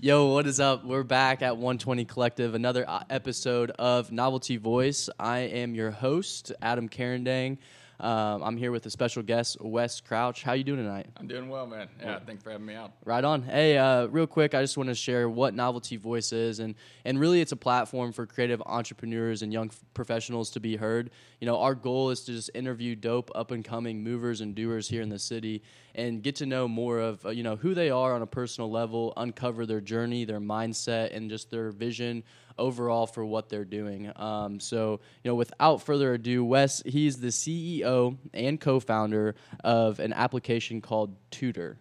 Yo, 0.00 0.26
what 0.26 0.46
is 0.46 0.60
up? 0.60 0.84
We're 0.84 1.02
back 1.02 1.42
at 1.42 1.56
120 1.56 2.04
Collective, 2.04 2.54
another 2.54 2.88
uh, 2.88 3.02
episode 3.10 3.72
of 3.80 4.12
Novelty 4.12 4.56
Voice. 4.56 5.10
I 5.18 5.38
am 5.40 5.74
your 5.74 5.90
host, 5.90 6.52
Adam 6.62 6.88
Carendang. 6.88 7.58
Um, 8.00 8.44
I'm 8.44 8.56
here 8.56 8.70
with 8.70 8.86
a 8.86 8.90
special 8.90 9.24
guest, 9.24 9.56
Wes 9.60 10.00
Crouch. 10.00 10.44
How 10.44 10.52
you 10.52 10.62
doing 10.62 10.78
tonight? 10.78 11.08
I'm 11.16 11.26
doing 11.26 11.48
well, 11.48 11.66
man. 11.66 11.88
Yeah, 12.00 12.20
thanks 12.20 12.44
for 12.44 12.50
having 12.50 12.66
me 12.66 12.74
out. 12.74 12.92
Right 13.04 13.24
on. 13.24 13.42
Hey, 13.42 13.76
uh, 13.76 14.06
real 14.06 14.28
quick, 14.28 14.54
I 14.54 14.62
just 14.62 14.76
want 14.76 14.88
to 14.88 14.94
share 14.94 15.28
what 15.28 15.52
Novelty 15.52 15.96
Voice 15.96 16.32
is, 16.32 16.60
and 16.60 16.76
and 17.04 17.18
really, 17.18 17.40
it's 17.40 17.50
a 17.50 17.56
platform 17.56 18.12
for 18.12 18.24
creative 18.24 18.62
entrepreneurs 18.66 19.42
and 19.42 19.52
young 19.52 19.68
f- 19.68 19.80
professionals 19.94 20.50
to 20.50 20.60
be 20.60 20.76
heard. 20.76 21.10
You 21.40 21.46
know, 21.46 21.58
our 21.58 21.74
goal 21.74 22.10
is 22.10 22.20
to 22.24 22.32
just 22.32 22.50
interview 22.54 22.94
dope, 22.94 23.32
up 23.34 23.50
and 23.50 23.64
coming 23.64 24.04
movers 24.04 24.42
and 24.42 24.54
doers 24.54 24.88
here 24.88 25.02
in 25.02 25.08
the 25.08 25.18
city, 25.18 25.62
and 25.96 26.22
get 26.22 26.36
to 26.36 26.46
know 26.46 26.68
more 26.68 27.00
of 27.00 27.26
uh, 27.26 27.30
you 27.30 27.42
know 27.42 27.56
who 27.56 27.74
they 27.74 27.90
are 27.90 28.14
on 28.14 28.22
a 28.22 28.26
personal 28.26 28.70
level, 28.70 29.12
uncover 29.16 29.66
their 29.66 29.80
journey, 29.80 30.24
their 30.24 30.40
mindset, 30.40 31.16
and 31.16 31.28
just 31.28 31.50
their 31.50 31.72
vision 31.72 32.22
overall 32.58 33.06
for 33.06 33.24
what 33.24 33.48
they're 33.48 33.64
doing. 33.64 34.12
Um, 34.16 34.60
so, 34.60 35.00
you 35.22 35.30
know, 35.30 35.34
without 35.34 35.82
further 35.82 36.14
ado, 36.14 36.44
Wes, 36.44 36.82
he's 36.84 37.18
the 37.18 37.28
CEO 37.28 38.16
and 38.34 38.60
co-founder 38.60 39.34
of 39.64 40.00
an 40.00 40.12
application 40.12 40.80
called 40.80 41.16
Tutor. 41.30 41.78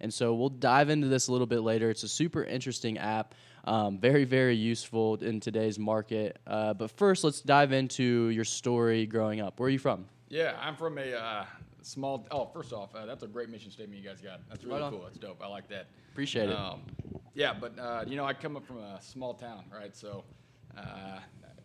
And 0.00 0.12
so 0.12 0.34
we'll 0.34 0.48
dive 0.48 0.90
into 0.90 1.06
this 1.06 1.28
a 1.28 1.32
little 1.32 1.46
bit 1.46 1.60
later. 1.60 1.88
It's 1.88 2.02
a 2.02 2.08
super 2.08 2.42
interesting 2.42 2.98
app, 2.98 3.34
um, 3.64 3.98
very, 3.98 4.24
very 4.24 4.56
useful 4.56 5.14
in 5.16 5.38
today's 5.38 5.78
market. 5.78 6.38
Uh, 6.44 6.74
but 6.74 6.90
first, 6.90 7.22
let's 7.22 7.40
dive 7.40 7.72
into 7.72 8.28
your 8.28 8.44
story 8.44 9.06
growing 9.06 9.40
up. 9.40 9.60
Where 9.60 9.68
are 9.68 9.70
you 9.70 9.78
from? 9.78 10.06
Yeah, 10.28 10.56
I'm 10.60 10.74
from 10.74 10.98
a 10.98 11.12
uh, 11.12 11.44
small. 11.82 12.26
Oh, 12.32 12.46
first 12.52 12.72
off, 12.72 12.94
uh, 12.96 13.06
that's 13.06 13.22
a 13.22 13.28
great 13.28 13.48
mission 13.48 13.70
statement 13.70 14.02
you 14.02 14.08
guys 14.08 14.20
got. 14.20 14.40
That's 14.48 14.64
really 14.64 14.80
Right 14.80 14.90
cool. 14.90 15.02
That's 15.04 15.18
dope. 15.18 15.40
I 15.42 15.46
like 15.46 15.68
that. 15.68 15.86
Appreciate 16.10 16.50
it. 16.50 16.56
Yeah, 17.34 17.54
but 17.58 17.78
uh, 17.78 18.04
you 18.06 18.16
know, 18.16 18.24
I 18.24 18.34
come 18.34 18.56
up 18.56 18.66
from 18.66 18.78
a 18.78 19.00
small 19.00 19.34
town, 19.34 19.64
right? 19.74 19.96
So, 19.96 20.24
uh, 20.76 21.18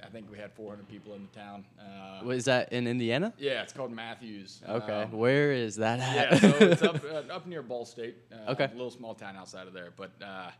I 0.03 0.09
think 0.11 0.29
we 0.31 0.37
had 0.37 0.53
400 0.53 0.87
people 0.87 1.13
in 1.15 1.27
the 1.31 1.39
town. 1.39 1.65
Uh, 1.79 2.21
What, 2.23 2.35
is 2.35 2.45
that 2.45 2.71
in 2.71 2.87
Indiana? 2.87 3.33
yeah, 3.37 3.63
it's 3.63 3.73
called 3.73 3.91
Matthews. 3.91 4.61
Okay. 4.67 5.01
Um, 5.03 5.11
Where 5.11 5.51
is 5.51 5.75
that 5.77 5.99
yeah, 5.99 6.35
at? 6.35 6.41
so 6.41 6.47
it's 6.59 6.81
up 6.83 7.03
uh, 7.29 7.33
up 7.33 7.47
near 7.47 7.61
Ball 7.63 7.85
State. 7.85 8.15
Uh, 8.31 8.51
Okay. 8.51 8.65
a 8.65 8.71
little 8.71 8.91
small 8.91 9.13
town 9.15 9.35
outside 9.35 9.67
of 9.67 9.73
there. 9.73 9.91
But 9.95 10.11
uh, 10.23 10.51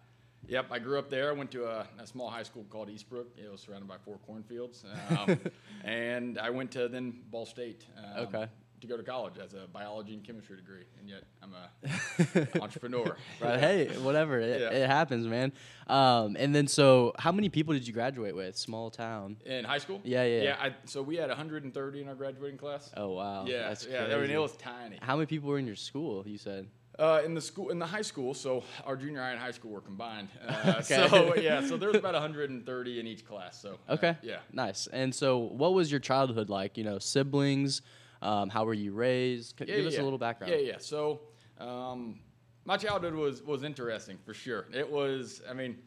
yep, 0.47 0.65
I 0.71 0.79
grew 0.79 0.97
up 0.99 1.09
there. 1.09 1.29
I 1.29 1.33
went 1.33 1.51
to 1.51 1.65
a, 1.65 1.85
a 1.99 2.07
small 2.07 2.29
high 2.29 2.43
school 2.43 2.65
called 2.69 2.89
Eastbrook. 2.89 3.27
It 3.37 3.49
was 3.51 3.61
surrounded 3.61 3.87
by 3.87 3.97
four 4.03 4.17
cornfields, 4.25 4.83
um, 5.17 5.39
and 5.85 6.37
I 6.39 6.49
went 6.49 6.71
to 6.71 6.87
then 6.89 7.13
Ball 7.29 7.45
State. 7.45 7.85
Um, 7.97 8.25
Okay. 8.27 8.47
To 8.81 8.85
go 8.87 8.95
to 8.95 9.01
college 9.01 9.33
as 9.43 9.53
a 9.55 9.65
biology 9.73 10.13
and 10.13 10.23
chemistry 10.23 10.55
degree, 10.55 10.83
and 10.99 11.09
yet 11.09 11.23
I'm 11.41 11.51
a 11.55 12.59
entrepreneur. 12.61 13.15
Right. 13.41 13.59
Hey, 13.59 13.87
whatever. 13.99 14.39
It, 14.39 14.61
Yeah. 14.61 14.69
it 14.69 14.87
happens, 14.87 15.25
man. 15.25 15.51
Um, 15.87 16.35
and 16.37 16.53
then, 16.53 16.67
so 16.67 17.13
how 17.17 17.31
many 17.31 17.49
people 17.49 17.73
did 17.73 17.87
you 17.87 17.93
graduate 17.93 18.35
with? 18.35 18.55
Small 18.55 18.91
town. 18.91 19.37
In 19.45 19.65
high 19.65 19.79
school? 19.79 19.99
Yeah, 20.03 20.23
yeah. 20.25 20.41
Yeah, 20.43 20.55
I, 20.59 20.75
so 20.85 21.01
we 21.01 21.15
had 21.15 21.29
130 21.29 22.01
in 22.01 22.07
our 22.07 22.13
graduating 22.13 22.59
class. 22.59 22.91
Oh 22.95 23.13
wow. 23.13 23.45
yeah, 23.47 23.67
That's 23.69 23.87
yeah. 23.87 24.03
I 24.05 24.21
mean, 24.21 24.29
it 24.29 24.37
was 24.39 24.55
tiny. 24.57 24.99
How 25.01 25.15
many 25.15 25.25
people 25.25 25.49
were 25.49 25.57
in 25.57 25.65
your 25.65 25.75
school? 25.75 26.23
You 26.27 26.37
said. 26.37 26.67
Uh, 26.99 27.21
in 27.25 27.33
the 27.35 27.41
school, 27.41 27.69
in 27.69 27.77
the 27.79 27.85
high 27.85 28.01
school, 28.01 28.33
so 28.33 28.63
our 28.83 28.95
junior 28.95 29.21
high 29.21 29.29
and 29.31 29.39
high 29.39 29.51
school 29.51 29.71
were 29.71 29.81
combined. 29.81 30.29
Uh, 30.47 30.73
Okay. 30.81 31.07
So 31.09 31.35
yeah, 31.35 31.65
so 31.67 31.77
there 31.77 31.89
was 31.89 31.97
about 31.97 32.13
130 32.13 32.99
in 32.99 33.07
each 33.07 33.25
class. 33.25 33.59
So 33.59 33.77
uh, 33.89 33.93
Okay. 33.93 34.17
yeah. 34.21 34.37
Nice. 34.51 34.87
And 34.93 35.13
so, 35.15 35.37
what 35.37 35.73
was 35.73 35.89
your 35.91 35.99
childhood 35.99 36.49
like? 36.49 36.77
You 36.77 36.83
know, 36.83 36.99
siblings. 36.99 37.81
Um, 38.21 38.49
how 38.49 38.65
were 38.65 38.73
you 38.73 38.93
raised? 38.93 39.57
C- 39.59 39.65
Yeah, 39.67 39.77
Give 39.77 39.85
us 39.87 39.97
a 39.97 40.03
little 40.03 40.17
background. 40.19 40.53
Yeah, 40.53 40.59
yeah. 40.59 40.77
So 40.79 41.21
um, 41.59 42.19
my 42.65 42.77
childhood 42.77 43.13
was 43.13 43.43
was 43.43 43.63
interesting 43.63 44.17
for 44.25 44.33
sure. 44.33 44.65
It 44.73 44.89
was. 44.89 45.41
I 45.49 45.53
mean, 45.53 45.77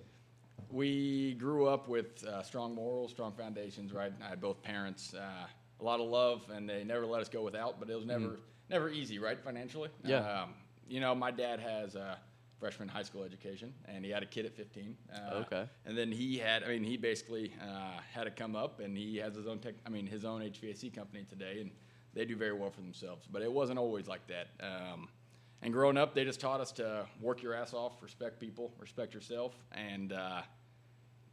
we 0.70 1.34
grew 1.34 1.66
up 1.66 1.88
with 1.88 2.24
uh, 2.24 2.42
strong 2.42 2.74
morals, 2.74 3.10
strong 3.10 3.32
foundations. 3.32 3.92
Right. 3.92 4.12
I 4.24 4.28
had 4.28 4.40
both 4.40 4.62
parents. 4.62 5.14
Uh, 5.14 5.46
a 5.80 5.84
lot 5.84 5.98
of 5.98 6.08
love, 6.08 6.42
and 6.52 6.68
they 6.68 6.84
never 6.84 7.06
let 7.06 7.22
us 7.22 7.28
go 7.30 7.42
without. 7.42 7.80
But 7.80 7.88
it 7.90 7.96
was 7.96 8.04
never 8.04 8.38
never 8.68 8.90
easy, 8.90 9.18
right? 9.18 9.40
Financially. 9.42 9.88
Yeah. 10.04 10.42
Um, 10.42 10.54
you 10.88 11.00
know, 11.00 11.14
my 11.14 11.30
dad 11.30 11.58
has 11.60 11.94
a 11.94 12.18
freshman 12.58 12.86
high 12.88 13.02
school 13.02 13.22
education, 13.24 13.72
and 13.86 14.04
he 14.04 14.10
had 14.10 14.22
a 14.22 14.26
kid 14.26 14.44
at 14.44 14.54
15. 14.54 14.94
Uh, 15.12 15.34
Okay. 15.36 15.64
And 15.86 15.96
then 15.96 16.12
he 16.12 16.36
had, 16.36 16.62
I 16.62 16.68
mean, 16.68 16.84
he 16.84 16.98
basically 16.98 17.54
uh, 17.62 17.98
had 18.12 18.24
to 18.24 18.30
come 18.30 18.54
up, 18.54 18.80
and 18.80 18.94
he 18.98 19.16
has 19.16 19.34
his 19.34 19.46
own 19.46 19.60
tech, 19.60 19.74
I 19.86 19.88
mean, 19.88 20.06
his 20.06 20.26
own 20.26 20.42
HVAC 20.42 20.94
company 20.94 21.24
today, 21.26 21.60
and 21.62 21.70
they 22.14 22.24
do 22.24 22.36
very 22.36 22.52
well 22.52 22.70
for 22.70 22.80
themselves. 22.80 23.26
But 23.30 23.42
it 23.42 23.52
wasn't 23.52 23.78
always 23.78 24.08
like 24.08 24.26
that. 24.28 24.48
Um, 24.60 25.08
and 25.62 25.72
growing 25.72 25.96
up, 25.96 26.14
they 26.14 26.24
just 26.24 26.40
taught 26.40 26.60
us 26.60 26.72
to 26.72 27.06
work 27.20 27.42
your 27.42 27.54
ass 27.54 27.74
off, 27.74 28.02
respect 28.02 28.40
people, 28.40 28.72
respect 28.78 29.12
yourself, 29.12 29.52
and 29.72 30.12
uh, 30.12 30.40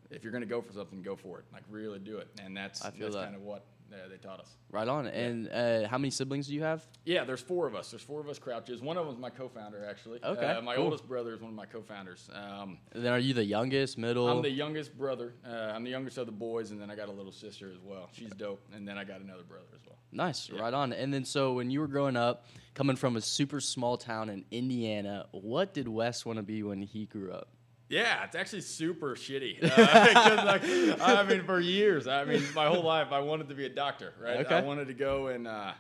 if 0.10 0.24
you're 0.24 0.32
going 0.32 0.44
to 0.44 0.50
go 0.50 0.62
for 0.62 0.74
something, 0.74 1.02
go 1.02 1.16
for 1.16 1.40
it. 1.40 1.46
Like 1.54 1.64
really 1.70 2.00
do 2.00 2.18
it. 2.18 2.28
And 2.44 2.56
that's 2.56 2.82
that's 2.82 2.98
that. 2.98 3.14
kind 3.14 3.36
of 3.36 3.42
what 3.42 3.66
uh, 3.94 4.08
they 4.10 4.18
taught 4.18 4.40
us. 4.40 4.56
Right 4.72 4.88
on. 4.88 5.08
And 5.08 5.50
uh, 5.50 5.88
how 5.88 5.98
many 5.98 6.10
siblings 6.12 6.48
do 6.48 6.54
you 6.54 6.64
have? 6.64 6.86
Yeah, 7.06 7.24
there's 7.24 7.42
four 7.42 7.68
of 7.68 7.76
us. 7.76 7.90
There's 7.92 8.02
four 8.04 8.20
of 8.20 8.28
us 8.30 8.38
crouches. 8.40 8.82
One 8.82 8.98
of 8.98 9.06
them's 9.06 9.18
my 9.20 9.30
co-founder, 9.30 9.86
actually. 9.90 10.20
Okay, 10.24 10.46
Uh, 10.46 10.62
my 10.62 10.76
cool. 10.76 10.86
oldest 10.86 11.08
brother 11.08 11.34
is 11.34 11.42
one 11.42 11.50
of 11.50 11.56
my 11.56 11.66
co-founders. 11.66 12.30
Um, 12.34 12.78
And 12.92 13.04
then, 13.04 13.14
are 13.14 13.20
you 13.20 13.34
the 13.34 13.44
youngest, 13.46 13.98
middle? 13.98 14.28
I'm 14.28 14.42
the 14.42 14.50
youngest 14.50 14.98
brother. 14.98 15.34
Uh, 15.46 15.50
I'm 15.74 15.84
the 15.84 15.90
youngest 15.92 16.18
of 16.18 16.26
the 16.26 16.32
boys, 16.32 16.72
and 16.72 16.82
then 16.82 16.90
I 16.92 16.96
got 16.96 17.10
a 17.10 17.12
little 17.12 17.32
sister 17.32 17.70
as 17.72 17.80
well. 17.84 18.10
She's 18.12 18.32
dope. 18.32 18.62
And 18.74 18.88
then 18.88 18.98
I 18.98 19.04
got 19.04 19.22
another 19.22 19.44
brother 19.44 19.66
as 19.76 19.82
well. 19.86 19.98
Nice, 20.12 20.50
Yeah. 20.50 20.62
right 20.62 20.74
on. 20.74 20.94
And 20.94 21.14
then, 21.14 21.26
so 21.26 21.54
when 21.54 21.70
you 21.70 21.80
were 21.80 21.88
growing 21.88 22.16
up, 22.18 22.46
coming 22.74 22.96
from 22.96 23.16
a 23.16 23.22
super 23.22 23.60
small 23.60 23.98
town 23.98 24.30
in 24.30 24.46
Indiana, 24.52 25.28
what 25.32 25.74
did 25.74 25.88
Wes 25.88 26.26
want 26.26 26.38
to 26.38 26.44
be 26.44 26.64
when 26.64 26.82
he 26.82 27.06
grew 27.06 27.32
up? 27.32 27.50
Yeah, 27.90 28.24
it's 28.24 28.36
actually 28.36 28.62
super 28.62 29.16
shitty. 29.16 29.64
Uh, 29.78 30.44
like, 30.46 30.62
I 31.02 31.24
mean, 31.24 31.44
for 31.44 31.60
years, 31.60 32.08
I 32.08 32.26
mean, 32.26 32.44
my 32.54 32.68
whole 32.68 32.84
life, 32.84 33.12
I 33.12 33.20
wanted 33.20 33.48
to 33.50 33.56
be 33.56 33.66
a 33.66 33.70
doctor. 33.70 34.14
Right? 34.22 34.46
Okay. 34.46 34.56
I 34.56 34.62
wanted 34.62 34.88
to 34.88 34.94
go 34.94 35.28
and 35.28 35.48
uh, 35.48 35.72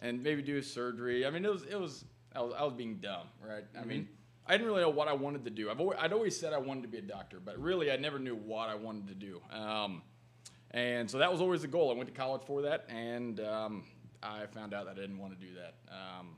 and 0.00 0.22
maybe 0.22 0.42
do 0.42 0.60
surgery. 0.62 1.24
I 1.26 1.30
mean, 1.30 1.44
it 1.44 1.52
was 1.52 1.62
it 1.64 1.78
was 1.78 2.04
I 2.34 2.40
was, 2.40 2.54
I 2.58 2.64
was 2.64 2.72
being 2.72 2.96
dumb. 2.96 3.26
Right? 3.46 3.64
I 3.80 3.84
mean, 3.84 4.08
I 4.46 4.52
didn't 4.52 4.66
really 4.66 4.80
know 4.80 4.90
what 4.90 5.08
I 5.08 5.12
wanted 5.12 5.44
to 5.44 5.50
do. 5.50 5.70
I've 5.70 5.80
always, 5.80 5.98
I'd 6.00 6.12
always 6.12 6.38
said 6.38 6.52
I 6.52 6.58
wanted 6.58 6.82
to 6.82 6.88
be 6.88 6.98
a 6.98 7.02
doctor, 7.02 7.38
but 7.44 7.58
really, 7.58 7.92
I 7.92 7.96
never 7.96 8.18
knew 8.18 8.34
what 8.34 8.68
I 8.68 8.74
wanted 8.74 9.08
to 9.08 9.14
do. 9.14 9.40
Um, 9.50 10.02
and 10.72 11.08
so 11.10 11.18
that 11.18 11.30
was 11.30 11.40
always 11.40 11.62
the 11.62 11.68
goal. 11.68 11.90
I 11.90 11.94
went 11.94 12.08
to 12.08 12.14
college 12.14 12.42
for 12.46 12.62
that, 12.62 12.86
and 12.88 13.38
um, 13.40 13.84
I 14.22 14.46
found 14.46 14.74
out 14.74 14.86
that 14.86 14.92
I 14.92 15.00
didn't 15.00 15.18
want 15.18 15.38
to 15.38 15.46
do 15.46 15.52
that. 15.54 15.74
Um, 15.92 16.36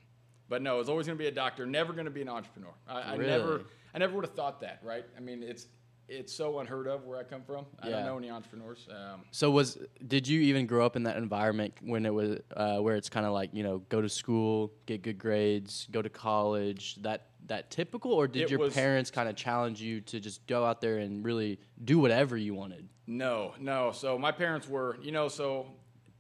but 0.48 0.60
no, 0.60 0.74
I 0.74 0.78
was 0.78 0.88
always 0.88 1.06
going 1.06 1.16
to 1.16 1.22
be 1.22 1.28
a 1.28 1.32
doctor. 1.32 1.64
Never 1.66 1.92
going 1.92 2.04
to 2.04 2.10
be 2.10 2.20
an 2.22 2.28
entrepreneur. 2.28 2.74
I, 2.86 3.14
I 3.14 3.16
never, 3.16 3.46
Really? 3.46 3.64
I 3.94 3.99
never 3.99 4.15
would 4.16 4.25
have 4.25 4.34
thought 4.34 4.60
that. 4.60 4.81
Right? 4.82 5.05
I 5.16 5.21
mean, 5.21 5.43
it's 5.43 5.69
it's 6.06 6.34
so 6.34 6.59
unheard 6.59 6.87
of 6.87 7.06
where 7.06 7.19
I 7.19 7.22
come 7.22 7.43
from. 7.43 7.65
I 7.81 7.88
Yeah. 7.88 7.97
don't 7.97 8.05
know 8.06 8.19
any 8.19 8.31
entrepreneurs. 8.31 8.87
Um, 8.91 9.22
So 9.31 9.50
was 9.50 9.78
did 10.06 10.28
you 10.28 10.41
even 10.43 10.66
grow 10.66 10.84
up 10.84 10.97
in 10.97 11.05
that 11.05 11.16
environment 11.16 11.75
when 11.81 12.04
it 12.04 12.12
was 12.12 12.41
uh, 12.54 12.78
where 12.81 12.97
it's 12.97 13.09
kind 13.09 13.25
of 13.25 13.33
like 13.33 13.50
you 13.54 13.62
know 13.62 13.78
go 13.88 14.03
to 14.03 14.09
school, 14.09 14.72
get 14.87 15.03
good 15.03 15.19
grades, 15.19 15.87
go 15.91 16.03
to 16.03 16.10
college, 16.10 16.97
that 17.03 17.28
that 17.47 17.71
typical, 17.71 18.12
or 18.12 18.27
did 18.27 18.50
your 18.50 18.59
was- 18.59 18.75
parents 18.75 19.10
kind 19.10 19.28
of 19.28 19.37
challenge 19.37 19.81
you 19.81 20.00
to 20.03 20.19
just 20.21 20.47
go 20.47 20.65
out 20.65 20.81
there 20.81 20.99
and 20.99 21.25
really 21.25 21.59
do 21.84 21.99
whatever 21.99 22.37
you 22.37 22.54
wanted? 22.54 22.88
No, 23.06 23.53
no. 23.60 23.93
So 23.93 24.19
my 24.19 24.33
parents 24.33 24.66
were, 24.66 24.97
you 25.03 25.12
know, 25.12 25.28
so 25.28 25.66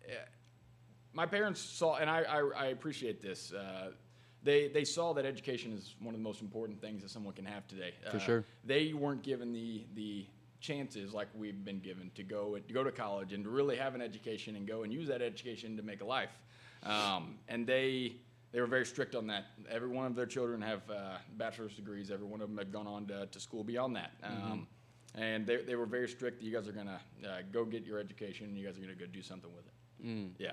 eh, 0.06 0.12
my 1.14 1.24
parents 1.24 1.60
saw, 1.62 1.96
and 1.96 2.10
I, 2.10 2.22
I, 2.24 2.40
I 2.56 2.66
appreciate 2.66 3.22
this. 3.22 3.52
Uh, 3.54 3.92
they 4.44 4.68
they 4.68 4.84
saw 4.84 5.12
that 5.14 5.24
education 5.24 5.72
is 5.72 5.94
one 6.00 6.14
of 6.14 6.20
the 6.20 6.24
most 6.24 6.40
important 6.42 6.80
things 6.80 7.02
that 7.02 7.10
someone 7.10 7.34
can 7.34 7.44
have 7.46 7.66
today. 7.66 7.94
For 8.10 8.16
Uh, 8.16 8.20
sure. 8.20 8.44
They 8.64 8.92
weren't 8.92 9.22
given 9.22 9.52
the 9.52 9.84
the 9.94 10.26
chances 10.60 11.12
like 11.12 11.28
we've 11.34 11.62
been 11.64 11.80
given 11.80 12.10
to 12.14 12.22
go 12.22 12.56
to 12.58 12.72
go 12.72 12.82
to 12.84 12.92
college 12.92 13.32
and 13.32 13.44
to 13.44 13.50
really 13.50 13.76
have 13.76 13.94
an 13.94 14.00
education 14.02 14.56
and 14.56 14.66
go 14.66 14.82
and 14.82 14.92
use 14.92 15.08
that 15.08 15.20
education 15.22 15.76
to 15.76 15.82
make 15.82 16.00
a 16.00 16.04
life. 16.04 16.32
Um, 16.82 17.38
and 17.48 17.66
they 17.66 18.16
they 18.52 18.60
were 18.60 18.66
very 18.66 18.86
strict 18.86 19.14
on 19.14 19.26
that. 19.28 19.46
Every 19.68 19.88
one 19.88 20.06
of 20.06 20.14
their 20.14 20.26
children 20.26 20.62
have 20.62 20.82
uh, 20.88 21.18
bachelor's 21.36 21.74
degrees. 21.74 22.10
Every 22.10 22.26
one 22.26 22.40
of 22.40 22.48
them 22.48 22.56
have 22.58 22.70
gone 22.70 22.86
on 22.86 23.06
to, 23.06 23.26
to 23.26 23.40
school 23.40 23.64
beyond 23.64 23.96
that. 23.96 24.12
Um, 24.22 24.68
and 25.16 25.46
they, 25.46 25.56
they 25.62 25.74
were 25.76 25.86
very 25.86 26.08
strict. 26.08 26.42
You 26.42 26.52
guys 26.52 26.68
are 26.68 26.72
gonna 26.72 27.00
uh, 27.24 27.38
go 27.52 27.64
get 27.64 27.84
your 27.84 27.98
education. 27.98 28.46
and 28.46 28.56
You 28.58 28.64
guys 28.66 28.76
are 28.78 28.80
gonna 28.80 28.94
go 28.94 29.06
do 29.06 29.22
something 29.22 29.50
with 29.54 29.66
it. 29.66 30.06
Mm. 30.06 30.30
Yeah. 30.38 30.52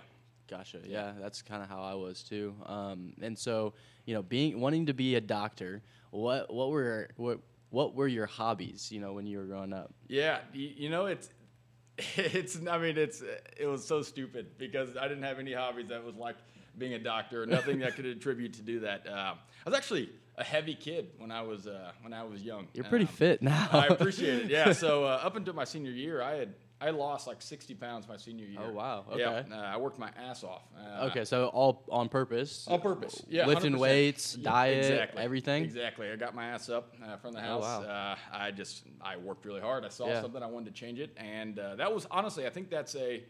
Gotcha. 0.52 0.80
Yeah, 0.86 1.14
that's 1.20 1.42
kind 1.42 1.64
of 1.64 1.70
how 1.70 1.82
I 1.82 1.94
was 1.96 2.22
too. 2.24 2.54
Um, 2.66 3.14
and 3.22 3.40
so, 3.40 3.74
you 4.06 4.14
know, 4.14 4.22
being 4.22 4.60
wanting 4.60 4.86
to 4.88 4.94
be 4.94 5.16
a 5.16 5.22
doctor, 5.22 5.82
what 6.12 6.54
what 6.54 6.70
were 6.70 7.10
what 7.16 7.40
what 7.70 7.96
were 7.96 8.08
your 8.08 8.26
hobbies? 8.26 8.92
You 8.92 9.00
know, 9.00 9.14
when 9.14 9.26
you 9.26 9.38
were 9.38 9.46
growing 9.46 9.72
up. 9.74 9.94
Yeah, 10.08 10.40
you, 10.54 10.70
you 10.76 10.90
know 10.90 11.06
it's 11.06 11.30
it's 12.18 12.60
I 12.70 12.78
mean 12.78 12.98
it's 12.98 13.24
it 13.58 13.66
was 13.66 13.86
so 13.88 14.02
stupid 14.02 14.58
because 14.58 14.98
I 14.98 15.08
didn't 15.08 15.24
have 15.24 15.40
any 15.40 15.54
hobbies 15.54 15.88
that 15.88 16.04
was 16.04 16.16
like 16.16 16.36
being 16.78 16.94
a 16.94 17.00
doctor, 17.00 17.46
nothing 17.46 17.80
that 17.80 17.96
could 17.96 18.06
attribute 18.18 18.54
to 18.56 18.62
do 18.62 18.82
that. 18.82 19.08
Uh, 19.08 19.36
I 19.66 19.70
was 19.70 19.74
actually 19.78 20.10
a 20.38 20.44
heavy 20.44 20.74
kid 20.76 21.12
when 21.18 21.32
I 21.32 21.42
was 21.42 21.66
uh, 21.68 21.92
when 22.02 22.12
I 22.14 22.24
was 22.24 22.44
young. 22.44 22.68
You're 22.74 22.86
pretty 22.86 23.06
Um, 23.06 23.12
fit 23.14 23.42
now. 23.54 23.70
I 23.72 23.88
appreciate 23.88 24.44
it. 24.46 24.50
Yeah. 24.52 24.74
So 24.74 25.06
uh, 25.06 25.22
up 25.24 25.36
until 25.38 25.54
my 25.54 25.64
senior 25.66 25.92
year, 25.92 26.22
I 26.22 26.36
had 26.36 26.54
I 26.82 26.90
lost 26.90 27.28
like 27.28 27.42
60 27.44 27.76
pounds 27.76 28.08
my 28.08 28.18
senior 28.18 28.46
year. 28.48 28.60
Oh, 28.64 28.72
wow. 28.72 29.06
Yeah, 29.16 29.44
uh, 29.52 29.56
I 29.56 29.78
worked 29.78 30.00
my 30.00 30.10
ass 30.18 30.44
off. 30.44 30.64
Uh, 30.76 31.06
Okay, 31.12 31.24
so 31.26 31.46
all 31.48 31.84
on 31.90 32.10
purpose. 32.10 32.68
On 32.68 32.82
purpose, 32.82 33.24
yeah. 33.30 33.46
Lifting 33.46 33.74
100%. 33.74 33.80
weights, 33.80 34.34
diet, 34.34 34.78
exactly. 34.80 35.22
everything. 35.24 35.64
Exactly. 35.64 36.10
I 36.12 36.16
got 36.16 36.34
my 36.34 36.46
ass 36.48 36.70
up 36.70 36.96
uh, 37.06 37.18
from 37.18 37.34
the 37.34 37.40
Oh, 37.40 37.62
house. 37.62 37.64
wow. 37.64 37.82
uh, 37.84 38.16
I 38.34 38.50
just 38.50 38.84
I 39.00 39.18
worked 39.18 39.46
really 39.46 39.62
hard. 39.62 39.86
I 39.86 39.90
saw 39.90 40.08
Yeah. 40.08 40.22
something 40.22 40.42
I 40.42 40.48
wanted 40.48 40.74
to 40.74 40.80
change 40.80 41.00
it, 41.00 41.16
and 41.18 41.60
uh, 41.60 41.76
that 41.76 41.94
was 41.94 42.08
honestly 42.10 42.48
I 42.48 42.50
think 42.50 42.70
that's 42.72 42.96
a 42.96 43.24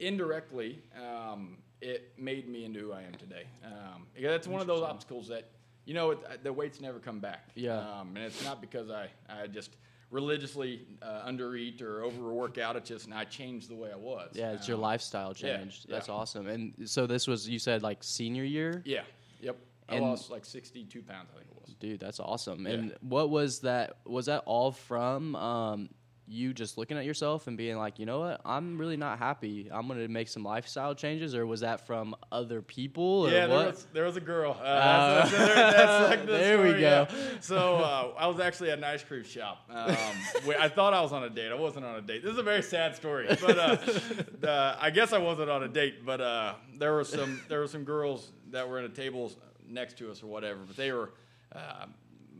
indirectly 0.00 0.82
um, 1.02 1.58
it 1.80 2.12
made 2.18 2.48
me 2.48 2.64
into 2.64 2.80
who 2.80 2.92
I 2.92 3.02
am 3.02 3.14
today. 3.14 3.44
Um, 3.64 4.06
because 4.14 4.30
that's 4.30 4.48
one 4.48 4.60
of 4.60 4.66
those 4.66 4.82
obstacles 4.82 5.28
that 5.28 5.50
you 5.86 5.94
know 5.94 6.10
it, 6.10 6.44
the 6.44 6.52
weights 6.52 6.80
never 6.80 6.98
come 6.98 7.20
back. 7.20 7.48
Yeah. 7.54 7.78
Um, 7.78 8.08
and 8.16 8.24
it's 8.24 8.44
not 8.44 8.60
because 8.60 8.90
I 8.90 9.08
I 9.28 9.46
just 9.46 9.76
religiously 10.10 10.86
uh, 11.02 11.26
undereat 11.26 11.82
or 11.82 12.02
overwork 12.02 12.58
out. 12.58 12.76
It's 12.76 12.88
just 12.88 13.06
and 13.06 13.14
I 13.14 13.24
changed 13.24 13.68
the 13.68 13.74
way 13.76 13.90
I 13.92 13.96
was. 13.96 14.30
Yeah, 14.34 14.52
it's 14.52 14.66
your 14.68 14.76
Um, 14.76 14.82
lifestyle 14.82 15.34
yeah, 15.36 15.58
changed. 15.58 15.88
That's 15.88 16.08
yeah. 16.08 16.14
awesome. 16.14 16.46
And 16.48 16.88
so 16.88 17.06
this 17.06 17.26
was 17.26 17.48
you 17.48 17.58
said 17.58 17.82
like 17.82 18.02
senior 18.02 18.44
year. 18.44 18.82
Yeah. 18.84 19.02
Yep. 19.40 19.56
I 19.88 19.94
And- 19.96 20.04
lost 20.04 20.30
like 20.30 20.44
62 20.44 21.02
pounds. 21.02 21.28
I 21.32 21.38
think 21.38 21.50
it 21.50 21.60
was. 21.60 21.74
Dude, 21.80 22.00
that's 22.00 22.20
awesome. 22.20 22.66
Yeah. 22.66 22.72
And 22.74 22.96
what 23.00 23.30
was 23.30 23.60
that? 23.60 23.98
Was 24.06 24.26
that 24.26 24.42
all 24.46 24.72
from 24.72 25.34
um, 25.36 25.88
you 26.28 26.52
just 26.52 26.76
looking 26.76 26.98
at 26.98 27.04
yourself 27.06 27.46
and 27.46 27.56
being 27.56 27.78
like, 27.78 27.98
you 27.98 28.04
know 28.06 28.20
what, 28.20 28.40
I'm 28.44 28.76
really 28.78 28.96
not 28.98 29.18
happy. 29.18 29.68
I'm 29.72 29.88
gonna 29.88 30.08
make 30.08 30.28
some 30.28 30.44
lifestyle 30.44 30.94
changes, 30.94 31.34
or 31.34 31.46
was 31.46 31.60
that 31.60 31.86
from 31.86 32.14
other 32.30 32.60
people? 32.60 33.26
Or 33.26 33.30
Yeah, 33.30 33.46
there 33.46 33.66
was, 33.66 33.86
there 33.92 34.04
was 34.04 34.16
a 34.16 34.20
girl. 34.20 34.52
Uh, 34.60 34.64
Uh, 34.64 35.28
that's 35.30 36.10
like 36.10 36.26
the 36.26 36.32
there 36.32 36.62
we 36.62 36.72
go. 36.72 36.78
yeah. 36.78 37.06
So 37.40 37.76
uh, 37.76 38.12
I 38.18 38.26
was 38.26 38.40
actually 38.40 38.70
at 38.70 38.78
an 38.78 38.84
ice 38.84 39.02
cream 39.02 39.24
shop. 39.24 39.64
Um, 39.70 39.96
I 40.60 40.68
thought 40.68 40.92
I 40.94 41.00
was 41.00 41.12
on 41.12 41.24
a 41.24 41.30
date. 41.30 41.50
I 41.50 41.54
wasn't 41.54 41.84
on 41.86 41.94
a 41.96 42.02
date. 42.02 42.22
This 42.22 42.32
is 42.32 42.38
a 42.38 42.42
very 42.42 42.62
sad 42.62 42.94
story, 42.94 43.26
but 43.40 43.58
uh, 43.58 43.76
the, 44.40 44.76
I 44.78 44.90
guess 44.90 45.12
I 45.12 45.18
wasn't 45.18 45.50
on 45.50 45.62
a 45.62 45.68
date. 45.68 46.04
But 46.04 46.20
uh, 46.20 46.54
there 46.78 46.92
were 46.92 47.04
some 47.04 47.40
there 47.48 47.60
were 47.60 47.68
some 47.68 47.84
girls 47.84 48.30
that 48.50 48.68
were 48.68 48.78
in 48.78 48.84
a 48.84 48.88
table 48.90 49.32
next 49.66 49.98
to 49.98 50.10
us 50.10 50.22
or 50.22 50.26
whatever. 50.26 50.60
But 50.66 50.76
they 50.76 50.92
were. 50.92 51.10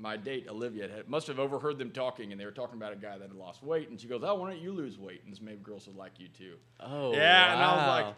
My 0.00 0.16
date 0.16 0.46
Olivia 0.48 0.88
had, 0.88 1.08
must 1.08 1.26
have 1.26 1.38
overheard 1.38 1.78
them 1.78 1.90
talking, 1.90 2.30
and 2.32 2.40
they 2.40 2.44
were 2.44 2.50
talking 2.52 2.76
about 2.76 2.92
a 2.92 2.96
guy 2.96 3.18
that 3.18 3.28
had 3.28 3.36
lost 3.36 3.62
weight. 3.62 3.88
And 3.90 4.00
she 4.00 4.06
goes, 4.06 4.22
"Oh, 4.24 4.34
why 4.36 4.50
don't 4.50 4.62
you 4.62 4.72
lose 4.72 4.98
weight?" 4.98 5.22
And 5.24 5.32
this 5.32 5.40
maybe 5.40 5.58
girls 5.62 5.86
would 5.86 5.96
like 5.96 6.12
you 6.18 6.28
too. 6.28 6.54
oh, 6.80 7.12
Yeah, 7.14 7.52
and 7.54 7.62
I 7.62 7.76
was 7.76 8.04
like, 8.06 8.14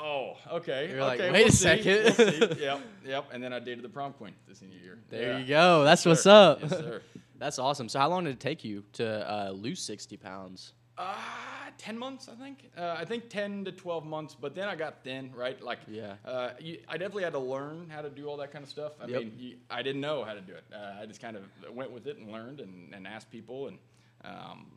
Oh, 0.00 0.36
okay. 0.58 0.90
You're 0.90 1.00
like, 1.02 1.18
"Wait 1.18 1.28
a 1.28 1.32
we'll 1.32 1.48
see, 1.50 1.56
second." 1.56 2.04
we'll 2.16 2.30
see. 2.54 2.60
Yep, 2.62 2.80
yep. 3.04 3.24
And 3.32 3.42
then 3.42 3.52
I 3.52 3.58
dated 3.58 3.82
the 3.82 3.88
prom 3.88 4.12
queen 4.12 4.32
this 4.46 4.58
senior 4.58 4.78
year. 4.78 4.98
there 5.10 5.32
Yeah. 5.32 5.38
you 5.38 5.46
go. 5.46 5.82
That's 5.84 6.04
what's 6.06 6.22
Sir. 6.22 6.30
up. 6.30 6.60
Yes, 6.62 6.70
sir. 6.70 7.02
That's 7.38 7.58
awesome. 7.58 7.88
So 7.88 7.98
how 7.98 8.08
long 8.08 8.24
did 8.24 8.32
it 8.34 8.40
take 8.40 8.64
you 8.64 8.84
to 8.94 9.06
uh, 9.32 9.50
lose 9.50 9.80
60 9.80 10.16
pounds? 10.16 10.72
Uh, 10.98 11.14
10 11.78 11.96
months, 11.96 12.28
I 12.28 12.34
think. 12.34 12.70
Uh, 12.76 12.96
I 12.98 13.04
think 13.04 13.28
10 13.28 13.64
to 13.66 13.72
12 13.72 14.04
months, 14.04 14.34
but 14.34 14.54
then 14.54 14.68
I 14.68 14.74
got 14.74 15.04
thin, 15.04 15.30
right? 15.34 15.60
Like, 15.62 15.78
Yeah. 15.86 16.14
uh, 16.24 16.50
you, 16.58 16.78
I 16.88 16.94
definitely 16.98 17.22
had 17.22 17.34
to 17.34 17.38
learn 17.38 17.88
how 17.88 18.02
to 18.02 18.10
do 18.10 18.26
all 18.26 18.36
that 18.38 18.50
kind 18.52 18.64
of 18.64 18.68
stuff. 18.68 18.92
I 19.00 19.06
Yep. 19.06 19.20
mean, 19.20 19.32
you, 19.38 19.56
I 19.70 19.82
didn't 19.82 20.00
know 20.00 20.24
how 20.24 20.34
to 20.34 20.40
do 20.40 20.54
it. 20.54 20.64
Uh, 20.74 21.00
I 21.00 21.06
just 21.06 21.20
kind 21.20 21.36
of 21.36 21.44
went 21.72 21.92
with 21.92 22.06
it 22.08 22.18
and 22.18 22.32
learned 22.32 22.60
and, 22.60 22.92
and 22.92 23.06
asked 23.06 23.30
people, 23.30 23.68
and 23.68 23.78
um, 24.24 24.72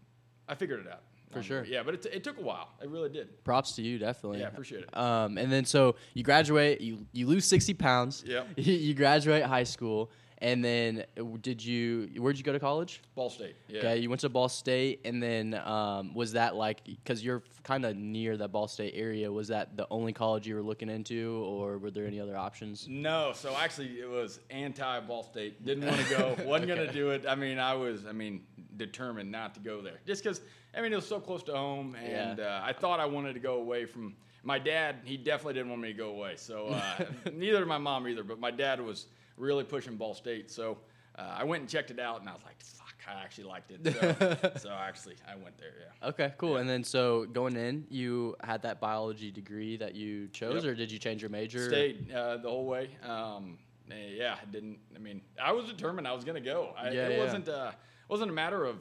I 0.47 0.53
figured 0.53 0.85
it 0.85 0.91
out. 0.91 1.01
For 1.31 1.39
Um, 1.39 1.43
sure. 1.43 1.63
Yeah, 1.63 1.81
but 1.81 1.93
it, 1.95 2.05
it 2.07 2.23
took 2.23 2.37
a 2.37 2.41
while. 2.41 2.69
It 2.83 2.89
really 2.89 3.09
did. 3.09 3.43
Props 3.43 3.71
to 3.77 3.81
you, 3.81 3.97
definitely. 3.97 4.41
Yeah, 4.41 4.47
appreciate 4.49 4.83
it. 4.83 4.95
Um, 4.97 5.37
and 5.39 5.49
then 5.51 5.65
so 5.65 5.95
you 6.13 6.23
graduate, 6.23 6.81
you 6.81 7.07
you 7.13 7.25
lose 7.25 7.45
60 7.45 7.73
pounds. 7.75 8.23
Yep. 8.27 8.47
you 8.57 8.93
graduate 8.93 9.43
high 9.43 9.63
school, 9.63 10.11
and 10.41 10.63
then 10.65 11.03
uh, 11.19 11.23
did 11.41 11.63
you? 11.63 12.09
Where'd 12.17 12.37
you 12.37 12.43
go 12.43 12.51
to 12.51 12.59
college? 12.59 13.01
Ball 13.15 13.29
State. 13.29 13.55
Yeah. 13.67 13.79
Okay, 13.79 13.97
you 13.99 14.09
went 14.09 14.21
to 14.21 14.29
Ball 14.29 14.49
State, 14.49 15.01
and 15.05 15.21
then 15.21 15.53
um, 15.65 16.13
was 16.13 16.33
that 16.33 16.55
like 16.55 16.83
because 16.83 17.23
you're 17.23 17.43
kind 17.63 17.85
of 17.85 17.95
near 17.95 18.37
the 18.37 18.47
Ball 18.47 18.67
State 18.67 18.93
area? 18.95 19.31
Was 19.31 19.47
that 19.49 19.77
the 19.77 19.87
only 19.91 20.13
college 20.13 20.47
you 20.47 20.55
were 20.55 20.61
looking 20.63 20.89
into, 20.89 21.43
or 21.47 21.77
were 21.77 21.91
there 21.91 22.05
any 22.07 22.19
other 22.19 22.35
options? 22.35 22.87
No, 22.89 23.31
so 23.35 23.55
actually 23.55 23.99
it 23.99 24.09
was 24.09 24.39
anti 24.49 24.99
Ball 25.01 25.23
State. 25.23 25.63
Didn't 25.65 25.85
want 25.85 25.99
to 26.01 26.09
go. 26.09 26.35
wasn't 26.45 26.71
Okay. 26.71 26.81
gonna 26.85 26.91
do 26.93 27.11
it. 27.11 27.25
I 27.27 27.35
mean, 27.35 27.59
I 27.59 27.73
was. 27.75 28.05
I 28.05 28.11
mean, 28.11 28.41
determined 28.77 29.31
not 29.31 29.53
to 29.53 29.59
go 29.59 29.81
there, 29.81 29.99
just 30.05 30.23
because. 30.23 30.41
I 30.73 30.79
mean, 30.81 30.93
it 30.93 30.95
was 30.95 31.05
so 31.05 31.19
close 31.19 31.43
to 31.43 31.51
home, 31.53 31.95
and 32.01 32.37
Yeah. 32.37 32.45
uh, 32.45 32.61
I 32.63 32.71
thought 32.71 33.01
I 33.01 33.05
wanted 33.05 33.33
to 33.33 33.41
go 33.41 33.55
away 33.55 33.83
from 33.85 34.15
my 34.41 34.57
dad. 34.57 34.95
He 35.03 35.17
definitely 35.17 35.55
didn't 35.55 35.69
want 35.69 35.81
me 35.81 35.89
to 35.89 35.93
go 35.93 36.11
away. 36.11 36.35
So 36.37 36.67
uh, 36.67 37.05
neither 37.33 37.59
did 37.59 37.67
my 37.67 37.77
mom 37.77 38.07
either. 38.07 38.23
But 38.23 38.39
my 38.39 38.51
dad 38.51 38.79
was 38.79 39.07
really 39.41 39.63
pushing 39.63 39.97
Ball 39.97 40.13
State. 40.13 40.49
So 40.51 40.77
uh, 41.17 41.35
I 41.39 41.43
went 41.43 41.61
and 41.61 41.69
checked 41.69 41.91
it 41.91 41.99
out, 41.99 42.21
and 42.21 42.29
I 42.29 42.33
was 42.33 42.43
like, 42.45 42.61
"Fuck, 42.61 42.95
I 43.09 43.21
actually 43.21 43.45
liked 43.45 43.71
it." 43.71 43.83
So, 43.83 44.51
so 44.69 44.69
actually, 44.69 45.15
I 45.27 45.35
went 45.35 45.57
there. 45.57 45.73
Yeah. 46.01 46.09
Okay, 46.09 46.33
cool. 46.37 46.57
And 46.57 46.69
then 46.69 46.83
so 46.83 47.25
going 47.25 47.55
in, 47.57 47.85
you 47.89 48.35
had 48.43 48.61
that 48.61 48.79
biology 48.79 49.31
degree 49.31 49.75
that 49.77 49.95
you 49.95 50.27
chose, 50.29 50.63
Yep. 50.63 50.71
or 50.71 50.75
did 50.75 50.91
you 50.91 50.99
change 50.99 51.21
your 51.21 51.31
major? 51.31 51.67
Stayed 51.67 52.11
uh, 52.13 52.37
the 52.37 52.49
whole 52.49 52.65
way. 52.65 52.89
Um, 53.03 53.57
eh, 53.91 53.95
yeah, 54.13 54.35
I 54.41 54.45
didn't. 54.45 54.77
I 54.95 54.99
mean, 54.99 55.21
I 55.41 55.51
was 55.51 55.65
determined 55.65 56.07
I 56.07 56.13
was 56.13 56.23
gonna 56.23 56.39
go. 56.39 56.73
I, 56.77 56.91
Yeah, 56.91 57.07
it 57.07 57.17
yeah. 57.17 57.23
wasn't. 57.23 57.49
Uh, 57.49 57.71
wasn't 58.07 58.29
a 58.31 58.33
matter 58.33 58.65
of 58.65 58.77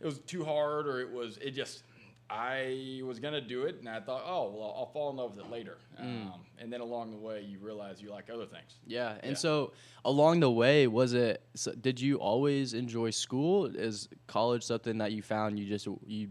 it 0.00 0.04
was 0.06 0.18
too 0.20 0.44
hard 0.44 0.86
or 0.86 1.00
it 1.00 1.10
was. 1.10 1.36
It 1.38 1.50
just. 1.52 1.82
I 2.28 3.00
was 3.04 3.20
gonna 3.20 3.40
do 3.40 3.62
it, 3.64 3.76
and 3.78 3.88
I 3.88 4.00
thought, 4.00 4.22
oh 4.26 4.50
well, 4.50 4.74
I'll 4.76 4.90
fall 4.92 5.10
in 5.10 5.16
love 5.16 5.36
with 5.36 5.44
it 5.46 5.50
later. 5.50 5.78
Mm. 6.00 6.26
Um, 6.26 6.40
and 6.58 6.72
then 6.72 6.80
along 6.80 7.10
the 7.12 7.16
way, 7.16 7.42
you 7.42 7.58
realize 7.60 8.02
you 8.02 8.10
like 8.10 8.28
other 8.30 8.46
things. 8.46 8.74
Yeah, 8.86 9.12
and 9.22 9.32
Yeah. 9.32 9.36
so 9.36 9.72
along 10.04 10.40
the 10.40 10.50
way, 10.50 10.86
was 10.86 11.12
it? 11.12 11.42
So 11.54 11.72
did 11.72 12.00
you 12.00 12.16
always 12.16 12.74
enjoy 12.74 13.10
school? 13.10 13.66
Is 13.66 14.08
college 14.26 14.62
something 14.64 14.98
that 14.98 15.12
you 15.12 15.22
found 15.22 15.58
you 15.58 15.66
just 15.66 15.86
you 16.06 16.28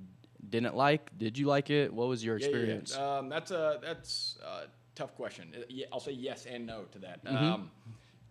didn't 0.50 0.76
like? 0.76 1.18
Did 1.18 1.38
you 1.38 1.46
like 1.48 1.70
it? 1.70 1.94
What 1.94 2.08
was 2.08 2.24
your 2.24 2.38
Yeah, 2.38 2.48
yeah, 2.48 2.52
yeah. 2.52 2.58
experience? 2.60 2.98
Um, 2.98 3.30
that's 3.30 3.52
a 3.52 3.80
that's 3.82 4.38
a 4.46 4.66
tough 4.96 5.16
question. 5.16 5.54
Uh, 5.58 5.74
I'll 5.94 6.00
say 6.00 6.12
yes 6.12 6.46
and 6.46 6.66
no 6.66 6.84
to 6.92 7.00
that. 7.00 7.24
Mm-hmm. 7.24 7.38
Um, 7.38 7.72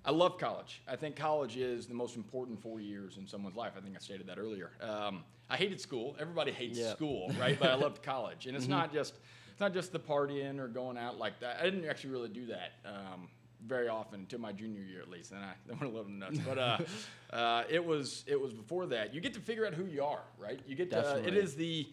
I 0.04 0.10
love 0.10 0.36
college. 0.36 0.82
I 0.86 0.96
think 0.96 1.16
college 1.16 1.56
is 1.56 1.86
the 1.86 1.94
most 1.94 2.14
important 2.16 2.60
four 2.60 2.78
years 2.78 3.16
in 3.16 3.26
someone's 3.26 3.56
life. 3.56 3.72
I 3.74 3.80
think 3.80 3.96
I 3.96 4.00
stated 4.00 4.26
that 4.26 4.38
earlier. 4.38 4.70
Um, 4.82 5.24
I 5.50 5.56
hated 5.56 5.80
school. 5.80 6.16
Everybody 6.18 6.52
hates 6.52 6.78
Yeah. 6.78 6.92
school, 6.94 7.30
right? 7.38 7.58
but 7.58 7.70
I 7.70 7.74
loved 7.86 8.02
college, 8.02 8.46
and 8.46 8.56
it's 8.56 8.64
Mm-hmm. 8.66 8.72
not 8.74 8.92
just 8.92 9.14
it's 9.52 9.60
not 9.60 9.72
just 9.72 9.92
the 9.92 10.00
partying 10.00 10.58
or 10.58 10.66
going 10.68 10.98
out 10.98 11.18
like 11.18 11.38
that. 11.40 11.58
I 11.60 11.64
didn't 11.64 11.84
actually 11.88 12.10
really 12.10 12.28
do 12.28 12.46
that. 12.46 12.72
Um, 12.84 13.28
very 13.66 13.88
often 13.88 14.20
until 14.20 14.40
my 14.40 14.52
junior 14.52 14.82
year 14.82 15.00
at 15.00 15.08
least, 15.08 15.30
and 15.32 15.40
I, 15.42 15.52
I 15.70 15.72
went 15.72 15.84
a 15.84 15.88
little 15.88 16.10
nuts. 16.10 16.38
But 16.44 16.58
uh, 16.58 16.78
uh, 17.34 17.64
it 17.70 17.84
was 17.84 18.24
it 18.26 18.38
was 18.40 18.52
before 18.52 18.86
that. 18.86 19.14
You 19.14 19.20
get 19.20 19.34
to 19.34 19.40
figure 19.40 19.66
out 19.66 19.74
who 19.74 19.84
you 19.86 20.02
are, 20.04 20.22
right? 20.38 20.60
You 20.66 20.74
get 20.76 20.90
to, 20.90 20.98
it 20.98 21.02
Definitely. 21.02 21.38
is 21.40 21.54
the 21.54 21.88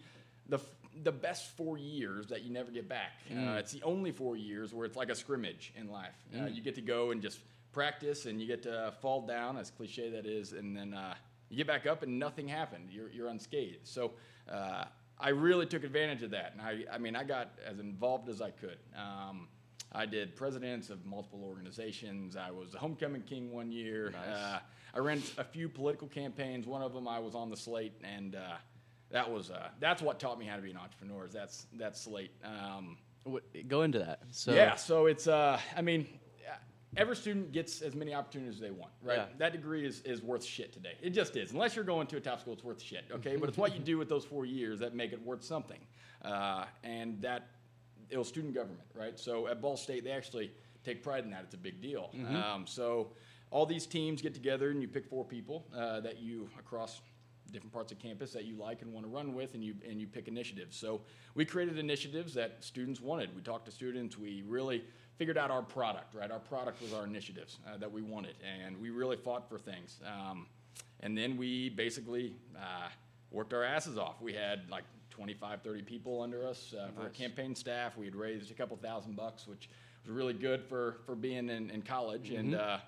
the 0.48 0.58
the 1.04 1.12
best 1.12 1.56
four 1.56 1.78
years 1.78 2.26
that 2.26 2.42
you 2.42 2.52
never 2.52 2.70
get 2.70 2.86
back. 2.88 3.12
Uh, 3.30 3.56
it's 3.58 3.72
the 3.72 3.82
only 3.82 4.10
four 4.12 4.36
years 4.36 4.74
where 4.74 4.84
it's 4.84 4.96
like 4.96 5.08
a 5.08 5.14
scrimmage 5.14 5.72
in 5.76 5.88
life. 5.90 6.14
Uh, 6.38 6.46
you 6.46 6.60
get 6.60 6.74
to 6.74 6.82
go 6.82 7.12
and 7.12 7.22
just 7.22 7.38
practice, 7.72 8.26
and 8.26 8.38
you 8.40 8.46
get 8.46 8.62
to 8.64 8.92
fall 9.00 9.22
down, 9.26 9.56
as 9.56 9.70
cliche 9.70 10.10
that 10.10 10.26
is, 10.26 10.52
and 10.52 10.76
then 10.76 10.92
uh, 10.92 11.14
you 11.52 11.58
get 11.58 11.68
back 11.68 11.86
up, 11.86 12.02
and 12.02 12.18
nothing 12.18 12.48
happened. 12.48 12.88
You're 12.90 13.10
you're 13.10 13.28
unscathed. 13.28 13.86
So. 13.86 14.12
Uh, 14.50 14.84
I 15.20 15.28
really 15.28 15.66
took 15.66 15.84
advantage 15.84 16.24
of 16.24 16.32
that, 16.32 16.52
and 16.52 16.60
I, 16.60 16.84
I 16.92 16.98
mean, 16.98 17.14
I 17.14 17.22
got 17.22 17.52
as 17.64 17.78
involved 17.78 18.28
as 18.28 18.42
I 18.42 18.50
could. 18.50 18.78
Um, 18.96 19.46
I 19.92 20.06
did 20.06 20.34
presidents 20.34 20.90
of 20.90 21.04
multiple 21.04 21.44
organizations. 21.44 22.36
I 22.36 22.50
was 22.50 22.72
the 22.72 22.78
homecoming 22.78 23.22
king 23.22 23.52
one 23.52 23.70
year. 23.70 24.10
Nice. 24.10 24.26
Uh, 24.26 24.58
I 24.94 24.98
ran 24.98 25.22
a 25.38 25.44
few 25.44 25.68
political 25.68 26.08
campaigns. 26.08 26.66
One 26.66 26.82
of 26.82 26.92
them 26.92 27.06
I 27.06 27.18
was 27.18 27.34
on 27.34 27.50
the 27.50 27.56
slate, 27.56 27.92
and 28.02 28.34
uh, 28.34 28.56
that 29.10 29.30
was 29.30 29.50
uh, 29.50 29.68
that's 29.80 30.02
what 30.02 30.18
taught 30.18 30.38
me 30.38 30.46
how 30.46 30.56
to 30.56 30.62
be 30.62 30.70
an 30.70 30.76
entrepreneur. 30.76 31.26
Is 31.26 31.32
that's 31.32 31.66
that 31.74 31.96
slate. 31.96 32.32
Um, 32.44 32.98
go 33.68 33.82
into 33.82 33.98
that. 34.00 34.20
So 34.30 34.52
yeah, 34.52 34.74
so 34.74 35.06
it's 35.06 35.28
uh, 35.28 35.60
I 35.76 35.82
mean, 35.82 36.08
every 36.96 37.16
student 37.16 37.52
gets 37.52 37.82
as 37.82 37.94
many 37.94 38.14
opportunities 38.14 38.56
as 38.56 38.60
they 38.60 38.70
want, 38.70 38.92
right? 39.02 39.18
Yeah. 39.18 39.24
That 39.38 39.52
degree 39.52 39.86
is, 39.86 40.00
is 40.02 40.22
worth 40.22 40.44
shit 40.44 40.72
today. 40.72 40.94
It 41.00 41.10
just 41.10 41.36
is. 41.36 41.52
Unless 41.52 41.76
you're 41.76 41.84
going 41.84 42.06
to 42.08 42.16
a 42.16 42.20
top 42.20 42.40
school, 42.40 42.52
it's 42.52 42.64
worth 42.64 42.82
shit, 42.82 43.04
okay? 43.12 43.36
but 43.36 43.48
it's 43.48 43.58
what 43.58 43.74
you 43.74 43.80
do 43.80 43.98
with 43.98 44.08
those 44.08 44.24
four 44.24 44.44
years 44.44 44.78
that 44.80 44.94
make 44.94 45.12
it 45.12 45.24
worth 45.24 45.42
something, 45.42 45.80
uh, 46.24 46.64
and 46.84 47.20
that 47.22 47.48
it 48.10 48.18
was 48.18 48.28
student 48.28 48.54
government, 48.54 48.88
right? 48.94 49.18
So 49.18 49.48
at 49.48 49.60
Ball 49.62 49.76
State, 49.76 50.04
they 50.04 50.10
actually 50.10 50.52
take 50.84 51.02
pride 51.02 51.24
in 51.24 51.30
that. 51.30 51.42
It's 51.44 51.54
a 51.54 51.58
big 51.58 51.80
deal. 51.80 52.10
Um, 52.34 52.66
so 52.66 53.12
all 53.50 53.66
these 53.66 53.86
teams 53.86 54.20
get 54.20 54.34
together 54.34 54.70
and 54.70 54.82
you 54.82 54.88
pick 54.88 55.06
four 55.06 55.24
people 55.24 55.66
uh, 55.76 56.00
that 56.00 56.20
you 56.20 56.48
across 56.58 57.00
different 57.52 57.72
parts 57.72 57.92
of 57.92 57.98
campus 57.98 58.32
that 58.32 58.44
you 58.44 58.56
like 58.56 58.82
and 58.82 58.92
want 58.92 59.04
to 59.04 59.10
run 59.12 59.34
with, 59.34 59.54
and 59.54 59.62
you 59.62 59.74
and 59.88 60.00
you 60.00 60.06
pick 60.06 60.26
initiatives. 60.26 60.76
So 60.76 61.02
we 61.34 61.44
created 61.44 61.78
initiatives 61.78 62.34
that 62.34 62.56
students 62.60 63.00
wanted. 63.00 63.34
We 63.36 63.42
talked 63.42 63.66
to 63.66 63.72
students. 63.72 64.18
We 64.18 64.42
really 64.46 64.84
figured 65.22 65.38
out 65.38 65.52
our 65.52 65.62
product. 65.62 66.16
Right, 66.16 66.32
our 66.32 66.40
product 66.40 66.82
was 66.82 66.92
our 66.92 67.04
initiatives 67.04 67.60
uh, 67.64 67.76
that 67.76 67.92
we 67.92 68.02
wanted, 68.02 68.34
and 68.42 68.76
we 68.80 68.90
really 68.90 69.16
fought 69.16 69.48
for 69.48 69.56
things. 69.56 70.00
Um, 70.04 70.48
and 70.98 71.16
then 71.16 71.36
we 71.36 71.68
basically 71.68 72.34
uh, 72.56 72.88
worked 73.30 73.54
our 73.54 73.62
asses 73.62 73.96
off. 73.96 74.20
We 74.20 74.32
had 74.32 74.68
like 74.68 74.82
25, 75.10 75.62
30 75.62 75.82
people 75.82 76.22
under 76.22 76.44
us 76.44 76.74
uh, 76.76 76.88
for 76.90 77.06
a 77.06 77.10
campaign 77.10 77.54
staff. 77.54 77.96
We 77.96 78.04
had 78.04 78.16
raised 78.16 78.50
a 78.50 78.54
couple 78.54 78.76
thousand 78.78 79.14
bucks, 79.14 79.46
which 79.46 79.68
was 80.04 80.12
really 80.12 80.34
good 80.34 80.64
for 80.64 80.96
for 81.06 81.14
being 81.14 81.48
in, 81.48 81.70
in 81.70 81.82
college. 81.82 82.30
And 82.30 82.56
uh, 82.56 82.78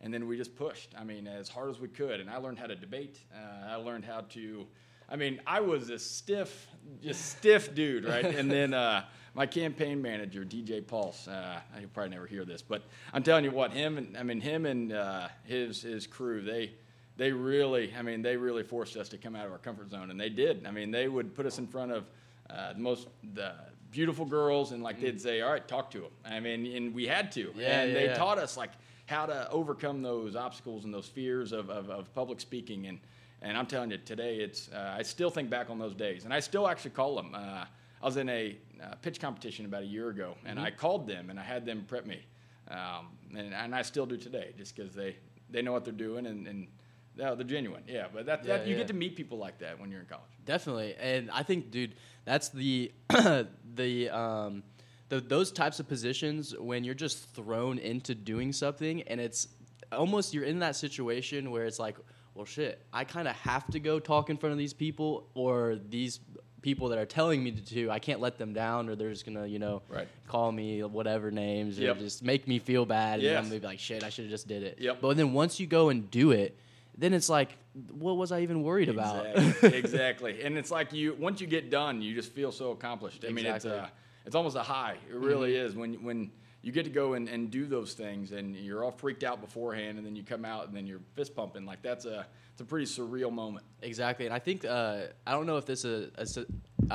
and 0.00 0.12
then 0.12 0.26
we 0.26 0.38
just 0.38 0.56
pushed. 0.56 0.94
I 0.98 1.04
mean, 1.04 1.26
as 1.26 1.50
hard 1.50 1.68
as 1.68 1.80
we 1.80 1.88
could. 1.88 2.18
And 2.18 2.30
I 2.30 2.38
learned 2.38 2.58
how 2.58 2.66
to 2.66 2.76
debate. 2.76 3.18
Uh, 3.30 3.72
I 3.72 3.74
learned 3.74 4.06
how 4.06 4.22
to 4.30 4.66
I 5.08 5.16
mean, 5.16 5.40
I 5.46 5.60
was 5.60 5.90
a 5.90 5.98
stiff, 5.98 6.66
just 7.02 7.36
stiff 7.36 7.74
dude, 7.74 8.04
right? 8.04 8.24
and 8.24 8.50
then 8.50 8.72
uh, 8.72 9.04
my 9.34 9.46
campaign 9.46 10.00
manager, 10.00 10.44
DJ 10.44 10.86
Pulse, 10.86 11.26
uh, 11.28 11.60
he'll 11.78 11.88
probably 11.88 12.10
never 12.10 12.26
hear 12.26 12.44
this, 12.44 12.62
but 12.62 12.82
I'm 13.12 13.22
telling 13.22 13.44
you 13.44 13.50
what, 13.50 13.72
him 13.72 13.98
and 13.98 14.16
I 14.16 14.22
mean 14.22 14.40
him 14.40 14.64
and 14.66 14.92
uh, 14.92 15.28
his 15.44 15.82
his 15.82 16.06
crew, 16.06 16.42
they 16.42 16.72
they 17.16 17.32
really, 17.32 17.92
I 17.96 18.02
mean, 18.02 18.22
they 18.22 18.36
really 18.36 18.62
forced 18.62 18.96
us 18.96 19.08
to 19.10 19.18
come 19.18 19.36
out 19.36 19.46
of 19.46 19.52
our 19.52 19.58
comfort 19.58 19.90
zone, 19.90 20.10
and 20.10 20.20
they 20.20 20.28
did. 20.28 20.66
I 20.66 20.70
mean, 20.70 20.90
they 20.90 21.08
would 21.08 21.34
put 21.34 21.46
us 21.46 21.58
in 21.58 21.66
front 21.66 21.92
of 21.92 22.04
uh, 22.50 22.72
the 22.72 22.80
most 22.80 23.08
the 23.34 23.52
beautiful 23.90 24.24
girls, 24.24 24.72
and 24.72 24.82
like 24.82 25.00
they'd 25.00 25.20
say, 25.20 25.40
"All 25.40 25.52
right, 25.52 25.66
talk 25.66 25.90
to 25.92 26.00
them." 26.00 26.10
I 26.24 26.40
mean, 26.40 26.66
and 26.74 26.94
we 26.94 27.06
had 27.06 27.30
to, 27.32 27.52
Yeah, 27.56 27.80
and 27.80 27.92
yeah, 27.92 27.98
they 27.98 28.04
yeah. 28.06 28.14
taught 28.14 28.38
us 28.38 28.56
like 28.56 28.70
how 29.06 29.26
to 29.26 29.50
overcome 29.50 30.02
those 30.02 30.34
obstacles 30.34 30.84
and 30.84 30.94
those 30.94 31.06
fears 31.06 31.52
of, 31.52 31.70
of, 31.70 31.90
of 31.90 32.12
public 32.14 32.40
speaking, 32.40 32.86
and 32.86 32.98
and 33.42 33.58
I'm 33.58 33.66
telling 33.66 33.90
you, 33.90 33.98
today 33.98 34.36
it's 34.36 34.68
uh, 34.72 34.94
I 34.96 35.02
still 35.02 35.30
think 35.30 35.50
back 35.50 35.70
on 35.70 35.78
those 35.78 35.94
days, 35.94 36.24
and 36.24 36.32
I 36.32 36.40
still 36.40 36.66
actually 36.68 36.92
call 36.92 37.16
them. 37.16 37.32
Uh, 37.34 37.64
I 38.04 38.06
was 38.06 38.16
in 38.18 38.28
a 38.28 38.56
uh, 38.82 38.94
pitch 39.02 39.18
competition 39.18 39.64
about 39.64 39.82
a 39.82 39.86
year 39.86 40.10
ago, 40.10 40.36
and 40.44 40.58
Mm-hmm. 40.58 40.66
I 40.66 40.70
called 40.70 41.06
them 41.08 41.30
and 41.30 41.40
I 41.40 41.42
had 41.42 41.64
them 41.64 41.84
prep 41.88 42.06
me, 42.06 42.20
um, 42.68 43.08
and, 43.36 43.54
and 43.54 43.74
I 43.74 43.82
still 43.82 44.06
do 44.06 44.16
today, 44.18 44.52
just 44.58 44.76
because 44.76 44.94
they 44.94 45.16
they 45.50 45.62
know 45.62 45.72
what 45.72 45.84
they're 45.84 45.92
doing 46.08 46.26
and. 46.26 46.46
and 46.46 46.68
no, 47.16 47.36
they're 47.36 47.46
genuine. 47.46 47.84
Yeah, 47.86 48.06
but 48.12 48.26
that, 48.26 48.42
that 48.42 48.62
Yeah, 48.62 48.64
you 48.66 48.72
yeah. 48.72 48.78
get 48.78 48.88
to 48.88 48.92
meet 48.94 49.14
people 49.14 49.38
like 49.38 49.58
that 49.60 49.78
when 49.78 49.88
you're 49.88 50.00
in 50.00 50.06
college. 50.06 50.32
Definitely, 50.44 50.96
and 50.96 51.30
I 51.30 51.44
think, 51.44 51.70
dude, 51.70 51.94
that's 52.24 52.48
the 52.48 52.90
the 53.74 54.10
um 54.10 54.64
the 55.10 55.20
those 55.20 55.52
types 55.52 55.78
of 55.80 55.86
positions 55.88 56.54
when 56.58 56.82
you're 56.84 56.94
just 57.06 57.32
thrown 57.34 57.78
into 57.78 58.16
doing 58.16 58.52
something, 58.52 59.02
and 59.02 59.20
it's 59.20 59.46
almost 59.92 60.34
you're 60.34 60.42
in 60.44 60.58
that 60.58 60.74
situation 60.76 61.52
where 61.52 61.66
it's 61.66 61.78
like, 61.78 61.96
well, 62.34 62.46
shit, 62.46 62.84
I 62.92 63.04
kind 63.04 63.28
of 63.28 63.36
have 63.36 63.66
to 63.68 63.78
go 63.78 64.00
talk 64.00 64.28
in 64.28 64.36
front 64.36 64.52
of 64.52 64.58
these 64.58 64.74
people, 64.74 65.28
or 65.34 65.76
these 65.88 66.18
people 66.64 66.88
that 66.88 66.98
are 66.98 67.04
telling 67.04 67.44
me 67.44 67.50
to 67.52 67.60
do, 67.60 67.90
I 67.90 67.98
can't 67.98 68.20
let 68.20 68.38
them 68.38 68.54
down, 68.54 68.88
or 68.88 68.96
they're 68.96 69.10
just 69.10 69.26
gonna, 69.26 69.46
you 69.46 69.58
know, 69.58 69.82
Right. 69.86 70.08
call 70.26 70.50
me 70.50 70.82
whatever 70.82 71.30
names, 71.30 71.78
Yep. 71.78 71.96
or 71.96 71.98
just 72.00 72.22
make 72.22 72.48
me 72.48 72.58
feel 72.58 72.86
bad, 72.86 73.14
and 73.16 73.22
Yes. 73.22 73.36
I'm 73.36 73.50
gonna 73.50 73.60
be 73.60 73.66
like, 73.66 73.78
shit, 73.78 74.02
I 74.02 74.08
should 74.08 74.24
have 74.24 74.30
just 74.30 74.48
did 74.48 74.62
it. 74.62 74.78
Yep. 74.80 75.02
But 75.02 75.18
then 75.18 75.34
once 75.34 75.60
you 75.60 75.66
go 75.66 75.90
and 75.90 76.10
do 76.10 76.30
it, 76.30 76.56
then 76.96 77.12
it's 77.12 77.28
like, 77.28 77.50
what 77.92 78.16
was 78.16 78.32
I 78.32 78.40
even 78.40 78.62
worried 78.62 78.88
about? 78.88 79.26
Exactly. 79.36 79.74
exactly. 79.78 80.42
And 80.42 80.56
it's 80.56 80.70
like 80.70 80.94
you 80.94 81.14
once 81.20 81.42
you 81.42 81.46
get 81.46 81.68
done, 81.68 82.00
you 82.00 82.14
just 82.14 82.32
feel 82.32 82.50
so 82.50 82.70
accomplished. 82.70 83.26
I 83.28 83.30
mean, 83.32 83.44
it's 83.44 83.66
Exactly. 83.66 83.80
uh, 83.80 84.24
it's 84.24 84.34
almost 84.34 84.56
a 84.56 84.62
high. 84.62 84.96
It 85.10 85.16
really 85.16 85.54
is 85.56 85.74
when 85.76 86.02
when 86.02 86.30
you 86.64 86.72
get 86.72 86.84
to 86.84 86.90
go 86.90 87.12
and, 87.12 87.28
and 87.28 87.50
do 87.50 87.66
those 87.66 87.92
things, 87.92 88.32
and 88.32 88.56
you're 88.56 88.82
all 88.82 88.90
freaked 88.90 89.22
out 89.22 89.42
beforehand, 89.42 89.98
and 89.98 90.06
then 90.06 90.16
you 90.16 90.22
come 90.22 90.46
out, 90.46 90.66
and 90.66 90.74
then 90.74 90.86
you're 90.86 91.02
fist 91.14 91.36
pumping. 91.36 91.66
Like 91.66 91.82
that's 91.82 92.06
a 92.06 92.26
it's 92.52 92.62
a 92.62 92.64
pretty 92.64 92.86
surreal 92.86 93.30
moment. 93.30 93.66
Exactly, 93.82 94.24
and 94.24 94.34
I 94.34 94.38
think 94.38 94.64
uh, 94.64 95.02
I 95.26 95.32
don't 95.32 95.46
know 95.46 95.58
if 95.58 95.66
this 95.66 95.84
is 95.84 96.10
a, 96.16 96.46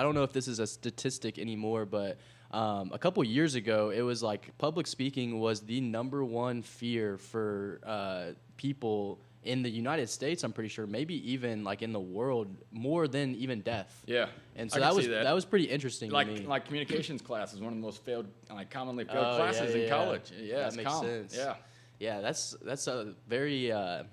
don't 0.02 0.16
know 0.16 0.24
if 0.24 0.34
this 0.34 0.48
is 0.48 0.58
a 0.58 0.66
statistic 0.66 1.38
anymore, 1.38 1.86
but 1.86 2.18
um, 2.50 2.90
a 2.94 2.98
couple 2.98 3.24
years 3.24 3.54
ago, 3.54 3.92
it 3.92 4.02
was 4.02 4.24
like 4.24 4.58
public 4.58 4.88
speaking 4.88 5.40
was 5.40 5.62
the 5.62 5.82
number 5.82 6.26
one 6.26 6.64
fear 6.64 7.18
for 7.18 7.80
uh, 7.86 8.26
people 8.58 9.20
in 9.44 9.64
the 9.64 9.70
United 9.70 10.10
States. 10.10 10.44
I'm 10.44 10.52
pretty 10.52 10.70
sure, 10.70 10.86
maybe 10.86 11.32
even 11.32 11.64
like 11.64 11.82
in 11.82 11.94
the 11.94 12.00
world, 12.00 12.48
more 12.72 13.08
than 13.08 13.36
even 13.36 13.62
death. 13.62 14.04
Yeah. 14.06 14.28
and 14.56 14.72
so 14.72 14.80
that 14.80 14.94
was 14.96 15.08
that. 15.08 15.24
that. 15.24 15.34
was 15.34 15.46
pretty 15.46 15.66
interesting 15.66 16.12
Like 16.12 16.28
to 16.28 16.42
me. 16.42 16.46
like 16.46 16.66
communications 16.66 17.22
class 17.22 17.54
is 17.54 17.60
one 17.62 17.72
of 17.74 17.78
the 17.80 17.82
most 17.82 18.04
failed, 18.04 18.28
like 18.50 18.70
commonly 18.70 19.06
failed 19.06 19.26
Oh, 19.34 19.36
classes 19.38 19.72
yeah, 19.74 19.82
in 19.82 19.88
yeah. 19.88 19.90
college. 19.90 20.32
Yeah, 20.38 20.56
That 20.70 20.76
makes 20.76 20.90
common. 20.90 21.30
sense. 21.30 21.36
Yeah. 21.38 21.56
Yeah, 22.00 22.22
that's 22.22 22.56
that's 22.64 22.88
a 22.88 23.14
very 23.28 23.72
uh, 23.72 24.04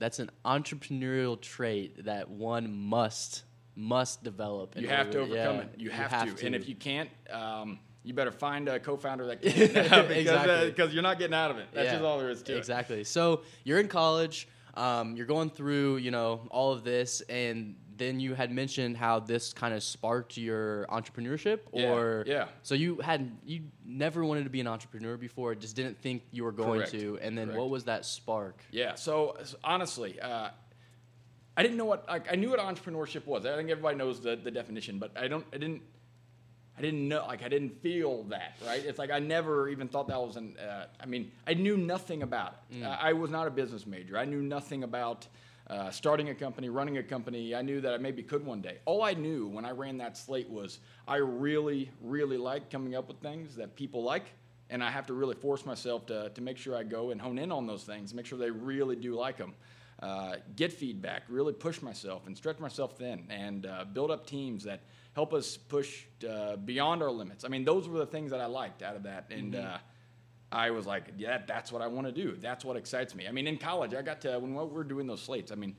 that's 0.00 0.18
an 0.18 0.30
entrepreneurial 0.44 1.40
trait 1.40 2.04
that 2.04 2.28
one 2.30 2.72
must 2.72 3.44
must 3.76 4.24
develop. 4.24 4.74
You 4.76 4.88
have 4.88 5.10
to 5.12 5.20
overcome 5.20 5.56
yeah, 5.56 5.62
it. 5.62 5.74
You 5.76 5.90
have, 5.90 6.36
to. 6.36 6.46
And 6.46 6.54
if 6.56 6.68
you 6.68 6.74
can't, 6.74 7.08
um, 7.30 7.78
you 8.02 8.12
better 8.12 8.32
find 8.32 8.68
a 8.68 8.80
co-founder 8.80 9.26
that 9.26 9.40
can 9.42 9.52
because 9.68 10.10
Exactly. 10.10 10.70
because 10.70 10.92
you're 10.94 11.02
not 11.04 11.18
getting 11.20 11.34
out 11.34 11.50
of 11.52 11.58
it. 11.58 11.66
That's 11.72 11.86
Yeah, 11.86 11.92
just 11.92 12.04
all 12.04 12.18
there 12.18 12.30
is 12.30 12.42
to 12.44 12.54
it. 12.54 12.58
Exactly. 12.58 13.04
So 13.04 13.42
you're 13.64 13.78
in 13.78 13.86
college. 13.88 14.48
Um, 14.78 15.16
you're 15.16 15.26
going 15.26 15.50
through, 15.50 15.96
you 15.96 16.10
know, 16.10 16.46
all 16.50 16.72
of 16.72 16.84
this, 16.84 17.20
and 17.22 17.74
then 17.96 18.20
you 18.20 18.34
had 18.34 18.52
mentioned 18.52 18.96
how 18.96 19.18
this 19.18 19.52
kind 19.52 19.74
of 19.74 19.82
sparked 19.82 20.36
your 20.36 20.86
entrepreneurship, 20.88 21.60
Yeah, 21.72 21.92
or 21.92 22.24
yeah. 22.26 22.46
So 22.62 22.74
you 22.76 22.98
had 22.98 23.36
you 23.44 23.62
never 23.84 24.24
wanted 24.24 24.44
to 24.44 24.50
be 24.50 24.60
an 24.60 24.68
entrepreneur 24.68 25.16
before, 25.16 25.54
just 25.56 25.74
didn't 25.74 26.00
think 26.00 26.22
you 26.30 26.44
were 26.44 26.52
going 26.52 26.80
Correct, 26.80 26.92
to, 26.92 27.18
and 27.20 27.36
then 27.36 27.46
correct. 27.46 27.58
what 27.58 27.70
was 27.70 27.84
that 27.84 28.06
spark? 28.06 28.62
Yeah. 28.70 28.94
So, 28.94 29.36
so 29.42 29.56
honestly, 29.64 30.20
uh, 30.20 30.50
I 31.56 31.62
didn't 31.62 31.76
know 31.76 31.86
what 31.86 32.06
like 32.08 32.32
I 32.32 32.36
knew 32.36 32.50
what 32.50 32.60
entrepreneurship 32.60 33.26
was. 33.26 33.44
I 33.44 33.56
think 33.56 33.68
everybody 33.68 33.96
knows 33.96 34.20
the, 34.20 34.36
the 34.36 34.50
definition, 34.52 35.00
but 35.00 35.10
I 35.16 35.26
don't. 35.26 35.44
I 35.52 35.58
didn't. 35.58 35.82
I 36.78 36.80
didn't 36.82 37.08
know. 37.08 37.24
Like 37.26 37.42
I 37.42 37.48
didn't 37.48 37.80
feel 37.82 38.22
that. 38.24 38.54
Right. 38.64 38.84
It's 38.84 38.98
like 38.98 39.10
I 39.10 39.18
never 39.18 39.68
even 39.68 39.88
thought 39.88 40.08
that 40.08 40.20
was 40.20 40.36
an. 40.36 40.56
Uh, 40.56 40.86
I 41.00 41.06
mean, 41.06 41.32
I 41.46 41.54
knew 41.54 41.76
nothing 41.76 42.22
about 42.22 42.54
it. 42.70 42.84
Uh, 42.84 42.96
I 43.00 43.12
was 43.12 43.30
not 43.30 43.46
a 43.46 43.50
business 43.50 43.86
major. 43.86 44.16
I 44.16 44.24
knew 44.24 44.42
nothing 44.42 44.84
about. 44.84 45.26
Uh, 45.70 45.90
starting 45.90 46.30
a 46.30 46.34
company, 46.34 46.70
running 46.70 46.96
a 46.96 47.02
company, 47.02 47.54
I 47.54 47.60
knew 47.60 47.82
that 47.82 47.92
I 47.92 47.98
maybe 47.98 48.22
could 48.22 48.42
one 48.42 48.62
day. 48.62 48.78
All 48.86 49.02
I 49.02 49.12
knew 49.12 49.46
when 49.48 49.66
I 49.66 49.72
ran 49.72 49.98
that 49.98 50.16
slate 50.16 50.48
was 50.48 50.78
I 51.06 51.16
really, 51.16 51.90
really 52.00 52.38
like 52.38 52.70
coming 52.70 52.94
up 52.94 53.06
with 53.06 53.18
things 53.18 53.54
that 53.56 53.76
people 53.76 54.02
like, 54.02 54.30
and 54.70 54.82
I 54.82 54.90
have 54.90 55.04
to 55.08 55.12
really 55.12 55.34
force 55.34 55.66
myself 55.66 56.06
to, 56.06 56.30
to 56.30 56.40
make 56.40 56.56
sure 56.56 56.74
I 56.74 56.84
go 56.84 57.10
and 57.10 57.20
hone 57.20 57.38
in 57.38 57.52
on 57.52 57.66
those 57.66 57.84
things, 57.84 58.14
make 58.14 58.24
sure 58.24 58.38
they 58.38 58.50
really 58.50 58.96
do 58.96 59.14
like 59.14 59.36
them. 59.36 59.52
Uh, 60.00 60.36
get 60.56 60.72
feedback, 60.72 61.24
really 61.28 61.52
push 61.52 61.82
myself 61.82 62.26
and 62.26 62.34
stretch 62.34 62.58
myself 62.60 62.96
thin, 62.96 63.26
and 63.28 63.66
uh, 63.66 63.84
build 63.92 64.10
up 64.10 64.24
teams 64.26 64.64
that 64.64 64.80
help 65.18 65.34
us 65.34 65.56
push 65.56 66.04
uh, 66.30 66.54
beyond 66.54 67.02
our 67.02 67.10
limits. 67.10 67.44
I 67.44 67.48
mean, 67.48 67.64
those 67.64 67.88
were 67.88 67.98
the 67.98 68.06
things 68.06 68.30
that 68.30 68.40
I 68.40 68.46
liked 68.46 68.84
out 68.84 68.94
of 68.94 69.02
that, 69.02 69.26
and 69.32 69.56
uh, 69.56 69.78
I 70.52 70.70
was 70.70 70.86
like, 70.86 71.06
yeah, 71.18 71.40
that's 71.44 71.72
what 71.72 71.82
I 71.82 71.88
want 71.88 72.06
to 72.06 72.12
do. 72.12 72.36
That's 72.36 72.64
what 72.64 72.76
excites 72.76 73.16
me. 73.16 73.26
I 73.26 73.32
mean, 73.32 73.48
in 73.48 73.58
college, 73.58 73.94
I 73.94 74.02
got 74.02 74.20
to 74.20 74.38
when 74.38 74.54
we 74.54 74.64
were 74.64 74.84
doing 74.84 75.08
those 75.08 75.20
slates. 75.20 75.50
I 75.50 75.56
mean, 75.56 75.74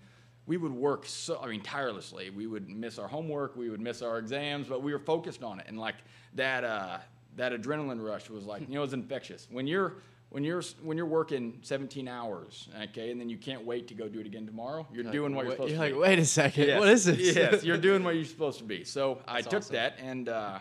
we 0.46 0.58
would 0.58 0.74
work 0.74 1.06
so 1.06 1.40
I 1.42 1.48
mean 1.48 1.62
tirelessly. 1.62 2.32
We 2.32 2.48
would 2.48 2.68
miss 2.70 3.00
our 3.00 3.08
homework, 3.08 3.56
we 3.56 3.70
would 3.70 3.80
miss 3.80 4.02
our 4.02 4.20
exams, 4.20 4.68
but 4.68 4.84
we 4.84 4.92
were 4.92 5.00
focused 5.00 5.42
on 5.42 5.62
it. 5.62 5.68
And 5.70 5.80
like 5.80 5.96
that 6.34 6.66
uh, 6.66 6.98
that 7.38 7.54
adrenaline 7.54 8.06
rush 8.06 8.30
was 8.30 8.44
like 8.44 8.68
you 8.68 8.74
know 8.74 8.82
it 8.82 8.82
was 8.82 8.94
infectious. 8.94 9.48
When 9.50 9.68
you're 9.68 9.94
when 10.30 10.44
you're 10.44 10.62
when 10.84 10.96
you're 10.98 11.06
working 11.08 11.60
17 11.64 12.08
hours, 12.08 12.70
okay, 12.84 13.12
and 13.12 13.20
then 13.20 13.30
you 13.30 13.38
can't 13.38 13.66
wait 13.66 13.88
to 13.88 13.94
go 13.94 14.08
do 14.08 14.20
it 14.20 14.26
again 14.28 14.46
tomorrow. 14.46 14.88
You're 14.94 15.12
doing 15.12 15.34
what 15.36 15.46
you're 15.46 15.54
supposed 15.54 15.72
you're 15.72 15.78
to. 15.80 15.84
like, 15.86 15.94
be. 15.94 16.00
wait 16.00 16.20
a 16.20 16.26
second, 16.26 16.68
Yes. 16.68 16.80
what 16.80 16.90
is 16.90 17.06
this? 17.06 17.36
yes, 17.36 17.64
you're 17.68 17.78
doing 17.78 18.04
what 18.04 18.16
you're 18.16 18.26
supposed 18.26 18.60
to 18.60 18.66
be. 18.66 18.84
So 18.84 19.22
I 19.28 19.42
took 19.42 19.54
awesome. 19.62 19.76
that, 19.76 19.96
and 20.00 20.30
uh, 20.30 20.60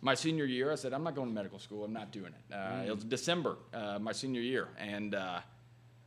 my 0.00 0.14
senior 0.14 0.44
year, 0.44 0.70
I 0.70 0.76
said, 0.76 0.92
I'm 0.92 1.02
not 1.02 1.14
going 1.16 1.28
to 1.28 1.34
medical 1.34 1.58
school. 1.58 1.84
I'm 1.84 1.92
not 1.92 2.12
doing 2.12 2.32
it. 2.32 2.54
Uh, 2.54 2.56
Mm. 2.56 2.86
It 2.86 2.94
was 2.94 3.04
December, 3.04 3.56
uh, 3.74 3.98
my 3.98 4.12
senior 4.12 4.40
year, 4.40 4.68
and 4.78 5.14
uh, 5.16 5.40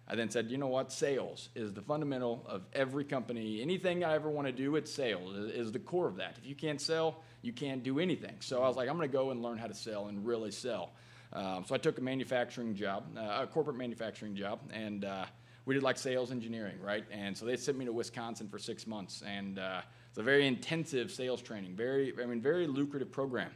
I 0.08 0.16
then 0.16 0.30
said, 0.30 0.50
you 0.50 0.58
know 0.58 0.68
what? 0.68 0.92
Sales 0.94 1.50
is 1.56 1.74
the 1.74 1.82
fundamental 1.82 2.46
of 2.48 2.62
every 2.74 3.04
company. 3.04 3.62
Anything 3.62 4.04
I 4.06 4.14
ever 4.16 4.30
want 4.30 4.48
to 4.48 4.54
do, 4.54 4.76
it's 4.78 4.92
sales 4.92 5.36
is, 5.36 5.52
is 5.52 5.72
the 5.74 5.80
core 5.80 6.08
of 6.08 6.16
that. 6.18 6.36
If 6.42 6.46
you 6.48 6.56
can't 6.56 6.80
sell, 6.80 7.24
you 7.42 7.52
can't 7.54 7.84
do 7.84 8.00
anything. 8.00 8.36
So 8.40 8.64
I 8.64 8.68
was 8.68 8.78
like, 8.78 8.88
I'm 8.90 8.96
going 8.98 9.10
to 9.10 9.14
go 9.18 9.32
and 9.32 9.42
learn 9.42 9.58
how 9.58 9.68
to 9.68 9.74
sell 9.74 10.08
and 10.08 10.26
really 10.26 10.52
sell. 10.52 10.92
Um, 11.34 11.64
so 11.66 11.76
I 11.76 11.78
took 11.78 11.98
a 11.98 12.02
manufacturing 12.02 12.76
job, 12.76 13.06
uh, 13.18 13.44
a 13.44 13.48
corporate 13.48 13.78
manufacturing 13.78 14.36
job, 14.36 14.60
and 14.74 15.06
uh, 15.06 15.26
we 15.66 15.74
did 15.74 15.84
like 15.84 15.98
sales 15.98 16.32
engineering, 16.32 16.78
right? 16.82 17.06
And 17.12 17.38
so 17.38 17.46
they 17.46 17.56
sent 17.56 17.78
me 17.78 17.86
to 17.86 17.94
Wisconsin 17.94 18.50
for 18.50 18.60
six 18.60 18.86
months, 18.86 19.24
and 19.26 19.60
uh, 19.60 19.82
it's 20.10 20.18
a 20.18 20.24
very 20.24 20.46
intensive 20.46 21.12
sales 21.12 21.42
training, 21.42 21.76
very, 21.76 22.14
I 22.22 22.26
mean, 22.26 22.42
very 22.42 22.68
lucrative 22.68 23.12
program. 23.12 23.52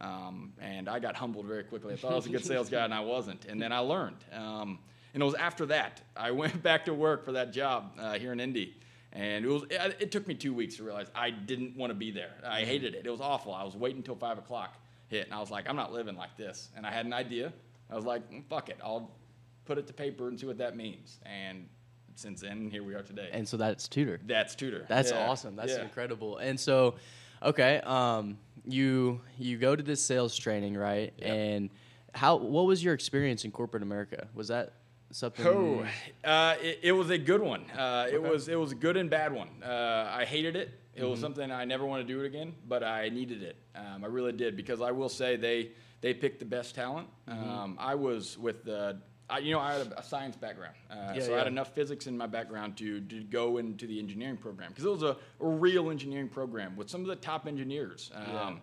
Um, 0.00 0.52
and 0.60 0.88
I 0.88 0.98
got 0.98 1.16
humbled 1.16 1.46
very 1.46 1.64
quickly. 1.64 1.94
I 1.94 1.96
thought 1.96 2.12
I 2.12 2.16
was 2.16 2.26
a 2.26 2.30
good 2.30 2.44
sales 2.44 2.68
guy, 2.68 2.84
and 2.84 2.94
I 2.94 3.00
wasn't. 3.00 3.46
And 3.46 3.60
then 3.60 3.72
I 3.72 3.78
learned. 3.78 4.18
Um, 4.32 4.78
and 5.14 5.22
it 5.22 5.26
was 5.26 5.34
after 5.34 5.64
that 5.66 6.02
I 6.14 6.30
went 6.42 6.62
back 6.62 6.84
to 6.84 6.94
work 6.94 7.24
for 7.24 7.32
that 7.32 7.52
job 7.52 7.92
uh, 7.98 8.18
here 8.18 8.32
in 8.32 8.40
Indy. 8.40 8.76
And 9.12 9.46
it 9.46 9.48
was 9.48 9.62
it, 9.70 9.96
it 9.98 10.12
took 10.12 10.28
me 10.28 10.34
two 10.34 10.52
weeks 10.52 10.76
to 10.76 10.84
realize 10.84 11.06
I 11.14 11.30
didn't 11.30 11.74
want 11.74 11.90
to 11.90 11.94
be 11.94 12.10
there. 12.10 12.32
I 12.46 12.64
hated 12.64 12.94
it. 12.94 13.06
It 13.06 13.10
was 13.10 13.22
awful. 13.22 13.54
I 13.54 13.64
was 13.64 13.74
waiting 13.74 13.98
until 13.98 14.16
five 14.16 14.36
o'clock 14.36 14.76
hit, 15.08 15.26
and 15.26 15.34
I 15.34 15.40
was 15.40 15.50
like, 15.50 15.68
I'm 15.68 15.76
not 15.76 15.92
living 15.92 16.16
like 16.16 16.36
this. 16.36 16.70
And 16.76 16.86
I 16.86 16.90
had 16.92 17.06
an 17.06 17.12
idea. 17.12 17.52
I 17.90 17.94
was 17.94 18.04
like, 18.04 18.28
"Mm, 18.30 18.44
fuck 18.48 18.68
it, 18.68 18.78
I'll 18.82 19.10
put 19.64 19.78
it 19.78 19.86
to 19.86 19.92
paper 19.92 20.28
and 20.28 20.38
see 20.38 20.46
what 20.46 20.58
that 20.58 20.76
means. 20.76 21.18
And 21.24 21.68
since 22.14 22.40
then, 22.40 22.70
here 22.70 22.82
we 22.82 22.94
are 22.94 23.02
today. 23.02 23.28
And 23.32 23.46
so 23.46 23.56
that's 23.56 23.88
tutor. 23.88 24.20
that's 24.26 24.54
tutor. 24.54 24.86
That's 24.88 25.10
Yeah. 25.10 25.28
awesome. 25.28 25.54
That's 25.56 25.72
Yeah. 25.72 25.82
incredible. 25.82 26.38
And 26.38 26.58
so, 26.58 26.94
okay, 27.42 27.80
um, 27.84 28.38
you 28.64 29.20
you 29.38 29.58
go 29.58 29.76
to 29.76 29.82
this 29.82 30.02
sales 30.04 30.36
training, 30.36 30.76
right? 30.76 31.12
Yeah. 31.18 31.32
And 31.32 31.70
how 32.14 32.36
what 32.36 32.66
was 32.66 32.82
your 32.82 32.94
experience 32.94 33.44
in 33.44 33.50
corporate 33.52 33.82
America? 33.82 34.28
Was 34.34 34.48
that 34.48 34.72
something? 35.12 35.46
Oh, 35.46 35.86
uh, 36.24 36.56
it, 36.60 36.80
it 36.82 36.92
was 36.92 37.10
a 37.10 37.18
good 37.18 37.42
one. 37.42 37.70
Uh, 37.70 38.08
It 38.10 38.20
was 38.22 38.48
it 38.48 38.56
was 38.58 38.72
a 38.72 38.76
good 38.76 38.96
and 38.96 39.08
bad 39.10 39.32
one. 39.32 39.62
Uh, 39.62 40.10
I 40.12 40.24
hated 40.24 40.56
it. 40.56 40.70
It 40.96 41.04
was 41.04 41.20
something 41.20 41.50
I 41.50 41.64
never 41.64 41.84
want 41.84 42.06
to 42.06 42.12
do 42.12 42.20
it 42.22 42.26
again, 42.26 42.54
but 42.68 42.82
I 42.82 43.08
needed 43.08 43.42
it. 43.42 43.56
Um, 43.74 44.04
I 44.04 44.06
really 44.08 44.32
did 44.32 44.56
because 44.56 44.80
I 44.80 44.90
will 44.92 45.08
say 45.08 45.36
they 45.36 45.70
they 46.00 46.14
picked 46.14 46.38
the 46.38 46.44
best 46.44 46.74
talent. 46.74 47.08
Um, 47.28 47.76
I 47.78 47.94
was 47.94 48.38
with 48.38 48.64
the 48.64 48.98
I, 49.28 49.38
you 49.38 49.52
know, 49.52 49.58
I 49.60 49.72
had 49.76 49.86
a, 49.88 49.98
a 49.98 50.02
science 50.02 50.36
background, 50.36 50.74
uh, 50.90 51.12
Yeah, 51.14 51.20
so 51.20 51.34
I 51.34 51.38
had 51.38 51.48
enough 51.48 51.74
physics 51.74 52.06
in 52.06 52.16
my 52.16 52.26
background 52.28 52.76
to, 52.76 53.00
to 53.00 53.22
go 53.24 53.56
into 53.58 53.86
the 53.86 53.98
engineering 53.98 54.36
program 54.36 54.70
because 54.70 54.84
it 54.84 54.90
was 54.90 55.02
a, 55.02 55.16
a 55.40 55.46
real 55.46 55.90
engineering 55.90 56.28
program 56.28 56.76
with 56.76 56.88
some 56.88 57.00
of 57.00 57.08
the 57.08 57.16
top 57.16 57.46
engineers. 57.48 58.10
Um, 58.14 58.24
Yeah. 58.32 58.54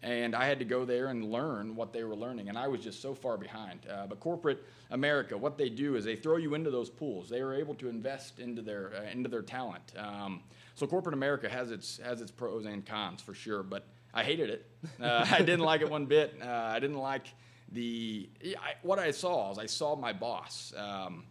And 0.00 0.36
I 0.36 0.46
had 0.46 0.60
to 0.60 0.64
go 0.64 0.84
there 0.84 1.08
and 1.08 1.24
learn 1.24 1.74
what 1.74 1.92
they 1.92 2.04
were 2.04 2.14
learning, 2.14 2.48
and 2.48 2.56
I 2.56 2.68
was 2.68 2.82
just 2.82 3.02
so 3.02 3.14
far 3.16 3.36
behind. 3.36 3.80
Uh, 3.90 4.06
but 4.06 4.20
corporate 4.20 4.62
America, 4.92 5.36
what 5.36 5.58
they 5.58 5.68
do 5.68 5.96
is 5.96 6.04
they 6.04 6.14
throw 6.14 6.36
you 6.36 6.54
into 6.54 6.70
those 6.70 6.88
pools. 6.88 7.28
They 7.28 7.40
are 7.40 7.52
able 7.52 7.74
to 7.74 7.88
invest 7.88 8.38
into 8.38 8.62
their 8.62 8.92
uh, 8.94 9.10
into 9.10 9.28
their 9.28 9.42
talent. 9.42 9.92
Um, 9.96 10.42
so 10.78 10.86
corporate 10.86 11.14
America 11.14 11.48
has 11.48 11.70
its 11.70 11.98
has 11.98 12.20
its 12.20 12.30
pros 12.30 12.64
and 12.64 12.86
cons 12.86 13.20
for 13.20 13.34
sure. 13.34 13.62
But 13.62 13.86
I 14.14 14.22
hated 14.22 14.50
it. 14.50 14.64
Uh, 15.02 15.26
I 15.30 15.38
didn't 15.38 15.60
like 15.60 15.80
it 15.80 15.90
one 15.90 16.06
bit. 16.06 16.36
Uh, 16.40 16.46
I 16.46 16.78
didn't 16.78 16.98
like 16.98 17.26
the 17.72 18.28
I, 18.56 18.74
what 18.82 18.98
I 18.98 19.10
saw. 19.10 19.50
Is 19.52 19.58
I 19.58 19.66
saw 19.66 19.96
my 19.96 20.12
boss. 20.12 20.72
Um, 20.76 21.24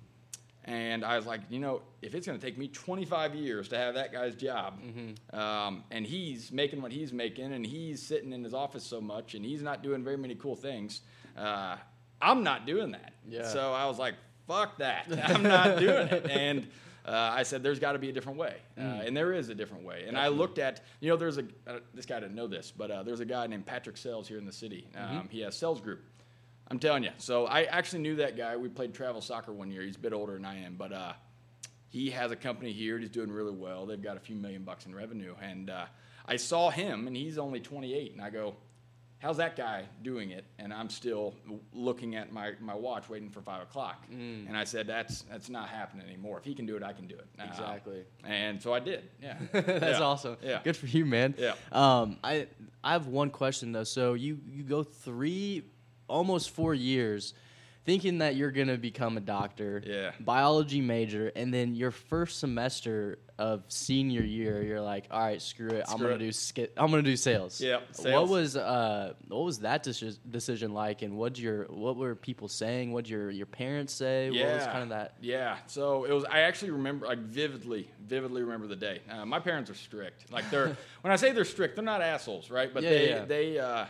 and 0.66 1.06
I 1.06 1.16
was 1.16 1.26
like, 1.26 1.40
you 1.50 1.60
know, 1.60 1.82
if 2.02 2.14
it's 2.14 2.28
going 2.28 2.38
to 2.38 2.46
take 2.46 2.58
me 2.58 2.68
25 2.68 3.36
years 3.36 3.70
to 3.70 3.78
have 3.78 3.94
that 3.96 4.12
guy's 4.12 4.36
job, 4.36 4.82
um, 5.32 5.86
and 5.92 6.06
he's 6.06 6.52
making 6.52 6.82
what 6.82 6.92
he's 6.92 7.14
making, 7.14 7.54
and 7.54 7.66
he's 7.66 8.04
sitting 8.04 8.34
in 8.34 8.44
his 8.44 8.54
office 8.54 8.84
so 8.84 9.00
much, 9.00 9.34
and 9.34 9.46
he's 9.46 9.62
not 9.62 9.82
doing 9.82 10.04
very 10.04 10.18
many 10.18 10.36
cool 10.36 10.58
things, 10.58 11.02
uh, 11.38 11.78
I'm 12.22 12.44
not 12.44 12.66
doing 12.66 12.92
that. 12.92 13.14
Yeah. 13.30 13.48
So 13.48 13.72
I 13.72 13.86
was 13.86 13.98
like, 13.98 14.16
fuck 14.46 14.78
that. 14.80 15.08
I'm 15.30 15.44
not 15.44 15.80
doing 15.80 16.08
it. 16.10 16.30
And 16.30 16.68
uh, 17.08 17.12
I 17.36 17.44
said, 17.44 17.64
there's 17.64 17.80
got 17.80 17.94
to 17.94 18.00
be 18.00 18.10
a 18.10 18.12
different 18.12 18.38
way. 18.38 18.56
Uh, 18.78 18.82
and 18.82 19.16
there 19.16 19.32
is 19.32 19.48
a 19.50 19.56
different 19.56 19.84
way. 19.86 20.04
And 20.08 20.18
I 20.18 20.28
looked 20.28 20.60
at, 20.60 20.82
you 21.00 21.10
know, 21.10 21.16
there's 21.16 21.38
a, 21.38 21.46
uh, 21.66 21.80
this 21.94 22.06
guy 22.06 22.20
didn't 22.20 22.36
know 22.36 22.48
this, 22.48 22.74
but 22.76 22.92
uh, 22.92 23.04
there's 23.04 23.22
a 23.22 23.26
guy 23.26 23.48
named 23.48 23.66
Patrick 23.66 23.96
Sells 23.98 24.28
here 24.28 24.38
in 24.38 24.46
the 24.46 24.52
city. 24.52 24.88
Um, 24.96 25.30
He 25.32 25.40
has 25.42 25.56
Sells 25.56 25.80
Group. 25.80 26.02
I'm 26.70 26.80
telling 26.80 27.04
you. 27.04 27.12
So 27.18 27.46
I 27.46 27.64
actually 27.64 28.02
knew 28.02 28.18
that 28.18 28.36
guy. 28.36 28.58
We 28.58 28.68
played 28.68 28.94
travel 28.94 29.22
soccer 29.22 29.54
one 29.54 29.72
year. 29.72 29.84
He's 29.84 29.96
a 29.96 30.00
bit 30.00 30.12
older 30.12 30.34
than 30.34 30.44
I 30.44 30.64
am, 30.64 30.76
but 30.76 30.92
uh, 30.92 31.14
he 31.88 32.10
has 32.10 32.32
a 32.32 32.36
company 32.36 32.74
here. 32.74 33.00
He's 33.00 33.10
doing 33.10 33.32
really 33.32 33.56
well. 33.56 33.86
They've 33.86 34.02
got 34.02 34.18
a 34.18 34.20
few 34.20 34.36
million 34.36 34.64
bucks 34.64 34.86
in 34.86 34.94
revenue. 34.94 35.34
And 35.42 35.70
uh, 35.70 35.86
I 36.26 36.36
saw 36.36 36.70
him, 36.70 37.08
and 37.08 37.16
he's 37.16 37.38
only 37.38 37.62
28. 37.62 38.12
And 38.12 38.22
I 38.22 38.30
go, 38.30 38.56
how's 39.20 39.38
that 39.38 39.56
guy 39.56 39.86
doing 40.04 40.30
it? 40.32 40.46
And 40.60 40.74
I'm 40.74 40.90
still 40.90 41.34
looking 41.74 42.16
at 42.16 42.32
my, 42.32 42.52
my 42.60 42.76
watch, 42.76 43.10
waiting 43.10 43.30
for 43.30 43.42
five 43.42 43.62
o'clock. 43.64 44.06
Mm. 44.14 44.48
And 44.48 44.56
I 44.58 44.64
said, 44.64 44.88
that's 44.88 45.22
that's 45.24 45.50
not 45.50 45.70
happening 45.70 46.06
anymore. 46.08 46.38
If 46.38 46.46
he 46.46 46.54
can 46.54 46.66
do 46.66 46.76
it, 46.76 46.84
I 46.84 46.94
can 46.94 47.08
do 47.08 47.16
it. 47.16 47.28
Uh, 47.40 47.46
Exactly. 47.50 48.04
and 48.24 48.62
so 48.62 48.74
I 48.74 48.80
did. 48.80 49.10
Yeah. 49.22 49.38
That's 49.52 50.00
Yeah. 50.00 50.06
awesome. 50.06 50.38
Yeah. 50.42 50.62
Good 50.64 50.78
for 50.78 50.88
you, 50.88 51.06
man. 51.06 51.36
Yeah. 51.38 51.54
Um, 51.72 52.18
I 52.24 52.48
I 52.84 52.92
have 52.94 53.08
one 53.08 53.30
question 53.30 53.72
though. 53.72 53.84
So 53.84 54.14
you 54.14 54.40
you 54.48 54.64
go 54.64 54.84
three, 54.84 55.64
almost 56.08 56.52
four 56.52 56.74
years, 56.74 57.34
thinking 57.86 58.20
that 58.20 58.36
you're 58.36 58.52
gonna 58.52 58.78
become 58.78 59.18
a 59.18 59.22
doctor. 59.22 59.82
Yeah. 59.86 60.12
Biology 60.20 60.82
major, 60.82 61.32
and 61.36 61.54
then 61.54 61.76
your 61.76 61.92
first 61.92 62.40
semester 62.40 63.20
of 63.40 63.64
senior 63.68 64.24
year, 64.24 64.64
you're 64.64 64.82
like, 64.82 65.06
all 65.12 65.20
right, 65.20 65.42
screw 65.42 65.70
it. 65.70 65.86
I'm 65.88 65.98
Screw 65.98 66.08
gonna 66.08 66.16
it. 66.16 66.20
do 66.20 66.32
sk- 66.32 66.72
I'm 66.76 66.90
gonna 66.90 67.04
do 67.04 67.16
sales. 67.16 67.62
Yeah, 67.62 67.82
What 68.02 68.28
was 68.30 68.58
uh 68.58 69.14
what 69.28 69.44
was 69.46 69.60
that 69.60 69.84
deci- 69.84 70.18
decision 70.30 70.74
like, 70.74 71.04
and 71.04 71.18
what 71.18 71.38
your 71.38 71.66
what 71.66 71.98
were 71.98 72.16
people 72.16 72.48
saying? 72.48 72.94
What 72.94 73.08
your 73.08 73.30
your 73.30 73.46
parents 73.46 73.94
say? 73.94 74.32
What 74.32 74.56
was 74.56 74.66
kind 74.66 74.84
of 74.84 74.90
that? 74.90 75.14
Yeah. 75.22 75.58
So 75.68 76.06
it 76.06 76.12
was. 76.12 76.26
I 76.26 76.40
actually 76.40 76.72
remember, 76.72 77.06
like 77.06 77.20
vividly, 77.20 77.90
vividly 78.06 78.42
remember 78.42 78.68
the 78.68 78.76
day. 78.76 79.02
Uh, 79.10 79.26
my 79.26 79.40
parents 79.40 79.70
are 79.70 79.76
strict. 79.76 80.32
Like 80.32 80.50
they're 80.50 80.76
when 81.02 81.14
I 81.14 81.16
say 81.16 81.32
they're 81.32 81.46
strict, 81.46 81.76
they're 81.76 81.86
not 81.86 82.02
assholes, 82.02 82.50
right? 82.50 82.74
But 82.74 82.82
Yeah, 82.84 82.90
they 82.90 83.10
yeah, 83.10 83.16
yeah. 83.18 83.26
they. 83.26 83.60
Uh, 83.60 83.86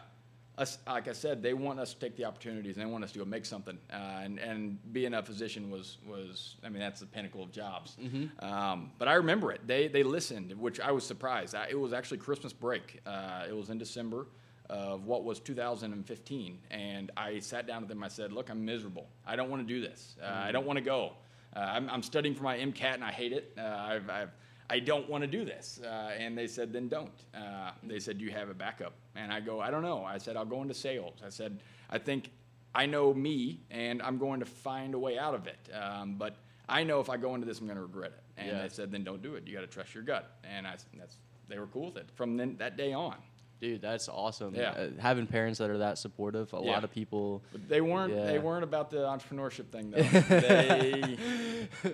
us, 0.58 0.80
like 0.88 1.08
I 1.08 1.14
said, 1.14 1.44
they 1.44 1.54
want 1.54 1.80
us 1.80 1.94
to 1.94 2.00
take 2.00 2.16
the 2.16 2.26
opportunities 2.26 2.78
and 2.78 2.86
they 2.86 2.92
want 2.92 3.04
us 3.04 3.12
to 3.12 3.20
go 3.20 3.26
make 3.26 3.46
something. 3.46 3.78
Uh, 3.92 4.22
and, 4.24 4.40
and 4.40 4.80
being 4.92 5.14
a 5.14 5.22
physician 5.22 5.70
was, 5.70 5.98
was, 6.08 6.56
I 6.64 6.70
mean, 6.70 6.80
that's 6.80 7.00
the 7.00 7.06
pinnacle 7.06 7.44
of 7.44 7.52
jobs. 7.52 7.96
Mm-hmm. 8.02 8.44
Um, 8.44 8.92
but 8.98 9.08
I 9.08 9.14
remember 9.14 9.52
it. 9.52 9.62
They, 9.68 9.88
they 9.88 10.04
listened, 10.04 10.52
which 10.54 10.80
I 10.80 10.92
was 10.92 11.06
surprised. 11.06 11.54
I, 11.54 11.68
it 11.70 11.80
was 11.80 11.94
actually 11.94 12.18
Christmas 12.18 12.54
break. 12.54 13.02
Uh, 13.06 13.44
it 13.48 13.56
was 13.56 13.70
in 13.70 13.78
December 13.78 14.28
of 14.70 15.06
what 15.06 15.24
was 15.24 15.40
2015. 15.40 16.60
And 16.72 17.12
I 17.16 17.40
sat 17.40 17.68
down 17.68 17.82
with 17.82 17.90
them. 17.90 18.04
I 18.04 18.08
said, 18.08 18.32
Look, 18.34 18.50
I'm 18.50 18.66
miserable. 18.66 19.08
I 19.26 19.36
don't 19.36 19.50
want 19.50 19.66
to 19.66 19.74
do 19.74 19.80
this. 19.80 20.16
Uh, 20.22 20.28
I 20.28 20.52
don't 20.52 20.66
want 20.66 20.78
to 20.78 20.84
go. 20.84 21.14
Uh, 21.56 21.60
I'm, 21.60 21.90
I'm 21.90 22.04
studying 22.04 22.36
for 22.36 22.44
my 22.44 22.58
MCAT 22.58 22.96
and 22.96 23.04
I 23.04 23.12
hate 23.12 23.32
it. 23.32 23.54
Uh, 23.58 23.62
I've, 23.62 24.10
I've, 24.10 24.32
I 24.70 24.80
don't 24.80 25.08
want 25.10 25.22
to 25.24 25.28
do 25.28 25.46
this. 25.46 25.80
Uh, 25.84 26.12
and 26.18 26.38
they 26.38 26.48
said, 26.48 26.74
then 26.74 26.90
don't. 26.90 27.12
Uh, 27.34 27.72
they 27.84 28.00
said, 28.00 28.18
do 28.18 28.26
you 28.26 28.32
have 28.32 28.50
a 28.50 28.54
backup? 28.54 28.94
And 29.16 29.32
I 29.32 29.40
go, 29.40 29.62
I 29.62 29.72
don't 29.72 29.82
know. 29.82 30.04
I 30.04 30.18
said, 30.18 30.36
I'll 30.36 30.46
go 30.46 30.62
into 30.62 30.74
sales. 30.74 31.16
I 31.26 31.30
said, 31.30 31.60
I 31.90 31.98
think 31.98 32.32
I 32.76 32.86
know 32.86 33.14
me 33.14 33.62
and 33.72 34.02
I'm 34.02 34.18
going 34.18 34.40
to 34.42 34.46
find 34.46 34.94
a 34.94 35.00
way 35.00 35.18
out 35.18 35.34
of 35.34 35.48
it. 35.48 35.70
Um, 35.74 36.16
but 36.18 36.36
I 36.68 36.84
know 36.84 37.00
if 37.00 37.10
I 37.10 37.16
go 37.18 37.34
into 37.34 37.48
this, 37.48 37.60
I'm 37.60 37.66
going 37.66 37.78
to 37.78 37.82
regret 37.84 38.12
it. 38.12 38.24
And 38.36 38.48
Yeah. 38.48 38.62
they 38.64 38.70
said, 38.70 38.92
then 38.92 39.04
don't 39.06 39.22
do 39.22 39.36
it. 39.36 39.48
You 39.48 39.54
got 39.54 39.62
to 39.62 39.68
trust 39.68 39.94
your 39.96 40.04
gut. 40.04 40.38
And 40.44 40.68
I, 40.68 40.76
that's, 40.98 41.18
they 41.48 41.58
were 41.60 41.68
cool 41.68 41.86
with 41.86 41.98
it 41.98 42.10
from 42.16 42.36
then, 42.36 42.58
that 42.58 42.76
day 42.76 42.92
on. 42.92 43.16
Dude, 43.60 43.82
that's 43.82 44.08
awesome. 44.08 44.54
Yeah. 44.54 44.70
Uh, 44.72 44.90
having 45.00 45.26
parents 45.26 45.58
that 45.60 45.70
are 45.72 45.80
that 45.80 45.98
supportive, 45.98 46.54
a 46.54 46.58
Yeah. 46.64 46.72
lot 46.74 46.84
of 46.84 46.92
people. 46.92 47.42
But 47.52 47.68
they 47.68 47.82
weren't. 47.82 48.14
Yeah. 48.14 48.26
They 48.28 48.40
weren't 48.40 48.64
about 48.64 48.90
the 48.92 48.98
entrepreneurship 48.98 49.70
thing 49.72 49.90
though. 49.92 50.02
they, 50.04 51.28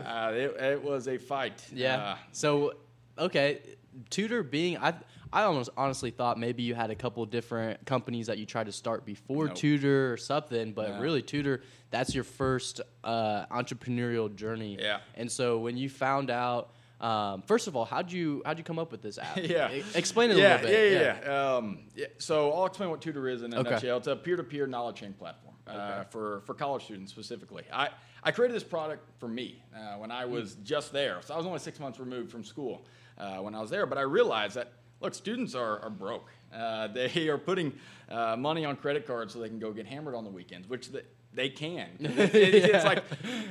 uh, 0.03 0.31
it, 0.31 0.61
it 0.61 0.83
was 0.83 1.07
a 1.07 1.17
fight. 1.17 1.65
Yeah. 1.73 1.97
Uh, 1.97 2.15
so, 2.33 2.73
okay, 3.17 3.61
tutor 4.09 4.43
being, 4.43 4.77
I 4.77 4.93
I 5.31 5.43
almost 5.43 5.69
honestly 5.77 6.11
thought 6.11 6.37
maybe 6.37 6.61
you 6.63 6.75
had 6.75 6.91
a 6.91 6.95
couple 6.95 7.25
different 7.25 7.83
companies 7.85 8.27
that 8.27 8.37
you 8.37 8.45
tried 8.45 8.65
to 8.67 8.71
start 8.71 9.03
before 9.05 9.47
Nope. 9.47 9.55
tutor 9.55 10.13
or 10.13 10.17
something, 10.17 10.73
but 10.73 10.89
No. 10.89 10.99
really 10.99 11.21
tutor, 11.23 11.63
that's 11.89 12.13
your 12.13 12.23
first 12.23 12.81
uh, 13.03 13.45
entrepreneurial 13.47 14.33
journey. 14.35 14.77
Yeah. 14.79 14.99
And 15.15 15.31
so 15.31 15.59
when 15.59 15.77
you 15.77 15.89
found 15.89 16.29
out. 16.29 16.71
Um, 17.01 17.41
first 17.41 17.67
of 17.67 17.75
all, 17.75 17.85
how'd 17.85 18.11
you 18.11 18.41
how'd 18.45 18.57
you 18.57 18.63
come 18.63 18.79
up 18.79 18.91
with 18.91 19.01
this 19.01 19.17
app? 19.17 19.37
Yeah. 19.41 19.71
E- 19.71 19.83
explain 19.95 20.31
it 20.31 20.37
a 20.37 20.39
yeah, 20.39 20.51
little 20.55 20.67
bit. 20.69 20.91
Yeah, 20.93 20.99
yeah, 20.99 21.17
yeah. 21.25 21.55
Um, 21.55 21.79
yeah. 21.95 22.05
So 22.17 22.51
I'll 22.53 22.65
explain 22.65 22.89
what 22.89 23.01
Tutor 23.01 23.27
is 23.27 23.43
in 23.43 23.53
a 23.53 23.59
Okay. 23.59 23.71
nutshell. 23.71 23.97
It's 23.97 24.07
a 24.07 24.15
peer-to-peer 24.15 24.67
knowledge 24.67 24.97
chain 24.97 25.13
platform 25.13 25.55
uh, 25.67 25.71
Okay. 25.71 26.07
for, 26.11 26.41
for 26.45 26.53
college 26.53 26.83
students 26.85 27.11
specifically. 27.11 27.63
I, 27.73 27.89
I 28.23 28.31
created 28.31 28.55
this 28.55 28.63
product 28.63 29.03
for 29.19 29.27
me 29.27 29.61
uh, 29.75 29.97
when 29.97 30.11
I 30.11 30.25
was 30.25 30.55
just 30.63 30.93
there. 30.93 31.19
So 31.25 31.33
I 31.33 31.37
was 31.37 31.45
only 31.45 31.59
six 31.59 31.79
months 31.79 31.99
removed 31.99 32.31
from 32.31 32.43
school 32.43 32.85
uh, 33.17 33.37
when 33.39 33.53
I 33.53 33.59
was 33.59 33.69
there. 33.69 33.85
But 33.85 33.97
I 33.97 34.01
realized 34.01 34.55
that, 34.55 34.71
look, 35.01 35.13
students 35.13 35.55
are, 35.55 35.79
are 35.79 35.89
broke. 35.89 36.29
Uh, 36.53 36.87
they 36.93 37.27
are 37.27 37.37
putting 37.37 37.73
uh, 38.09 38.37
money 38.37 38.63
on 38.63 38.75
credit 38.77 39.05
cards 39.05 39.33
so 39.33 39.39
they 39.39 39.49
can 39.49 39.59
go 39.59 39.73
get 39.73 39.85
hammered 39.85 40.15
on 40.15 40.23
the 40.23 40.29
weekends, 40.29 40.69
which 40.69 40.89
the, 40.89 41.03
they 41.33 41.49
can. 41.49 41.89
It- 41.99 42.35
it- 42.35 42.65
It's 42.65 42.85
like 42.85 43.03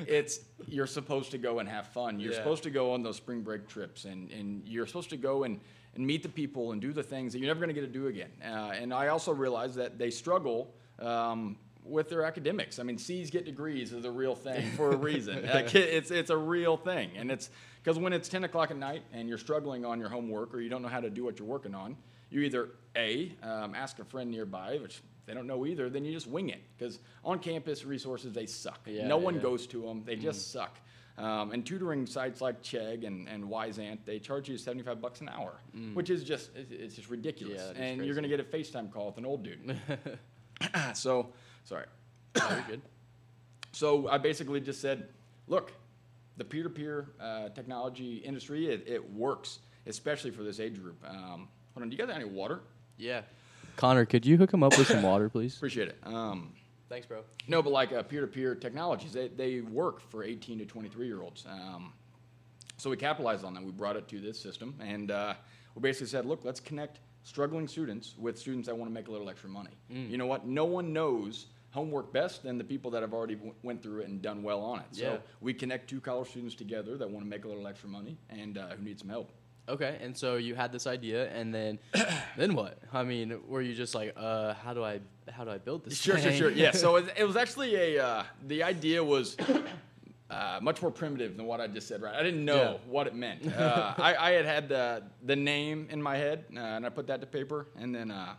it's 0.06 0.40
you're 0.66 0.86
supposed 0.86 1.30
to 1.32 1.38
go 1.38 1.58
and 1.58 1.68
have 1.68 1.88
fun. 1.88 2.20
You're 2.20 2.32
Yeah. 2.32 2.38
supposed 2.38 2.62
to 2.64 2.70
go 2.70 2.92
on 2.92 3.02
those 3.02 3.16
spring 3.16 3.42
break 3.42 3.66
trips, 3.68 4.04
and, 4.04 4.30
and 4.30 4.66
you're 4.66 4.86
supposed 4.86 5.10
to 5.10 5.16
go 5.16 5.44
and, 5.44 5.58
and 5.94 6.06
meet 6.06 6.22
the 6.22 6.28
people 6.28 6.72
and 6.72 6.80
do 6.80 6.92
the 6.92 7.02
things 7.02 7.32
that 7.32 7.38
you're 7.40 7.48
never 7.48 7.60
going 7.60 7.74
to 7.74 7.78
get 7.80 7.86
to 7.86 7.98
do 8.00 8.06
again. 8.06 8.30
Uh, 8.44 8.72
and 8.80 8.94
I 8.94 9.08
also 9.08 9.32
realize 9.32 9.74
that 9.74 9.98
they 9.98 10.10
struggle 10.10 10.72
um, 11.00 11.56
with 11.84 12.08
their 12.08 12.22
academics. 12.24 12.78
I 12.78 12.84
mean, 12.84 12.96
C's 12.96 13.30
get 13.30 13.44
degrees 13.44 13.92
is 13.92 14.04
a 14.04 14.10
real 14.10 14.36
thing 14.36 14.70
for 14.72 14.92
a 14.92 14.96
reason. 14.96 15.42
like, 15.52 15.74
it- 15.74 15.88
it's 15.92 16.10
it's 16.10 16.30
a 16.30 16.36
real 16.36 16.76
thing, 16.76 17.10
and 17.16 17.30
it's 17.30 17.50
because 17.82 17.98
when 17.98 18.12
it's 18.12 18.28
10 18.28 18.44
o'clock 18.44 18.70
at 18.70 18.76
night 18.76 19.02
and 19.12 19.28
you're 19.28 19.38
struggling 19.38 19.84
on 19.84 19.98
your 19.98 20.08
homework 20.08 20.54
or 20.54 20.60
you 20.60 20.68
don't 20.68 20.82
know 20.82 20.88
how 20.88 21.00
to 21.00 21.10
do 21.10 21.24
what 21.24 21.38
you're 21.40 21.48
working 21.48 21.74
on, 21.74 21.96
you 22.30 22.40
either 22.42 22.68
a 22.96 23.32
um, 23.42 23.74
ask 23.74 23.98
a 23.98 24.04
friend 24.04 24.30
nearby, 24.30 24.78
which 24.80 25.02
if 25.22 25.26
they 25.26 25.34
don't 25.34 25.46
know 25.46 25.64
either, 25.66 25.88
then 25.88 26.04
you 26.04 26.12
just 26.12 26.26
wing 26.26 26.48
it 26.48 26.60
because 26.76 26.98
on 27.24 27.38
campus 27.38 27.84
resources 27.84 28.32
they 28.32 28.46
suck. 28.46 28.80
Yeah, 28.86 29.06
no 29.06 29.16
one 29.16 29.36
yeah. 29.36 29.40
goes 29.40 29.66
to 29.68 29.82
them; 29.82 30.02
they 30.04 30.16
just 30.16 30.50
suck. 30.50 30.78
Um, 31.18 31.52
and 31.52 31.64
tutoring 31.64 32.06
sites 32.06 32.40
like 32.40 32.62
Chegg 32.62 33.06
and, 33.06 33.28
and 33.28 33.44
Wyzant, 33.44 33.98
they 34.06 34.18
charge 34.18 34.48
you 34.48 34.56
75 34.56 35.00
bucks 35.00 35.20
an 35.20 35.28
hour, 35.28 35.60
which 35.92 36.10
is 36.10 36.24
just 36.24 36.50
it's, 36.56 36.72
it's 36.72 36.94
just 36.96 37.08
ridiculous. 37.10 37.62
Yeah, 37.76 37.82
and 37.82 38.04
you're 38.04 38.14
going 38.14 38.28
to 38.28 38.28
get 38.28 38.40
a 38.40 38.44
FaceTime 38.44 38.90
call 38.90 39.06
with 39.06 39.18
an 39.18 39.26
old 39.26 39.44
dude. 39.44 39.78
so, 40.94 41.28
sorry. 41.64 41.86
Oh, 42.40 42.48
you're 42.50 42.76
good. 42.76 42.82
So 43.74 44.06
I 44.06 44.18
basically 44.18 44.60
just 44.60 44.82
said, 44.82 45.08
look, 45.46 45.72
the 46.36 46.44
peer-to-peer 46.44 47.08
uh, 47.18 47.48
technology 47.48 48.16
industry, 48.16 48.66
it, 48.66 48.84
it 48.86 49.14
works, 49.14 49.60
especially 49.86 50.30
for 50.30 50.42
this 50.42 50.60
age 50.60 50.78
group. 50.78 51.02
Um, 51.08 51.48
hold 51.72 51.82
on, 51.82 51.88
do 51.88 51.96
you 51.96 51.98
guys 51.98 52.08
have 52.08 52.20
any 52.20 52.28
water? 52.28 52.60
Yeah. 52.98 53.22
Connor, 53.76 54.04
could 54.06 54.24
you 54.26 54.36
hook 54.36 54.52
him 54.52 54.62
up 54.62 54.76
with 54.78 54.86
some 54.88 55.02
water, 55.02 55.28
please? 55.28 55.56
Appreciate 55.56 55.88
it. 55.88 55.98
Um, 56.04 56.52
Thanks, 56.88 57.06
bro. 57.06 57.22
No, 57.48 57.62
but 57.62 57.70
like 57.72 57.90
uh, 57.92 58.02
peer-to-peer 58.02 58.54
technologies, 58.54 59.14
they, 59.14 59.28
they 59.28 59.60
work 59.62 60.00
for 60.10 60.22
18 60.24 60.58
to 60.58 60.66
23 60.66 61.06
year 61.06 61.22
olds. 61.22 61.46
Um, 61.50 61.94
so 62.76 62.90
we 62.90 62.98
capitalized 62.98 63.44
on 63.44 63.54
that. 63.54 63.62
We 63.62 63.70
brought 63.72 63.96
it 63.96 64.08
to 64.08 64.20
this 64.20 64.38
system, 64.38 64.74
and 64.78 65.10
uh, 65.10 65.32
we 65.74 65.80
basically 65.80 66.08
said, 66.08 66.26
look, 66.26 66.44
let's 66.44 66.60
connect 66.60 67.00
struggling 67.22 67.66
students 67.66 68.14
with 68.18 68.38
students 68.38 68.68
that 68.68 68.76
want 68.76 68.90
to 68.90 68.94
make 68.94 69.08
a 69.08 69.10
little 69.10 69.30
extra 69.30 69.48
money. 69.48 69.70
You 69.88 70.18
know 70.18 70.26
what? 70.26 70.46
No 70.46 70.64
one 70.66 70.92
knows 70.92 71.46
homework 71.70 72.12
best 72.12 72.42
than 72.42 72.58
the 72.58 72.64
people 72.64 72.90
that 72.90 73.00
have 73.00 73.14
already 73.14 73.36
w- 73.36 73.54
went 73.62 73.82
through 73.82 74.00
it 74.00 74.08
and 74.08 74.20
done 74.20 74.42
well 74.42 74.60
on 74.60 74.80
it. 74.80 74.84
Yeah. 74.92 75.04
So 75.12 75.20
we 75.40 75.54
connect 75.54 75.88
two 75.88 76.00
college 76.00 76.28
students 76.28 76.54
together 76.54 76.98
that 76.98 77.08
want 77.08 77.24
to 77.24 77.30
make 77.30 77.46
a 77.46 77.48
little 77.48 77.66
extra 77.66 77.88
money 77.88 78.18
and 78.28 78.58
uh, 78.58 78.68
who 78.76 78.82
need 78.84 78.98
some 78.98 79.08
help. 79.08 79.32
Okay, 79.68 79.98
and 80.02 80.16
so 80.16 80.36
you 80.36 80.54
had 80.56 80.72
this 80.72 80.86
idea, 80.86 81.30
and 81.32 81.54
then, 81.54 81.78
then 82.36 82.54
what? 82.54 82.78
I 82.92 83.04
mean, 83.04 83.38
were 83.46 83.62
you 83.62 83.74
just 83.74 83.94
like, 83.94 84.12
uh, 84.16 84.54
how 84.54 84.74
do 84.74 84.82
I, 84.82 85.00
how 85.30 85.44
do 85.44 85.50
I 85.50 85.58
build 85.58 85.84
this? 85.84 85.96
Sure, 85.98 86.18
sure, 86.18 86.30
thing? 86.30 86.38
sure. 86.38 86.50
Yeah. 86.50 86.72
So 86.72 86.96
it, 86.96 87.12
it 87.16 87.24
was 87.24 87.36
actually 87.36 87.76
a. 87.76 88.04
Uh, 88.04 88.24
the 88.48 88.64
idea 88.64 89.02
was 89.04 89.36
uh, 90.30 90.58
much 90.60 90.82
more 90.82 90.90
primitive 90.90 91.36
than 91.36 91.46
what 91.46 91.60
I 91.60 91.68
just 91.68 91.86
said. 91.86 92.02
Right. 92.02 92.14
I 92.14 92.22
didn't 92.24 92.44
know 92.44 92.72
Yeah. 92.72 92.76
what 92.90 93.06
it 93.06 93.14
meant. 93.14 93.46
Uh, 93.56 93.94
I, 93.98 94.16
I 94.16 94.30
had 94.32 94.44
had 94.46 94.68
the 94.68 95.04
the 95.24 95.36
name 95.36 95.86
in 95.90 96.02
my 96.02 96.16
head, 96.16 96.44
uh, 96.56 96.58
and 96.58 96.84
I 96.84 96.88
put 96.88 97.06
that 97.06 97.20
to 97.20 97.26
paper, 97.26 97.66
and 97.76 97.94
then. 97.94 98.10
Uh, 98.10 98.34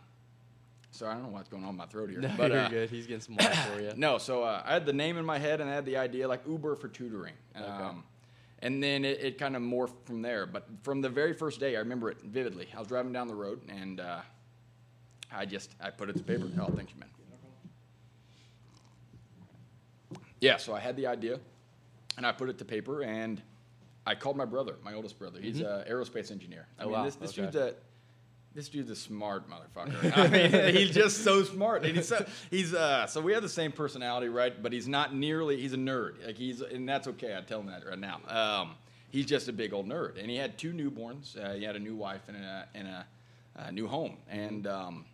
so 0.90 1.08
I 1.08 1.14
don't 1.14 1.24
know 1.24 1.30
what's 1.30 1.48
going 1.48 1.64
on 1.64 1.70
in 1.70 1.76
my 1.76 1.86
throat 1.86 2.08
here. 2.10 2.20
No, 2.22 2.30
but, 2.36 2.52
you're 2.52 2.60
uh, 2.60 2.68
good. 2.68 2.88
He's 2.88 3.08
getting 3.08 3.20
some 3.20 3.34
water 3.34 3.52
for 3.52 3.80
you. 3.80 3.92
No, 3.96 4.18
so 4.18 4.44
uh, 4.44 4.62
I 4.64 4.74
had 4.74 4.86
the 4.86 4.92
name 4.92 5.16
in 5.16 5.24
my 5.24 5.38
head 5.38 5.60
and 5.60 5.68
I 5.68 5.74
had 5.74 5.84
the 5.84 5.96
idea 5.96 6.28
like 6.28 6.42
Uber 6.46 6.76
for 6.76 6.86
tutoring. 6.86 7.34
Um, 7.56 8.04
and 8.64 8.82
then 8.82 9.04
it, 9.04 9.20
it 9.22 9.38
kind 9.38 9.54
of 9.54 9.62
morphed 9.62 10.04
from 10.06 10.22
there. 10.22 10.46
But 10.46 10.66
from 10.82 11.00
the 11.02 11.08
very 11.10 11.34
first 11.34 11.60
day, 11.60 11.76
I 11.76 11.80
remember 11.80 12.10
it 12.10 12.16
vividly. 12.24 12.66
I 12.74 12.78
was 12.78 12.88
driving 12.88 13.12
down 13.12 13.28
the 13.28 13.34
road 13.34 13.60
and 13.68 14.00
uh, 14.00 14.20
I 15.30 15.44
just 15.44 15.70
I 15.80 15.90
put 15.90 16.08
it 16.08 16.16
to 16.16 16.22
paper. 16.24 16.48
Oh, 16.58 16.66
thank 16.74 16.90
you, 16.90 16.96
man. 16.98 17.08
Yeah, 20.40 20.56
so 20.56 20.74
I 20.74 20.80
had 20.80 20.96
the 20.96 21.06
idea 21.06 21.38
and 22.16 22.26
I 22.26 22.32
put 22.32 22.48
it 22.48 22.58
to 22.58 22.64
paper 22.64 23.02
and 23.02 23.40
I 24.06 24.14
called 24.14 24.36
my 24.36 24.44
brother, 24.46 24.76
my 24.82 24.94
oldest 24.94 25.18
brother. 25.18 25.40
He's 25.40 25.60
an 25.60 25.84
aerospace 25.88 26.30
engineer. 26.30 26.66
I 26.78 26.82
Oh, 26.82 26.86
mean, 26.86 26.92
wow. 26.94 27.04
this, 27.04 27.16
this 27.16 27.30
Okay. 27.32 27.42
dude's 27.42 27.56
a 27.56 27.74
this 28.54 28.68
dude's 28.68 28.90
a 28.90 28.96
smart 28.96 29.44
motherfucker. 29.48 30.16
I 30.16 30.28
mean, 30.28 30.74
he's 30.74 30.90
just 30.90 31.24
so 31.24 31.42
smart. 31.42 31.84
And 31.84 31.96
he's 31.96 32.08
so, 32.08 32.24
he's 32.50 32.72
uh, 32.72 33.06
so 33.06 33.20
we 33.20 33.32
have 33.32 33.42
the 33.42 33.48
same 33.48 33.72
personality, 33.72 34.28
right? 34.28 34.62
But 34.62 34.72
he's 34.72 34.86
not 34.86 35.14
nearly. 35.14 35.60
He's 35.60 35.72
a 35.72 35.78
nerd. 35.78 36.24
Like 36.24 36.36
he's, 36.36 36.60
and 36.60 36.88
that's 36.88 37.08
okay. 37.08 37.36
I 37.36 37.40
tell 37.40 37.60
him 37.60 37.66
that 37.66 37.84
right 37.84 37.98
now. 37.98 38.20
Um, 38.28 38.76
he's 39.10 39.26
just 39.26 39.48
a 39.48 39.52
big 39.52 39.72
old 39.72 39.88
nerd, 39.88 40.20
and 40.20 40.30
he 40.30 40.36
had 40.36 40.56
two 40.56 40.72
newborns. 40.72 41.36
Uh, 41.36 41.54
he 41.54 41.64
had 41.64 41.76
a 41.76 41.80
new 41.80 41.96
wife 41.96 42.22
and 42.28 42.36
a 42.36 42.68
and 42.74 42.86
a, 42.86 43.06
a 43.56 43.72
new 43.72 43.88
home. 43.88 44.18
And 44.28 44.66
um, 44.66 45.04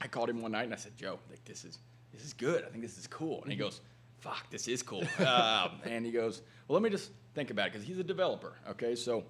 I 0.00 0.08
called 0.08 0.30
him 0.30 0.42
one 0.42 0.52
night 0.52 0.64
and 0.64 0.72
I 0.72 0.76
said, 0.76 0.96
Joe, 0.96 1.18
like 1.30 1.44
this 1.44 1.64
is 1.64 1.78
this 2.12 2.24
is 2.24 2.32
good. 2.32 2.64
I 2.64 2.68
think 2.68 2.82
this 2.82 2.98
is 2.98 3.06
cool. 3.06 3.42
And 3.42 3.52
he 3.52 3.58
goes, 3.58 3.80
Fuck, 4.20 4.50
this 4.50 4.68
is 4.68 4.82
cool. 4.82 5.04
um, 5.26 5.72
and 5.84 6.04
he 6.04 6.12
goes, 6.12 6.42
Well, 6.68 6.74
let 6.74 6.82
me 6.82 6.90
just 6.90 7.10
think 7.34 7.50
about 7.50 7.66
it 7.66 7.72
because 7.72 7.86
he's 7.86 7.98
a 7.98 8.04
developer. 8.04 8.54
Okay, 8.70 8.94
so 8.94 9.24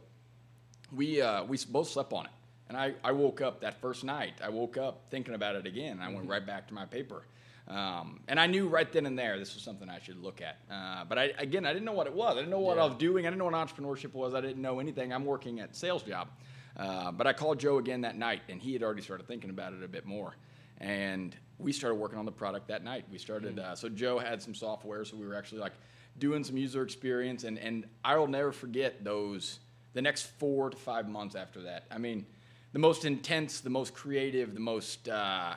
we 0.94 1.20
uh, 1.20 1.44
we 1.44 1.59
both 1.68 1.88
slept 1.88 2.12
on 2.12 2.26
it. 2.26 2.33
And 2.72 2.80
I, 2.80 2.94
I 3.04 3.12
woke 3.12 3.42
up 3.42 3.61
that 3.61 3.82
first 3.82 4.02
night. 4.02 4.32
I 4.42 4.48
woke 4.48 4.78
up 4.78 5.02
thinking 5.11 5.35
about 5.35 5.56
it 5.56 5.66
again. 5.66 6.00
I 6.00 6.11
went 6.11 6.26
right 6.26 6.44
back 6.44 6.68
to 6.68 6.74
my 6.74 6.87
paper. 6.87 7.24
Um, 7.68 8.20
and 8.28 8.40
I 8.40 8.46
knew 8.46 8.66
right 8.66 8.90
then 8.90 9.04
and 9.04 9.18
there 9.18 9.38
this 9.38 9.52
was 9.52 9.62
something 9.62 9.90
I 9.90 9.98
should 9.98 10.16
look 10.16 10.40
at. 10.40 10.56
Uh, 10.70 11.04
but 11.04 11.18
I, 11.18 11.32
again, 11.37 11.66
I 11.66 11.74
didn't 11.74 11.85
know 11.85 11.92
what 11.92 12.06
it 12.06 12.14
was. 12.14 12.32
I 12.32 12.37
didn't 12.37 12.48
know 12.48 12.61
what 12.61 12.78
I 12.78 12.87
was 12.87 12.96
doing. 12.96 13.26
I 13.26 13.28
didn't 13.28 13.40
know 13.40 13.44
what 13.44 13.52
entrepreneurship 13.52 14.14
was. 14.14 14.32
I 14.32 14.40
didn't 14.40 14.62
know 14.62 14.80
anything. 14.80 15.12
I'm 15.12 15.26
working 15.26 15.61
at 15.61 15.76
sales 15.76 16.02
job. 16.02 16.28
Uh, 16.74 17.12
but 17.12 17.26
I 17.26 17.35
called 17.35 17.61
Joe 17.61 17.76
again 17.76 18.00
that 18.00 18.16
night, 18.16 18.40
and 18.48 18.58
he 18.58 18.72
had 18.72 18.82
already 18.82 19.02
started 19.02 19.28
thinking 19.28 19.50
about 19.50 19.74
it 19.74 19.85
a 19.85 19.88
bit 19.88 20.06
more. 20.06 20.35
And 20.78 21.37
we 21.58 21.72
started 21.72 21.96
working 21.96 22.18
on 22.18 22.24
the 22.24 22.32
product 22.32 22.68
that 22.68 22.82
night. 22.82 23.04
We 23.12 23.18
started. 23.18 23.58
Uh, 23.58 23.76
so 23.76 23.90
Joe 23.90 24.18
had 24.18 24.40
some 24.40 24.54
software, 24.54 25.04
so 25.04 25.18
we 25.18 25.26
were 25.26 25.35
actually 25.35 25.61
like 25.61 25.74
doing 26.18 26.42
some 26.42 26.56
user 26.56 26.82
experience, 26.82 27.44
and 27.44 27.58
and 27.58 27.85
I 28.02 28.16
will 28.16 28.28
never 28.28 28.50
forget 28.50 29.04
those 29.04 29.61
the 29.92 30.00
next 30.00 30.22
four 30.38 30.70
to 30.70 30.76
five 30.76 31.06
months 31.06 31.35
after 31.35 31.61
that. 31.62 31.85
I 31.90 31.98
mean, 31.98 32.24
the 32.72 32.78
most 32.78 33.04
intense, 33.04 33.61
the 33.61 33.70
most 33.70 33.94
creative, 33.94 34.54
the 34.54 34.61
most 34.61 35.08
uh, 35.08 35.54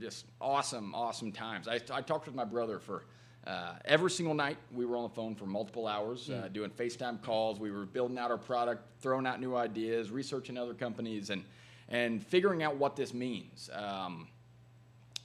just 0.00 0.26
awesome, 0.40 0.94
awesome 0.94 1.32
times. 1.32 1.66
I, 1.68 1.80
I 1.92 2.00
talked 2.00 2.26
with 2.26 2.34
my 2.34 2.44
brother 2.44 2.78
for 2.78 3.04
uh, 3.46 3.74
every 3.84 4.10
single 4.10 4.34
night. 4.34 4.58
We 4.72 4.86
were 4.86 4.96
on 4.96 5.02
the 5.04 5.14
phone 5.14 5.34
for 5.34 5.46
multiple 5.46 5.86
hours, 5.86 6.30
uh, 6.30 6.48
doing 6.52 6.70
FaceTime 6.70 7.22
calls. 7.22 7.58
We 7.58 7.70
were 7.70 7.86
building 7.86 8.18
out 8.18 8.30
our 8.30 8.38
product, 8.38 8.84
throwing 9.00 9.26
out 9.26 9.40
new 9.40 9.56
ideas, 9.56 10.10
researching 10.10 10.56
other 10.56 10.74
companies, 10.74 11.30
and 11.30 11.44
and 11.88 12.24
figuring 12.24 12.62
out 12.62 12.76
what 12.76 12.96
this 12.96 13.14
means. 13.14 13.70
Um, 13.72 14.28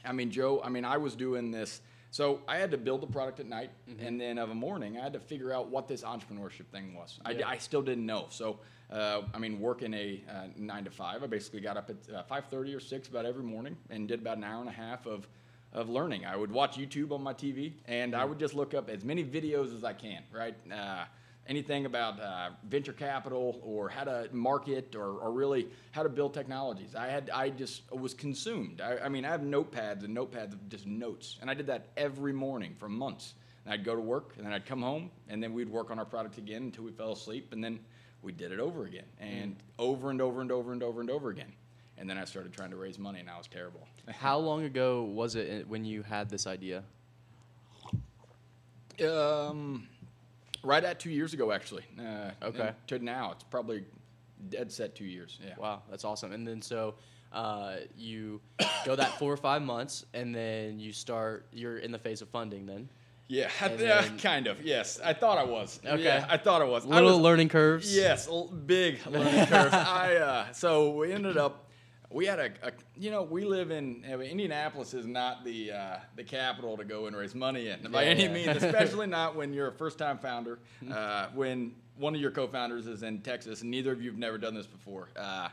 I 0.06 0.13
mean, 0.13 0.32
Joe, 0.32 0.62
I 0.63 0.69
mean, 0.69 0.86
I 0.86 0.97
was 0.97 1.15
doing 1.15 1.52
this. 1.52 1.82
So 2.10 2.41
I 2.47 2.58
had 2.58 2.71
to 2.71 2.78
build 2.78 3.02
the 3.02 3.08
product 3.08 3.39
at 3.39 3.47
night, 3.47 3.71
and 3.99 4.21
then 4.21 4.38
of 4.38 4.52
a 4.52 4.56
morning, 4.56 4.97
I 4.99 5.04
had 5.04 5.13
to 5.13 5.19
figure 5.19 5.52
out 5.52 5.69
what 5.69 5.88
this 5.88 6.04
entrepreneurship 6.04 6.67
thing 6.71 6.93
was. 6.93 7.19
I, 7.26 7.41
I 7.45 7.58
still 7.58 7.82
didn't 7.82 8.06
know. 8.06 8.28
So, 8.30 8.60
uh, 8.94 9.24
I 9.34 9.40
mean, 9.40 9.60
working 9.60 9.94
a 9.94 10.22
uh, 10.30 10.48
nine 10.56 10.84
to 10.84 10.92
five, 10.92 11.24
I 11.24 11.28
basically 11.28 11.62
got 11.62 11.78
up 11.78 11.90
at 11.90 12.14
uh, 12.14 12.24
five 12.24 12.46
thirty 12.46 12.74
or 12.74 12.80
six 12.80 13.08
about 13.08 13.26
every 13.26 13.44
morning 13.44 13.76
and 13.90 14.08
did 14.08 14.22
about 14.22 14.38
an 14.38 14.44
hour 14.44 14.60
and 14.60 14.70
a 14.70 14.74
half 14.74 15.06
of 15.08 15.28
of 15.74 15.90
learning. 15.90 16.26
I 16.26 16.36
would 16.36 16.52
watch 16.52 16.78
YouTube 16.78 17.12
on 17.12 17.24
my 17.24 17.34
TV, 17.34 17.74
and 17.88 18.16
I 18.16 18.24
would 18.24 18.38
just 18.38 18.54
look 18.54 18.74
up 18.74 18.90
as 18.90 19.04
many 19.04 19.24
videos 19.24 19.76
as 19.76 19.84
I 19.84 19.94
can. 19.94 20.22
Right. 20.32 20.56
Uh, 20.72 21.06
anything 21.48 21.86
about 21.86 22.20
uh, 22.22 22.52
venture 22.70 22.94
capital 22.94 23.60
or 23.64 23.90
how 23.90 24.04
to 24.04 24.30
market 24.32 24.96
or, 24.96 25.18
or 25.18 25.32
really 25.32 25.68
how 25.92 26.04
to 26.04 26.10
build 26.10 26.34
technologies. 26.34 26.96
I 26.96 27.08
had 27.08 27.30
I 27.34 27.50
just 27.50 27.92
was 27.92 28.14
consumed. 28.14 28.80
I, 28.80 28.98
I 29.06 29.10
mean, 29.10 29.26
I 29.26 29.30
have 29.30 29.42
notepads 29.42 30.04
and 30.04 30.16
notepads 30.16 30.54
of 30.54 30.70
just 30.70 30.86
notes, 30.86 31.38
and 31.42 31.50
I 31.50 31.54
did 31.54 31.68
that 31.68 31.88
every 31.98 32.34
morning 32.34 32.76
for 32.78 32.88
months. 32.88 33.34
And 33.66 33.74
I'd 33.74 33.86
go 33.86 33.96
to 33.96 34.02
work, 34.02 34.34
and 34.36 34.46
then 34.46 34.52
I'd 34.52 34.66
come 34.66 34.82
home, 34.82 35.10
and 35.30 35.42
then 35.42 35.54
we'd 35.54 35.70
work 35.70 35.90
on 35.90 35.98
our 35.98 36.06
product 36.06 36.38
again 36.38 36.64
until 36.64 36.84
we 36.84 36.92
fell 36.92 37.14
asleep, 37.14 37.54
and 37.54 37.64
then 37.64 37.80
we 38.24 38.32
did 38.32 38.52
it 38.52 38.60
over 38.60 38.86
again, 38.86 39.06
and 39.20 39.56
over 39.78 40.10
and 40.10 40.22
over 40.22 40.42
and 40.42 40.52
over 40.52 40.72
and 40.72 40.82
over 40.82 41.02
and 41.02 41.10
over 41.10 41.30
again. 41.30 41.52
And 41.98 42.10
then 42.10 42.18
I 42.18 42.26
started 42.26 42.54
trying 42.54 42.72
to 42.72 42.76
raise 42.78 42.98
money, 42.98 43.20
and 43.20 43.30
I 43.30 43.38
was 43.38 43.48
terrible. 43.48 43.88
How 44.10 44.38
long 44.38 44.64
ago 44.64 45.04
was 45.04 45.36
it 45.36 45.68
when 45.68 45.86
you 45.86 46.02
had 46.02 46.30
this 46.30 46.48
idea? 46.48 46.84
Um, 49.06 49.88
right 50.64 50.84
at 50.84 51.00
two 51.00 51.10
years 51.12 51.34
ago, 51.34 51.52
actually. 51.52 51.84
Uh, 52.00 52.32
Okay. 52.42 52.72
To 52.88 53.00
now, 53.00 53.32
it's 53.32 53.44
probably 53.44 53.86
dead 54.50 54.72
set 54.72 54.96
two 54.96 55.06
years. 55.06 55.40
Yeah. 55.46 55.54
Wow, 55.58 55.84
that's 55.90 56.06
awesome. 56.06 56.32
And 56.32 56.48
then 56.48 56.62
so 56.62 56.96
uh, 57.32 57.78
you 57.98 58.42
go 58.86 58.96
that 58.96 59.18
four 59.20 59.32
or 59.32 59.38
five 59.38 59.62
months, 59.62 60.06
and 60.14 60.34
then 60.34 60.80
you 60.80 60.94
start. 60.94 61.48
You're 61.52 61.78
in 61.78 61.92
the 61.92 62.00
phase 62.00 62.22
of 62.22 62.30
funding. 62.30 62.66
Then 62.66 62.90
Yeah, 63.34 63.50
yeah, 63.62 63.67
then- 64.02 64.19
kind 64.19 64.48
of. 64.48 64.62
Yes, 64.63 65.00
I 65.04 65.13
thought 65.13 65.38
I 65.38 65.43
was. 65.43 65.80
Okay. 65.86 66.04
Yeah, 66.04 66.26
I 66.30 66.38
thought 66.38 66.62
I 66.62 66.65
was. 66.65 66.86
I 66.86 66.89
little 66.89 67.10
was- 67.12 67.19
learning 67.19 67.50
curves. 67.50 67.96
Yes, 67.96 68.28
l- 68.28 68.48
big 68.48 69.06
learning 69.08 69.46
curve. 69.48 69.74
I 69.74 70.15
uh, 70.17 70.52
so 70.54 70.91
we 70.91 71.12
ended 71.12 71.38
up. 71.38 71.60
We 72.12 72.28
had 72.28 72.38
a, 72.38 72.52
a 72.62 72.72
you 72.96 73.10
know, 73.10 73.24
we 73.24 73.43
live 73.43 73.72
in 73.72 74.04
I 74.08 74.15
mean, 74.17 74.30
Indianapolis 74.30 74.93
is 74.93 75.08
not 75.08 75.43
the 75.43 75.72
uh, 75.72 75.96
the 76.15 76.24
capital 76.24 76.78
to 76.78 76.84
go 76.86 77.08
and 77.08 77.15
raise 77.15 77.34
money 77.34 77.69
in 77.69 77.91
by 77.91 78.04
Yeah, 78.04 78.10
any 78.10 78.24
yeah. 78.26 78.34
means, 78.34 78.63
especially 78.63 79.08
not 79.08 79.36
when 79.36 79.52
you're 79.52 79.69
a 79.69 79.74
first 79.74 79.98
time 79.98 80.19
founder. 80.19 80.60
Uh, 80.91 81.28
when 81.34 81.74
one 81.98 82.13
of 82.13 82.22
your 82.22 82.30
co-founders 82.32 82.86
is 82.86 83.02
in 83.02 83.22
Texas 83.22 83.62
and 83.63 83.72
neither 83.72 83.91
of 83.91 84.00
you've 84.02 84.17
never 84.19 84.38
done 84.38 84.54
this 84.54 84.67
before, 84.67 85.10
uh, 85.17 85.48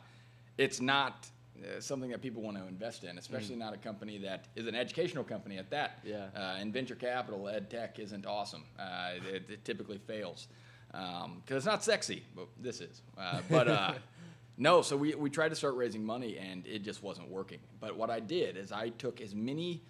it's 0.59 0.81
not 0.83 1.27
uh, 1.63 1.81
something 1.81 2.11
that 2.11 2.23
people 2.23 2.43
want 2.43 2.57
to 2.57 2.67
invest 2.67 3.05
in, 3.05 3.19
especially 3.19 3.57
not 3.57 3.75
a 3.75 3.77
company 3.77 4.19
that 4.19 4.47
is 4.57 4.67
an 4.67 4.75
educational 4.75 5.25
company 5.25 5.59
at 5.59 5.71
that. 5.71 5.99
Yeah. 6.05 6.27
Uh, 6.35 6.57
and 6.59 6.73
venture 6.73 6.95
capital, 6.95 7.49
ed 7.49 7.71
tech 7.71 7.99
isn't 7.99 8.27
awesome. 8.27 8.65
Uh, 8.79 9.13
it, 9.33 9.51
it 9.51 9.65
typically 9.65 9.99
fails 9.99 10.49
because 10.91 11.57
it's 11.57 11.67
not 11.67 11.85
sexy, 11.85 12.25
but 12.35 12.49
this 12.61 12.81
is. 12.81 13.03
Uh, 13.17 13.41
but 13.49 13.69
uh, 13.69 13.95
no, 14.59 14.83
so 14.83 14.97
we, 14.97 15.15
we 15.15 15.31
tried 15.31 15.51
to 15.51 15.55
start 15.55 15.75
raising 15.77 16.05
money 16.05 16.39
and 16.39 16.67
it 16.67 16.83
just 16.83 17.03
wasn't 17.03 17.29
working. 17.29 17.59
But 17.81 17.97
what 17.97 18.11
I 18.11 18.21
did 18.21 18.57
is 18.57 18.73
I 18.73 18.89
took 18.91 19.21
as 19.21 19.35
many 19.35 19.83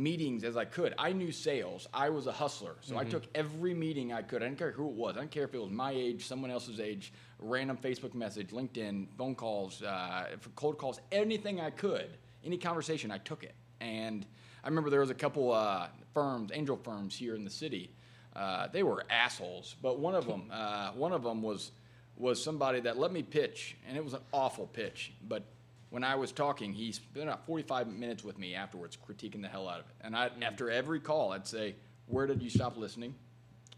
meetings 0.00 0.44
as 0.44 0.56
I 0.56 0.64
could. 0.64 0.94
I 0.98 1.12
knew 1.12 1.30
sales. 1.30 1.86
I 1.92 2.08
was 2.08 2.26
a 2.26 2.32
hustler. 2.32 2.76
So 2.80 2.96
I 2.96 3.04
took 3.04 3.24
every 3.34 3.74
meeting 3.74 4.12
I 4.12 4.22
could. 4.22 4.42
I 4.42 4.46
didn't 4.46 4.58
care 4.58 4.70
who 4.70 4.88
it 4.88 4.94
was. 4.94 5.16
I 5.16 5.20
didn't 5.20 5.32
care 5.32 5.44
if 5.44 5.54
it 5.54 5.60
was 5.60 5.70
my 5.70 5.92
age, 5.92 6.26
someone 6.26 6.50
else's 6.50 6.80
age, 6.80 7.12
random 7.38 7.76
Facebook 7.76 8.14
message, 8.14 8.48
LinkedIn, 8.48 9.08
phone 9.16 9.34
calls, 9.34 9.82
uh, 9.82 10.26
cold 10.56 10.78
calls, 10.78 11.00
anything 11.12 11.60
I 11.60 11.70
could. 11.70 12.08
Any 12.44 12.56
conversation, 12.56 13.10
I 13.10 13.18
took 13.18 13.44
it. 13.44 13.54
And 13.80 14.26
I 14.64 14.68
remember 14.68 14.90
there 14.90 15.00
was 15.00 15.10
a 15.10 15.14
couple 15.14 15.52
uh, 15.52 15.88
firms, 16.14 16.50
angel 16.54 16.76
firms 16.76 17.14
here 17.14 17.34
in 17.34 17.44
the 17.44 17.50
city. 17.50 17.90
Uh, 18.34 18.68
they 18.68 18.82
were 18.82 19.04
assholes, 19.10 19.76
but 19.82 19.98
one 19.98 20.14
of 20.14 20.26
them, 20.26 20.44
uh, 20.52 20.92
one 20.92 21.12
of 21.12 21.22
them 21.22 21.42
was 21.42 21.72
was 22.16 22.42
somebody 22.42 22.80
that 22.80 22.98
let 22.98 23.12
me 23.12 23.22
pitch, 23.22 23.76
and 23.88 23.96
it 23.96 24.04
was 24.04 24.12
an 24.12 24.20
awful 24.32 24.66
pitch. 24.66 25.12
But 25.26 25.42
when 25.90 26.04
I 26.04 26.14
was 26.14 26.32
talking, 26.32 26.72
he 26.72 26.92
spent 26.92 27.24
about 27.24 27.46
45 27.46 27.88
minutes 27.88 28.24
with 28.24 28.38
me 28.38 28.54
afterwards, 28.54 28.96
critiquing 28.96 29.42
the 29.42 29.48
hell 29.48 29.68
out 29.68 29.80
of 29.80 29.86
it. 29.86 29.94
And 30.00 30.16
I, 30.16 30.30
after 30.40 30.70
every 30.70 31.00
call, 31.00 31.32
I'd 31.32 31.46
say, 31.46 31.74
"Where 32.06 32.26
did 32.26 32.42
you 32.42 32.48
stop 32.48 32.76
listening? 32.76 33.14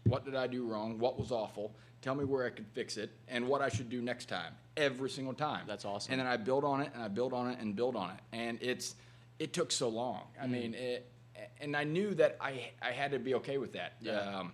What 0.03 0.23
did 0.23 0.35
I 0.35 0.47
do 0.47 0.65
wrong? 0.65 0.99
What 0.99 1.19
was 1.19 1.31
awful? 1.31 1.75
Tell 2.01 2.15
me 2.15 2.23
where 2.25 2.45
I 2.45 2.49
could 2.49 2.67
fix 2.73 2.97
it, 2.97 3.11
and 3.27 3.47
what 3.47 3.61
I 3.61 3.69
should 3.69 3.89
do 3.89 4.01
next 4.01 4.29
time." 4.29 4.53
Every 4.77 5.09
single 5.09 5.33
time. 5.33 5.65
That's 5.67 5.85
awesome. 5.85 6.13
And 6.13 6.19
then 6.19 6.27
I 6.27 6.37
build 6.37 6.63
on 6.63 6.81
it, 6.81 6.91
and 6.93 7.03
I 7.03 7.07
build 7.07 7.33
on 7.33 7.49
it, 7.49 7.59
and 7.59 7.75
build 7.75 7.95
on 7.95 8.11
it. 8.11 8.19
And 8.31 8.59
it's 8.61 8.95
it 9.39 9.53
took 9.53 9.71
so 9.71 9.89
long. 9.89 10.21
Mm. 10.39 10.43
I 10.43 10.47
mean, 10.47 10.73
it, 10.75 11.11
and 11.59 11.75
I 11.75 11.83
knew 11.83 12.13
that 12.15 12.37
I 12.39 12.71
I 12.81 12.91
had 12.91 13.11
to 13.11 13.19
be 13.19 13.33
okay 13.35 13.57
with 13.57 13.73
that. 13.73 13.93
Yeah. 14.01 14.19
Um, 14.19 14.53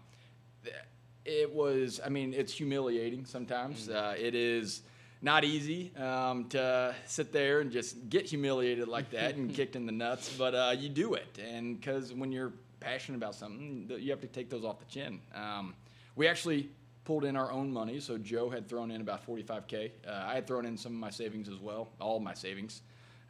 it 1.26 1.54
was. 1.54 2.00
I 2.04 2.10
mean, 2.10 2.34
it's 2.34 2.54
humiliating 2.54 3.26
sometimes. 3.26 3.90
Mm. 3.90 3.96
Uh, 3.96 4.16
it 4.18 4.34
is 4.34 4.82
not 5.22 5.44
easy 5.44 5.92
um, 5.98 6.46
to 6.50 6.96
sit 7.06 7.32
there 7.32 7.60
and 7.60 7.72
just 7.72 8.10
get 8.10 8.26
humiliated 8.26 8.88
like 8.88 9.12
that 9.12 9.36
and 9.36 9.54
kicked 9.60 9.76
in 9.76 9.86
the 9.86 9.92
nuts, 9.92 10.34
but 10.38 10.56
uh, 10.56 10.74
you 10.78 10.90
do 10.90 11.14
it, 11.16 11.38
and 11.44 11.80
because 11.80 12.14
when 12.14 12.32
you're 12.32 12.54
passionate 12.80 13.18
about 13.18 13.36
something, 13.36 13.90
you 14.00 14.10
have 14.12 14.22
to 14.22 14.28
take 14.28 14.50
those 14.50 14.64
off 14.64 14.80
the 14.80 14.86
chin. 14.86 15.20
Um, 15.36 15.74
we 16.16 16.28
actually 16.28 16.70
pulled 17.04 17.26
in 17.26 17.36
our 17.36 17.52
own 17.52 17.72
money. 17.74 18.00
So 18.00 18.18
Joe 18.18 18.50
had 18.50 18.70
thrown 18.70 18.92
in 18.92 19.02
about 19.02 19.26
45k. 19.26 19.92
Uh, 20.08 20.12
I 20.28 20.36
had 20.36 20.46
thrown 20.48 20.66
in 20.66 20.78
some 20.78 20.94
of 20.94 21.00
my 21.00 21.10
savings 21.10 21.50
as 21.50 21.58
well, 21.60 21.90
all 22.00 22.18
of 22.18 22.24
my 22.24 22.34
savings. 22.36 22.82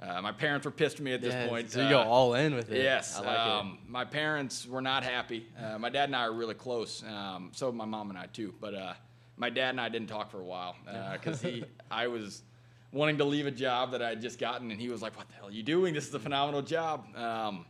Uh, 0.01 0.21
my 0.21 0.31
parents 0.31 0.65
were 0.65 0.71
pissed 0.71 0.97
at 0.97 1.01
me 1.01 1.13
at 1.13 1.21
this 1.21 1.33
Yeah, 1.33 1.47
point. 1.47 1.71
So 1.71 1.81
you 1.81 1.89
go 1.89 2.01
Uh, 2.01 2.05
all 2.05 2.33
in 2.33 2.55
with 2.55 2.71
it. 2.71 2.83
Yes. 2.83 3.17
I 3.17 3.21
like 3.21 3.39
um, 3.39 3.77
My 3.87 4.05
parents 4.05 4.65
were 4.67 4.81
not 4.81 5.03
happy. 5.03 5.47
Uh, 5.57 5.77
my 5.79 5.89
dad 5.89 6.05
and 6.09 6.15
I 6.15 6.23
are 6.23 6.33
really 6.33 6.53
close. 6.55 7.03
Um, 7.03 7.51
so 7.53 7.71
my 7.71 7.85
mom 7.85 8.09
and 8.09 8.19
I 8.19 8.25
too. 8.27 8.53
But 8.59 8.73
uh, 8.75 8.93
my 9.39 9.49
dad 9.49 9.69
and 9.71 9.81
I 9.81 9.89
didn't 9.89 10.09
talk 10.09 10.29
for 10.29 10.39
a 10.39 10.43
while 10.45 10.75
because 11.13 11.41
he, 11.41 11.63
I 11.91 12.07
was 12.07 12.43
wanting 12.91 13.17
to 13.17 13.23
leave 13.25 13.47
a 13.47 13.51
job 13.51 13.91
that 13.93 14.01
I 14.01 14.09
had 14.09 14.21
just 14.21 14.37
gotten, 14.39 14.69
and 14.69 14.79
he 14.79 14.89
was 14.89 15.01
like, 15.01 15.17
"What 15.17 15.27
the 15.29 15.33
hell 15.35 15.47
are 15.47 15.51
you 15.51 15.63
doing? 15.63 15.93
This 15.93 16.07
is 16.07 16.13
a 16.13 16.19
phenomenal 16.19 16.61
job." 16.61 17.05
Um, 17.15 17.65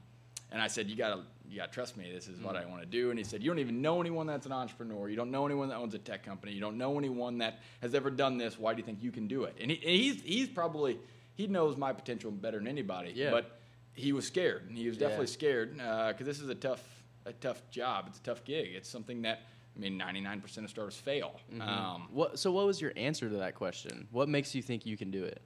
and 0.52 0.62
I 0.62 0.68
said, 0.68 0.90
"You 0.90 0.96
gotta, 0.96 1.22
you 1.48 1.58
gotta 1.58 1.72
trust 1.72 1.96
me. 1.96 2.12
This 2.12 2.28
is 2.28 2.40
what 2.42 2.56
Mm. 2.56 2.64
I 2.64 2.66
want 2.66 2.82
to 2.82 2.88
do." 2.88 3.12
And 3.12 3.20
he 3.20 3.24
said, 3.24 3.44
"You 3.44 3.52
don't 3.52 3.60
even 3.60 3.82
know 3.82 4.02
anyone 4.02 4.26
that's 4.28 4.46
an 4.48 4.52
entrepreneur. 4.52 5.08
You 5.10 5.16
don't 5.16 5.32
know 5.32 5.46
anyone 5.46 5.70
that 5.70 5.76
owns 5.78 5.94
a 5.94 6.00
tech 6.00 6.24
company. 6.26 6.54
You 6.54 6.62
don't 6.62 6.78
know 6.78 6.98
anyone 6.98 7.38
that 7.38 7.60
has 7.82 7.94
ever 7.94 8.10
done 8.10 8.38
this. 8.38 8.58
Why 8.58 8.74
do 8.74 8.80
you 8.80 8.86
think 8.86 9.04
you 9.04 9.12
can 9.12 9.28
do 9.28 9.44
it?" 9.44 9.56
And, 9.62 9.70
he, 9.72 9.78
and 9.78 9.90
he's 9.96 10.22
he's 10.24 10.48
probably 10.50 11.00
he 11.36 11.48
knows 11.48 11.78
my 11.78 11.94
potential 11.94 12.32
better 12.32 12.58
than 12.58 12.68
anybody. 12.68 13.12
Yeah. 13.16 13.32
But 13.32 13.60
he 13.94 14.12
was 14.14 14.26
scared. 14.26 14.68
and 14.70 14.78
He 14.78 14.88
was 14.88 14.96
Yeah. 14.98 15.02
definitely 15.08 15.28
scared 15.28 15.74
because 15.78 16.26
this 16.26 16.40
is 16.40 16.50
a 16.50 16.56
tough, 16.56 16.82
a 17.26 17.34
tough 17.34 17.62
job. 17.70 18.06
It's 18.08 18.20
a 18.20 18.24
tough 18.24 18.44
gig. 18.46 18.74
It's 18.74 18.90
something 18.90 19.22
that 19.24 19.42
I 19.80 19.82
mean, 19.82 19.98
99% 20.00 20.58
of 20.58 20.70
starters 20.70 20.96
fail. 20.96 21.39
Mm-hmm. 21.52 21.62
Um, 21.62 22.08
What? 22.12 22.38
So 22.38 22.52
what 22.52 22.65
was 22.65 22.82
your 22.82 22.92
answer 22.98 23.30
to 23.30 23.38
that 23.38 23.56
question? 23.56 24.08
What 24.12 24.28
makes 24.28 24.54
you 24.54 24.62
think 24.62 24.86
you 24.86 24.98
can 24.98 25.10
do 25.10 25.24
it? 25.24 25.42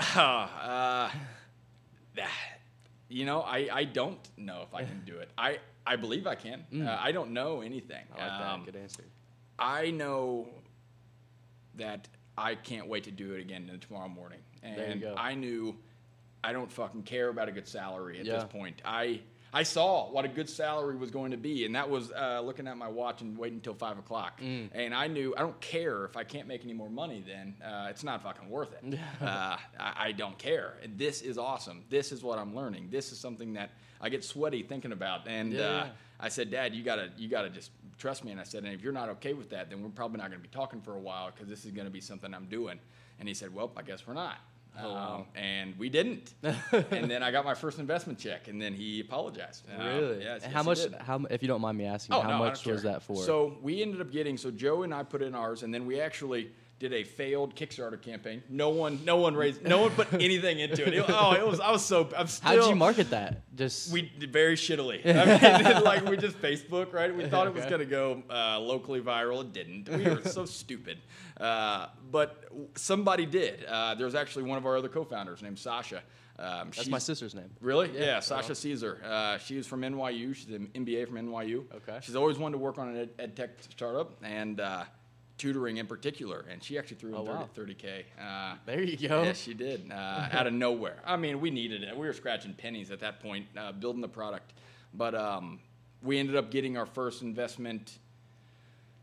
uh, 0.16 1.08
you 3.08 3.24
know, 3.24 3.40
I, 3.40 3.68
I 3.72 3.84
don't 3.84 4.18
know 4.36 4.62
if 4.62 4.74
I 4.74 4.82
can 4.84 5.02
do 5.06 5.18
it. 5.18 5.30
I, 5.38 5.58
I 5.86 5.96
believe 5.96 6.26
I 6.26 6.34
can. 6.34 6.64
Uh, 6.74 6.98
I 7.00 7.12
don't 7.12 7.30
know 7.32 7.60
anything. 7.60 8.04
Mm. 8.16 8.20
I 8.20 8.26
like 8.26 8.46
Um, 8.46 8.60
that. 8.64 8.72
Good 8.72 8.80
answer. 8.80 9.04
I 9.58 9.90
know 9.90 10.48
that 11.76 12.08
I 12.36 12.54
can't 12.56 12.88
wait 12.88 13.04
to 13.04 13.10
do 13.12 13.32
it 13.32 13.40
again 13.40 13.70
tomorrow 13.86 14.08
morning. 14.08 14.40
And 14.62 14.76
There 14.76 14.94
you 14.94 15.00
go. 15.00 15.14
I 15.16 15.34
knew 15.34 15.76
I 16.42 16.52
don't 16.52 16.70
fucking 16.70 17.04
care 17.04 17.28
about 17.28 17.48
a 17.48 17.52
good 17.52 17.68
salary 17.68 18.18
at 18.18 18.26
this 18.26 18.44
point. 18.44 18.82
I 18.84 19.20
I 19.54 19.62
saw 19.62 20.10
what 20.10 20.24
a 20.24 20.28
good 20.28 20.50
salary 20.50 20.96
was 20.96 21.12
going 21.12 21.30
to 21.30 21.36
be, 21.36 21.64
and 21.64 21.76
that 21.76 21.88
was 21.88 22.10
uh, 22.10 22.40
looking 22.44 22.66
at 22.66 22.76
my 22.76 22.88
watch 22.88 23.22
and 23.22 23.38
waiting 23.38 23.58
until 23.58 23.74
five 23.74 23.98
o'clock. 23.98 24.40
Mm. 24.40 24.70
And 24.72 24.92
I 24.92 25.06
knew 25.06 25.32
I 25.36 25.42
don't 25.42 25.60
care 25.60 26.04
if 26.04 26.16
I 26.16 26.24
can't 26.24 26.48
make 26.48 26.64
any 26.64 26.72
more 26.72 26.90
money. 26.90 27.22
Then 27.24 27.54
uh, 27.64 27.86
it's 27.88 28.02
not 28.02 28.24
fucking 28.24 28.50
worth 28.50 28.74
it. 28.74 28.98
uh, 29.22 29.56
I, 29.78 29.92
I 29.96 30.12
don't 30.12 30.36
care. 30.36 30.74
This 30.96 31.22
is 31.22 31.38
awesome. 31.38 31.84
This 31.88 32.10
is 32.10 32.24
what 32.24 32.40
I'm 32.40 32.54
learning. 32.56 32.88
This 32.90 33.12
is 33.12 33.18
something 33.18 33.52
that 33.52 33.70
I 34.00 34.08
get 34.08 34.24
sweaty 34.24 34.64
thinking 34.64 34.90
about. 34.90 35.28
And 35.28 35.54
uh, 35.54 35.58
yeah. 35.58 35.86
I 36.18 36.28
said, 36.30 36.50
Dad, 36.50 36.74
you 36.74 36.82
gotta 36.82 37.10
you 37.16 37.28
gotta 37.28 37.48
just 37.48 37.70
trust 37.96 38.24
me. 38.24 38.32
And 38.32 38.40
I 38.40 38.44
said, 38.44 38.64
and 38.64 38.74
if 38.74 38.82
you're 38.82 38.92
not 38.92 39.08
okay 39.10 39.34
with 39.34 39.50
that, 39.50 39.70
then 39.70 39.84
we're 39.84 39.88
probably 39.90 40.18
not 40.18 40.30
gonna 40.30 40.42
be 40.42 40.48
talking 40.48 40.80
for 40.80 40.94
a 40.94 41.00
while 41.00 41.30
because 41.30 41.48
this 41.48 41.64
is 41.64 41.70
gonna 41.70 41.90
be 41.90 42.00
something 42.00 42.34
I'm 42.34 42.46
doing. 42.46 42.80
And 43.20 43.28
he 43.28 43.34
said, 43.34 43.54
Well, 43.54 43.70
I 43.76 43.82
guess 43.82 44.04
we're 44.04 44.14
not. 44.14 44.38
Oh, 44.80 44.92
wow. 44.92 45.14
Um, 45.16 45.24
and 45.34 45.78
we 45.78 45.88
didn't. 45.88 46.34
and 46.42 47.10
then 47.10 47.22
I 47.22 47.30
got 47.30 47.44
my 47.44 47.54
first 47.54 47.78
investment 47.78 48.18
check, 48.18 48.48
and 48.48 48.60
then 48.60 48.74
he 48.74 49.00
apologized. 49.00 49.64
Um, 49.76 49.86
Really? 49.86 50.22
yes, 50.22 50.44
how 50.44 50.62
much? 50.62 50.80
How 51.00 51.24
if 51.30 51.42
you 51.42 51.48
don't 51.48 51.60
mind 51.60 51.78
me 51.78 51.86
asking, 51.86 52.14
Oh, 52.16 52.20
how 52.20 52.30
no, 52.30 52.38
much 52.38 52.66
was 52.66 52.82
that 52.82 53.02
for? 53.02 53.16
So 53.16 53.56
we 53.62 53.82
ended 53.82 54.00
up 54.00 54.10
getting. 54.10 54.36
So 54.36 54.50
Joe 54.50 54.82
and 54.82 54.92
I 54.92 55.02
put 55.02 55.22
in 55.22 55.34
ours, 55.34 55.62
and 55.62 55.72
then 55.72 55.86
we 55.86 56.00
actually 56.00 56.50
did 56.80 56.92
a 56.92 57.04
failed 57.04 57.54
Kickstarter 57.54 58.00
campaign. 58.00 58.42
No 58.48 58.70
one, 58.70 59.04
no 59.04 59.16
one 59.16 59.36
raised, 59.36 59.62
no 59.62 59.82
one 59.82 59.92
put 59.92 60.12
anything 60.20 60.58
into 60.58 60.86
it. 60.86 60.94
It- 60.94 61.04
oh, 61.08 61.32
it 61.32 61.46
was. 61.46 61.60
I 61.60 61.70
was 61.70 61.84
so. 61.84 62.08
I'm 62.16 62.26
still. 62.26 62.62
How'd 62.62 62.68
you 62.68 62.74
market 62.76 63.10
that? 63.10 63.42
Just 63.54 63.92
We 63.92 64.10
very 64.28 64.56
shittily. 64.56 65.00
I 65.06 65.62
mean, 65.72 65.84
like 65.84 66.04
we 66.04 66.16
just 66.16 66.40
Facebook, 66.42 66.92
right? 66.92 67.14
We 67.14 67.26
thought 67.26 67.46
it 67.46 67.54
was 67.54 67.64
going 67.66 67.78
to 67.78 67.86
go 67.86 68.22
uh, 68.28 68.58
locally 68.58 69.00
viral. 69.00 69.42
It 69.42 69.52
didn't. 69.52 69.88
We 69.88 70.04
were 70.04 70.22
so 70.24 70.44
stupid. 70.44 70.98
Uh, 71.40 71.86
but 72.10 72.44
somebody 72.76 73.26
did. 73.26 73.64
Uh, 73.64 73.94
there 73.94 74.06
was 74.06 74.14
actually 74.14 74.44
one 74.44 74.58
of 74.58 74.66
our 74.66 74.76
other 74.76 74.88
co-founders 74.88 75.42
named 75.42 75.58
Sasha. 75.58 76.02
Um, 76.38 76.70
that's 76.74 76.88
my 76.88 76.98
sister's 76.98 77.34
name. 77.34 77.50
Really? 77.60 77.90
Yeah, 77.94 78.00
Yeah, 78.04 78.14
right 78.14 78.24
Sasha. 78.24 78.54
Caesar. 78.54 79.00
Uh, 79.04 79.38
she 79.38 79.56
was 79.56 79.66
from 79.66 79.82
NYU. 79.82 80.34
She's 80.34 80.48
an 80.48 80.68
MBA 80.74 81.06
from 81.06 81.16
NYU. 81.16 81.64
Okay. 81.76 81.98
She's 82.02 82.16
always 82.16 82.38
wanted 82.38 82.52
to 82.52 82.58
work 82.58 82.78
on 82.78 82.88
an 82.88 82.96
ed, 82.96 83.10
ed 83.18 83.36
tech 83.36 83.50
startup 83.70 84.12
and 84.22 84.60
uh, 84.60 84.84
tutoring 85.38 85.76
in 85.76 85.86
particular. 85.86 86.44
And 86.50 86.62
she 86.62 86.76
actually 86.78 86.96
threw 86.96 87.10
in 87.10 87.16
Oh, 87.16 87.22
wow. 87.22 87.48
30, 87.54 87.74
30K. 87.74 88.02
Uh, 88.20 88.56
There 88.66 88.82
you 88.82 89.08
go. 89.08 89.22
Yes, 89.22 89.40
she 89.40 89.54
did. 89.54 89.90
Uh, 89.92 89.94
out 90.32 90.46
of 90.48 90.52
nowhere. 90.52 90.96
I 91.04 91.16
mean, 91.16 91.40
we 91.40 91.50
needed 91.50 91.82
it. 91.84 91.96
We 91.96 92.06
were 92.06 92.12
scratching 92.12 92.54
pennies 92.54 92.90
at 92.90 92.98
that 93.00 93.20
point, 93.20 93.46
uh, 93.56 93.70
building 93.72 94.00
the 94.02 94.08
product. 94.08 94.54
But 94.92 95.14
um, 95.14 95.60
we 96.02 96.18
ended 96.18 96.34
up 96.36 96.50
getting 96.50 96.76
our 96.76 96.86
first 96.86 97.22
investment 97.22 97.98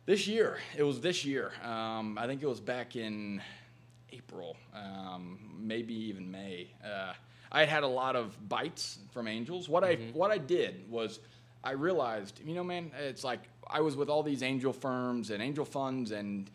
this 0.05 0.27
year. 0.27 0.57
It 0.77 0.83
was 0.83 1.01
this 1.01 1.25
year. 1.25 1.51
Um, 1.63 2.17
I 2.17 2.27
think 2.27 2.41
it 2.41 2.47
was 2.47 2.59
back 2.59 2.95
in 2.95 3.41
April, 4.11 4.57
um, 4.73 5.39
maybe 5.59 5.93
even 5.93 6.29
May. 6.31 6.71
Uh, 6.83 7.13
I 7.51 7.61
had 7.61 7.69
had 7.69 7.83
a 7.83 7.87
lot 7.87 8.15
of 8.15 8.35
bites 8.47 8.99
from 9.11 9.27
angels. 9.27 9.67
What 9.67 9.83
I 9.83 9.95
what 10.13 10.31
I 10.31 10.37
did 10.37 10.89
was 10.89 11.19
I 11.63 11.71
realized, 11.71 12.39
you 12.45 12.55
know, 12.55 12.63
man, 12.63 12.91
it's 12.99 13.23
like 13.23 13.41
I 13.69 13.81
was 13.81 13.95
with 13.95 14.09
all 14.09 14.23
these 14.23 14.41
angel 14.43 14.73
firms 14.73 15.29
and 15.31 15.41
angel 15.43 15.65
funds 15.65 16.11
and 16.11 16.49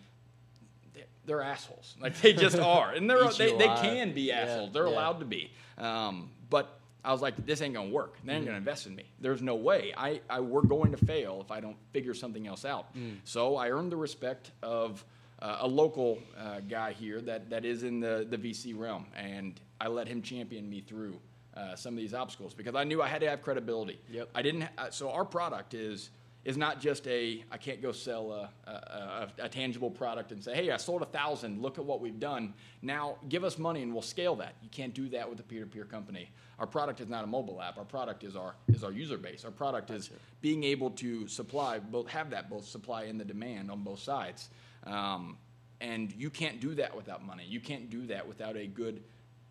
they're- 1.27 1.41
assholes. 1.43 1.97
Like 2.01 2.21
they 2.21 2.33
just 2.33 2.59
are, 2.75 2.93
and 2.93 3.09
they're 3.11 3.29
they, 3.31 3.57
they 3.57 3.67
can 3.67 4.13
be 4.15 4.23
Yeah, 4.23 4.41
assholes. 4.41 4.73
They're 4.73 4.87
yeah. 4.87 4.93
allowed 4.95 5.19
to 5.21 5.25
be. 5.27 5.51
Um, 5.77 6.31
but 6.49 6.76
I 7.07 7.13
was 7.13 7.23
like, 7.23 7.47
this 7.47 7.63
ain't 7.63 7.73
gonna 7.75 7.89
work. 7.91 8.17
They 8.25 8.33
ain't 8.33 8.41
Mm-hmm. 8.41 8.47
gonna 8.47 8.59
invest 8.59 8.87
in 8.87 8.95
me. 8.97 9.05
There's 9.21 9.41
no 9.41 9.55
way. 9.55 9.95
I, 9.97 10.21
I 10.29 10.41
we're 10.41 10.63
going 10.63 10.91
to 10.91 10.99
fail 11.07 11.41
if 11.41 11.51
I 11.53 11.61
don't 11.61 11.77
figure 11.93 12.13
something 12.15 12.47
else 12.47 12.65
out. 12.65 12.95
Mm. 12.97 13.19
So 13.25 13.57
I 13.57 13.71
earned 13.71 13.93
the 13.93 13.97
respect 13.97 14.51
of 14.63 15.05
uh, 15.41 15.59
a 15.61 15.67
local 15.69 16.19
uh, 16.37 16.61
guy 16.69 16.93
here 16.93 17.21
that, 17.21 17.49
that 17.51 17.65
is 17.65 17.83
in 17.85 18.01
the, 18.01 18.27
the 18.29 18.37
VC 18.39 18.77
realm, 18.77 19.07
and 19.15 19.61
I 19.81 19.87
let 19.89 20.09
him 20.09 20.21
champion 20.23 20.69
me 20.69 20.81
through 20.81 21.19
uh, 21.55 21.77
some 21.77 21.95
of 21.95 21.99
these 21.99 22.15
obstacles 22.15 22.55
because 22.55 22.75
I 22.75 22.85
knew 22.85 23.01
I 23.03 23.07
had 23.09 23.21
to 23.21 23.29
have 23.31 23.41
credibility. 23.43 24.01
Yep. 24.11 24.31
I 24.35 24.43
didn't. 24.43 24.63
Ha- 24.63 24.89
so 24.91 25.11
our 25.11 25.25
product 25.25 25.75
is 25.75 26.11
is 26.47 26.57
not 26.57 26.81
just 26.81 27.09
a 27.09 27.45
I 27.51 27.57
can't 27.57 27.83
go 27.83 27.91
sell 27.91 28.31
a, 28.31 28.71
a, 28.71 28.71
a, 28.71 29.29
a 29.47 29.49
tangible 29.49 29.91
product 29.91 30.31
and 30.31 30.43
say, 30.43 30.55
hey, 30.55 30.71
I 30.71 30.77
sold 30.77 31.03
a 31.03 31.07
thousand. 31.07 31.61
Look 31.61 31.77
at 31.77 31.85
what 31.85 32.01
we've 32.01 32.21
done. 32.21 32.55
Now 32.83 33.17
give 33.29 33.43
us 33.43 33.59
money 33.59 33.83
and 33.83 33.93
we'll 33.93 34.01
scale 34.01 34.37
that. 34.37 34.55
You 34.63 34.69
can't 34.71 34.95
do 34.95 35.09
that 35.09 35.29
with 35.29 35.41
a 35.41 35.43
peer-to-peer 35.43 35.87
company. 35.87 36.31
Our 36.61 36.67
product 36.69 37.01
is 37.01 37.09
not 37.09 37.25
a 37.25 37.27
mobile 37.27 37.61
app. 37.61 37.79
Our 37.79 37.85
product 37.85 38.23
is 38.23 38.37
our 38.37 38.55
is 38.69 38.85
our 38.85 38.93
user 38.93 39.19
base. 39.19 39.45
Our 39.45 39.51
product 39.51 39.91
is 39.91 40.09
being 40.41 40.63
able 40.63 40.91
to 40.91 41.27
supply 41.27 41.81
both 41.81 42.09
have 42.09 42.31
that 42.31 42.49
both 42.49 42.65
supply 42.65 43.03
and 43.05 43.19
the 43.19 43.25
demand 43.25 43.69
on 43.69 43.83
both 43.83 43.99
sides. 43.99 44.49
Um, 44.85 45.39
and 45.81 46.13
you 46.13 46.31
can't 46.31 46.61
do 46.61 46.77
that 46.77 46.97
without 46.97 47.27
money. 47.27 47.45
You 47.47 47.59
can't 47.59 47.91
do 47.91 48.07
that 48.07 48.27
without 48.27 48.57
a 48.57 48.69
good 48.69 49.03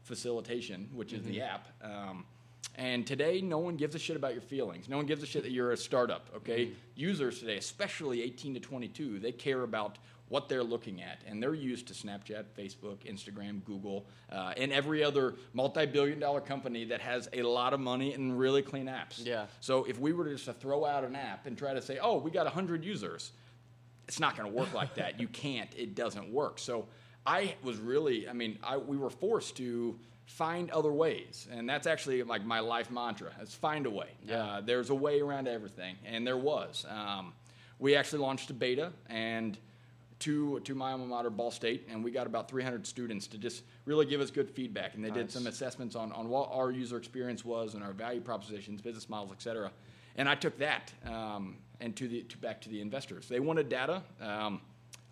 facilitation, 0.03 0.89
which 0.93 1.11
is 1.11 1.23
the 1.23 1.41
app. 1.41 1.67
Um, 1.83 2.25
and 2.75 3.05
today, 3.07 3.41
no 3.41 3.59
one 3.59 3.75
gives 3.75 3.95
a 3.95 3.99
shit 3.99 4.15
about 4.15 4.33
your 4.33 4.41
feelings. 4.41 4.89
No 4.89 4.97
one 4.97 5.05
gives 5.05 5.23
a 5.23 5.25
shit 5.25 5.43
that 5.43 5.51
you're 5.51 5.71
a 5.71 5.77
startup. 5.77 6.29
Okay, 6.37 6.71
users 6.95 7.39
today, 7.39 7.57
especially 7.57 8.21
18 8.23 8.53
to 8.55 8.59
22, 8.59 9.19
they 9.19 9.31
care 9.31 9.63
about 9.63 9.97
what 10.27 10.49
they're 10.49 10.63
looking 10.63 11.01
at, 11.01 11.21
and 11.27 11.41
they're 11.41 11.53
used 11.53 11.87
to 11.87 11.93
Snapchat, 11.93 12.45
Facebook, 12.57 12.97
Instagram, 13.05 13.63
Google, 13.63 14.07
uh, 14.31 14.53
and 14.57 14.73
every 14.73 15.03
other 15.03 15.35
multi-billion-dollar 15.53 16.41
company 16.41 16.83
that 16.85 16.99
has 16.99 17.29
a 17.33 17.43
lot 17.43 17.73
of 17.73 17.79
money 17.79 18.13
and 18.13 18.37
really 18.37 18.63
clean 18.63 18.87
apps. 18.87 19.23
Yeah. 19.23 19.45
So 19.59 19.83
if 19.83 19.99
we 19.99 20.13
were 20.13 20.27
just 20.27 20.45
to 20.45 20.53
throw 20.53 20.83
out 20.83 21.03
an 21.03 21.15
app 21.15 21.45
and 21.45 21.57
try 21.57 21.73
to 21.73 21.81
say, 21.81 21.99
"Oh, 22.01 22.17
we 22.17 22.31
got 22.31 22.45
100 22.45 22.83
users," 22.83 23.31
it's 24.07 24.19
not 24.19 24.35
going 24.35 24.49
to 24.49 24.55
work 24.55 24.73
like 24.73 24.95
that. 24.95 25.19
You 25.19 25.27
can't. 25.27 25.69
It 25.75 25.95
doesn't 25.95 26.31
work. 26.31 26.59
So 26.59 26.87
I 27.25 27.55
was 27.63 27.77
really, 27.77 28.27
I 28.29 28.33
mean, 28.33 28.59
I, 28.63 28.77
we 28.77 28.97
were 28.97 29.09
forced 29.09 29.57
to 29.57 29.97
find 30.25 30.69
other 30.71 30.91
ways, 30.91 31.47
and 31.51 31.67
that's 31.67 31.87
actually 31.87 32.23
like 32.23 32.45
my 32.45 32.59
life 32.59 32.91
mantra: 32.91 33.31
is 33.41 33.53
find 33.53 33.85
a 33.85 33.89
way. 33.89 34.09
Yeah. 34.27 34.43
Uh, 34.43 34.61
there's 34.61 34.89
a 34.89 34.95
way 34.95 35.21
around 35.21 35.47
everything, 35.47 35.95
and 36.05 36.25
there 36.25 36.37
was. 36.37 36.85
Um, 36.89 37.33
we 37.79 37.95
actually 37.95 38.19
launched 38.19 38.49
a 38.49 38.53
beta 38.53 38.91
and. 39.09 39.57
To, 40.19 40.61
to 40.61 40.73
my 40.73 40.93
alma 40.93 41.05
mater, 41.05 41.29
Ball 41.29 41.51
State, 41.51 41.87
and 41.91 42.01
we 42.01 42.09
got 42.09 42.25
about 42.25 42.49
300 42.49 42.87
students 42.87 43.27
to 43.27 43.37
just 43.37 43.63
really 43.83 44.05
give 44.05 44.21
us 44.21 44.31
good 44.31 44.49
feedback. 44.49 44.95
And 44.95 45.03
they 45.03 45.11
did 45.11 45.29
some 45.29 45.45
assessments 45.45 45.93
on, 45.93 46.13
on 46.13 46.29
what 46.29 46.49
our 46.53 46.71
user 46.71 46.95
experience 46.95 47.43
was 47.43 47.73
and 47.73 47.83
our 47.83 47.91
value 47.91 48.21
propositions, 48.21 48.81
business 48.81 49.09
models, 49.09 49.33
et 49.33 49.41
cetera. 49.41 49.71
And 50.15 50.29
I 50.29 50.35
took 50.35 50.57
that 50.59 50.93
um, 51.05 51.57
and 51.81 51.95
to 51.97 52.07
the 52.07 52.21
to 52.23 52.37
back 52.37 52.61
to 52.61 52.69
the 52.69 52.81
investors. 52.81 53.27
They 53.27 53.39
wanted 53.41 53.69
data. 53.69 54.03
Um, 54.21 54.61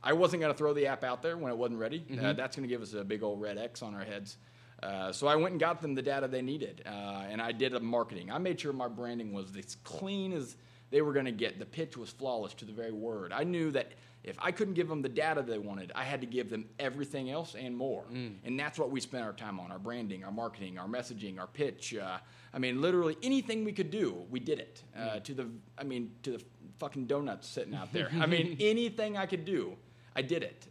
I 0.03 0.13
wasn't 0.13 0.41
going 0.41 0.53
to 0.53 0.57
throw 0.57 0.73
the 0.73 0.87
app 0.87 1.03
out 1.03 1.21
there 1.21 1.37
when 1.37 1.51
it 1.51 1.57
wasn't 1.57 1.79
ready. 1.79 1.99
Mm-hmm. 1.99 2.25
Uh, 2.25 2.33
that's 2.33 2.55
going 2.55 2.67
to 2.67 2.73
give 2.73 2.81
us 2.81 2.93
a 2.93 3.03
big 3.03 3.23
old 3.23 3.41
red 3.41 3.57
X 3.57 3.81
on 3.81 3.93
our 3.95 4.03
heads. 4.03 4.37
Uh, 4.83 5.11
so 5.13 5.27
I 5.27 5.35
went 5.35 5.51
and 5.51 5.59
got 5.59 5.81
them 5.81 5.95
the 5.95 6.01
data 6.01 6.27
they 6.27 6.41
needed, 6.41 6.83
uh, 6.85 7.23
and 7.29 7.41
I 7.41 7.51
did 7.53 7.73
a 7.73 7.79
marketing. 7.79 8.31
I 8.31 8.37
made 8.37 8.59
sure 8.59 8.73
my 8.73 8.87
branding 8.89 9.31
was 9.31 9.55
as 9.57 9.77
clean 9.83 10.33
as 10.33 10.57
they 10.91 11.01
were 11.01 11.13
going 11.13 11.25
to 11.25 11.31
get. 11.31 11.57
The 11.57 11.65
pitch 11.65 11.95
was 11.95 12.09
flawless 12.09 12.53
to 12.55 12.65
the 12.65 12.73
very 12.73 12.91
word. 12.91 13.31
I 13.31 13.43
knew 13.43 13.71
that 13.71 13.93
if 14.23 14.35
I 14.39 14.51
couldn't 14.51 14.73
give 14.73 14.87
them 14.89 15.01
the 15.01 15.09
data 15.09 15.41
they 15.41 15.57
wanted, 15.57 15.91
I 15.95 16.03
had 16.03 16.21
to 16.21 16.27
give 16.27 16.49
them 16.49 16.65
everything 16.79 17.29
else 17.29 17.55
and 17.55 17.75
more. 17.75 18.03
Mm. 18.11 18.35
And 18.45 18.59
that's 18.59 18.77
what 18.77 18.91
we 18.91 18.99
spent 18.99 19.23
our 19.23 19.33
time 19.33 19.59
on: 19.59 19.71
our 19.71 19.79
branding, 19.79 20.23
our 20.25 20.31
marketing, 20.31 20.77
our 20.77 20.87
messaging, 20.87 21.39
our 21.39 21.47
pitch. 21.47 21.95
Uh, 21.95 22.17
I 22.53 22.59
mean, 22.59 22.81
literally 22.81 23.17
anything 23.23 23.63
we 23.63 23.71
could 23.71 23.89
do, 23.91 24.25
we 24.29 24.39
did 24.39 24.59
it. 24.59 24.83
Uh, 24.95 24.99
Mm. 24.99 25.23
to 25.23 25.33
the, 25.33 25.47
I 25.77 25.83
mean, 25.83 26.11
to 26.23 26.31
the 26.37 26.43
fucking 26.79 27.05
donuts 27.05 27.47
sitting 27.47 27.73
out 27.75 27.91
there. 27.93 28.09
I 28.19 28.25
mean, 28.25 28.57
anything 28.59 29.17
I 29.17 29.25
could 29.27 29.45
do, 29.45 29.77
I 30.15 30.21
did 30.21 30.43
it. 30.43 30.67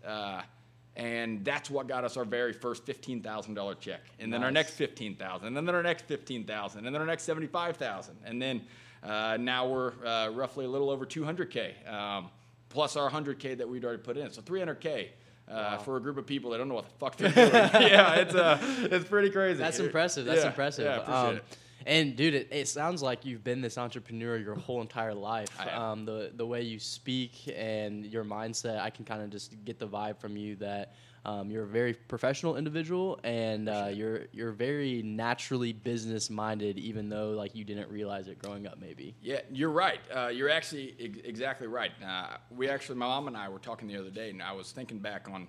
And 0.94 1.42
that's 1.42 1.70
what 1.70 1.87
got 1.88 2.05
us 2.05 2.18
our 2.18 2.24
very 2.26 2.52
first 2.52 2.85
fifteen 2.85 3.22
thousand 3.22 3.55
dollar 3.55 3.74
check, 3.74 4.00
and 4.20 4.31
then 4.31 4.44
our 4.44 4.50
next 4.50 4.72
fifteen 4.72 5.16
thousand, 5.16 5.57
and 5.57 5.66
then 5.66 5.74
our 5.74 5.83
next 5.83 6.05
fifteen 6.05 6.44
thousand, 6.44 6.85
and 6.85 6.94
then 6.94 7.00
our 7.00 7.07
next 7.07 7.22
seventy 7.22 7.46
five 7.46 7.78
thousand, 7.78 8.16
and 8.26 8.40
then 8.42 8.61
uh, 9.02 9.38
now 9.40 9.66
we're 9.66 9.92
uh, 10.05 10.28
roughly 10.35 10.66
a 10.66 10.68
little 10.68 10.90
over 10.90 11.07
two 11.07 11.24
hundred 11.24 11.50
k, 11.50 11.74
um, 11.88 12.28
plus 12.68 12.94
our 12.96 13.09
hundred 13.09 13.38
k 13.38 13.55
that 13.55 13.66
we'd 13.66 13.85
already 13.87 14.02
put 14.02 14.18
in, 14.18 14.31
so 14.31 14.42
three 14.42 14.59
hundred 14.59 14.81
k. 14.81 15.12
Uh, 15.50 15.76
For 15.78 15.96
a 15.96 16.00
group 16.00 16.18
of 16.18 16.26
people 16.26 16.50
that 16.52 16.59
don't 16.59 16.68
know 16.68 16.74
what 16.76 16.88
the 16.88 16.94
fuck 16.98 17.16
they're 17.16 17.31
doing, 17.31 17.52
yeah, 17.90 18.14
it's 18.16 18.35
uh, 18.35 18.59
it's 18.90 19.09
pretty 19.09 19.31
crazy. 19.31 19.59
That's 19.59 19.78
impressive. 19.81 20.24
That's 20.26 20.42
Yeah, 20.42 20.46
impressive. 20.48 20.85
Yeah, 20.85 20.90
I 20.92 20.96
appreciate 20.98 21.16
Um, 21.31 21.37
it. 21.37 21.44
And 21.86 22.16
dude, 22.16 22.34
it, 22.34 22.48
it 22.50 22.68
sounds 22.68 23.02
like 23.02 23.24
you've 23.24 23.44
been 23.44 23.60
this 23.60 23.78
entrepreneur 23.78 24.36
your 24.36 24.54
whole 24.54 24.80
entire 24.80 25.14
life. 25.14 25.48
Um, 25.74 26.04
the 26.04 26.32
the 26.34 26.46
way 26.46 26.62
you 26.62 26.78
speak 26.78 27.52
and 27.54 28.06
your 28.06 28.24
mindset, 28.24 28.80
I 28.80 28.90
can 28.90 29.04
kind 29.04 29.22
of 29.22 29.30
just 29.30 29.64
get 29.64 29.78
the 29.78 29.88
vibe 29.88 30.18
from 30.18 30.36
you 30.36 30.56
that 30.56 30.94
um, 31.24 31.50
you're 31.50 31.64
a 31.64 31.68
very 31.68 31.94
professional 31.94 32.56
individual 32.56 33.20
and 33.22 33.68
uh, 33.68 33.90
you're 33.92 34.26
you're 34.32 34.50
very 34.50 35.02
naturally 35.02 35.72
business 35.72 36.30
minded, 36.30 36.78
even 36.78 37.08
though 37.08 37.30
like 37.30 37.54
you 37.54 37.64
didn't 37.64 37.90
realize 37.90 38.26
it 38.28 38.38
growing 38.38 38.66
up, 38.66 38.80
maybe. 38.80 39.14
Yeah, 39.22 39.40
you're 39.50 39.70
right. 39.70 40.00
Uh, 40.14 40.28
you're 40.28 40.50
actually 40.50 40.96
ex- 40.98 41.18
exactly 41.24 41.68
right. 41.68 41.92
Uh, 42.04 42.38
we 42.50 42.68
actually, 42.68 42.98
my 42.98 43.06
mom 43.06 43.28
and 43.28 43.36
I 43.36 43.48
were 43.48 43.60
talking 43.60 43.86
the 43.86 43.96
other 43.96 44.10
day, 44.10 44.30
and 44.30 44.42
I 44.42 44.52
was 44.52 44.72
thinking 44.72 44.98
back 44.98 45.28
on 45.30 45.46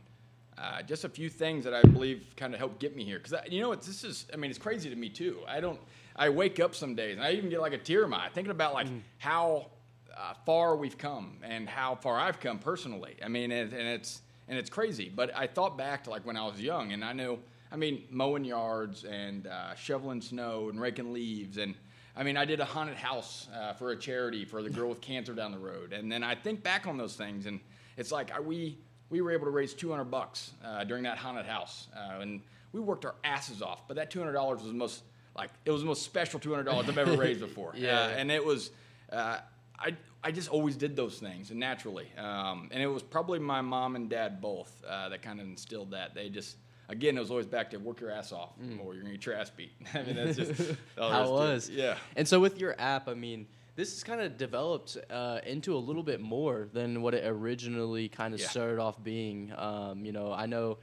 uh, 0.58 0.84
just 0.84 1.04
a 1.04 1.10
few 1.10 1.30
things 1.30 1.64
that 1.64 1.74
I 1.74 1.82
believe 1.82 2.28
kind 2.38 2.54
of 2.54 2.60
helped 2.60 2.80
get 2.80 2.96
me 2.96 3.04
here. 3.04 3.18
Because 3.18 3.40
you 3.50 3.62
know, 3.62 3.72
it's, 3.72 3.88
this 3.88 4.04
is, 4.04 4.28
I 4.32 4.38
mean, 4.38 4.52
it's 4.52 4.60
crazy 4.60 4.90
to 4.90 4.96
me 4.96 5.10
too. 5.10 5.40
I 5.48 5.60
don't, 5.60 5.80
I 6.16 6.30
wake 6.30 6.60
up 6.60 6.76
some 6.76 6.96
days 6.96 7.16
and 7.16 7.24
I 7.26 7.32
even 7.32 7.50
get 7.50 7.62
like 7.62 7.74
a 7.74 7.78
tear 7.78 8.04
in 8.04 8.10
my 8.10 8.26
eye 8.26 8.30
thinking 8.34 8.52
about 8.52 8.74
like 8.74 8.88
how 9.18 9.68
uh, 10.16 10.34
far 10.46 10.76
we've 10.76 10.98
come 10.98 11.38
and 11.44 11.68
how 11.68 11.96
far 11.96 12.20
I've 12.20 12.40
come 12.40 12.60
personally. 12.60 13.16
I 13.24 13.28
mean, 13.28 13.52
and, 13.52 13.74
and 13.74 13.88
it's 13.88 14.22
and 14.48 14.58
it's 14.58 14.70
crazy. 14.70 15.12
But 15.14 15.36
I 15.36 15.48
thought 15.48 15.78
back 15.78 16.04
to 16.06 16.10
like 16.10 16.26
when 16.26 16.38
I 16.38 16.46
was 16.46 16.60
young, 16.60 16.92
and 16.92 17.04
I 17.04 17.14
knew, 17.14 17.40
I 17.72 17.76
mean, 17.76 18.04
mowing 18.10 18.46
yards 18.46 19.06
and 19.06 19.48
uh, 19.48 19.76
shoveling 19.76 20.22
snow 20.22 20.70
and 20.70 20.80
raking 20.80 21.14
leaves 21.14 21.58
and. 21.58 21.76
I 22.16 22.22
mean, 22.22 22.38
I 22.38 22.46
did 22.46 22.60
a 22.60 22.66
haunted 22.66 22.96
house 22.96 23.48
uh, 23.56 23.74
for 23.74 23.90
a 23.90 23.98
charity 23.98 24.46
for 24.46 24.62
the 24.62 24.70
girl 24.70 24.90
with 24.90 25.02
cancer 25.02 25.34
down 25.34 25.52
the 25.52 25.58
road, 25.58 25.94
and 25.94 26.12
then 26.12 26.24
I 26.24 26.36
think 26.36 26.62
back 26.62 26.86
on 26.86 26.96
those 26.96 27.16
things, 27.16 27.48
and 27.48 27.60
it's 27.98 28.12
like 28.12 28.32
I, 28.32 28.40
we 28.40 28.78
we 29.10 29.22
were 29.22 29.32
able 29.32 29.46
to 29.46 29.52
raise 29.52 29.74
200 29.74 30.04
bucks 30.04 30.52
uh, 30.64 30.84
during 30.84 31.02
that 31.06 31.18
haunted 31.18 31.48
house, 31.48 31.88
uh, 31.98 32.20
and 32.22 32.42
we 32.72 32.82
worked 32.82 33.04
our 33.06 33.16
asses 33.24 33.64
off. 33.64 33.88
But 33.88 33.96
that 33.96 34.12
200 34.12 34.32
dollars 34.32 34.60
was 34.62 34.68
the 34.68 34.78
most 34.78 35.02
like 35.36 35.50
it 35.66 35.72
was 35.72 35.82
the 35.82 35.88
most 35.88 36.04
special 36.04 36.40
200 36.40 36.64
dollars 36.64 36.88
I've 36.90 36.98
ever 36.98 37.16
raised 37.18 37.40
before. 37.40 37.74
Yeah. 37.78 38.00
Uh, 38.02 38.08
and 38.10 38.32
it 38.32 38.44
was 38.44 38.72
uh, 39.12 39.40
I 39.80 39.96
I 40.24 40.32
just 40.32 40.50
always 40.50 40.76
did 40.78 40.96
those 40.96 41.18
things 41.20 41.52
and 41.52 41.60
naturally, 41.60 42.08
um, 42.18 42.70
and 42.72 42.82
it 42.82 42.88
was 42.88 43.04
probably 43.04 43.40
my 43.40 43.62
mom 43.62 43.96
and 43.96 44.10
dad 44.10 44.40
both 44.42 44.72
uh, 44.88 45.10
that 45.10 45.22
kind 45.22 45.40
of 45.42 45.48
instilled 45.48 45.92
that. 45.92 46.14
They 46.16 46.30
just 46.30 46.56
again, 46.90 47.18
it 47.18 47.20
was 47.20 47.32
always 47.32 47.46
back 47.48 47.72
to 47.72 47.78
work 47.78 48.00
your 48.00 48.12
ass 48.12 48.32
off, 48.32 48.52
or 48.82 48.94
you're 48.94 49.04
gonna 49.04 49.16
get 49.16 49.26
your 49.26 49.36
ass 49.36 49.50
beat. 49.50 49.74
I 49.94 50.04
mean, 50.04 50.16
that's 50.16 50.38
just 50.38 50.52
How 50.98 51.24
is 51.24 51.30
it 51.30 51.32
was. 51.34 51.70
Yeah. 51.70 51.98
And 52.16 52.28
so 52.28 52.40
with 52.40 52.60
your 52.60 52.76
app, 52.80 53.10
I 53.10 53.14
mean, 53.16 53.48
this 53.76 53.92
has 53.94 54.04
kind 54.04 54.22
of 54.22 54.38
developed 54.38 54.98
uh, 55.10 55.40
into 55.46 55.76
a 55.76 55.80
little 55.80 56.04
bit 56.04 56.22
more 56.22 56.70
than 56.72 57.02
what 57.02 57.14
it 57.16 57.26
originally 57.26 58.08
kind 58.08 58.34
of 58.34 58.40
Yeah. 58.40 58.48
started 58.48 58.80
off 58.80 59.04
being. 59.04 59.52
Um, 59.58 60.06
you 60.06 60.12
know, 60.14 60.32
I 60.32 60.46
know. 60.46 60.78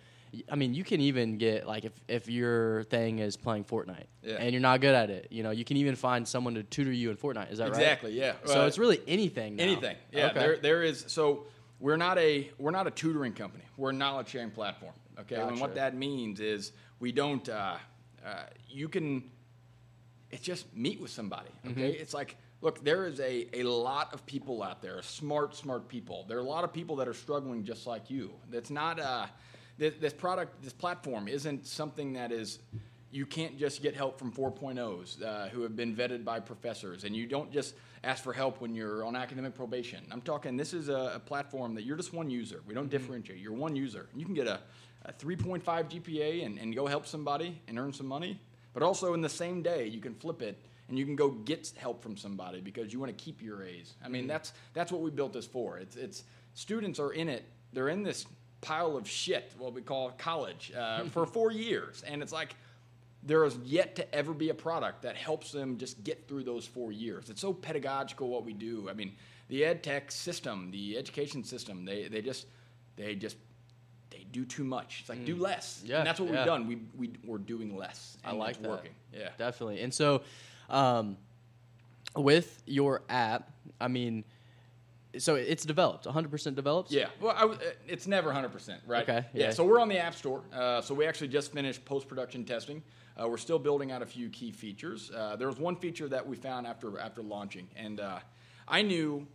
I 0.51 0.55
mean, 0.55 0.75
you 0.75 0.85
can 0.85 1.01
even 1.01 1.39
get 1.39 1.67
like 1.67 1.85
if, 1.85 1.93
if 2.09 2.29
your 2.29 2.85
thing 2.85 3.19
is 3.19 3.37
playing 3.37 3.65
Fortnite 3.65 4.07
Yeah. 4.23 4.37
and 4.37 4.53
you're 4.53 4.61
not 4.61 4.81
good 4.81 4.95
at 4.95 5.11
it, 5.11 5.29
you 5.31 5.43
know, 5.43 5.51
you 5.51 5.65
can 5.65 5.77
even 5.77 5.97
find 5.97 6.27
someone 6.27 6.55
to 6.55 6.63
tutor 6.63 6.93
you 6.93 7.11
in 7.11 7.17
Fortnite. 7.17 7.51
Is 7.51 7.59
that 7.59 7.71
right? 7.71 7.79
Exactly. 7.79 8.13
Yeah. 8.13 8.35
So 8.45 8.63
Uh, 8.63 8.67
it's 8.67 8.79
really 8.79 9.01
anything. 9.09 9.57
Now. 9.57 9.65
Anything. 9.65 9.97
Yeah. 10.13 10.27
Okay. 10.27 10.39
There, 10.39 10.57
there 10.59 10.83
is. 10.83 11.05
So 11.09 11.47
we're 11.81 11.97
not 11.97 12.19
a 12.19 12.51
we're 12.59 12.71
not 12.71 12.87
a 12.87 12.91
tutoring 12.91 13.33
company. 13.33 13.65
We're 13.77 13.91
a 13.91 13.95
knowledge 13.95 14.29
sharing 14.29 14.51
platform. 14.51 14.93
Okay. 15.21 15.37
And 15.37 15.61
what 15.61 15.75
that 15.75 15.95
means 15.97 16.41
is 16.41 16.73
we 17.01 17.13
don't. 17.13 17.49
Uh, 17.49 17.77
uh, 18.25 18.45
you 18.69 18.89
can. 18.89 19.25
It's 20.31 20.43
just 20.43 20.73
meet 20.77 21.01
with 21.01 21.11
somebody. 21.11 21.51
Okay. 21.67 21.93
Mm-hmm. 21.93 22.03
It's 22.03 22.15
like. 22.15 22.37
Look, 22.63 22.85
there 22.85 23.07
is 23.07 23.21
a, 23.21 23.49
a 23.55 23.63
lot 23.63 24.13
of 24.13 24.27
people 24.27 24.63
out 24.63 24.83
there, 24.83 25.01
smart, 25.01 25.57
smart 25.57 25.89
people. 25.89 26.27
There 26.29 26.37
are 26.37 26.43
a 26.43 26.45
lot 26.45 26.63
of 26.63 26.75
people 26.75 26.97
that 26.97 27.09
are 27.09 27.15
struggling 27.15 27.65
just 27.65 27.87
like 27.87 28.11
you. 28.11 28.33
That's 28.51 28.69
not 28.69 29.01
uh, 29.01 29.29
this, 29.81 29.95
this 29.99 30.13
product, 30.13 30.63
this 30.63 30.75
platform 30.75 31.27
isn't 31.27 31.67
something 31.67 32.13
that 32.13 32.33
is 32.33 32.59
you 33.11 33.25
can't 33.27 33.59
just 33.59 33.83
get 33.83 33.97
help 33.97 34.19
from 34.19 34.31
4.0s 34.31 35.23
uh, 35.23 35.49
who 35.49 35.63
have 35.63 35.75
been 35.75 35.97
vetted 35.97 36.23
by 36.23 36.39
professors, 36.39 37.03
and 37.05 37.17
you 37.17 37.27
don't 37.27 37.51
just 37.51 37.75
ask 38.05 38.23
for 38.23 38.33
help 38.33 38.61
when 38.61 38.75
you're 38.75 39.05
on 39.05 39.17
academic 39.17 39.55
probation. 39.55 40.05
I'm 40.13 40.21
talking, 40.21 40.57
this 40.57 40.75
is 40.75 40.91
a, 40.91 41.13
a 41.15 41.19
platform 41.19 41.75
that 41.75 41.85
you're 41.85 41.97
just 41.97 42.13
one 42.13 42.31
user. 42.31 42.61
We 42.67 42.75
don't 42.75 42.91
differentiate. 42.91 43.41
You're 43.41 43.55
one 43.55 43.75
user. 43.75 44.07
You 44.15 44.27
can 44.27 44.35
get 44.35 44.47
a, 44.47 44.61
a 45.07 45.13
3.5 45.15 45.63
GPA 45.65 46.45
and, 46.45 46.59
and 46.59 46.75
go 46.75 46.87
help 46.87 47.07
somebody 47.07 47.61
and 47.67 47.79
earn 47.79 47.93
some 47.93 48.07
money, 48.07 48.39
but 48.75 48.83
also 48.83 49.15
in 49.15 49.23
the 49.23 49.31
same 49.31 49.63
day, 49.63 49.87
you 49.87 50.01
can 50.01 50.15
flip 50.15 50.43
it 50.43 50.63
and 50.89 50.99
you 50.99 51.07
can 51.07 51.17
go 51.17 51.31
get 51.31 51.73
help 51.77 52.03
from 52.03 52.19
somebody 52.19 52.61
because 52.61 52.93
you 52.93 53.01
want 53.01 53.17
to 53.17 53.25
keep 53.25 53.41
your 53.41 53.63
A's. 53.63 53.95
I 54.05 54.09
mean, 54.09 54.27
that's 54.27 54.53
that's 54.75 54.93
what 54.93 55.01
we 55.01 55.11
built 55.11 55.33
this 55.33 55.47
for. 55.47 55.79
It's 55.79 55.97
it's 55.97 56.25
students 56.55 56.99
are 56.99 57.13
in 57.13 57.29
it. 57.29 57.45
They're 57.73 57.89
in 57.89 58.03
this 58.03 58.27
pile 58.61 58.97
of 58.97 59.09
shit, 59.09 59.53
what 59.59 59.73
we 59.73 59.83
call 59.83 60.11
college, 60.13 60.73
uh, 60.77 61.05
for 61.05 61.27
four 61.39 61.53
years, 61.53 62.03
and 62.07 62.23
it's 62.23 62.33
like 62.33 62.55
there 63.23 63.45
is 63.45 63.57
yet 63.65 63.97
to 63.97 64.15
ever 64.15 64.33
be 64.33 64.49
a 64.49 64.55
product 64.55 65.03
that 65.03 65.17
helps 65.17 65.53
them 65.53 65.77
just 65.77 66.03
get 66.05 66.27
through 66.27 66.43
those 66.43 66.67
four 66.67 66.91
years. 66.93 67.29
It's 67.29 67.41
so 67.41 67.53
pedagogical 67.53 68.29
what 68.29 68.45
we 68.45 68.53
do. 68.53 68.89
I 68.89 68.95
mean, 68.95 69.13
the 69.49 69.65
ed 69.65 69.83
tech 69.83 70.11
system, 70.11 70.71
the 70.71 70.97
education 70.97 71.45
system, 71.45 71.85
they, 71.85 72.09
they 72.09 72.23
just 72.23 72.47
they 72.97 73.15
just 73.15 73.37
they 74.11 74.27
do 74.33 74.45
too 74.45 74.65
much. 74.65 74.99
It's 75.01 75.09
like 75.09 75.25
do 75.25 75.37
less. 75.37 75.83
Mm. 75.85 75.89
Yeah, 75.89 75.99
and 75.99 76.07
that's 76.07 76.21
what 76.21 76.31
yeah. 76.31 76.37
we've 76.37 76.47
done. 76.47 76.67
We 76.67 76.79
we 76.97 77.11
we're 77.25 77.39
doing 77.39 77.77
less. 77.77 78.17
I 78.25 78.33
like 78.33 78.61
that. 78.63 78.71
working. 78.71 78.93
Yeah. 79.13 79.31
definitely. 79.39 79.81
And 79.81 79.93
so, 79.93 80.23
um, 80.69 81.17
with 82.17 82.63
your 82.67 83.03
app, 83.09 83.51
I 83.81 83.89
mean, 83.89 84.25
so 85.19 85.35
it's 85.35 85.65
developed, 85.65 86.05
100% 86.07 86.55
developed. 86.55 86.91
Yeah, 86.91 87.09
well, 87.21 87.35
I, 87.37 87.41
w- 87.41 87.59
uh, 87.61 87.71
it's 87.89 88.07
never 88.07 88.31
100%, 88.31 88.79
right? 88.87 89.03
Okay, 89.03 89.25
Yeah. 89.35 89.47
yeah. 89.47 89.51
so 89.51 89.65
we're 89.65 89.81
on 89.81 89.89
the 89.89 89.99
App 89.99 90.15
Store. 90.15 90.43
Uh, 90.53 90.81
so 90.81 90.95
we 90.95 91.07
actually 91.07 91.29
just 91.29 91.53
finished 91.53 91.85
post 91.85 92.09
production 92.09 92.45
testing. 92.45 92.83
Uh, 93.21 93.29
we're 93.29 93.37
still 93.37 93.59
building 93.59 93.91
out 93.93 94.03
a 94.03 94.07
few 94.07 94.29
key 94.31 94.51
features. 94.53 95.11
Uh, 95.11 95.37
there 95.37 95.49
was 95.49 95.59
one 95.59 95.77
feature 95.77 96.09
that 96.09 96.27
we 96.27 96.37
found 96.37 96.67
after 96.67 96.99
after 96.99 97.23
launching, 97.23 97.69
and 97.77 98.01
uh, 98.01 98.19
I 98.69 98.83
knew 98.83 99.27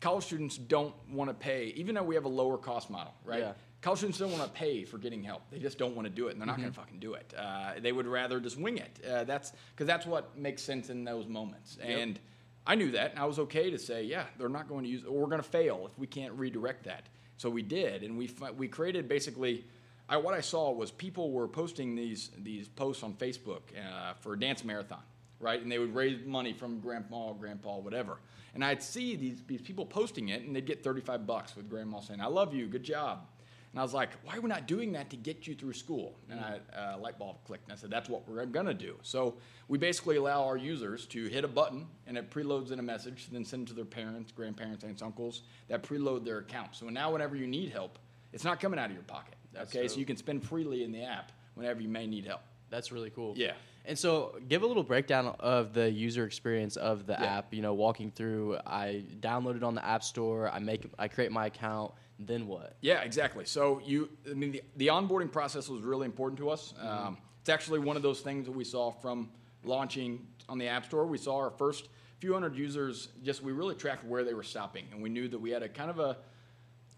college 0.00 0.24
students 0.24 0.56
don't 0.56 0.94
want 1.10 1.28
to 1.30 1.34
pay, 1.34 1.66
even 1.76 1.94
though 1.94 2.02
we 2.02 2.14
have 2.14 2.24
a 2.24 2.28
lower 2.30 2.56
cost 2.56 2.88
model, 2.90 3.12
right? 3.24 3.40
Yeah. 3.40 3.52
College 3.80 3.98
students 3.98 4.18
don't 4.18 4.32
want 4.32 4.42
to 4.42 4.50
pay 4.50 4.84
for 4.84 4.98
getting 4.98 5.22
help. 5.22 5.42
They 5.52 5.58
just 5.60 5.78
don't 5.78 5.94
want 5.94 6.06
to 6.06 6.12
do 6.12 6.26
it, 6.28 6.32
and 6.32 6.40
they're 6.40 6.46
not 6.46 6.54
Mm-hmm. 6.54 6.62
going 6.62 6.72
to 6.74 6.80
fucking 6.80 6.98
do 6.98 7.14
it. 7.14 7.32
Uh, 7.38 7.74
they 7.80 7.92
would 7.92 8.06
rather 8.08 8.40
just 8.40 8.58
wing 8.58 8.78
it. 8.78 8.98
Uh, 9.08 9.22
that's 9.24 9.52
because 9.72 9.86
that's 9.86 10.04
what 10.06 10.36
makes 10.36 10.62
sense 10.62 10.88
in 10.90 11.04
those 11.04 11.28
moments. 11.28 11.78
And 11.80 12.18
I 12.68 12.74
knew 12.74 12.90
that, 12.90 13.12
and 13.12 13.18
I 13.18 13.24
was 13.24 13.38
okay 13.38 13.70
to 13.70 13.78
say, 13.78 14.04
yeah, 14.04 14.24
they're 14.36 14.50
not 14.50 14.68
going 14.68 14.84
to 14.84 14.90
use, 14.90 15.02
or 15.02 15.18
we're 15.18 15.28
going 15.28 15.42
to 15.42 15.48
fail 15.48 15.88
if 15.90 15.98
we 15.98 16.06
can't 16.06 16.34
redirect 16.34 16.84
that. 16.84 17.04
So 17.38 17.48
we 17.48 17.62
did, 17.62 18.02
and 18.02 18.18
we 18.18 18.30
we 18.56 18.68
created 18.68 19.08
basically. 19.08 19.64
I, 20.10 20.16
what 20.16 20.32
I 20.32 20.40
saw 20.40 20.70
was 20.72 20.90
people 20.90 21.32
were 21.32 21.48
posting 21.48 21.94
these 21.94 22.30
these 22.38 22.68
posts 22.68 23.02
on 23.02 23.14
Facebook 23.14 23.60
uh, 23.76 24.14
for 24.20 24.34
a 24.34 24.38
dance 24.38 24.64
marathon, 24.64 25.02
right? 25.40 25.60
And 25.60 25.70
they 25.70 25.78
would 25.78 25.94
raise 25.94 26.24
money 26.26 26.52
from 26.52 26.80
grandma, 26.80 27.32
grandpa, 27.32 27.78
whatever. 27.78 28.18
And 28.54 28.64
I'd 28.64 28.82
see 28.82 29.16
these, 29.16 29.42
these 29.46 29.60
people 29.60 29.84
posting 29.86 30.30
it, 30.30 30.42
and 30.42 30.56
they'd 30.56 30.66
get 30.66 30.82
35 30.82 31.26
bucks 31.26 31.56
with 31.56 31.70
grandma 31.70 32.00
saying, 32.00 32.20
"I 32.20 32.26
love 32.26 32.52
you, 32.54 32.66
good 32.66 32.84
job." 32.84 33.26
And 33.72 33.78
I 33.80 33.82
was 33.82 33.92
like, 33.92 34.10
why 34.24 34.36
are 34.36 34.40
we 34.40 34.48
not 34.48 34.66
doing 34.66 34.92
that 34.92 35.10
to 35.10 35.16
get 35.16 35.46
you 35.46 35.54
through 35.54 35.74
school? 35.74 36.18
And 36.30 36.40
I, 36.40 36.60
uh, 36.76 36.98
light 36.98 37.18
bulb 37.18 37.36
clicked, 37.44 37.64
and 37.64 37.72
I 37.72 37.76
said, 37.76 37.90
that's 37.90 38.08
what 38.08 38.26
we're 38.26 38.44
gonna 38.46 38.72
do. 38.72 38.96
So 39.02 39.36
we 39.68 39.76
basically 39.76 40.16
allow 40.16 40.44
our 40.44 40.56
users 40.56 41.04
to 41.08 41.26
hit 41.26 41.44
a 41.44 41.48
button, 41.48 41.86
and 42.06 42.16
it 42.16 42.30
preloads 42.30 42.72
in 42.72 42.78
a 42.78 42.82
message, 42.82 43.28
then 43.30 43.44
send 43.44 43.64
it 43.64 43.68
to 43.68 43.74
their 43.74 43.84
parents, 43.84 44.32
grandparents, 44.32 44.84
aunts, 44.84 45.02
uncles 45.02 45.42
that 45.68 45.82
preload 45.82 46.24
their 46.24 46.38
account. 46.38 46.74
So 46.74 46.88
now, 46.88 47.12
whenever 47.12 47.36
you 47.36 47.46
need 47.46 47.70
help, 47.70 47.98
it's 48.32 48.44
not 48.44 48.58
coming 48.58 48.78
out 48.78 48.86
of 48.86 48.92
your 48.94 49.02
pocket. 49.04 49.34
That's 49.52 49.74
okay, 49.74 49.86
so 49.86 49.98
you 49.98 50.06
can 50.06 50.16
spend 50.16 50.42
freely 50.42 50.82
in 50.84 50.92
the 50.92 51.02
app 51.02 51.32
whenever 51.54 51.80
you 51.80 51.88
may 51.88 52.06
need 52.06 52.24
help. 52.24 52.40
That's 52.70 52.90
really 52.92 53.10
cool. 53.10 53.34
Yeah. 53.36 53.52
And 53.84 53.98
so, 53.98 54.38
give 54.48 54.62
a 54.62 54.66
little 54.66 54.82
breakdown 54.82 55.34
of 55.40 55.72
the 55.72 55.90
user 55.90 56.24
experience 56.26 56.76
of 56.76 57.06
the 57.06 57.14
Yeah. 57.14 57.38
app. 57.38 57.54
You 57.54 57.62
know, 57.62 57.72
walking 57.72 58.10
through. 58.10 58.58
I 58.66 59.04
download 59.20 59.56
it 59.56 59.62
on 59.62 59.74
the 59.74 59.84
App 59.84 60.02
Store. 60.02 60.50
I 60.50 60.58
make. 60.58 60.86
I 60.98 61.08
create 61.08 61.32
my 61.32 61.46
account. 61.46 61.92
Then 62.18 62.46
what? 62.46 62.76
Yeah, 62.80 63.02
exactly. 63.02 63.44
So 63.44 63.80
you, 63.84 64.08
I 64.28 64.34
mean, 64.34 64.52
the, 64.52 64.62
the 64.76 64.86
onboarding 64.88 65.30
process 65.30 65.68
was 65.68 65.82
really 65.82 66.06
important 66.06 66.38
to 66.38 66.50
us. 66.50 66.74
Um, 66.80 67.18
it's 67.40 67.48
actually 67.48 67.78
one 67.78 67.96
of 67.96 68.02
those 68.02 68.20
things 68.20 68.46
that 68.46 68.52
we 68.52 68.64
saw 68.64 68.90
from 68.90 69.30
launching 69.64 70.26
on 70.48 70.58
the 70.58 70.66
App 70.68 70.84
Store. 70.84 71.06
We 71.06 71.18
saw 71.18 71.36
our 71.36 71.50
first 71.50 71.88
few 72.18 72.32
hundred 72.32 72.56
users. 72.56 73.08
Just 73.22 73.42
we 73.42 73.52
really 73.52 73.74
tracked 73.74 74.04
where 74.04 74.24
they 74.24 74.34
were 74.34 74.42
stopping, 74.42 74.86
and 74.92 75.02
we 75.02 75.08
knew 75.08 75.28
that 75.28 75.38
we 75.38 75.50
had 75.50 75.62
a 75.62 75.68
kind 75.68 75.90
of 75.90 75.98
a. 76.00 76.16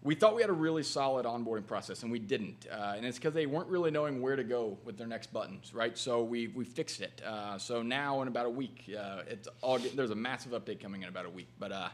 We 0.03 0.15
thought 0.15 0.35
we 0.35 0.41
had 0.41 0.49
a 0.49 0.53
really 0.53 0.81
solid 0.81 1.27
onboarding 1.27 1.67
process, 1.67 2.01
and 2.01 2.11
we 2.11 2.17
didn't. 2.17 2.65
Uh, 2.71 2.95
and 2.97 3.05
it's 3.05 3.19
because 3.19 3.35
they 3.35 3.45
weren't 3.45 3.67
really 3.67 3.91
knowing 3.91 4.19
where 4.19 4.35
to 4.35 4.43
go 4.43 4.79
with 4.83 4.97
their 4.97 5.05
next 5.05 5.31
buttons, 5.31 5.75
right? 5.75 5.95
So 5.95 6.23
we, 6.23 6.47
we 6.47 6.65
fixed 6.65 7.01
it. 7.01 7.21
Uh, 7.23 7.59
so 7.59 7.83
now 7.83 8.23
in 8.23 8.27
about 8.27 8.47
a 8.47 8.49
week, 8.49 8.89
uh, 8.99 9.21
it's 9.27 9.47
all 9.61 9.77
there's 9.77 10.09
a 10.09 10.15
massive 10.15 10.53
update 10.53 10.79
coming 10.79 11.03
in 11.03 11.09
about 11.09 11.27
a 11.27 11.29
week. 11.29 11.49
But 11.59 11.71
uh, 11.71 11.89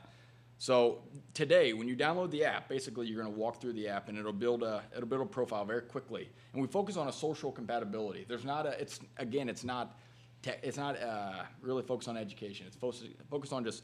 so 0.60 1.04
today, 1.34 1.74
when 1.74 1.88
you 1.88 1.96
download 1.96 2.32
the 2.32 2.44
app, 2.44 2.68
basically 2.68 3.08
you're 3.08 3.22
going 3.22 3.32
to 3.32 3.40
walk 3.40 3.62
through 3.62 3.74
the 3.74 3.88
app 3.88 4.10
and 4.10 4.18
it'll 4.18 4.34
build 4.34 4.64
a 4.64 4.84
it'll 4.96 5.08
build 5.08 5.22
a 5.22 5.26
profile 5.26 5.66
very 5.66 5.82
quickly. 5.82 6.30
And 6.54 6.62
we 6.62 6.68
focus 6.68 6.98
on 6.98 7.08
a 7.08 7.14
social 7.14 7.52
compatibility. 7.52 8.26
There's 8.28 8.46
not 8.46 8.66
a 8.66 8.80
it's 8.82 9.00
again 9.18 9.50
it's 9.50 9.64
not 9.64 9.98
te- 10.42 10.60
it's 10.64 10.78
not 10.78 11.00
uh, 11.00 11.44
really 11.62 11.84
focused 11.84 12.10
on 12.10 12.18
education. 12.18 12.66
It's 12.66 12.76
focused 12.76 13.06
focused 13.30 13.54
on 13.54 13.64
just 13.64 13.84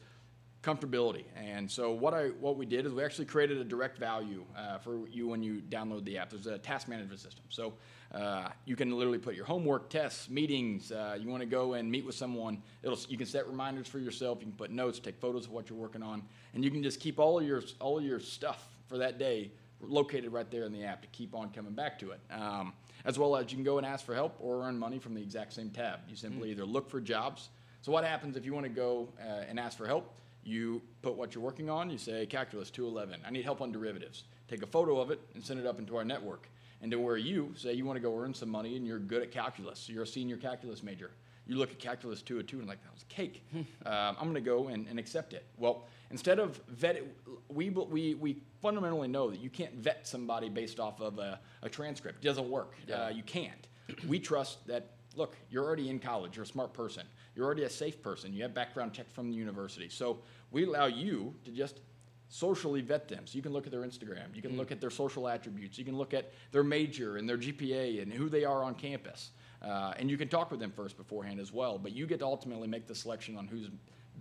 comfortability. 0.64 1.24
And 1.36 1.70
so 1.70 1.92
what 1.92 2.14
I 2.14 2.28
what 2.40 2.56
we 2.56 2.64
did 2.64 2.86
is 2.86 2.92
we 2.92 3.04
actually 3.04 3.26
created 3.26 3.58
a 3.58 3.64
direct 3.64 3.98
value 3.98 4.44
uh, 4.56 4.78
for 4.78 5.06
you 5.08 5.28
when 5.28 5.42
you 5.42 5.62
download 5.68 6.04
the 6.04 6.16
app. 6.18 6.30
There's 6.30 6.46
a 6.46 6.58
task 6.58 6.88
management 6.88 7.20
system, 7.20 7.44
so 7.50 7.74
uh, 8.12 8.48
you 8.64 8.74
can 8.74 8.90
literally 8.90 9.18
put 9.18 9.34
your 9.34 9.44
homework, 9.44 9.90
tests, 9.90 10.30
meetings. 10.30 10.90
Uh, 10.90 11.18
you 11.20 11.28
want 11.28 11.42
to 11.42 11.48
go 11.48 11.74
and 11.74 11.90
meet 11.90 12.06
with 12.06 12.14
someone. 12.14 12.62
It'll 12.82 12.98
you 13.08 13.18
can 13.18 13.26
set 13.26 13.46
reminders 13.46 13.86
for 13.86 13.98
yourself. 13.98 14.38
You 14.40 14.46
can 14.46 14.56
put 14.56 14.70
notes, 14.70 14.98
take 14.98 15.20
photos 15.20 15.44
of 15.44 15.52
what 15.52 15.68
you're 15.68 15.78
working 15.78 16.02
on, 16.02 16.22
and 16.54 16.64
you 16.64 16.70
can 16.70 16.82
just 16.82 16.98
keep 16.98 17.18
all 17.18 17.42
your 17.42 17.62
all 17.78 18.00
your 18.00 18.18
stuff 18.18 18.66
for 18.88 18.98
that 18.98 19.18
day 19.18 19.50
located 19.80 20.32
right 20.32 20.50
there 20.50 20.64
in 20.64 20.72
the 20.72 20.84
app 20.84 21.02
to 21.02 21.08
keep 21.08 21.34
on 21.34 21.50
coming 21.50 21.74
back 21.74 21.98
to 21.98 22.12
it. 22.12 22.20
Um, 22.30 22.72
as 23.04 23.18
well 23.18 23.36
as 23.36 23.52
you 23.52 23.56
can 23.56 23.64
go 23.64 23.76
and 23.76 23.86
ask 23.86 24.04
for 24.04 24.14
help 24.14 24.34
or 24.40 24.62
earn 24.62 24.78
money 24.78 24.98
from 24.98 25.14
the 25.14 25.20
exact 25.20 25.52
same 25.52 25.68
tab. 25.68 26.00
You 26.08 26.16
simply 26.16 26.48
mm. 26.48 26.52
either 26.52 26.64
look 26.64 26.88
for 26.88 27.00
jobs. 27.00 27.50
So 27.82 27.92
what 27.92 28.02
happens 28.04 28.36
if 28.36 28.46
you 28.46 28.54
want 28.54 28.64
to 28.64 28.72
go 28.72 29.08
uh, 29.20 29.44
and 29.46 29.60
ask 29.60 29.76
for 29.76 29.86
help? 29.86 30.10
You 30.44 30.82
put 31.02 31.16
what 31.16 31.34
you're 31.34 31.42
working 31.42 31.70
on. 31.70 31.90
You 31.90 31.98
say 31.98 32.26
calculus 32.26 32.70
211. 32.70 33.22
I 33.26 33.30
need 33.30 33.44
help 33.44 33.60
on 33.60 33.72
derivatives. 33.72 34.24
Take 34.48 34.62
a 34.62 34.66
photo 34.66 35.00
of 35.00 35.10
it 35.10 35.20
and 35.34 35.44
send 35.44 35.58
it 35.58 35.66
up 35.66 35.78
into 35.78 35.96
our 35.96 36.04
network. 36.04 36.48
And 36.82 36.90
to 36.90 36.98
where 36.98 37.16
you 37.16 37.54
say 37.56 37.72
you 37.72 37.86
want 37.86 37.96
to 37.96 38.02
go 38.02 38.16
earn 38.18 38.34
some 38.34 38.50
money 38.50 38.76
and 38.76 38.86
you're 38.86 38.98
good 38.98 39.22
at 39.22 39.30
calculus, 39.30 39.88
you're 39.88 40.02
a 40.02 40.06
senior 40.06 40.36
calculus 40.36 40.82
major. 40.82 41.12
You 41.46 41.56
look 41.56 41.70
at 41.70 41.78
calculus 41.78 42.22
202 42.22 42.58
and 42.58 42.68
like 42.68 42.82
that 42.82 42.92
was 42.92 43.04
cake. 43.08 43.42
um, 43.54 43.64
I'm 43.86 44.24
going 44.24 44.34
to 44.34 44.40
go 44.40 44.68
and, 44.68 44.86
and 44.88 44.98
accept 44.98 45.32
it. 45.32 45.46
Well, 45.56 45.86
instead 46.10 46.38
of 46.38 46.60
vet, 46.68 47.02
we, 47.48 47.70
we, 47.70 48.14
we 48.14 48.42
fundamentally 48.60 49.08
know 49.08 49.30
that 49.30 49.40
you 49.40 49.50
can't 49.50 49.74
vet 49.74 50.06
somebody 50.06 50.48
based 50.48 50.78
off 50.78 51.00
of 51.00 51.18
a, 51.18 51.40
a 51.62 51.68
transcript. 51.68 52.24
It 52.24 52.28
doesn't 52.28 52.48
work. 52.48 52.74
Yeah. 52.86 53.04
Uh, 53.04 53.08
you 53.08 53.22
can't. 53.22 53.66
we 54.06 54.18
trust 54.18 54.66
that 54.66 54.90
look, 55.16 55.36
you're 55.50 55.64
already 55.64 55.88
in 55.88 55.98
college, 55.98 56.36
you're 56.36 56.44
a 56.44 56.46
smart 56.46 56.72
person, 56.72 57.06
you're 57.34 57.44
already 57.44 57.64
a 57.64 57.70
safe 57.70 58.02
person, 58.02 58.32
you 58.32 58.42
have 58.42 58.54
background 58.54 58.92
check 58.92 59.10
from 59.12 59.30
the 59.30 59.36
university. 59.36 59.88
So 59.88 60.20
we 60.50 60.64
allow 60.64 60.86
you 60.86 61.34
to 61.44 61.50
just 61.50 61.80
socially 62.28 62.80
vet 62.80 63.08
them. 63.08 63.26
So 63.26 63.36
you 63.36 63.42
can 63.42 63.52
look 63.52 63.66
at 63.66 63.72
their 63.72 63.82
Instagram, 63.82 64.34
you 64.34 64.42
can 64.42 64.52
mm. 64.52 64.58
look 64.58 64.72
at 64.72 64.80
their 64.80 64.90
social 64.90 65.28
attributes, 65.28 65.78
you 65.78 65.84
can 65.84 65.96
look 65.96 66.14
at 66.14 66.32
their 66.52 66.64
major 66.64 67.16
and 67.16 67.28
their 67.28 67.38
GPA 67.38 68.02
and 68.02 68.12
who 68.12 68.28
they 68.28 68.44
are 68.44 68.62
on 68.62 68.74
campus. 68.74 69.30
Uh, 69.62 69.94
and 69.98 70.10
you 70.10 70.18
can 70.18 70.28
talk 70.28 70.50
with 70.50 70.60
them 70.60 70.70
first 70.70 70.96
beforehand 70.96 71.40
as 71.40 71.52
well, 71.52 71.78
but 71.78 71.92
you 71.92 72.06
get 72.06 72.18
to 72.18 72.24
ultimately 72.24 72.68
make 72.68 72.86
the 72.86 72.94
selection 72.94 73.36
on 73.36 73.46
who's 73.46 73.68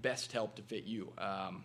best 0.01 0.32
help 0.32 0.55
to 0.55 0.61
fit 0.61 0.86
you. 0.86 1.11
Um, 1.18 1.64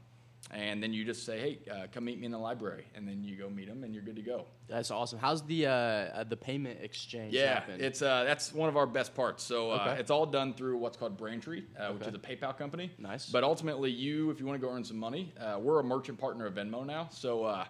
and 0.51 0.83
then 0.83 0.93
you 0.93 1.05
just 1.05 1.27
say, 1.27 1.39
"Hey, 1.39 1.71
uh, 1.71 1.87
come 1.93 2.05
meet 2.05 2.19
me 2.19 2.27
in 2.27 2.33
the 2.33 2.39
library," 2.39 2.87
and 2.95 3.07
then 3.07 3.23
you 3.23 3.37
go 3.37 3.51
meet 3.51 3.69
them, 3.69 3.85
and 3.85 3.95
you're 3.95 4.03
good 4.03 4.17
to 4.17 4.23
go. 4.23 4.47
That's 4.69 4.91
awesome. 4.91 5.19
How's 5.19 5.43
the 5.43 5.67
uh, 5.67 5.73
uh 5.73 6.25
the 6.25 6.37
payment 6.37 6.81
exchange? 6.83 7.35
Yeah, 7.35 7.55
happen? 7.55 7.81
it's 7.81 8.03
uh, 8.03 8.25
that's 8.25 8.53
one 8.53 8.69
of 8.69 8.77
our 8.77 8.87
best 8.87 9.15
parts. 9.15 9.43
So 9.45 9.73
uh, 9.73 9.89
okay. 9.89 10.01
it's 10.01 10.11
all 10.11 10.27
done 10.27 10.55
through 10.55 10.79
what's 10.79 10.97
called 10.97 11.17
Braintree, 11.17 11.65
uh, 11.79 11.85
okay. 11.85 11.95
which 11.99 12.09
is 12.09 12.15
a 12.15 12.19
PayPal 12.19 12.57
company. 12.57 12.91
Nice. 12.99 13.29
But 13.29 13.45
ultimately, 13.45 13.91
you, 13.91 14.31
if 14.31 14.41
you 14.41 14.47
want 14.47 14.61
to 14.61 14.67
go 14.67 14.73
earn 14.73 14.85
some 14.85 14.99
money, 14.99 15.33
we're 15.59 15.81
a 15.81 15.85
merchant 15.85 16.19
partner 16.19 16.47
of 16.47 16.55
Venmo 16.55 16.85
now. 16.87 17.09
So 17.11 17.45
nice. 17.45 17.67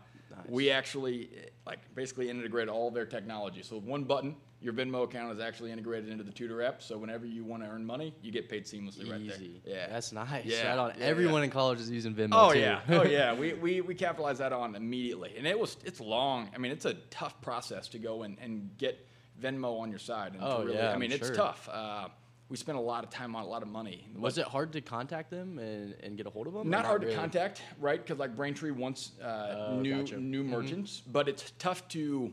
we 0.49 0.71
actually 0.71 1.31
like 1.67 1.81
basically 1.95 2.31
integrate 2.31 2.69
all 2.69 2.91
their 2.91 3.07
technology. 3.07 3.63
So 3.63 3.81
one 3.81 4.05
button, 4.05 4.37
your 4.61 4.73
Venmo 4.73 5.05
account 5.05 5.33
is 5.33 5.41
actually 5.41 5.71
integrated 5.71 6.11
into 6.11 6.25
the 6.25 6.33
Tutor 6.33 6.63
app. 6.63 6.83
So 6.83 6.99
whenever 6.99 7.27
you 7.27 7.45
want 7.45 7.63
to 7.63 7.69
earn 7.69 7.85
money, 7.85 8.15
you 8.23 8.33
get 8.33 8.49
paid 8.49 8.65
seamlessly 8.65 9.03
Easy. 9.03 9.11
right 9.11 9.65
there. 9.65 9.75
Yeah, 9.75 9.87
that's 9.89 10.13
nice. 10.13 10.45
Yeah, 10.45 10.71
right 10.71 10.79
on. 10.79 10.93
Yeah, 10.99 11.05
Everyone 11.05 11.41
yeah. 11.41 11.45
in 11.45 11.51
college 11.51 11.81
is 11.81 11.91
using 11.91 12.15
Venmo. 12.15 12.31
Oh 12.33 12.53
too. 12.53 12.59
yeah, 12.59 12.81
oh 12.89 13.05
yeah. 13.05 13.35
We, 13.35 13.55
we 13.55 13.81
we 13.81 13.95
capitalize 13.95 14.39
that 14.39 14.53
on 14.53 14.75
immediately, 14.75 15.35
and 15.37 15.47
it 15.47 15.59
was 15.59 15.77
it's 15.85 16.01
long. 16.01 16.51
I 16.55 16.59
mean, 16.59 16.73
it's 16.73 16.87
a 16.87 16.95
tough 17.11 17.41
process 17.41 17.89
to 17.89 17.99
go 17.99 18.23
and, 18.23 18.37
and 18.41 18.71
get 18.79 19.07
Venmo 19.41 19.81
on 19.81 19.91
your 19.91 20.01
side. 20.01 20.35
And 20.35 20.43
oh 20.43 20.65
really, 20.65 20.77
yeah, 20.77 20.93
I 20.93 20.97
mean, 20.97 21.13
I'm 21.13 21.17
it's 21.17 21.29
sure. 21.29 21.37
tough. 21.37 21.69
Uh, 21.73 22.09
we 22.49 22.57
spent 22.57 22.79
a 22.79 22.81
lot 22.81 23.05
of 23.05 23.11
time 23.11 23.37
on 23.37 23.45
a 23.45 23.47
lot 23.47 23.63
of 23.63 23.69
money. 23.69 24.07
Was 24.17 24.39
it 24.39 24.47
hard 24.47 24.73
to 24.73 24.81
contact 24.81 25.31
them 25.31 25.59
and, 25.59 25.95
and 26.03 26.17
get 26.17 26.27
a 26.27 26.31
hold 26.31 26.47
of 26.47 26.55
them? 26.55 26.71
Not, 26.71 26.79
not 26.79 26.87
hard 26.87 27.03
really? 27.03 27.15
to 27.15 27.21
contact, 27.21 27.63
right? 27.79 28.03
Because 28.03 28.19
like 28.19 28.35
Braintree 28.35 28.71
wants 28.71 29.13
uh, 29.23 29.69
oh, 29.69 29.81
new 29.81 29.99
gotcha. 29.99 30.19
new 30.19 30.43
mm-hmm. 30.43 30.53
merchants, 30.53 31.03
but 31.07 31.29
it's 31.29 31.53
tough 31.59 31.87
to 31.89 32.33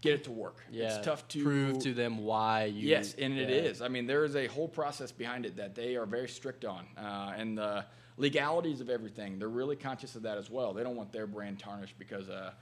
get 0.00 0.14
it 0.14 0.24
to 0.24 0.30
work. 0.30 0.62
Yeah, 0.70 0.96
it's 0.96 1.04
tough 1.04 1.26
to 1.28 1.42
prove 1.42 1.78
to 1.80 1.94
them 1.94 2.18
why 2.18 2.64
you. 2.64 2.88
Yes, 2.88 3.14
and 3.18 3.34
yeah. 3.34 3.42
it 3.42 3.50
is. 3.50 3.82
I 3.82 3.88
mean, 3.88 4.06
there 4.06 4.24
is 4.24 4.36
a 4.36 4.46
whole 4.46 4.68
process 4.68 5.12
behind 5.12 5.46
it 5.46 5.56
that 5.56 5.74
they 5.74 5.96
are 5.96 6.06
very 6.06 6.28
strict 6.28 6.64
on, 6.64 6.86
uh, 6.96 7.34
and 7.36 7.56
the 7.56 7.84
legalities 8.16 8.80
of 8.80 8.90
everything. 8.90 9.38
They're 9.38 9.48
really 9.48 9.76
conscious 9.76 10.14
of 10.16 10.22
that 10.22 10.38
as 10.38 10.50
well. 10.50 10.72
They 10.72 10.82
don't 10.82 10.96
want 10.96 11.12
their 11.12 11.26
brand 11.26 11.58
tarnished 11.58 11.98
because 11.98 12.28
uh, 12.28 12.52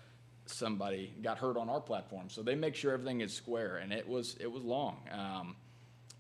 somebody 0.47 1.15
got 1.23 1.39
hurt 1.39 1.57
on 1.57 1.69
our 1.69 1.81
platform. 1.81 2.29
So 2.29 2.43
they 2.43 2.55
make 2.55 2.75
sure 2.75 2.93
everything 2.93 3.21
is 3.21 3.33
square, 3.33 3.77
and 3.77 3.93
it 3.93 4.09
was 4.09 4.37
it 4.41 4.51
was 4.51 4.63
long. 4.63 4.99
Um, 5.13 5.57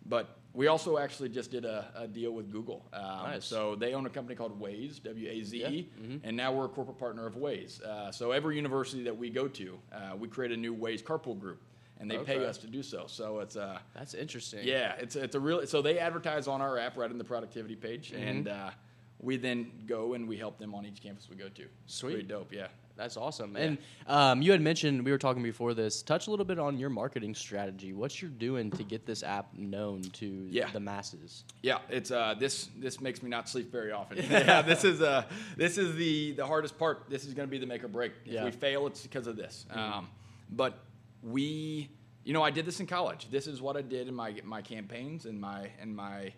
but 0.04 0.38
we 0.56 0.68
also 0.68 0.96
actually 0.96 1.28
just 1.28 1.50
did 1.50 1.66
a, 1.66 1.86
a 1.94 2.08
deal 2.08 2.32
with 2.32 2.50
Google. 2.50 2.82
Um, 2.92 3.02
nice. 3.02 3.44
So 3.44 3.76
they 3.76 3.92
own 3.92 4.06
a 4.06 4.10
company 4.10 4.34
called 4.34 4.58
Waze, 4.58 5.02
W 5.02 5.28
A 5.28 5.42
Z 5.42 5.56
E, 5.56 5.60
yeah. 5.60 5.68
mm-hmm. 5.68 6.26
and 6.26 6.36
now 6.36 6.50
we're 6.50 6.64
a 6.64 6.68
corporate 6.68 6.98
partner 6.98 7.26
of 7.26 7.36
Waze. 7.36 7.82
Uh, 7.82 8.10
so 8.10 8.32
every 8.32 8.56
university 8.56 9.04
that 9.04 9.16
we 9.16 9.28
go 9.28 9.46
to, 9.48 9.78
uh, 9.92 10.16
we 10.16 10.28
create 10.28 10.52
a 10.52 10.56
new 10.56 10.74
Waze 10.74 11.02
carpool 11.02 11.38
group. 11.38 11.60
And 11.98 12.10
they 12.10 12.18
okay. 12.18 12.38
pay 12.38 12.44
us 12.44 12.58
to 12.58 12.66
do 12.66 12.82
so. 12.82 13.04
So 13.06 13.40
it's 13.40 13.56
uh, 13.56 13.78
that's 13.94 14.12
interesting. 14.12 14.60
Yeah, 14.64 14.96
it's 14.98 15.16
it's 15.16 15.34
a 15.34 15.40
real. 15.40 15.66
So 15.66 15.80
they 15.80 15.98
advertise 15.98 16.46
on 16.46 16.60
our 16.60 16.78
app 16.78 16.98
right 16.98 17.10
in 17.10 17.16
the 17.16 17.24
productivity 17.24 17.74
page, 17.74 18.12
mm-hmm. 18.12 18.28
and 18.28 18.48
uh, 18.48 18.70
we 19.18 19.38
then 19.38 19.70
go 19.86 20.12
and 20.12 20.28
we 20.28 20.36
help 20.36 20.58
them 20.58 20.74
on 20.74 20.84
each 20.84 21.02
campus 21.02 21.28
we 21.30 21.36
go 21.36 21.48
to. 21.48 21.64
Sweet, 21.86 22.12
pretty 22.12 22.28
dope. 22.28 22.52
Yeah. 22.52 22.68
That's 22.96 23.16
awesome. 23.16 23.54
Yeah. 23.56 23.62
And 23.62 23.78
um, 24.06 24.42
you 24.42 24.52
had 24.52 24.60
mentioned 24.60 25.04
we 25.04 25.10
were 25.10 25.18
talking 25.18 25.42
before 25.42 25.74
this. 25.74 26.02
Touch 26.02 26.26
a 26.26 26.30
little 26.30 26.44
bit 26.44 26.58
on 26.58 26.78
your 26.78 26.88
marketing 26.90 27.34
strategy. 27.34 27.92
What 27.92 28.20
you're 28.22 28.30
doing 28.30 28.70
to 28.72 28.82
get 28.82 29.04
this 29.04 29.22
app 29.22 29.52
known 29.54 30.02
to 30.02 30.46
yeah. 30.50 30.70
the 30.70 30.80
masses? 30.80 31.44
Yeah, 31.62 31.78
it's 31.90 32.10
uh, 32.10 32.34
this. 32.38 32.68
This 32.76 33.00
makes 33.00 33.22
me 33.22 33.28
not 33.28 33.48
sleep 33.48 33.70
very 33.70 33.92
often. 33.92 34.18
yeah, 34.30 34.62
this 34.62 34.84
is 34.84 35.02
uh, 35.02 35.24
this 35.56 35.78
is 35.78 35.94
the 35.96 36.32
the 36.32 36.46
hardest 36.46 36.78
part. 36.78 37.04
This 37.08 37.24
is 37.24 37.34
going 37.34 37.46
to 37.46 37.50
be 37.50 37.58
the 37.58 37.66
make 37.66 37.84
or 37.84 37.88
break. 37.88 38.12
If 38.24 38.32
yeah. 38.32 38.44
we 38.44 38.50
fail, 38.50 38.86
it's 38.86 39.02
because 39.02 39.26
of 39.26 39.36
this. 39.36 39.66
Mm-hmm. 39.70 39.78
Um, 39.78 40.08
but 40.50 40.78
we, 41.22 41.90
you 42.24 42.32
know, 42.32 42.42
I 42.42 42.50
did 42.50 42.64
this 42.64 42.80
in 42.80 42.86
college. 42.86 43.28
This 43.30 43.46
is 43.46 43.60
what 43.60 43.76
I 43.76 43.82
did 43.82 44.08
in 44.08 44.14
my 44.14 44.36
my 44.44 44.62
campaigns 44.62 45.26
and 45.26 45.40
my 45.40 45.70
and 45.80 45.94
my 45.94 46.32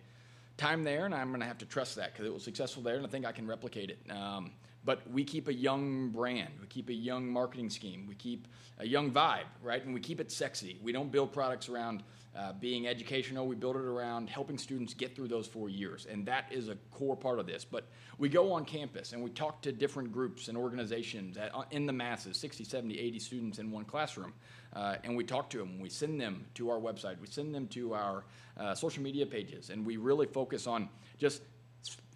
time 0.57 0.83
there, 0.83 1.05
and 1.05 1.15
I'm 1.15 1.29
going 1.29 1.39
to 1.39 1.47
have 1.47 1.59
to 1.59 1.65
trust 1.65 1.95
that 1.95 2.11
because 2.11 2.25
it 2.25 2.33
was 2.33 2.43
successful 2.43 2.83
there, 2.83 2.95
and 2.95 3.05
I 3.05 3.09
think 3.09 3.25
I 3.25 3.31
can 3.31 3.47
replicate 3.47 3.89
it. 3.89 3.99
Um, 4.11 4.51
but 4.89 5.07
we 5.11 5.23
keep 5.23 5.47
a 5.47 5.53
young 5.53 6.09
brand. 6.09 6.49
We 6.59 6.65
keep 6.65 6.89
a 6.89 6.93
young 6.95 7.27
marketing 7.27 7.69
scheme. 7.69 8.07
We 8.07 8.15
keep 8.15 8.47
a 8.79 8.87
young 8.87 9.11
vibe, 9.11 9.45
right? 9.61 9.85
And 9.85 9.93
we 9.93 9.99
keep 9.99 10.19
it 10.19 10.31
sexy. 10.31 10.79
We 10.81 10.91
don't 10.91 11.11
build 11.11 11.31
products 11.31 11.69
around 11.69 12.01
uh, 12.35 12.53
being 12.53 12.87
educational. 12.87 13.45
We 13.45 13.55
build 13.55 13.75
it 13.75 13.83
around 13.83 14.31
helping 14.31 14.57
students 14.57 14.95
get 14.95 15.15
through 15.15 15.27
those 15.27 15.45
four 15.45 15.69
years. 15.69 16.07
And 16.09 16.25
that 16.25 16.45
is 16.49 16.69
a 16.69 16.75
core 16.89 17.15
part 17.15 17.37
of 17.37 17.45
this. 17.45 17.63
But 17.63 17.85
we 18.17 18.29
go 18.29 18.51
on 18.51 18.65
campus 18.65 19.13
and 19.13 19.21
we 19.23 19.29
talk 19.29 19.61
to 19.61 19.71
different 19.71 20.11
groups 20.11 20.47
and 20.47 20.57
organizations 20.57 21.37
at, 21.37 21.53
uh, 21.53 21.65
in 21.69 21.85
the 21.85 21.93
masses 21.93 22.35
60, 22.37 22.63
70, 22.63 22.99
80 22.99 23.19
students 23.19 23.59
in 23.59 23.69
one 23.69 23.85
classroom. 23.85 24.33
Uh, 24.73 24.95
and 25.03 25.15
we 25.15 25.23
talk 25.23 25.51
to 25.51 25.59
them. 25.59 25.79
We 25.79 25.89
send 25.89 26.19
them 26.19 26.47
to 26.55 26.71
our 26.71 26.79
website. 26.79 27.19
We 27.21 27.27
send 27.27 27.53
them 27.53 27.67
to 27.67 27.93
our 27.93 28.23
uh, 28.57 28.73
social 28.73 29.03
media 29.03 29.27
pages. 29.27 29.69
And 29.69 29.85
we 29.85 29.97
really 29.97 30.25
focus 30.25 30.65
on 30.65 30.89
just 31.19 31.43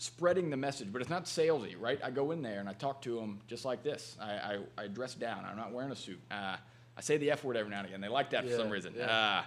spreading 0.03 0.49
the 0.49 0.57
message, 0.57 0.91
but 0.91 1.01
it's 1.01 1.09
not 1.09 1.25
salesy, 1.25 1.75
right? 1.79 1.99
I 2.03 2.11
go 2.11 2.31
in 2.31 2.41
there 2.41 2.59
and 2.59 2.67
I 2.67 2.73
talk 2.73 3.01
to 3.03 3.15
them 3.15 3.39
just 3.47 3.63
like 3.63 3.83
this. 3.83 4.17
I, 4.19 4.31
I, 4.31 4.59
I 4.77 4.87
dress 4.87 5.15
down. 5.15 5.45
I'm 5.45 5.55
not 5.55 5.71
wearing 5.71 5.91
a 5.91 5.95
suit. 5.95 6.19
Uh, 6.29 6.57
I 6.97 7.01
say 7.01 7.17
the 7.17 7.31
F 7.31 7.43
word 7.43 7.55
every 7.55 7.71
now 7.71 7.79
and 7.79 7.87
again. 7.87 8.01
They 8.01 8.09
like 8.09 8.29
that 8.31 8.43
yeah, 8.43 8.51
for 8.51 8.57
some 8.57 8.69
reason. 8.69 8.93
Yeah. 8.97 9.05
Uh, 9.05 9.43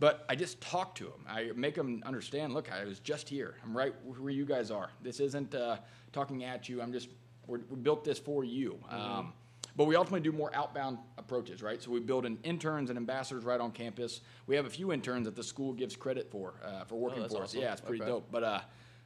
but 0.00 0.24
I 0.28 0.34
just 0.34 0.60
talk 0.60 0.94
to 0.96 1.04
them. 1.04 1.26
I 1.28 1.50
make 1.54 1.74
them 1.74 2.02
understand. 2.06 2.54
Look, 2.54 2.72
I 2.72 2.84
was 2.84 3.00
just 3.00 3.28
here. 3.28 3.56
I'm 3.62 3.76
right 3.76 3.94
where 4.04 4.32
you 4.32 4.46
guys 4.46 4.70
are. 4.70 4.90
This 5.02 5.20
isn't 5.20 5.54
uh, 5.54 5.76
talking 6.12 6.44
at 6.44 6.68
you. 6.68 6.80
I'm 6.80 6.92
just 6.92 7.08
we 7.46 7.58
built 7.58 8.04
this 8.04 8.18
for 8.18 8.44
you. 8.44 8.78
Mm-hmm. 8.90 8.94
Um, 8.94 9.32
but 9.76 9.84
we 9.84 9.94
ultimately 9.94 10.20
do 10.20 10.36
more 10.36 10.54
outbound 10.54 10.98
approaches, 11.18 11.62
right? 11.62 11.80
So 11.82 11.90
we 11.90 12.00
build 12.00 12.26
in 12.26 12.38
interns 12.42 12.90
and 12.90 12.96
ambassadors 12.96 13.44
right 13.44 13.60
on 13.60 13.70
campus. 13.70 14.20
We 14.46 14.56
have 14.56 14.66
a 14.66 14.70
few 14.70 14.92
interns 14.92 15.26
that 15.26 15.36
the 15.36 15.44
school 15.44 15.72
gives 15.72 15.94
credit 15.94 16.30
for 16.30 16.54
uh, 16.64 16.84
for 16.84 16.96
working 16.96 17.22
oh, 17.22 17.28
for 17.28 17.42
us. 17.42 17.50
Awesome. 17.50 17.60
Yeah, 17.60 17.72
it's 17.72 17.80
pretty 17.80 18.02
okay. 18.02 18.10
dope. 18.10 18.26
But 18.30 18.44
uh, 18.44 18.60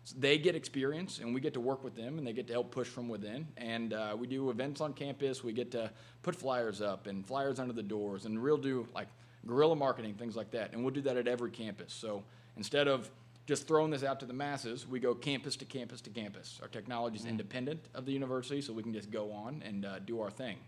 so 0.05 0.17
they 0.19 0.37
get 0.37 0.57
experience, 0.57 1.21
and 1.21 1.33
we 1.33 1.41
get 1.41 1.55
to 1.55 1.61
work 1.61 1.85
with 1.85 1.95
them, 1.95 2.19
and 2.19 2.27
they 2.27 2.33
get 2.33 2.49
to 2.49 2.53
help 2.53 2.73
push 2.73 2.89
from 2.89 3.09
within. 3.09 3.47
And 3.57 3.93
uh, 3.93 4.17
we 4.19 4.27
do 4.27 4.51
events 4.51 4.81
on 4.81 4.95
campus. 4.95 5.45
We 5.45 5.53
get 5.53 5.71
to 5.73 5.91
put 6.23 6.35
flyers 6.35 6.81
up 6.81 7.07
and 7.07 7.25
flyers 7.27 7.61
under 7.61 7.73
the 7.73 7.85
doors, 7.85 8.25
and 8.25 8.43
real 8.43 8.57
do 8.57 8.87
like 8.95 9.09
guerrilla 9.47 9.77
marketing, 9.77 10.15
things 10.15 10.35
like 10.35 10.51
that. 10.53 10.73
And 10.73 10.83
we'll 10.83 10.95
do 10.95 11.03
that 11.03 11.17
at 11.17 11.29
every 11.29 11.51
campus. 11.51 11.93
So 11.93 12.25
instead 12.57 12.89
of 12.89 13.11
just 13.47 13.67
throwing 13.67 13.91
this 13.91 14.03
out 14.03 14.21
to 14.21 14.27
the 14.27 14.33
masses, 14.33 14.87
we 14.87 14.99
go 15.01 15.15
campus 15.15 15.57
to 15.57 15.65
campus 15.65 16.01
to 16.03 16.11
campus. 16.11 16.59
Our 16.63 16.69
technology 16.69 17.17
is 17.17 17.25
mm 17.25 17.31
independent 17.31 17.89
of 17.95 18.05
the 18.05 18.13
university, 18.13 18.61
so 18.61 18.73
we 18.73 18.83
can 18.83 18.93
just 18.93 19.11
go 19.11 19.33
on 19.33 19.63
and 19.65 19.85
uh, 19.85 19.99
do 20.01 20.21
our 20.21 20.31
thing. 20.31 20.59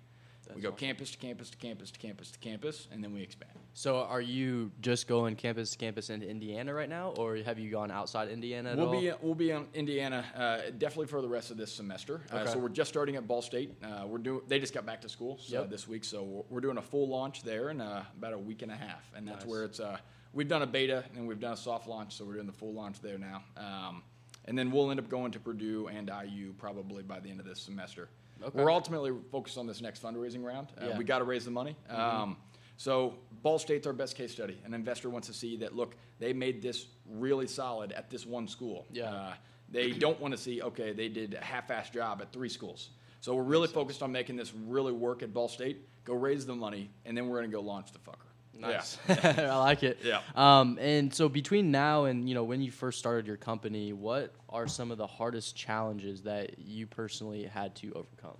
We 0.54 0.60
go 0.60 0.72
campus 0.72 1.10
to 1.12 1.18
campus 1.18 1.50
to 1.50 1.56
campus 1.56 1.90
to 1.90 1.98
campus 1.98 2.30
to 2.32 2.38
campus, 2.38 2.88
and 2.92 3.02
then 3.02 3.12
we 3.12 3.22
expand. 3.22 3.52
So, 3.72 3.98
are 3.98 4.20
you 4.20 4.70
just 4.80 5.08
going 5.08 5.36
campus 5.36 5.70
to 5.72 5.78
campus 5.78 6.10
into 6.10 6.28
Indiana 6.28 6.72
right 6.74 6.88
now, 6.88 7.14
or 7.16 7.36
have 7.36 7.58
you 7.58 7.70
gone 7.70 7.90
outside 7.90 8.28
Indiana 8.28 8.70
at 8.72 8.76
We'll 8.76 8.86
all? 8.94 9.00
be 9.00 9.12
we'll 9.22 9.34
be 9.34 9.50
in 9.50 9.66
Indiana 9.74 10.24
uh, 10.36 10.70
definitely 10.78 11.06
for 11.06 11.22
the 11.22 11.28
rest 11.28 11.50
of 11.50 11.56
this 11.56 11.72
semester. 11.72 12.20
Uh, 12.30 12.46
so 12.46 12.58
we're 12.58 12.68
just 12.68 12.88
starting 12.90 13.16
at 13.16 13.26
Ball 13.26 13.42
State. 13.42 13.74
Uh, 13.82 14.06
we're 14.06 14.18
doing 14.18 14.42
they 14.48 14.58
just 14.58 14.74
got 14.74 14.84
back 14.86 15.00
to 15.02 15.08
school 15.08 15.38
so 15.40 15.60
Yep. 15.60 15.70
this 15.70 15.88
week, 15.88 16.04
so 16.04 16.22
we're, 16.22 16.42
we're 16.50 16.60
doing 16.60 16.78
a 16.78 16.82
full 16.82 17.08
launch 17.08 17.42
there 17.42 17.70
in 17.70 17.80
uh, 17.80 18.04
about 18.18 18.32
a 18.32 18.38
week 18.38 18.62
and 18.62 18.70
a 18.72 18.76
half, 18.76 19.10
and 19.16 19.26
that's 19.26 19.44
Nice. 19.44 19.50
where 19.50 19.64
it's 19.64 19.80
uh, 19.80 19.96
we've 20.32 20.48
done 20.48 20.62
a 20.62 20.66
beta 20.66 21.04
and 21.16 21.26
we've 21.26 21.40
done 21.40 21.52
a 21.52 21.56
soft 21.56 21.88
launch, 21.88 22.14
so 22.16 22.24
we're 22.24 22.34
doing 22.34 22.46
the 22.46 22.52
full 22.52 22.72
launch 22.74 23.00
there 23.00 23.18
now. 23.18 23.42
Um, 23.56 24.02
and 24.46 24.58
then 24.58 24.70
we'll 24.70 24.90
end 24.90 25.00
up 25.00 25.08
going 25.08 25.32
to 25.32 25.40
Purdue 25.40 25.88
and 25.88 26.10
IU 26.10 26.52
probably 26.58 27.02
by 27.02 27.18
the 27.18 27.30
end 27.30 27.40
of 27.40 27.46
this 27.46 27.60
semester. 27.60 28.10
Okay. 28.42 28.62
We're 28.62 28.70
ultimately 28.70 29.12
focused 29.30 29.58
on 29.58 29.66
this 29.66 29.80
next 29.80 30.02
fundraising 30.02 30.44
round. 30.44 30.68
Uh, 30.70 30.80
Yeah. 30.80 30.88
Mm-hmm. 30.90 30.98
We 30.98 31.04
got 31.04 31.18
to 31.18 31.24
raise 31.24 31.44
the 31.44 31.50
money. 31.50 31.76
Um, 31.88 32.36
so 32.76 33.14
Ball 33.42 33.58
State's 33.58 33.86
our 33.86 33.92
best 33.92 34.16
case 34.16 34.32
study. 34.32 34.58
An 34.64 34.74
investor 34.74 35.08
wants 35.10 35.28
to 35.28 35.34
see 35.34 35.56
that 35.58 35.74
look, 35.74 35.94
they 36.18 36.32
made 36.32 36.60
this 36.60 36.86
really 37.08 37.46
solid 37.46 37.92
at 37.92 38.10
this 38.10 38.26
one 38.26 38.48
school. 38.48 38.86
Yeah. 38.90 39.10
Uh, 39.12 39.34
they 39.70 39.90
don't 39.92 40.20
want 40.20 40.32
to 40.32 40.38
see 40.38 40.60
okay, 40.62 40.92
they 40.92 41.08
did 41.08 41.34
a 41.34 41.44
half-assed 41.44 41.92
job 41.92 42.20
at 42.20 42.32
three 42.32 42.48
schools. 42.48 42.90
So 43.20 43.34
we're 43.34 43.42
really 43.42 43.68
focused 43.68 44.02
on 44.02 44.12
making 44.12 44.36
this 44.36 44.52
really 44.66 44.92
work 44.92 45.22
at 45.22 45.32
Ball 45.32 45.48
State. 45.48 45.88
Go 46.04 46.12
raise 46.14 46.44
the 46.44 46.54
money, 46.54 46.90
and 47.06 47.16
then 47.16 47.26
we're 47.28 47.38
going 47.38 47.50
to 47.50 47.56
go 47.56 47.62
launch 47.62 47.90
the 47.92 47.98
fucker. 47.98 48.28
Nice. 48.58 48.98
Yeah. 49.08 49.48
I 49.52 49.56
like 49.58 49.82
it. 49.82 49.98
Yeah. 50.02 50.20
Um, 50.34 50.78
and 50.80 51.12
so 51.12 51.28
between 51.28 51.70
now 51.70 52.04
and 52.04 52.28
you 52.28 52.34
know 52.34 52.44
when 52.44 52.60
you 52.62 52.70
first 52.70 52.98
started 52.98 53.26
your 53.26 53.36
company, 53.36 53.92
what 53.92 54.32
are 54.48 54.66
some 54.68 54.90
of 54.90 54.98
the 54.98 55.06
hardest 55.06 55.56
challenges 55.56 56.22
that 56.22 56.58
you 56.58 56.86
personally 56.86 57.44
had 57.44 57.74
to 57.76 57.92
overcome? 57.94 58.36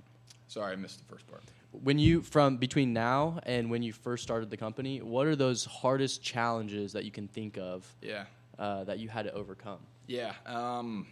Sorry, 0.49 0.73
I 0.73 0.77
missed 0.77 0.99
the 0.99 1.13
first 1.13 1.27
part. 1.27 1.43
When 1.73 1.99
you 1.99 2.23
from 2.23 2.57
between 2.59 2.93
now 2.93 3.41
and 3.45 3.69
when 3.71 3.83
you 3.83 3.93
first 3.93 4.23
started 4.23 4.49
the 4.51 4.57
company, 4.57 5.03
what 5.03 5.27
are 5.27 5.35
those 5.35 5.65
hardest 5.65 6.23
challenges 6.23 6.93
that 6.93 7.05
you 7.05 7.11
can 7.11 7.27
think 7.27 7.59
of 7.59 7.85
Yeah. 8.01 8.27
uh, 8.59 8.85
that 8.85 9.01
you 9.01 9.09
had 9.09 9.25
to 9.25 9.33
overcome? 9.33 9.81
Yeah. 10.07 10.35
Um, 10.47 11.09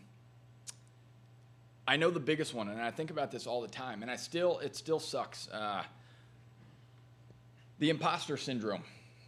I 1.88 1.96
know 1.96 2.10
the 2.10 2.20
biggest 2.20 2.54
one, 2.54 2.68
and 2.68 2.80
I 2.80 2.92
think 2.92 3.10
about 3.10 3.32
this 3.32 3.46
all 3.48 3.60
the 3.60 3.68
time, 3.68 4.02
and 4.02 4.10
I 4.10 4.16
still 4.16 4.60
it 4.60 4.76
still 4.76 5.00
sucks. 5.00 5.48
Uh, 5.48 5.82
the 7.82 7.90
imposter 7.90 8.36
syndrome 8.36 8.84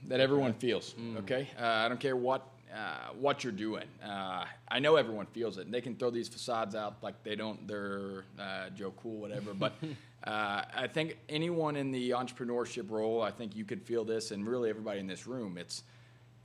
that 0.07 0.21
everyone 0.21 0.53
feels. 0.53 0.95
Okay, 1.19 1.49
uh, 1.61 1.65
I 1.67 1.89
don't 1.89 1.99
care 1.99 2.15
what 2.15 2.47
uh, 2.73 3.13
what 3.19 3.43
you're 3.43 3.53
doing. 3.53 3.83
Uh, 4.01 4.45
I 4.69 4.79
know 4.79 4.95
everyone 4.95 5.27
feels 5.27 5.59
it, 5.59 5.65
and 5.65 5.75
they 5.75 5.81
can 5.81 5.97
throw 5.97 6.11
these 6.11 6.29
facades 6.29 6.77
out 6.77 7.03
like 7.03 7.25
they 7.25 7.35
don't. 7.35 7.67
They're 7.67 8.25
uh, 8.39 8.71
Joe 8.71 8.93
Cool, 9.03 9.21
whatever. 9.21 9.55
But 9.55 9.73
uh, 10.25 10.63
I 10.73 10.87
think 10.87 11.19
anyone 11.29 11.75
in 11.75 11.91
the 11.91 12.11
entrepreneurship 12.11 12.93
role, 12.93 13.21
I 13.21 13.33
think 13.33 13.57
you 13.57 13.65
could 13.65 13.83
feel 13.83 14.05
this, 14.05 14.31
and 14.31 14.47
really 14.47 14.71
everybody 14.71 15.01
in 15.01 15.09
this 15.09 15.27
room. 15.27 15.59
It's 15.59 15.83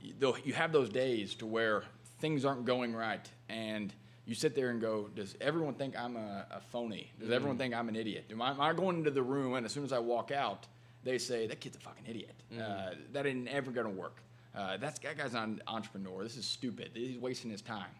you 0.00 0.52
have 0.54 0.72
those 0.72 0.88
days 0.88 1.36
to 1.36 1.46
where 1.46 1.84
things 2.18 2.44
aren't 2.44 2.64
going 2.64 2.94
right 2.94 3.28
and 3.48 3.92
you 4.24 4.34
sit 4.34 4.54
there 4.54 4.70
and 4.70 4.80
go 4.80 5.08
does 5.14 5.36
everyone 5.40 5.74
think 5.74 5.94
i'm 5.98 6.16
a, 6.16 6.46
a 6.50 6.60
phony 6.70 7.10
does 7.20 7.30
everyone 7.30 7.58
think 7.58 7.74
i'm 7.74 7.88
an 7.90 7.96
idiot 7.96 8.24
am 8.30 8.40
I, 8.40 8.50
am 8.50 8.60
I 8.60 8.72
going 8.72 8.96
into 8.96 9.10
the 9.10 9.22
room 9.22 9.54
and 9.54 9.66
as 9.66 9.72
soon 9.72 9.84
as 9.84 9.92
i 9.92 9.98
walk 9.98 10.30
out 10.30 10.66
they 11.04 11.18
say 11.18 11.46
that 11.46 11.60
kid's 11.60 11.76
a 11.76 11.80
fucking 11.80 12.04
idiot. 12.08 12.34
Uh, 12.60 12.90
that 13.12 13.26
ain't 13.26 13.48
ever 13.48 13.70
to 13.72 13.88
work. 13.88 14.16
Uh, 14.54 14.76
that's, 14.76 14.98
that 15.00 15.16
guy's 15.16 15.32
not 15.32 15.46
an 15.48 15.62
entrepreneur. 15.66 16.22
This 16.22 16.36
is 16.36 16.44
stupid. 16.44 16.90
He's 16.94 17.18
wasting 17.18 17.50
his 17.50 17.62
time. 17.62 17.90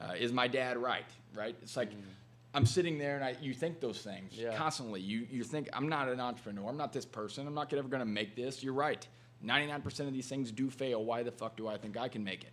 Uh, 0.00 0.12
is 0.18 0.32
my 0.32 0.46
dad 0.48 0.76
right? 0.76 1.04
Right? 1.34 1.56
It's 1.62 1.76
like 1.76 1.90
i'm 2.54 2.64
sitting 2.64 2.96
there 2.96 3.16
and 3.16 3.24
I, 3.24 3.34
you 3.42 3.52
think 3.52 3.80
those 3.80 4.00
things 4.00 4.32
Yeah. 4.34 4.54
constantly. 4.56 5.00
You, 5.00 5.26
you 5.30 5.42
think 5.44 5.68
i'm 5.72 5.88
not 5.88 6.08
an 6.08 6.20
entrepreneur. 6.20 6.68
I'm 6.68 6.76
not 6.76 6.92
this 6.92 7.04
person. 7.06 7.46
I'm 7.46 7.54
not 7.54 7.72
ever 7.72 7.88
going 7.88 8.00
to 8.00 8.06
make 8.06 8.36
this. 8.36 8.62
You're 8.62 8.72
right. 8.74 9.06
99% 9.44 10.00
of 10.00 10.12
these 10.14 10.28
things 10.28 10.50
do 10.50 10.70
fail. 10.70 11.04
Why 11.04 11.22
the 11.22 11.30
fuck 11.32 11.56
do 11.56 11.68
i 11.68 11.76
think 11.76 11.96
i 11.98 12.08
can 12.08 12.24
make 12.24 12.44
it? 12.44 12.52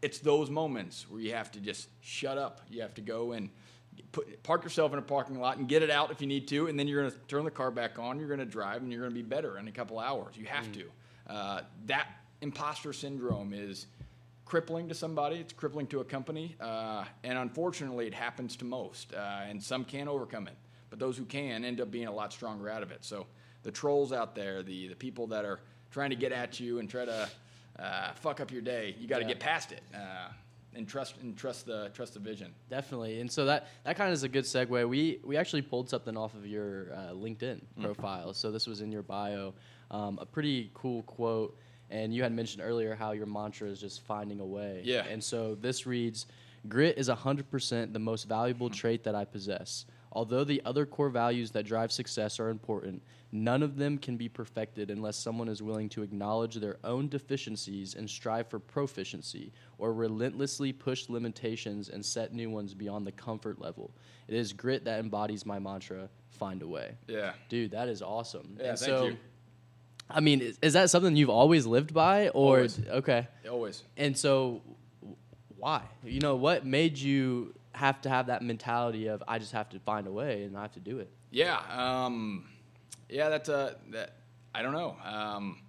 It's 0.00 0.20
those 0.20 0.48
moments 0.48 1.06
where 1.10 1.20
you 1.20 1.32
have 1.34 1.50
to 1.52 1.60
just 1.60 1.88
shut 2.00 2.38
up. 2.38 2.60
You 2.70 2.82
have 2.82 2.94
to 2.94 3.00
go 3.00 3.32
and 3.32 3.50
put, 4.12 4.42
park 4.42 4.64
yourself 4.64 4.92
in 4.92 4.98
a 4.98 5.02
parking 5.02 5.38
lot 5.40 5.58
and 5.58 5.68
get 5.68 5.82
it 5.82 5.90
out 5.90 6.10
if 6.10 6.20
you 6.20 6.26
need 6.26 6.46
to 6.48 6.66
and 6.68 6.78
then 6.78 6.86
you're 6.88 7.02
going 7.02 7.12
to 7.12 7.18
turn 7.28 7.44
the 7.44 7.50
car 7.50 7.70
back 7.70 7.98
on 7.98 8.18
you're 8.18 8.28
going 8.28 8.38
to 8.40 8.44
drive 8.46 8.82
and 8.82 8.90
you're 8.92 9.00
going 9.02 9.10
to 9.12 9.14
be 9.14 9.22
better 9.22 9.58
in 9.58 9.68
a 9.68 9.72
couple 9.72 9.98
hours 9.98 10.36
you 10.36 10.46
have 10.46 10.70
to 10.72 10.84
uh, 11.28 11.60
that 11.86 12.06
imposter 12.40 12.92
syndrome 12.92 13.52
is 13.52 13.86
crippling 14.44 14.88
to 14.88 14.94
somebody. 14.94 15.36
It's 15.36 15.52
crippling 15.52 15.86
to 15.88 16.00
a 16.00 16.04
company, 16.04 16.56
uh, 16.58 17.04
and 17.22 17.36
unfortunately, 17.36 18.06
it 18.06 18.14
happens 18.14 18.56
to 18.56 18.64
most. 18.64 19.12
Uh, 19.12 19.40
and 19.46 19.62
some 19.62 19.84
can't 19.84 20.08
overcome 20.08 20.46
it, 20.48 20.54
but 20.88 20.98
those 20.98 21.18
who 21.18 21.26
can 21.26 21.66
end 21.66 21.82
up 21.82 21.90
being 21.90 22.06
a 22.06 22.12
lot 22.12 22.32
stronger 22.32 22.70
out 22.70 22.82
of 22.82 22.90
it. 22.90 23.04
So 23.04 23.26
the 23.62 23.70
trolls 23.70 24.10
out 24.10 24.34
there, 24.34 24.62
the 24.62 24.88
the 24.88 24.94
people 24.94 25.26
that 25.26 25.44
are 25.44 25.60
trying 25.90 26.08
to 26.10 26.16
get 26.16 26.32
at 26.32 26.58
you 26.58 26.78
and 26.78 26.88
try 26.88 27.04
to 27.04 27.28
uh, 27.78 28.12
fuck 28.14 28.40
up 28.40 28.50
your 28.50 28.62
day, 28.62 28.94
you 28.98 29.06
got 29.06 29.16
to 29.18 29.24
Yeah. 29.24 29.28
get 29.28 29.40
past 29.40 29.72
it 29.72 29.82
uh, 29.94 30.28
and 30.74 30.86
trust 30.86 31.16
and 31.22 31.36
trust 31.36 31.66
the 31.66 31.90
trust 31.94 32.14
the 32.14 32.20
vision. 32.20 32.52
Definitely, 32.70 33.20
and 33.20 33.30
so 33.30 33.44
that 33.46 33.68
that 33.84 33.96
kind 33.96 34.08
of 34.08 34.14
is 34.14 34.22
a 34.22 34.28
good 34.28 34.44
segue. 34.44 34.88
We 34.88 35.18
we 35.24 35.36
actually 35.36 35.62
pulled 35.62 35.88
something 35.88 36.16
off 36.16 36.34
of 36.34 36.46
your 36.46 36.92
uh, 36.92 37.12
LinkedIn 37.12 37.60
Mm. 37.78 37.82
profile. 37.84 38.34
So 38.34 38.50
this 38.50 38.66
was 38.66 38.80
in 38.80 38.92
your 38.92 39.02
bio, 39.02 39.54
um, 39.90 40.18
a 40.20 40.26
pretty 40.26 40.70
cool 40.74 41.02
quote. 41.04 41.56
And 41.90 42.14
you 42.14 42.22
had 42.22 42.32
mentioned 42.32 42.62
earlier 42.62 42.94
how 42.94 43.12
your 43.12 43.24
mantra 43.24 43.66
is 43.68 43.80
just 43.80 44.02
finding 44.02 44.40
a 44.40 44.46
way. 44.46 44.82
Yeah. 44.84 45.06
And 45.06 45.24
so 45.24 45.54
this 45.54 45.86
reads, 45.86 46.26
"Grit 46.68 46.98
is 46.98 47.08
hundred 47.08 47.50
percent 47.50 47.94
the 47.94 47.98
most 47.98 48.24
valuable 48.28 48.68
trait 48.68 49.04
that 49.04 49.14
I 49.14 49.24
possess. 49.24 49.86
Although 50.12 50.44
the 50.44 50.60
other 50.66 50.84
core 50.86 51.08
values 51.10 51.50
that 51.52 51.64
drive 51.64 51.90
success 51.92 52.40
are 52.40 52.48
important, 52.50 53.02
none 53.30 53.62
of 53.62 53.76
them 53.76 53.98
can 53.98 54.16
be 54.16 54.28
perfected 54.28 54.90
unless 54.90 55.16
someone 55.16 55.48
is 55.48 55.62
willing 55.62 55.88
to 55.90 56.02
acknowledge 56.02 56.56
their 56.56 56.76
own 56.82 57.08
deficiencies 57.08 57.94
and 57.94 58.08
strive 58.08 58.48
for 58.48 58.58
proficiency, 58.58 59.52
or 59.78 59.92
relentlessly 59.92 60.72
push 60.72 61.08
limitations 61.08 61.88
and 61.88 62.04
set 62.04 62.32
new 62.34 62.50
ones 62.50 62.74
beyond 62.74 63.06
the 63.06 63.12
comfort 63.12 63.60
level. 63.60 63.90
It 64.26 64.34
is 64.34 64.52
grit 64.52 64.84
that 64.84 65.00
embodies 65.00 65.46
my 65.46 65.58
mantra: 65.58 66.08
find 66.30 66.62
a 66.62 66.66
way. 66.68 66.96
Yeah. 67.06 67.32
Dude, 67.48 67.70
that 67.70 67.88
is 67.88 68.02
awesome. 68.02 68.56
Yeah, 68.60 68.70
And 68.70 68.78
thank 68.78 68.90
so, 68.90 69.04
you. 69.06 69.16
I 70.10 70.20
mean, 70.20 70.40
is, 70.40 70.58
is 70.62 70.72
that 70.72 70.90
something 70.90 71.16
you've 71.16 71.28
always 71.30 71.66
lived 71.66 71.92
by, 71.94 72.28
or 72.30 72.56
Always. 72.56 72.80
okay? 72.88 73.28
Always. 73.48 73.82
And 73.96 74.16
so, 74.16 74.62
why? 75.56 75.82
You 76.02 76.20
know, 76.20 76.36
what 76.36 76.64
made 76.64 76.96
you 76.98 77.54
have 77.72 78.00
to 78.02 78.08
have 78.08 78.26
that 78.28 78.42
mentality 78.42 79.06
of 79.08 79.22
I 79.28 79.38
just 79.38 79.52
have 79.52 79.68
to 79.70 79.78
find 79.80 80.06
a 80.06 80.10
way 80.12 80.44
and 80.44 80.56
I 80.56 80.62
have 80.62 80.72
to 80.72 80.80
do 80.80 80.98
it? 80.98 81.10
Yeah, 81.30 81.58
um, 81.70 82.46
yeah. 83.08 83.28
That's 83.28 83.48
a 83.50 83.76
that. 83.90 84.14
I 84.54 84.62
don't 84.62 84.72
know. 84.72 84.96
Um, 85.04 85.60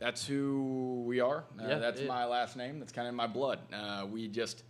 that's 0.00 0.26
who 0.26 1.04
we 1.06 1.20
are. 1.20 1.44
Uh, 1.60 1.68
Yeah, 1.68 1.78
that's 1.78 2.00
it- 2.00 2.08
my 2.08 2.24
last 2.24 2.56
name. 2.56 2.80
That's 2.80 2.90
kind 2.92 3.06
of 3.06 3.12
in 3.12 3.16
my 3.16 3.26
blood. 3.28 3.60
Uh, 3.72 4.06
we 4.10 4.26
just, 4.26 4.64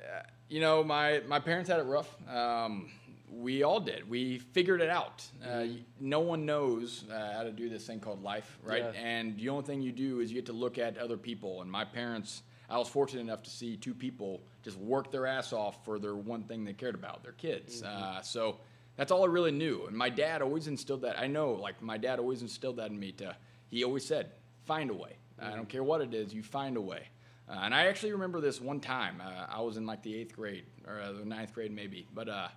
uh, 0.00 0.22
you 0.48 0.60
know, 0.60 0.84
my 0.84 1.22
my 1.26 1.40
parents 1.40 1.68
had 1.68 1.80
it 1.80 1.84
rough. 1.84 2.14
Um, 2.28 2.90
we 3.30 3.64
all 3.64 3.80
did. 3.80 4.08
We 4.08 4.38
figured 4.38 4.80
it 4.80 4.88
out. 4.88 5.24
Uh, 5.42 5.46
Mm-hmm. 5.48 5.82
no 6.00 6.20
one 6.20 6.46
knows 6.46 7.04
uh, 7.10 7.32
how 7.34 7.42
to 7.42 7.50
do 7.50 7.68
this 7.68 7.84
thing 7.86 7.98
called 8.00 8.22
life, 8.22 8.58
right? 8.62 8.84
Yeah. 8.84 9.00
And 9.00 9.36
the 9.36 9.48
only 9.48 9.64
thing 9.64 9.82
you 9.82 9.92
do 9.92 10.20
is 10.20 10.30
you 10.30 10.36
get 10.36 10.46
to 10.46 10.52
look 10.52 10.78
at 10.78 10.96
other 10.98 11.16
people. 11.16 11.60
And 11.62 11.70
my 11.70 11.84
parents, 11.84 12.42
I 12.70 12.78
was 12.78 12.88
fortunate 12.88 13.22
enough 13.22 13.42
to 13.42 13.50
see 13.50 13.76
two 13.76 13.94
people 13.94 14.42
just 14.62 14.78
work 14.78 15.10
their 15.10 15.26
ass 15.26 15.52
off 15.52 15.84
for 15.84 15.98
their 15.98 16.14
one 16.14 16.44
thing 16.44 16.64
they 16.64 16.72
cared 16.72 16.94
about, 16.94 17.22
their 17.24 17.32
kids. 17.32 17.82
Uh, 17.82 18.22
so 18.22 18.58
that's 18.96 19.10
all 19.10 19.24
I 19.24 19.26
really 19.26 19.52
knew. 19.52 19.86
And 19.86 19.96
my 19.96 20.08
dad 20.08 20.40
always 20.40 20.68
instilled 20.68 21.02
that. 21.02 21.18
I 21.18 21.26
know, 21.26 21.52
like, 21.52 21.82
my 21.82 21.98
dad 21.98 22.18
always 22.20 22.42
instilled 22.42 22.76
that 22.76 22.90
in 22.90 22.98
me. 22.98 23.10
To 23.12 23.36
he 23.68 23.84
always 23.84 24.04
said, 24.04 24.32
"Find 24.64 24.90
a 24.90 24.94
way. 24.94 25.16
I 25.38 25.50
don't 25.50 25.68
care 25.68 25.84
what 25.84 26.00
it 26.00 26.14
is. 26.14 26.32
You 26.32 26.42
find 26.42 26.76
a 26.76 26.80
way." 26.80 27.08
Uh, 27.48 27.60
and 27.62 27.74
I 27.74 27.86
actually 27.86 28.12
remember 28.12 28.40
this 28.40 28.60
one 28.60 28.80
time. 28.80 29.22
Uh, 29.24 29.46
I 29.48 29.60
was 29.60 29.76
in 29.76 29.86
like 29.86 30.02
the 30.02 30.14
eighth 30.14 30.34
grade 30.34 30.64
or 30.86 31.00
uh, 31.00 31.12
the 31.12 31.24
ninth 31.24 31.52
grade, 31.52 31.72
maybe. 31.72 32.06
But 32.12 32.28
uh, 32.28 32.48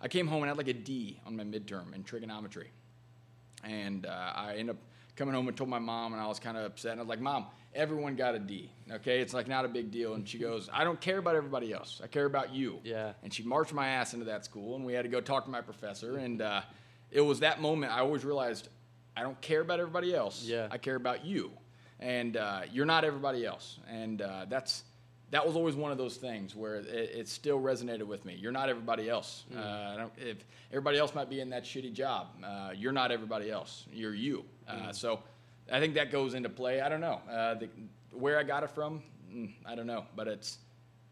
I 0.00 0.08
came 0.08 0.26
home 0.26 0.42
and 0.42 0.48
had 0.48 0.58
like 0.58 0.68
a 0.68 0.74
D 0.74 1.20
on 1.26 1.36
my 1.36 1.44
midterm 1.44 1.94
in 1.94 2.04
trigonometry. 2.04 2.70
And 3.64 4.04
uh, 4.04 4.32
I 4.34 4.56
ended 4.58 4.76
up 4.76 4.82
coming 5.16 5.34
home 5.34 5.48
and 5.48 5.56
told 5.56 5.70
my 5.70 5.78
mom, 5.78 6.12
and 6.12 6.20
I 6.20 6.26
was 6.26 6.38
kind 6.38 6.58
of 6.58 6.64
upset. 6.64 6.92
And 6.92 7.00
I 7.00 7.02
was 7.02 7.08
like, 7.08 7.20
Mom, 7.20 7.46
everyone 7.74 8.14
got 8.14 8.34
a 8.34 8.38
D. 8.38 8.70
Okay, 8.92 9.20
it's 9.20 9.32
like 9.32 9.48
not 9.48 9.64
a 9.64 9.68
big 9.68 9.90
deal. 9.90 10.14
And 10.14 10.28
she 10.28 10.38
goes, 10.38 10.68
I 10.72 10.84
don't 10.84 11.00
care 11.00 11.18
about 11.18 11.34
everybody 11.34 11.72
else. 11.72 12.00
I 12.04 12.06
care 12.06 12.26
about 12.26 12.54
you. 12.54 12.80
Yeah. 12.84 13.12
And 13.22 13.32
she 13.32 13.42
marched 13.42 13.72
my 13.72 13.88
ass 13.88 14.12
into 14.12 14.26
that 14.26 14.44
school, 14.44 14.76
and 14.76 14.84
we 14.84 14.92
had 14.92 15.02
to 15.02 15.08
go 15.08 15.22
talk 15.22 15.44
to 15.46 15.50
my 15.50 15.62
professor. 15.62 16.18
And 16.18 16.42
uh, 16.42 16.60
it 17.10 17.22
was 17.22 17.40
that 17.40 17.62
moment 17.62 17.92
I 17.92 18.00
always 18.00 18.24
realized 18.24 18.68
I 19.16 19.22
don't 19.22 19.40
care 19.40 19.60
about 19.60 19.80
everybody 19.80 20.14
else. 20.14 20.42
Yeah. 20.44 20.68
I 20.70 20.78
care 20.78 20.96
about 20.96 21.24
you, 21.24 21.50
and 22.00 22.36
uh, 22.36 22.62
you're 22.70 22.86
not 22.86 23.04
everybody 23.04 23.46
else. 23.46 23.78
And 23.88 24.20
uh, 24.20 24.46
that's 24.48 24.84
that 25.30 25.44
was 25.44 25.56
always 25.56 25.74
one 25.74 25.90
of 25.90 25.98
those 25.98 26.16
things 26.16 26.54
where 26.54 26.76
it, 26.76 26.86
it 26.86 27.28
still 27.28 27.60
resonated 27.60 28.04
with 28.04 28.24
me. 28.24 28.36
You're 28.38 28.52
not 28.52 28.68
everybody 28.68 29.08
else. 29.08 29.44
Uh, 29.54 29.60
I 29.60 29.96
don't, 29.96 30.12
if 30.16 30.44
everybody 30.70 30.98
else 30.98 31.14
might 31.14 31.28
be 31.28 31.40
in 31.40 31.50
that 31.50 31.64
shitty 31.64 31.92
job, 31.92 32.28
uh, 32.44 32.70
you're 32.76 32.92
not 32.92 33.10
everybody 33.10 33.50
else. 33.50 33.86
You're 33.92 34.14
you. 34.14 34.44
Uh, 34.68 34.92
so 34.92 35.20
I 35.72 35.80
think 35.80 35.94
that 35.94 36.12
goes 36.12 36.34
into 36.34 36.48
play. 36.48 36.80
I 36.80 36.88
don't 36.88 37.00
know 37.00 37.20
uh, 37.30 37.54
the, 37.54 37.68
where 38.12 38.38
I 38.38 38.44
got 38.44 38.62
it 38.62 38.70
from. 38.70 39.02
mm, 39.32 39.52
I 39.64 39.74
don't 39.74 39.86
know, 39.86 40.04
but 40.14 40.28
it's 40.28 40.58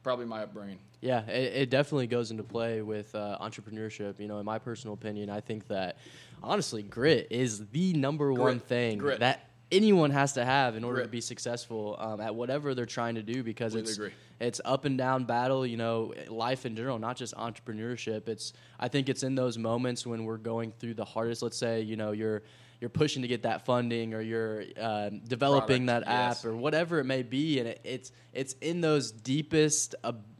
probably 0.02 0.26
my 0.26 0.42
upbringing. 0.42 0.78
Yeah, 1.00 1.26
it, 1.26 1.54
it 1.54 1.70
definitely 1.70 2.06
goes 2.06 2.30
into 2.30 2.44
play 2.44 2.82
with 2.82 3.14
uh, 3.14 3.36
entrepreneurship. 3.40 4.20
You 4.20 4.28
know, 4.28 4.38
in 4.38 4.44
my 4.46 4.58
personal 4.58 4.94
opinion, 4.94 5.28
I 5.28 5.40
think 5.40 5.66
that 5.68 5.98
honestly, 6.42 6.82
grit 6.82 7.28
is 7.30 7.66
the 7.68 7.92
number 7.92 8.32
one 8.32 8.60
thing 8.60 8.98
Grit. 8.98 9.20
that 9.20 9.50
anyone 9.72 10.10
has 10.10 10.34
to 10.34 10.44
have 10.44 10.76
in 10.76 10.84
order 10.84 10.96
Grit. 10.96 11.06
to 11.06 11.10
be 11.10 11.20
successful 11.20 11.96
um, 11.98 12.20
at 12.20 12.34
whatever 12.34 12.74
they're 12.74 12.86
trying 12.86 13.16
to 13.16 13.22
do 13.22 13.42
because 13.42 13.74
it's 13.74 13.96
agree. 13.96 14.12
it's 14.40 14.60
up 14.64 14.84
and 14.84 14.96
down 14.96 15.24
battle. 15.24 15.66
You 15.66 15.76
know, 15.76 16.14
life 16.28 16.66
in 16.66 16.76
general, 16.76 16.98
not 16.98 17.16
just 17.16 17.34
entrepreneurship. 17.34 18.28
It's 18.28 18.52
I 18.78 18.88
think 18.88 19.08
it's 19.08 19.22
in 19.22 19.34
those 19.34 19.58
moments 19.58 20.06
when 20.06 20.24
we're 20.24 20.36
going 20.38 20.72
through 20.78 20.94
the 20.94 21.04
hardest. 21.04 21.42
Let's 21.42 21.56
say 21.56 21.80
you 21.80 21.96
know 21.96 22.12
you're 22.12 22.42
you're 22.80 22.90
pushing 22.90 23.22
to 23.22 23.28
get 23.28 23.42
that 23.42 23.64
funding 23.64 24.14
or 24.14 24.20
you're 24.20 24.64
uh, 24.80 25.10
developing 25.26 25.86
Product, 25.86 26.06
that 26.06 26.12
app 26.12 26.30
yes. 26.32 26.44
or 26.44 26.56
whatever 26.56 26.98
it 26.98 27.04
may 27.04 27.22
be, 27.22 27.58
and 27.58 27.68
it, 27.68 27.80
it's 27.84 28.12
it's 28.32 28.52
in 28.54 28.80
those 28.80 29.10
deepest, 29.10 29.94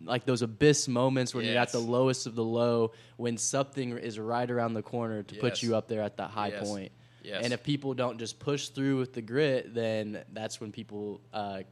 like 0.07 0.25
those 0.25 0.43
abyss 0.43 0.89
moments 0.89 1.35
when 1.35 1.45
you're 1.45 1.59
at 1.59 1.73
the 1.73 1.79
lowest 1.81 2.27
of 2.27 2.35
the 2.35 2.45
low, 2.45 2.93
when 3.17 3.37
something 3.39 3.97
is 3.99 4.19
right 4.19 4.51
around 4.51 4.75
the 4.75 4.83
corner 4.83 5.23
to 5.23 5.35
put 5.37 5.63
you 5.63 5.75
up 5.77 5.89
there 5.89 6.03
at 6.03 6.17
that 6.19 6.31
high 6.31 6.49
Yes. 6.49 6.69
point. 6.69 6.93
Yes. 7.23 7.43
And 7.45 7.53
if 7.53 7.63
people 7.63 7.95
don't 7.95 8.19
just 8.19 8.39
push 8.39 8.69
through 8.69 8.99
with 8.99 9.15
the 9.15 9.23
grit, 9.23 9.75
then 9.75 10.25
that's 10.33 10.61
when 10.61 10.73
people 10.73 11.21
uh, 11.33 11.63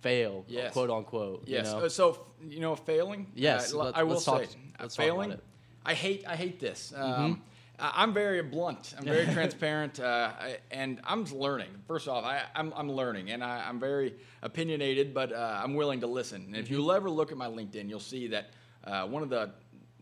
fail, 0.00 0.44
Yes. 0.48 0.72
quote 0.72 0.90
unquote. 0.90 1.44
Yes. 1.46 1.66
You 1.66 1.72
know? 1.72 1.84
Uh, 1.86 1.88
So 1.88 2.26
you 2.48 2.60
know, 2.60 2.74
failing. 2.76 3.30
Yes, 3.34 3.72
Uh, 3.72 3.78
let's- 3.78 3.98
I 3.98 4.02
will 4.02 4.18
say, 4.20 4.30
talk- 4.32 4.42
uh, 4.78 4.82
talk 4.82 4.92
failing. 4.92 5.30
Mm-hmm. 5.30 5.40
I 5.86 5.94
hate. 5.94 6.24
I 6.26 6.36
hate 6.36 6.58
this. 6.60 6.92
Um, 6.96 7.02
I- 7.44 7.51
I'm 7.78 8.12
very 8.14 8.42
blunt. 8.42 8.94
I'm 8.96 9.04
very 9.04 9.26
transparent, 9.26 9.98
uh, 9.98 10.30
and 10.70 11.00
I'm 11.04 11.24
learning. 11.24 11.70
First 11.88 12.06
off, 12.06 12.24
I, 12.24 12.42
I'm, 12.54 12.72
I'm 12.76 12.90
learning, 12.92 13.30
and 13.30 13.42
I, 13.42 13.64
I'm 13.68 13.80
very 13.80 14.14
opinionated, 14.42 15.12
but 15.12 15.32
uh, 15.32 15.60
I'm 15.62 15.74
willing 15.74 16.00
to 16.00 16.06
listen. 16.06 16.42
And 16.46 16.56
if 16.56 16.66
Mm-hmm. 16.66 16.74
you'll 16.74 16.92
ever 16.92 17.10
look 17.10 17.32
at 17.32 17.38
my 17.38 17.48
LinkedIn, 17.48 17.88
you'll 17.88 17.98
see 18.00 18.28
that 18.28 18.50
uh, 18.84 19.06
one 19.06 19.22
of 19.22 19.30
the 19.30 19.50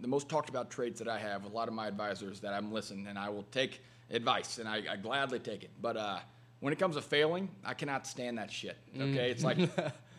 the 0.00 0.08
most 0.08 0.28
talked 0.30 0.48
about 0.48 0.70
traits 0.70 0.98
that 0.98 1.08
I 1.08 1.18
have 1.18 1.44
with 1.44 1.52
a 1.52 1.56
lot 1.56 1.68
of 1.68 1.74
my 1.74 1.86
advisors 1.86 2.40
that 2.40 2.54
I'm 2.54 2.72
listening, 2.72 3.06
and 3.06 3.18
I 3.18 3.28
will 3.28 3.42
take 3.44 3.82
advice, 4.10 4.58
and 4.58 4.66
I, 4.68 4.82
I 4.90 4.96
gladly 4.96 5.38
take 5.38 5.62
it. 5.62 5.70
But 5.80 5.96
uh, 5.96 6.18
when 6.60 6.72
it 6.72 6.78
comes 6.78 6.96
to 6.96 7.02
failing, 7.02 7.50
I 7.64 7.74
cannot 7.74 8.06
stand 8.06 8.38
that 8.38 8.50
shit. 8.52 8.76
Okay, 8.98 9.30
it's 9.30 9.44
like. 9.44 9.58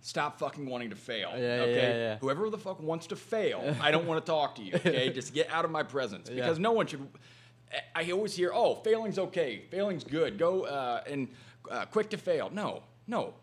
Stop 0.00 0.38
fucking 0.38 0.66
wanting 0.66 0.90
to 0.90 0.96
fail. 0.96 1.30
Yeah, 1.30 1.62
okay. 1.62 1.74
yeah, 1.74 1.94
yeah. 1.96 2.18
Whoever 2.18 2.48
the 2.50 2.58
fuck 2.58 2.80
wants 2.80 3.08
to 3.08 3.16
fail, 3.16 3.76
I 3.80 3.90
don't 3.90 4.06
want 4.06 4.24
to 4.24 4.30
talk 4.30 4.54
to 4.56 4.62
you. 4.62 4.74
Okay, 4.74 5.10
just 5.14 5.34
get 5.34 5.50
out 5.50 5.64
of 5.64 5.70
my 5.70 5.82
presence 5.82 6.30
because 6.30 6.58
no 6.58 6.72
one 6.72 6.86
should. 6.86 7.06
I 7.94 8.02
I 8.04 8.10
always 8.12 8.34
hear, 8.34 8.50
"Oh, 8.54 8.76
failing's 8.76 9.18
okay. 9.18 9.62
Failing's 9.70 10.04
good. 10.04 10.38
Go 10.38 10.62
uh, 10.64 11.02
and 11.06 11.28
uh, 11.70 11.84
quick 11.86 12.10
to 12.10 12.16
fail." 12.16 12.48
No, 12.52 12.82
no, 13.06 13.34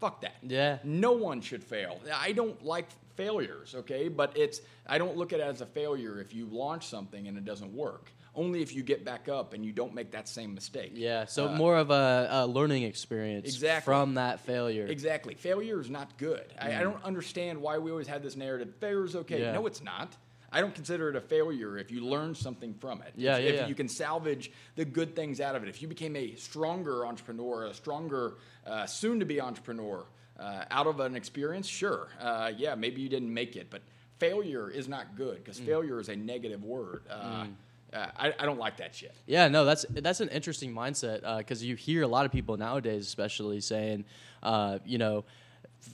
fuck 0.00 0.20
that. 0.20 0.36
Yeah. 0.42 0.78
No 0.84 1.12
one 1.12 1.40
should 1.40 1.64
fail. 1.64 2.00
I 2.14 2.32
don't 2.32 2.64
like 2.64 2.86
failures. 3.16 3.74
Okay, 3.74 4.08
but 4.08 4.36
it's 4.36 4.60
I 4.86 4.98
don't 4.98 5.16
look 5.16 5.32
at 5.32 5.40
it 5.40 5.44
as 5.44 5.60
a 5.60 5.66
failure 5.66 6.20
if 6.20 6.34
you 6.34 6.46
launch 6.46 6.86
something 6.86 7.26
and 7.28 7.36
it 7.36 7.44
doesn't 7.44 7.74
work. 7.74 8.10
Only 8.36 8.62
if 8.62 8.74
you 8.74 8.82
get 8.82 9.04
back 9.04 9.28
up 9.28 9.52
and 9.54 9.64
you 9.64 9.72
don't 9.72 9.94
make 9.94 10.10
that 10.10 10.28
same 10.28 10.54
mistake. 10.54 10.92
Yeah, 10.94 11.24
so 11.26 11.48
Uh, 11.48 11.56
more 11.56 11.76
of 11.76 11.90
a, 11.90 12.28
a 12.30 12.46
learning 12.46 12.82
experience 12.82 13.46
Exactly. 13.46 13.84
from 13.84 14.14
that 14.14 14.40
failure. 14.40 14.86
Exactly. 14.86 15.34
Failure 15.34 15.80
is 15.80 15.88
not 15.88 16.16
good. 16.18 16.44
I, 16.58 16.76
I 16.76 16.82
don't 16.82 17.02
understand 17.04 17.60
why 17.60 17.78
we 17.78 17.90
always 17.92 18.08
had 18.08 18.22
this 18.22 18.34
narrative. 18.36 18.74
Failure 18.80 19.04
is 19.04 19.14
okay. 19.14 19.36
Mm. 19.38 19.40
Yeah. 19.40 19.52
No, 19.52 19.66
it's 19.66 19.82
not. 19.82 20.16
I 20.50 20.60
don't 20.60 20.74
consider 20.74 21.08
it 21.10 21.16
a 21.16 21.20
failure 21.20 21.78
if 21.78 21.90
you 21.90 22.00
learn 22.00 22.34
something 22.34 22.74
from 22.74 23.02
it. 23.02 23.12
Yeah, 23.16 23.36
if, 23.38 23.44
yeah, 23.44 23.50
if 23.50 23.56
yeah. 23.60 23.66
you 23.66 23.74
can 23.74 23.88
salvage 23.88 24.50
the 24.76 24.84
good 24.84 25.14
things 25.16 25.40
out 25.40 25.56
of 25.56 25.62
it. 25.64 25.68
If 25.68 25.82
you 25.82 25.88
became 25.88 26.14
a 26.16 26.34
stronger 26.36 27.06
entrepreneur, 27.06 27.64
a 27.66 27.74
stronger, 27.74 28.34
uh, 28.66 28.86
soon-to-be 28.86 29.40
entrepreneur 29.40 30.06
uh, 30.38 30.64
out 30.70 30.86
of 30.86 31.00
an 31.00 31.16
experience, 31.16 31.66
sure. 31.66 32.08
Uh, 32.20 32.52
yeah, 32.56 32.74
maybe 32.76 33.00
you 33.00 33.08
didn't 33.08 33.32
make 33.32 33.56
it, 33.56 33.68
but 33.68 33.82
failure 34.18 34.70
is 34.70 34.88
not 34.88 35.16
good 35.16 35.38
because 35.38 35.60
Mm. 35.60 35.66
failure 35.66 35.98
is 36.00 36.08
a 36.08 36.16
negative 36.16 36.62
word. 36.64 37.02
Uh, 37.10 37.46
uh, 37.94 38.06
I, 38.16 38.34
I 38.38 38.44
don't 38.46 38.58
like 38.58 38.76
that 38.78 38.94
shit. 38.94 39.14
Yeah, 39.26 39.48
no, 39.48 39.64
that's 39.64 39.86
that's 39.90 40.20
an 40.20 40.28
interesting 40.30 40.74
mindset 40.74 41.38
because 41.38 41.62
you 41.64 41.76
hear 41.76 42.02
a 42.02 42.08
lot 42.08 42.26
of 42.26 42.32
people 42.32 42.56
nowadays, 42.56 43.06
especially 43.06 43.60
saying, 43.60 44.04
uh, 44.42 44.78
you 44.84 44.98
know, 44.98 45.24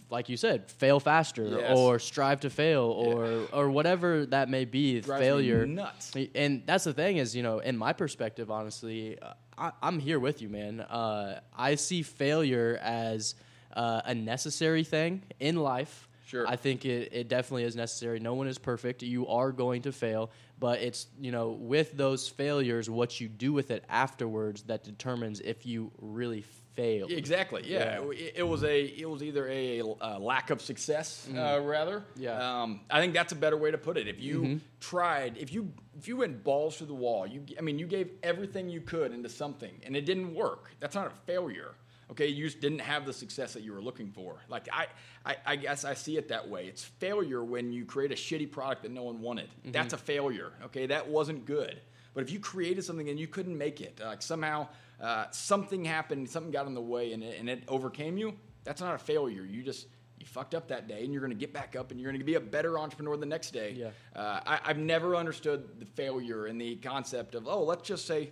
like 0.09 0.29
you 0.29 0.37
said, 0.37 0.71
fail 0.71 1.01
faster 1.01 1.45
Yes. 1.45 1.77
or 1.77 1.99
strive 1.99 2.41
to 2.41 2.51
fail 2.51 2.83
or 2.85 3.47
or 3.53 3.71
whatever 3.71 4.27
that 4.27 4.49
may 4.49 4.65
be. 4.65 5.01
Drives 5.01 5.21
failure, 5.21 5.67
nuts. 5.67 6.13
And 6.35 6.63
that's 6.67 6.85
the 6.85 6.93
thing 6.93 7.19
is, 7.19 7.35
you 7.37 7.43
know, 7.43 7.59
in 7.59 7.77
my 7.77 7.93
perspective, 7.93 8.51
honestly, 8.51 9.19
uh, 9.21 9.35
I, 9.59 9.73
I'm 9.83 9.99
here 9.99 10.19
with 10.19 10.41
you, 10.43 10.49
man. 10.49 10.81
Uh, 10.81 11.41
I 11.57 11.75
see 11.75 12.03
failure 12.03 12.79
as 12.83 13.35
uh, 13.75 14.01
a 14.05 14.15
necessary 14.15 14.85
thing 14.85 15.23
in 15.39 15.57
life. 15.57 16.09
Sure. 16.31 16.47
I 16.47 16.55
think 16.55 16.85
it, 16.85 17.09
it 17.13 17.29
definitely 17.29 17.65
is 17.65 17.75
necessary. 17.75 18.21
No 18.21 18.35
one 18.35 18.47
is 18.47 18.57
perfect. 18.57 19.03
You 19.03 19.27
are 19.27 19.51
going 19.51 19.83
to 19.83 19.91
fail, 19.91 20.31
but 20.61 20.81
it's 20.81 21.09
you 21.21 21.33
know 21.33 21.51
with 21.51 21.97
those 21.97 22.29
failures, 22.29 22.89
what 22.89 23.21
you 23.21 23.27
do 23.27 23.53
with 23.53 23.73
it 23.73 23.85
afterwards 23.89 24.63
that 24.65 24.85
determines 24.85 25.41
if 25.41 25.67
you 25.67 25.91
really 25.99 26.43
failed. 26.75 27.11
Exactly. 27.11 27.63
Yeah. 27.67 28.01
It, 28.13 28.35
it 28.37 28.43
was 28.45 28.63
a. 28.63 28.81
It 28.85 29.11
was 29.11 29.25
either 29.25 29.49
a, 29.49 29.81
uh 29.81 30.21
lack 30.21 30.51
of 30.51 30.63
success, 30.63 31.29
uh, 31.35 31.61
rather. 31.63 31.99
Mm-hmm. 31.99 32.23
Yeah. 32.23 32.39
Mm-hmm. 32.39 32.43
Um, 32.43 32.81
I 32.89 33.01
think 33.01 33.13
that's 33.13 33.33
a 33.33 33.37
better 33.37 33.57
way 33.57 33.73
to 33.73 33.79
put 33.79 33.97
it. 33.97 34.07
If 34.07 34.21
you 34.21 34.61
tried, 34.79 35.37
if 35.37 35.53
you 35.53 35.73
if 35.99 36.07
you 36.07 36.17
went 36.17 36.45
balls 36.45 36.77
to 36.77 36.85
the 36.85 36.95
wall, 36.95 37.27
you. 37.27 37.45
I 37.59 37.63
mean, 37.63 37.81
you 37.81 37.89
gave 37.89 38.13
everything 38.23 38.69
you 38.69 38.83
could 38.83 39.13
into 39.13 39.29
something, 39.29 39.73
and 39.83 39.97
it 39.97 40.07
didn't 40.07 40.33
work. 40.33 40.71
That's 40.79 40.95
not 40.95 41.09
a 41.09 41.15
failure. 41.27 41.73
Okay, 42.11 42.27
you 42.27 42.45
just 42.45 42.61
didn't 42.61 42.81
have 42.81 43.07
the 43.07 43.13
success 43.13 43.53
that 43.53 43.63
you 43.63 43.73
were 43.73 43.81
looking 43.81 44.11
for. 44.11 44.41
Like 44.49 44.69
I, 44.73 44.87
I, 45.25 45.37
I 45.47 45.57
guess 45.57 45.85
I 45.85 45.95
see 45.95 46.17
it 46.17 46.29
that 46.29 46.49
way. 46.49 46.67
It's 46.67 46.83
failure 46.83 47.45
when 47.45 47.73
you 47.73 47.85
create 47.85 48.11
a 48.11 48.17
shitty 48.17 48.51
product 48.51 48.83
that 48.83 48.91
no 48.91 49.05
one 49.05 49.21
wanted. 49.21 49.49
Mm-hmm. 49.49 49.73
That's 49.73 49.93
a 49.93 49.99
failure. 49.99 50.53
Okay, 50.65 50.87
that 50.87 51.09
wasn't 51.09 51.45
good. 51.45 51.81
But 52.13 52.25
if 52.25 52.33
you 52.33 52.41
created 52.41 52.85
something 52.85 53.09
and 53.09 53.19
you 53.19 53.29
couldn't 53.29 53.57
make 53.57 53.81
it, 53.81 54.01
like 54.03 54.23
somehow 54.23 54.67
uh, 55.01 55.27
something 55.31 55.85
happened, 55.85 56.29
something 56.29 56.51
got 56.51 56.67
in 56.67 56.75
the 56.75 56.81
way, 56.81 57.13
and 57.13 57.23
it, 57.23 57.39
and 57.39 57.49
it 57.49 57.63
overcame 57.69 58.19
you, 58.19 58.35
that's 58.65 58.81
not 58.81 58.95
a 58.95 58.99
failure. 58.99 59.45
You 59.45 59.63
just 59.63 59.87
you 60.19 60.27
fucked 60.27 60.55
up 60.55 60.69
that 60.69 60.89
day, 60.89 61.05
and 61.05 61.13
you're 61.13 61.23
going 61.23 61.33
to 61.33 61.39
get 61.39 61.53
back 61.53 61.77
up, 61.77 61.91
and 61.91 62.01
you're 62.01 62.11
going 62.11 62.21
to 62.21 62.25
be 62.25 62.35
a 62.35 62.41
better 62.41 62.79
entrepreneur 62.79 63.17
the 63.17 63.27
next 63.27 63.53
day. 63.53 63.75
Yeah. 63.77 63.91
Uh, 64.15 64.41
I, 64.45 64.61
I've 64.65 64.79
never 64.79 65.17
understood 65.17 65.79
the 65.79 65.87
failure 65.87 66.47
and 66.47 66.61
the 66.61 66.77
concept 66.77 67.35
of 67.35 67.47
oh, 67.47 67.63
let's 67.63 67.87
just 67.87 68.07
say 68.07 68.31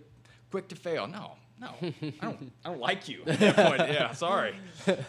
quick 0.51 0.69
to 0.69 0.77
fail. 0.77 1.07
No, 1.07 1.37
no, 1.61 1.69
I 1.83 2.13
don't. 2.21 2.53
I 2.65 2.69
don't 2.69 2.81
like 2.81 3.09
you. 3.09 3.23
At 3.27 3.39
that 3.41 3.57
point. 3.57 3.93
Yeah, 3.93 4.13
sorry. 4.13 4.55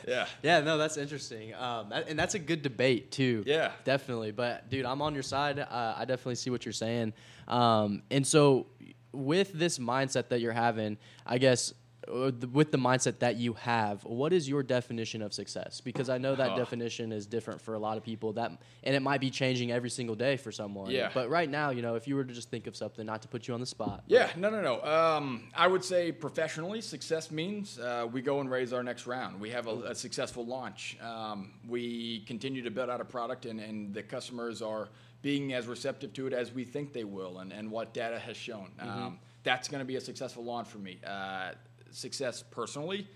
Yeah. 0.07 0.25
Yeah, 0.43 0.61
no, 0.61 0.77
that's 0.77 0.97
interesting, 0.97 1.53
um, 1.53 1.89
that, 1.89 2.07
and 2.07 2.17
that's 2.17 2.33
a 2.35 2.39
good 2.39 2.61
debate 2.61 3.11
too. 3.11 3.43
Yeah. 3.45 3.71
definitely. 3.83 4.31
But 4.31 4.69
dude, 4.69 4.85
I'm 4.85 5.01
on 5.01 5.13
your 5.13 5.23
side. 5.23 5.59
Uh, 5.59 5.95
I 5.97 6.05
definitely 6.05 6.35
see 6.35 6.49
what 6.49 6.65
you're 6.65 6.73
saying. 6.73 7.13
Um, 7.47 8.03
and 8.11 8.25
so, 8.25 8.67
with 9.11 9.53
this 9.53 9.79
mindset 9.79 10.29
that 10.29 10.39
you're 10.41 10.53
having, 10.53 10.97
I 11.25 11.37
guess. 11.37 11.73
The- 12.09 12.47
With 12.47 12.71
the 12.71 12.77
mindset 12.77 13.19
that 13.19 13.35
you 13.37 13.53
have, 13.53 14.03
what 14.03 14.33
is 14.33 14.47
your 14.49 14.63
definition 14.63 15.21
of 15.21 15.33
success? 15.33 15.81
Because 15.81 16.09
I 16.09 16.17
know 16.17 16.35
that 16.35 16.51
Oh. 16.51 16.57
definition 16.63 17.11
is 17.11 17.25
different 17.25 17.61
for 17.61 17.73
a 17.75 17.79
lot 17.79 17.97
of 17.97 18.03
people. 18.03 18.33
That 18.33 18.51
and 18.83 18.95
it 18.95 19.01
might 19.01 19.21
be 19.21 19.29
changing 19.29 19.71
every 19.71 19.89
single 19.89 20.15
day 20.15 20.37
for 20.37 20.51
someone. 20.51 20.91
Yeah. 20.91 21.11
But 21.13 21.29
right 21.29 21.49
now, 21.49 21.69
you 21.69 21.81
know, 21.81 21.95
if 21.95 22.07
you 22.07 22.15
were 22.15 22.23
to 22.23 22.33
just 22.33 22.49
think 22.49 22.67
of 22.67 22.75
something, 22.75 23.05
not 23.05 23.21
to 23.21 23.27
put 23.27 23.47
you 23.47 23.53
on 23.53 23.59
the 23.59 23.65
spot. 23.65 24.03
Yeah, 24.07 24.29
no, 24.35 24.49
no, 24.49 24.61
no. 24.61 24.81
Um, 24.83 25.49
I 25.55 25.67
would 25.67 25.83
say 25.83 26.11
professionally, 26.11 26.81
success 26.81 27.31
means 27.31 27.79
uh, 27.79 28.07
we 28.11 28.21
go 28.21 28.39
and 28.39 28.49
raise 28.49 28.73
our 28.73 28.83
next 28.83 29.05
round. 29.07 29.39
We 29.39 29.49
have 29.51 29.67
a, 29.67 29.75
a 29.91 29.95
successful 29.95 30.45
launch. 30.45 30.97
Um, 31.01 31.53
we 31.67 32.21
continue 32.21 32.61
to 32.63 32.71
build 32.71 32.89
out 32.89 33.01
a 33.01 33.05
product, 33.05 33.45
and, 33.45 33.59
and 33.59 33.93
the 33.93 34.03
customers 34.03 34.61
are 34.61 34.89
being 35.21 35.53
as 35.53 35.67
receptive 35.67 36.13
to 36.13 36.27
it 36.27 36.33
as 36.33 36.53
we 36.53 36.63
think 36.63 36.93
they 36.93 37.03
will, 37.03 37.39
and, 37.39 37.51
and 37.51 37.69
what 37.69 37.93
data 37.93 38.17
has 38.17 38.37
shown. 38.37 38.71
Um, 38.79 39.19
that's 39.43 39.67
going 39.67 39.79
to 39.79 39.85
be 39.85 39.95
a 39.97 40.01
successful 40.01 40.43
launch 40.43 40.67
for 40.67 40.77
me. 40.77 40.97
Uh, 41.05 41.51
success 41.91 42.43
personally. 42.49 43.07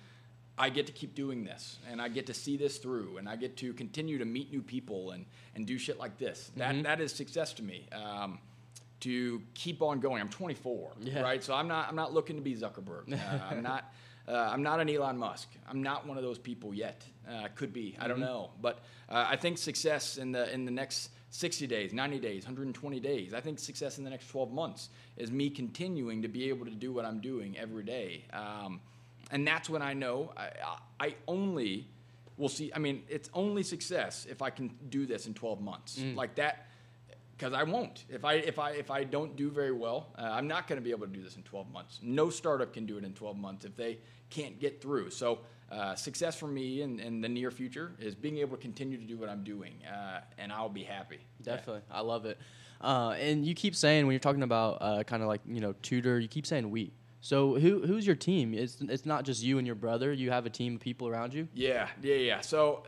I 0.57 0.69
get 0.69 0.85
to 0.85 0.93
keep 0.93 1.15
doing 1.15 1.43
this, 1.43 1.79
and 1.89 1.99
I 1.99 2.09
get 2.09 2.27
to 2.27 2.33
see 2.33 2.57
this 2.57 2.77
through, 2.77 3.17
and 3.17 3.27
I 3.27 3.35
get 3.35 3.57
to 3.57 3.73
continue 3.73 4.19
to 4.19 4.25
meet 4.25 4.51
new 4.51 4.61
people 4.61 5.11
and, 5.11 5.25
and 5.55 5.65
do 5.65 5.79
shit 5.79 5.97
like 5.97 6.19
this. 6.19 6.51
That 6.57 6.83
that 6.83 7.01
is 7.01 7.11
success 7.11 7.53
to 7.53 7.63
me. 7.63 7.87
Um, 7.91 8.39
to 8.99 9.41
keep 9.53 9.81
on 9.81 9.99
going. 9.99 10.21
I'm 10.21 10.29
24, 10.29 10.91
Yeah. 11.01 11.21
right? 11.21 11.43
So 11.43 11.53
I'm 11.53 11.67
not 11.67 11.89
I'm 11.89 11.95
not 11.95 12.13
looking 12.13 12.35
to 12.37 12.41
be 12.41 12.55
Zuckerberg. 12.55 13.11
Uh, 13.13 13.43
I'm 13.49 13.61
not 13.63 13.93
uh, 14.27 14.31
I'm 14.33 14.63
not 14.63 14.79
an 14.79 14.89
Elon 14.89 15.17
Musk. 15.17 15.49
I'm 15.69 15.83
not 15.83 16.07
one 16.07 16.17
of 16.17 16.23
those 16.23 16.37
people 16.39 16.73
yet. 16.73 17.03
Uh, 17.29 17.47
could 17.55 17.73
be. 17.73 17.97
I 17.99 18.07
don't 18.07 18.19
know. 18.19 18.51
But 18.61 18.79
uh, 19.09 19.25
I 19.27 19.35
think 19.35 19.57
success 19.57 20.17
in 20.17 20.31
the 20.31 20.53
in 20.53 20.63
the 20.65 20.71
next 20.71 21.09
60 21.31 21.65
days, 21.67 21.93
90 21.93 22.19
days, 22.19 22.43
120 22.45 22.99
days. 22.99 23.33
I 23.33 23.41
think 23.41 23.57
success 23.59 23.97
in 23.97 24.03
the 24.03 24.09
next 24.11 24.27
12 24.29 24.51
months 24.53 24.89
is 25.17 25.31
me 25.31 25.49
continuing 25.49 26.21
to 26.21 26.27
be 26.27 26.49
able 26.49 26.65
to 26.65 26.71
do 26.71 26.91
what 26.93 27.05
I'm 27.05 27.19
doing 27.19 27.57
every 27.57 27.83
day. 27.83 28.25
Um, 28.33 28.81
and 29.31 29.47
that's 29.47 29.69
when 29.69 29.81
I 29.81 29.93
know 29.93 30.31
I, 30.37 30.49
I 30.99 31.15
only 31.27 31.87
will 32.37 32.49
see. 32.49 32.71
I 32.73 32.79
mean, 32.79 33.03
it's 33.07 33.29
only 33.33 33.63
success 33.63 34.25
if 34.29 34.41
I 34.41 34.49
can 34.49 34.69
do 34.89 35.05
this 35.05 35.27
in 35.27 35.33
12 35.33 35.61
months. 35.61 35.99
Like 36.15 36.35
that 36.35 36.67
because 37.37 37.53
I 37.53 37.63
won't. 37.63 38.05
If 38.09 38.25
I 38.25 38.35
if 38.35 38.59
I 38.59 38.71
if 38.71 38.91
I 38.91 39.03
don't 39.03 39.35
do 39.35 39.49
very 39.49 39.71
well, 39.71 40.07
uh, 40.17 40.21
I'm 40.21 40.47
not 40.47 40.67
going 40.67 40.79
to 40.79 40.83
be 40.83 40.91
able 40.91 41.07
to 41.07 41.13
do 41.13 41.21
this 41.21 41.35
in 41.35 41.43
12 41.43 41.71
months. 41.71 41.99
No 42.01 42.29
startup 42.29 42.73
can 42.73 42.85
do 42.85 42.97
it 42.97 43.03
in 43.03 43.13
12 43.13 43.37
months 43.37 43.65
if 43.65 43.75
they 43.75 43.99
can't 44.29 44.59
get 44.59 44.81
through. 44.81 45.09
So 45.09 45.39
uh, 45.73 45.95
success 45.95 46.35
for 46.35 46.47
me 46.47 46.81
in, 46.81 46.99
in 46.99 47.21
the 47.21 47.29
near 47.29 47.51
future 47.51 47.93
is 47.99 48.15
being 48.15 48.37
able 48.37 48.55
to 48.55 48.61
continue 48.61 48.97
to 48.97 49.03
do 49.05 49.17
what 49.17 49.29
I'm 49.29 49.43
doing, 49.43 49.73
uh, 49.85 50.21
and 50.37 50.51
I'll 50.51 50.69
be 50.69 50.83
happy. 50.83 51.19
Definitely, 51.41 51.81
I 51.91 52.01
love 52.01 52.25
it. 52.25 52.37
Uh, 52.79 53.15
and 53.19 53.45
you 53.45 53.55
keep 53.55 53.75
saying 53.75 54.05
when 54.05 54.13
you're 54.13 54.19
talking 54.19 54.43
about 54.43 54.77
uh, 54.81 55.03
kind 55.03 55.23
of 55.23 55.29
like 55.29 55.41
you 55.47 55.61
know 55.61 55.73
tutor, 55.81 56.19
you 56.19 56.27
keep 56.27 56.45
saying 56.45 56.69
we. 56.69 56.93
So 57.21 57.55
who 57.55 57.85
who's 57.87 58.05
your 58.05 58.15
team? 58.15 58.53
It's 58.53 58.81
it's 58.81 59.05
not 59.05 59.23
just 59.23 59.41
you 59.41 59.57
and 59.57 59.65
your 59.65 59.77
brother. 59.77 60.11
You 60.11 60.29
have 60.31 60.45
a 60.45 60.49
team 60.49 60.75
of 60.75 60.81
people 60.81 61.07
around 61.07 61.33
you. 61.33 61.47
Yeah, 61.53 61.87
yeah, 62.01 62.15
yeah. 62.15 62.41
So 62.41 62.83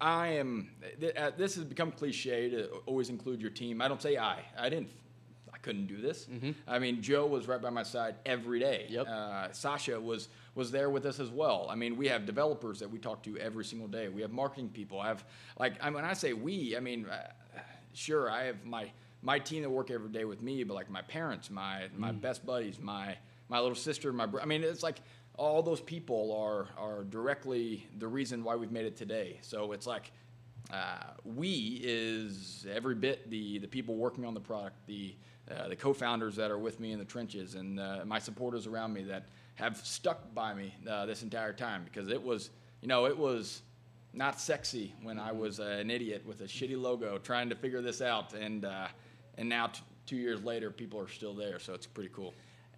I 0.00 0.28
am. 0.28 0.70
Th- 1.00 1.16
uh, 1.16 1.30
this 1.36 1.54
has 1.56 1.64
become 1.64 1.90
cliche 1.90 2.50
to 2.50 2.68
always 2.86 3.08
include 3.08 3.40
your 3.40 3.50
team. 3.50 3.80
I 3.80 3.88
don't 3.88 4.02
say 4.02 4.18
I. 4.18 4.40
I 4.58 4.68
didn't. 4.68 4.90
Couldn't 5.62 5.86
do 5.86 6.00
this. 6.00 6.26
I 6.66 6.78
mean, 6.78 7.02
Joe 7.02 7.26
was 7.26 7.46
right 7.46 7.60
by 7.60 7.70
my 7.70 7.82
side 7.82 8.16
every 8.24 8.60
day. 8.60 8.86
Yep. 8.88 9.06
Uh, 9.06 9.52
Sasha 9.52 10.00
was 10.00 10.28
was 10.54 10.70
there 10.70 10.90
with 10.90 11.04
us 11.06 11.20
as 11.20 11.30
well. 11.30 11.66
I 11.70 11.74
mean, 11.74 11.96
we 11.96 12.08
have 12.08 12.26
developers 12.26 12.80
that 12.80 12.90
we 12.90 12.98
talk 12.98 13.22
to 13.24 13.36
every 13.38 13.64
single 13.64 13.88
day. 13.88 14.08
We 14.08 14.22
have 14.22 14.32
marketing 14.32 14.70
people. 14.70 15.00
I 15.00 15.08
have 15.08 15.24
like 15.58 15.74
I 15.82 15.90
when 15.90 16.04
I 16.04 16.14
say 16.14 16.32
we, 16.32 16.76
I 16.76 16.80
mean, 16.80 17.06
uh, 17.06 17.28
sure, 17.92 18.30
I 18.30 18.44
have 18.44 18.64
my 18.64 18.90
my 19.22 19.38
team 19.38 19.62
that 19.62 19.70
work 19.70 19.90
every 19.90 20.08
day 20.08 20.24
with 20.24 20.40
me, 20.42 20.64
but 20.64 20.74
like 20.74 20.90
my 20.90 21.02
parents, 21.02 21.50
my 21.50 21.88
my 21.96 22.12
best 22.12 22.44
buddies, 22.46 22.78
my 22.80 23.16
my 23.48 23.58
little 23.60 23.74
sister, 23.74 24.12
my 24.12 24.26
bro- 24.26 24.40
I 24.42 24.46
mean, 24.46 24.62
it's 24.64 24.82
like 24.82 25.00
all 25.36 25.62
those 25.62 25.80
people 25.80 26.32
are 26.36 26.68
are 26.82 27.04
directly 27.04 27.86
the 27.98 28.08
reason 28.08 28.44
why 28.44 28.56
we've 28.56 28.72
made 28.72 28.86
it 28.86 28.96
today. 28.96 29.38
So 29.42 29.72
it's 29.72 29.86
like 29.86 30.12
uh, 30.72 31.02
we 31.24 31.80
is 31.82 32.66
every 32.72 32.94
bit 32.94 33.28
the 33.30 33.58
the 33.58 33.68
people 33.68 33.96
working 33.96 34.24
on 34.24 34.34
the 34.34 34.40
product, 34.40 34.86
the 34.86 35.14
uh, 35.50 35.68
the 35.68 35.76
co-founders 35.76 36.36
that 36.36 36.50
are 36.50 36.58
with 36.58 36.80
me 36.80 36.92
in 36.92 36.98
the 36.98 37.04
trenches, 37.04 37.54
and 37.54 37.80
uh, 37.80 38.00
my 38.04 38.18
supporters 38.18 38.66
around 38.66 38.92
me 38.92 39.02
that 39.02 39.24
have 39.56 39.76
stuck 39.78 40.32
by 40.34 40.54
me 40.54 40.74
uh, 40.88 41.06
this 41.06 41.22
entire 41.22 41.52
time 41.52 41.82
because 41.84 42.08
it 42.08 42.22
was 42.22 42.50
you 42.80 42.88
know 42.88 43.06
it 43.06 43.16
was 43.16 43.62
not 44.12 44.40
sexy 44.40 44.94
when 45.02 45.18
I 45.18 45.32
was 45.32 45.58
an 45.58 45.90
idiot 45.90 46.24
with 46.26 46.40
a 46.40 46.44
shitty 46.44 46.80
logo 46.80 47.18
trying 47.18 47.48
to 47.48 47.54
figure 47.54 47.82
this 47.82 48.00
out, 48.00 48.32
and 48.34 48.64
uh, 48.64 48.88
and 49.38 49.48
now 49.48 49.68
t- 49.68 49.82
two 50.06 50.16
years 50.16 50.42
later, 50.42 50.70
people 50.70 51.00
are 51.00 51.08
still 51.08 51.34
there, 51.34 51.58
so 51.58 51.74
it's 51.74 51.86
pretty 51.86 52.10
cool. 52.12 52.34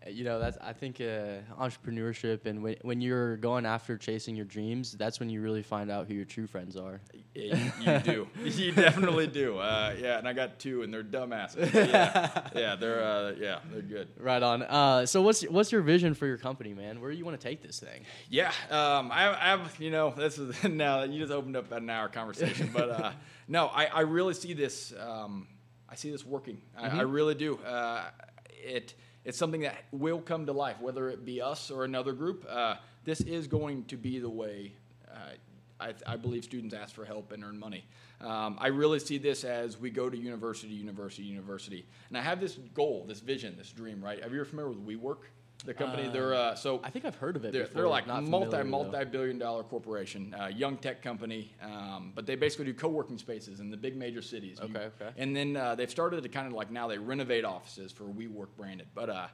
You 0.09 0.25
know, 0.25 0.39
that's 0.39 0.59
I 0.61 0.73
think 0.73 1.01
uh, 1.01 1.41
entrepreneurship 1.61 2.47
and 2.47 2.63
when, 2.63 2.77
when 2.83 3.01
you're 3.01 3.37
going 3.37 3.67
after 3.67 3.97
chasing 3.97 4.35
your 4.35 4.45
dreams, 4.45 4.93
that's 4.93 5.21
when 5.21 5.31
you 5.31 5.41
really 5.41 5.63
find 5.63 5.91
out 5.91 6.09
who 6.09 6.15
your 6.15 6.25
true 6.25 6.47
friends 6.47 6.77
are. 6.77 7.01
You, 7.35 7.57
you 7.81 7.99
do. 8.01 8.29
you 8.45 8.73
definitely 8.73 9.27
do. 9.27 9.59
Uh, 9.59 9.95
yeah, 9.99 10.19
and 10.19 10.29
I 10.29 10.33
got 10.33 10.59
two, 10.59 10.83
and 10.83 10.93
they're 10.93 11.05
dumbasses. 11.05 11.73
Yeah, 11.93 12.49
yeah, 12.55 12.77
they're 12.77 13.03
uh, 13.03 13.33
yeah, 13.39 13.59
they're 13.73 13.83
good. 13.83 14.09
Right 14.19 14.43
on. 14.43 14.63
Uh, 14.63 15.07
so 15.07 15.23
what's 15.23 15.43
what's 15.43 15.73
your 15.73 15.83
vision 15.83 16.15
for 16.15 16.27
your 16.27 16.39
company, 16.39 16.75
man? 16.75 17.01
Where 17.01 17.11
do 17.11 17.17
you 17.17 17.25
want 17.25 17.41
to 17.41 17.49
take 17.49 17.63
this 17.63 17.81
thing? 17.81 18.05
Yeah, 18.31 18.53
um, 18.71 19.11
I, 19.11 19.31
I 19.31 19.49
have 19.51 19.81
you 19.81 19.91
know 19.91 20.13
this 20.17 20.39
is 20.39 20.63
now 20.65 21.03
you 21.03 21.19
just 21.21 21.33
opened 21.33 21.57
up 21.57 21.67
about 21.67 21.83
an 21.83 21.91
hour 21.91 22.09
conversation, 22.09 22.71
but 22.73 22.91
uh, 22.91 23.13
no, 23.49 23.67
I, 23.67 23.87
I 23.87 24.01
really 24.01 24.35
see 24.35 24.55
this. 24.55 24.93
Um, 24.99 25.49
I 25.89 25.95
see 25.95 26.11
this 26.11 26.25
working. 26.25 26.61
I, 26.77 27.01
I 27.01 27.03
really 27.03 27.35
do. 27.35 27.57
Uh, 27.59 28.05
it 28.49 28.95
it's 29.25 29.39
something 29.39 29.61
that 29.63 29.85
will 29.93 30.21
come 30.21 30.47
to 30.47 30.53
life, 30.53 30.81
whether 30.81 31.09
it 31.09 31.25
be 31.25 31.41
us 31.41 31.71
or 31.71 31.85
another 31.85 32.13
group. 32.13 32.45
Uh, 32.49 32.77
this 33.05 33.21
is 33.21 33.47
going 33.47 33.85
to 33.85 33.97
be 33.97 34.19
the 34.19 34.29
way. 34.29 34.73
Uh, 35.11 35.35
I, 35.81 35.95
I 36.07 36.17
believe 36.17 36.45
students 36.45 36.75
ask 36.75 36.95
for 36.95 37.05
help 37.05 37.33
and 37.33 37.43
earn 37.45 37.59
money. 37.59 37.85
Um, 38.21 38.57
I 38.61 38.69
really 38.69 39.01
see 39.01 39.19
this 39.19 39.43
as 39.45 39.79
we 39.79 39.91
go 39.91 40.09
to 40.09 40.17
university, 40.17 40.73
university, 40.73 41.25
university, 41.25 41.87
and 42.09 42.17
I 42.17 42.21
have 42.21 42.41
this 42.41 42.55
goal, 42.75 43.05
this 43.09 43.21
vision, 43.21 43.57
this 43.57 43.73
dream. 43.73 44.03
Right? 44.03 44.25
Are 44.25 44.29
you 44.29 44.45
familiar 44.45 44.71
with 44.71 44.87
WeWork? 44.87 45.25
The 45.65 45.75
company. 45.75 46.09
they're 46.09 46.35
uh, 46.35 46.55
so 46.55 46.81
I 46.83 46.91
think 46.91 47.05
I've 47.05 47.15
heard 47.15 47.37
of 47.37 47.45
it 47.45 47.53
they're, 47.53 47.63
before. 47.63 47.83
they're 47.83 47.89
like 47.89 48.07
not 48.07 48.25
multi 48.25 48.51
familiar, 48.57 48.65
multi 48.91 49.05
billion 49.05 49.39
dollar 49.39 49.63
corporation, 49.63 50.35
uh, 50.39 50.47
young 50.47 50.77
tech 50.77 51.03
company, 51.03 51.55
um, 51.63 52.13
but 52.15 52.27
they 52.27 52.35
basically 52.35 52.65
do 52.65 52.75
co 52.75 52.89
working 52.89 53.17
spaces 53.19 53.61
in 53.61 53.71
the 53.71 53.77
big 53.77 53.97
major 53.97 54.23
cities. 54.23 54.59
You- 54.61 54.69
Okay, 54.75 54.91
okay. 55.01 55.11
And 55.17 55.37
then 55.37 55.57
uh, 55.57 55.75
they've 55.75 55.91
started 55.91 56.23
to 56.23 56.29
kind 56.29 56.47
of 56.47 56.53
like 56.53 56.71
now 56.71 56.89
they 56.89 56.99
renovate 56.99 57.45
offices 57.45 57.93
for 57.93 58.05
WeWork 58.05 58.49
branded. 58.57 58.89
But 58.95 59.11
uh, 59.11 59.27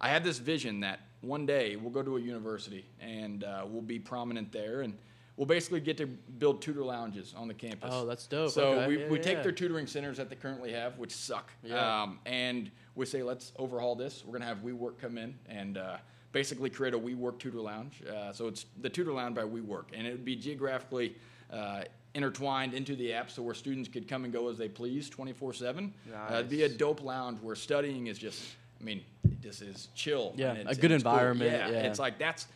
I 0.00 0.08
had 0.08 0.24
this 0.24 0.38
vision 0.38 0.80
that 0.80 1.00
one 1.20 1.44
day 1.46 1.76
we'll 1.76 1.90
go 1.92 2.02
to 2.02 2.16
a 2.16 2.20
university 2.20 2.86
and 3.00 3.44
uh, 3.44 3.64
we'll 3.66 3.82
be 3.82 3.98
prominent 3.98 4.52
there 4.52 4.80
and. 4.82 4.94
We'll 5.36 5.48
basically 5.48 5.80
get 5.80 5.96
to 5.96 6.06
build 6.06 6.62
tutor 6.62 6.84
lounges 6.84 7.34
on 7.36 7.48
the 7.48 7.54
campus. 7.54 7.90
Oh, 7.92 8.06
that's 8.06 8.24
dope. 8.28 8.52
So 8.52 8.74
Okay. 8.74 8.86
we, 8.86 9.00
Yeah, 9.02 9.08
we 9.08 9.16
yeah, 9.16 9.22
take 9.24 9.36
yeah. 9.38 9.42
their 9.42 9.50
tutoring 9.50 9.88
centers 9.88 10.16
that 10.18 10.30
they 10.30 10.36
currently 10.36 10.70
have, 10.70 10.96
which 10.96 11.10
suck. 11.10 11.50
Yeah. 11.64 12.02
Um, 12.02 12.20
and 12.24 12.70
we 12.94 13.06
say, 13.06 13.22
let's 13.22 13.52
overhaul 13.58 13.94
this. 13.94 14.22
We're 14.24 14.38
going 14.38 14.42
to 14.42 14.46
have 14.48 14.58
WeWork 14.58 14.98
come 15.00 15.18
in 15.18 15.34
and 15.48 15.78
uh, 15.78 15.96
basically 16.32 16.70
create 16.70 16.94
a 16.94 16.98
WeWork 16.98 17.38
tutor 17.38 17.60
lounge. 17.60 18.02
Uh, 18.08 18.32
so 18.32 18.46
it's 18.48 18.66
the 18.80 18.90
tutor 18.90 19.12
lounge 19.12 19.34
by 19.34 19.42
WeWork, 19.42 19.84
and 19.92 20.06
it 20.06 20.12
would 20.12 20.24
be 20.24 20.36
geographically 20.36 21.16
uh, 21.52 21.82
intertwined 22.14 22.74
into 22.74 22.94
the 22.96 23.12
app, 23.12 23.30
so 23.30 23.42
where 23.42 23.54
students 23.54 23.88
could 23.88 24.06
come 24.08 24.24
and 24.24 24.32
go 24.32 24.48
as 24.48 24.56
they 24.58 24.68
please, 24.68 25.10
24/7. 25.10 25.90
Uh, 26.12 26.34
it'd 26.34 26.48
be 26.48 26.62
a 26.62 26.68
dope 26.68 27.02
lounge 27.02 27.40
where 27.42 27.56
studying 27.56 28.06
is 28.06 28.18
just, 28.18 28.42
I 28.80 28.84
mean, 28.84 29.02
this 29.42 29.60
is 29.60 29.88
chill. 29.94 30.32
Yeah, 30.36 30.52
a 30.66 30.74
good 30.74 30.92
it's 30.92 31.02
cool. 31.02 31.12
environment, 31.12 31.50
Yeah, 31.50 31.70
yeah. 31.70 31.82
it's 31.82 31.98
like 31.98 32.18
that's. 32.18 32.46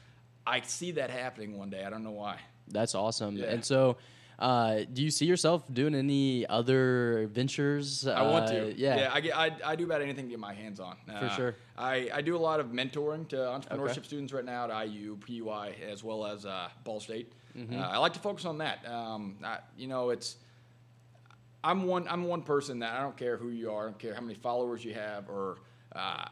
I 0.46 0.62
see 0.62 0.92
that 0.92 1.10
happening 1.10 1.58
one 1.58 1.68
day. 1.68 1.84
I 1.84 1.90
don't 1.90 2.02
know 2.02 2.12
why. 2.12 2.38
That's 2.68 2.94
awesome. 2.94 3.36
Yeah. 3.36 3.46
And 3.46 3.62
so, 3.62 3.98
uh, 4.38 4.80
do 4.92 5.02
you 5.02 5.10
see 5.10 5.26
yourself 5.26 5.64
doing 5.72 5.94
any 5.94 6.46
other 6.46 7.26
ventures? 7.32 8.06
I 8.06 8.22
want 8.22 8.46
Uh, 8.46 8.52
to. 8.52 8.74
Yeah. 8.78 9.10
I, 9.12 9.20
get, 9.20 9.36
I, 9.36 9.50
I 9.64 9.76
do 9.76 9.84
about 9.84 10.00
anything 10.00 10.26
to 10.26 10.30
get 10.30 10.38
my 10.38 10.54
hands 10.54 10.78
on. 10.80 10.96
Uh, 11.12 11.28
sure. 11.34 11.56
I, 11.76 12.08
I 12.14 12.22
do 12.22 12.36
a 12.36 12.38
lot 12.38 12.60
of 12.60 12.68
mentoring 12.68 13.26
to 13.28 13.36
entrepreneurship 13.36 13.90
Okay. 13.98 14.02
students 14.02 14.32
right 14.32 14.44
now 14.44 14.64
at 14.64 14.70
IUPUI, 14.70 15.80
as 15.90 16.04
well 16.04 16.24
as 16.26 16.46
uh, 16.46 16.68
Ball 16.84 17.00
State. 17.00 17.32
Mm-hmm. 17.56 17.80
Uh, 17.80 17.88
I 17.88 17.98
like 17.98 18.12
to 18.12 18.20
focus 18.20 18.44
on 18.44 18.58
that. 18.58 18.86
Um, 18.88 19.36
I, 19.42 19.58
you 19.76 19.88
know, 19.88 20.10
it's 20.10 20.36
I'm 21.64 21.84
one 21.84 22.06
I'm 22.08 22.24
one 22.24 22.42
person 22.42 22.78
that 22.80 22.94
I 22.94 23.00
don't 23.02 23.16
care 23.16 23.36
who 23.36 23.48
you 23.48 23.72
are, 23.72 23.82
I 23.82 23.90
don't 23.90 23.98
care 23.98 24.14
how 24.14 24.20
many 24.20 24.34
followers 24.34 24.84
you 24.84 24.94
have 24.94 25.28
or 25.28 25.58
uh, 25.96 26.24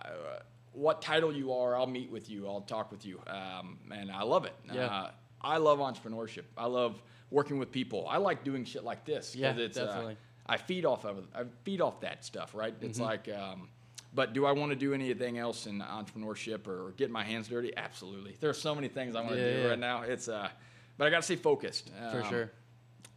what 0.73 1.03
title 1.03 1.35
you 1.35 1.53
are. 1.53 1.75
I'll 1.77 1.87
meet 1.89 2.11
with 2.11 2.31
you. 2.31 2.47
I'll 2.47 2.61
talk 2.61 2.93
with 2.93 3.05
you, 3.05 3.21
um, 3.27 3.79
and 3.91 4.13
I 4.13 4.23
love 4.23 4.45
it. 4.45 4.53
Yeah. 4.73 4.87
Uh, 4.87 5.11
I 5.43 5.57
love 5.57 5.79
entrepreneurship. 5.81 6.45
I 6.57 6.67
love 6.67 7.03
working 7.31 7.59
with 7.59 7.71
people. 7.73 8.07
I 8.09 8.19
like 8.19 8.45
doing 8.45 8.65
shit 8.65 8.85
like 8.85 9.05
this 9.05 9.35
Yeah, 9.35 9.55
it's 9.57 9.77
uh, 9.79 9.87
definitely. 9.87 10.17
I 10.47 10.57
feed 10.57 10.85
off 10.87 11.05
of 11.05 11.19
it. 11.19 11.25
I 11.35 11.43
feed 11.65 11.81
off 11.81 12.01
that 12.01 12.25
stuff, 12.25 12.55
right? 12.55 12.75
It's 12.81 12.99
Mm-hmm. 12.99 13.07
like, 13.09 13.29
um, 13.29 13.69
but 14.15 14.33
do 14.33 14.47
I 14.47 14.53
want 14.53 14.71
to 14.71 14.77
do 14.77 14.95
anything 14.95 15.37
else 15.39 15.67
in 15.67 15.81
entrepreneurship 15.81 16.67
or 16.69 16.93
get 16.97 17.11
my 17.11 17.25
hands 17.25 17.49
dirty? 17.49 17.73
Absolutely. 17.77 18.37
There 18.41 18.49
are 18.49 18.55
so 18.55 18.75
many 18.75 18.89
things 18.89 19.15
I 19.17 19.21
want 19.21 19.33
to 19.35 19.41
Yeah, 19.41 19.57
do 19.57 19.63
yeah. 19.63 19.69
right 19.71 19.79
now. 19.79 20.03
It's, 20.03 20.29
uh, 20.29 20.49
but 20.97 21.07
I 21.07 21.11
got 21.11 21.17
to 21.17 21.23
stay 21.23 21.37
focused. 21.37 21.91
For 22.13 22.23
Um, 22.23 22.29
sure. 22.31 22.53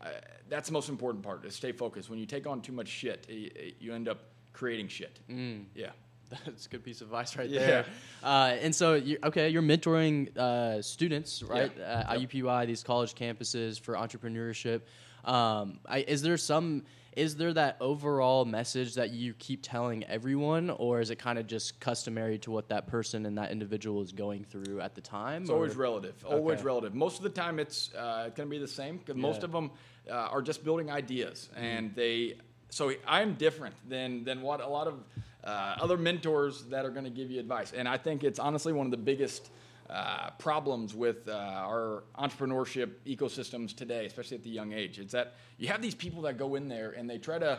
uh, 0.01 0.07
that's 0.49 0.67
the 0.67 0.73
most 0.73 0.89
important 0.89 1.23
part 1.23 1.45
is 1.45 1.55
stay 1.55 1.71
focused. 1.71 2.09
When 2.09 2.17
you 2.19 2.25
take 2.25 2.47
on 2.47 2.61
too 2.61 2.73
much 2.73 2.87
shit, 2.87 3.27
y- 3.29 3.73
you 3.79 3.93
end 3.93 4.09
up 4.09 4.19
creating 4.51 4.87
shit. 4.87 5.19
Mm. 5.29 5.65
Yeah. 5.75 5.91
That's 6.45 6.65
a 6.65 6.69
good 6.69 6.83
piece 6.83 7.01
of 7.01 7.07
advice 7.07 7.35
right 7.35 7.49
Yeah. 7.49 7.59
there. 7.65 7.85
Uh, 8.23 8.55
and 8.61 8.73
so, 8.73 8.93
you 8.95 9.17
okay, 9.23 9.49
you're 9.49 9.61
mentoring 9.61 10.35
uh, 10.37 10.81
students, 10.81 11.41
right? 11.43 11.71
Yeah. 11.77 12.05
Uh, 12.07 12.13
IUPUI, 12.17 12.67
these 12.67 12.83
college 12.83 13.15
campuses 13.15 13.79
for 13.79 13.95
entrepreneurship. 13.95 14.81
Um, 15.25 15.79
I, 15.87 15.99
is 16.07 16.21
there 16.21 16.37
some? 16.37 16.83
Is 17.17 17.35
there 17.35 17.51
that 17.53 17.75
overall 17.81 18.45
message 18.45 18.93
that 18.93 19.09
you 19.09 19.33
keep 19.33 19.61
telling 19.63 20.03
everyone, 20.05 20.69
or 20.69 21.01
is 21.01 21.09
it 21.09 21.17
kind 21.17 21.37
of 21.39 21.47
just 21.47 21.79
customary 21.79 22.37
to 22.39 22.51
what 22.51 22.69
that 22.69 22.87
person 22.87 23.25
and 23.25 23.37
that 23.37 23.51
individual 23.51 24.01
is 24.01 24.11
going 24.11 24.45
through 24.45 24.79
at 24.79 24.95
the 24.95 25.01
time? 25.01 25.41
It's 25.41 25.49
always 25.51 25.75
or- 25.75 25.79
relative. 25.79 26.23
Always 26.25 26.63
relative. 26.63 26.93
Most 26.93 27.17
of 27.17 27.23
the 27.23 27.29
time, 27.31 27.59
it's 27.59 27.91
uh, 27.95 28.29
going 28.35 28.47
to 28.47 28.51
be 28.51 28.59
the 28.59 28.67
same 28.67 28.97
because 28.97 29.15
most 29.15 29.43
of 29.43 29.51
them 29.51 29.71
uh, 30.09 30.13
are 30.13 30.41
just 30.41 30.63
building 30.63 30.91
ideas, 30.91 31.49
and 31.57 31.93
they. 31.95 32.35
So 32.69 32.93
I'm 33.07 33.33
different 33.33 33.75
than 33.89 34.23
than 34.23 34.41
what 34.43 34.61
a 34.61 34.67
lot 34.67 34.87
of 34.87 35.03
uh, 35.49 35.75
other 35.81 35.97
mentors 35.97 36.63
that 36.65 36.85
are 36.85 36.89
going 36.89 37.05
to 37.05 37.09
give 37.11 37.31
you 37.31 37.39
advice, 37.39 37.73
and 37.73 37.87
I 37.87 37.97
think 37.97 38.23
it's 38.23 38.39
honestly 38.39 38.73
one 38.73 38.85
of 38.87 38.91
the 38.91 38.97
biggest. 38.97 39.49
Uh, 39.91 40.29
problems 40.37 40.93
with 40.93 41.27
uh, 41.27 41.31
our 41.33 42.03
entrepreneurship 42.19 42.91
ecosystems 43.07 43.75
today, 43.75 44.05
especially 44.05 44.37
at 44.37 44.43
the 44.43 44.49
young 44.51 44.71
age, 44.71 44.99
it's 44.99 45.13
that 45.13 45.33
you 45.57 45.67
have 45.67 45.81
these 45.81 45.95
people 45.95 46.21
that 46.21 46.37
go 46.37 46.53
in 46.53 46.69
there 46.69 46.91
and 46.91 47.09
they 47.09 47.17
try 47.17 47.39
to 47.39 47.57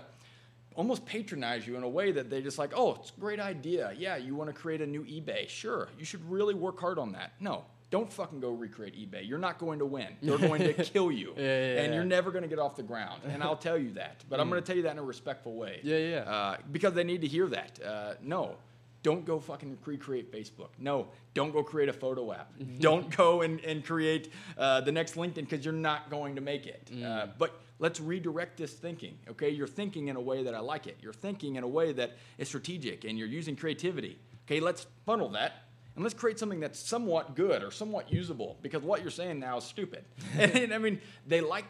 almost 0.77 1.05
patronize 1.05 1.67
you 1.67 1.77
in 1.77 1.83
a 1.83 1.89
way 1.89 2.13
that 2.13 2.31
they 2.31 2.41
just 2.41 2.57
like, 2.57 2.71
oh, 2.75 2.95
it's 2.95 3.11
a 3.11 3.21
great 3.21 3.41
idea. 3.41 3.93
Yeah, 3.99 4.17
you 4.17 4.37
want 4.37 4.49
to 4.49 4.55
create 4.55 4.81
a 4.81 4.87
new 4.87 5.03
eBay. 5.03 5.49
Sure, 5.49 5.89
you 5.99 6.05
should 6.05 6.25
really 6.31 6.55
work 6.55 6.79
hard 6.79 7.01
on 7.01 7.11
that. 7.13 7.33
No, 7.41 7.65
don't 7.91 8.13
fucking 8.13 8.41
go 8.41 8.51
recreate 8.51 8.95
eBay. 8.95 9.29
You're 9.29 9.39
not 9.39 9.59
going 9.59 9.81
to 9.81 9.87
win. 9.87 10.09
They're 10.23 10.39
going 10.39 10.63
to 10.63 10.73
kill 10.73 11.11
you. 11.11 11.35
Yeah, 11.37 11.43
yeah, 11.43 11.83
and 11.83 11.89
yeah. 11.89 11.95
you're 11.95 12.05
never 12.05 12.31
going 12.31 12.43
to 12.43 12.49
get 12.49 12.59
off 12.59 12.77
the 12.77 12.83
ground. 12.83 13.23
And 13.29 13.43
I'll 13.43 13.57
tell 13.57 13.79
you 13.79 13.93
that. 13.95 14.25
But 14.29 14.41
I'm 14.41 14.49
going 14.49 14.63
to 14.63 14.67
tell 14.67 14.77
you 14.77 14.85
that 14.85 14.93
in 14.93 14.99
a 14.99 15.03
respectful 15.03 15.55
way. 15.55 15.81
Yeah, 15.83 15.99
yeah. 15.99 16.17
Uh, 16.19 16.57
because 16.71 16.95
they 16.95 17.05
need 17.05 17.21
to 17.23 17.29
hear 17.29 17.49
that. 17.49 17.79
Uh, 17.85 18.15
no. 18.23 18.57
Don't 19.03 19.25
go 19.25 19.41
fucking 19.41 19.79
recreate 19.87 20.31
Facebook. 20.31 20.69
No, 20.79 21.09
don't 21.33 21.53
go 21.53 21.63
create 21.63 21.89
a 21.89 21.93
photo 21.93 22.35
app. 22.35 22.53
don't 22.81 23.15
go 23.17 23.41
and, 23.41 23.59
and 23.61 23.83
create 23.83 24.31
uh, 24.59 24.83
the 24.83 24.93
next 24.93 25.15
LinkedIn 25.15 25.37
because 25.37 25.65
you're 25.65 25.73
not 25.73 26.11
going 26.11 26.35
to 26.35 26.43
make 26.43 26.67
it. 26.67 26.91
Uh, 27.03 27.29
but 27.39 27.63
let's 27.79 27.99
redirect 27.99 28.59
this 28.59 28.75
thinking. 28.75 29.17
Okay, 29.31 29.49
you're 29.49 29.67
thinking 29.67 30.09
in 30.09 30.17
a 30.17 30.21
way 30.21 30.43
that 30.43 30.55
I 30.55 30.61
like 30.61 30.87
it. 30.87 30.99
You're 31.01 31.15
thinking 31.15 31.57
in 31.57 31.65
a 31.65 31.69
way 31.69 31.93
that 31.95 32.19
is 32.37 32.49
strategic, 32.49 33.05
and 33.05 33.19
you're 33.19 33.27
using 33.27 33.57
creativity. 33.57 34.19
Okay, 34.45 34.61
let's 34.61 34.87
funnel 35.07 35.31
that 35.31 35.70
and 36.01 36.05
let's 36.07 36.15
create 36.15 36.39
something 36.39 36.61
that's 36.61 36.79
somewhat 36.79 37.35
good 37.37 37.63
or 37.63 37.71
somewhat 37.71 38.11
usable 38.11 38.57
because 38.63 38.83
what 38.83 39.03
you're 39.03 39.11
saying 39.11 39.39
now 39.39 39.59
is 39.59 39.65
stupid. 39.65 40.03
and, 40.39 40.73
I 40.73 40.79
mean, 40.79 40.99
they 41.27 41.43
like 41.43 41.67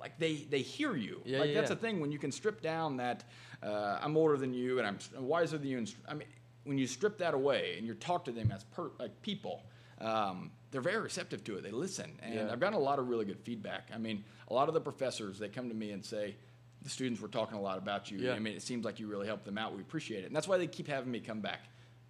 like 0.00 0.18
they 0.18 0.48
they 0.50 0.62
hear 0.62 0.96
you. 0.96 1.20
Yeah, 1.24 1.38
like 1.38 1.50
yeah, 1.50 1.54
that's 1.54 1.70
yeah. 1.70 1.76
the 1.76 1.80
thing 1.80 2.00
when 2.00 2.10
you 2.10 2.18
can 2.18 2.32
strip 2.32 2.60
down 2.60 2.96
that 2.96 3.22
uh, 3.62 4.00
I'm 4.02 4.16
older 4.16 4.36
than 4.36 4.52
you 4.52 4.80
and 4.80 4.86
I'm 4.88 4.98
wiser 5.24 5.58
than 5.58 5.68
you. 5.68 5.78
And 5.78 5.94
I 6.08 6.14
mean, 6.14 6.26
when 6.64 6.76
you 6.76 6.88
strip 6.88 7.18
that 7.18 7.34
away 7.34 7.76
and 7.78 7.86
you 7.86 7.94
talk 7.94 8.24
to 8.24 8.32
them 8.32 8.50
as 8.50 8.64
per, 8.64 8.90
like 8.98 9.22
people, 9.22 9.62
um, 10.00 10.50
they're 10.72 10.80
very 10.80 10.98
receptive 11.00 11.44
to 11.44 11.56
it. 11.58 11.62
They 11.62 11.70
listen, 11.70 12.18
and 12.20 12.34
Yeah. 12.34 12.48
I've 12.50 12.58
gotten 12.58 12.74
a 12.74 12.82
lot 12.82 12.98
of 12.98 13.08
really 13.08 13.26
good 13.26 13.38
feedback. 13.38 13.92
I 13.94 13.98
mean, 13.98 14.24
a 14.48 14.54
lot 14.54 14.66
of 14.66 14.74
the 14.74 14.80
professors 14.80 15.38
they 15.38 15.48
come 15.48 15.68
to 15.68 15.74
me 15.74 15.92
and 15.92 16.04
say. 16.04 16.34
The 16.82 16.90
students 16.90 17.20
were 17.20 17.28
talking 17.28 17.58
a 17.58 17.60
lot 17.60 17.76
about 17.78 18.08
you. 18.08 18.18
Yeah. 18.18 18.34
I 18.34 18.38
mean, 18.38 18.54
it 18.54 18.62
seems 18.62 18.84
like 18.84 19.00
you 19.00 19.08
really 19.08 19.26
helped 19.26 19.44
them 19.44 19.58
out. 19.58 19.74
We 19.74 19.82
appreciate 19.82 20.22
it, 20.22 20.26
and 20.26 20.36
that's 20.36 20.46
why 20.46 20.58
they 20.58 20.68
keep 20.68 20.86
having 20.86 21.10
me 21.10 21.18
come 21.18 21.40
back. 21.40 21.62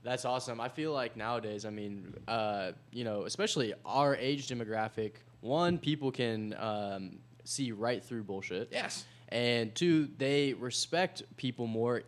That's 0.03 0.25
awesome. 0.25 0.61
I 0.61 0.69
feel 0.69 0.93
like 0.93 1.17
nowadays, 1.17 1.65
I 1.65 1.71
mean, 1.71 2.15
uh, 2.29 2.73
you 2.93 3.05
know, 3.05 3.23
especially 3.25 3.75
our 3.85 4.15
age 4.17 4.49
demographic, 4.49 5.13
one, 5.41 5.79
people 5.79 6.11
can 6.13 6.55
um, 6.59 7.19
see 7.45 7.73
right 7.73 8.03
through 8.03 8.25
bullshit. 8.25 8.69
Yes. 8.73 9.05
And 9.29 9.75
two, 9.75 10.09
they 10.17 10.55
respect 10.55 11.23
people 11.37 11.67
more 11.67 12.03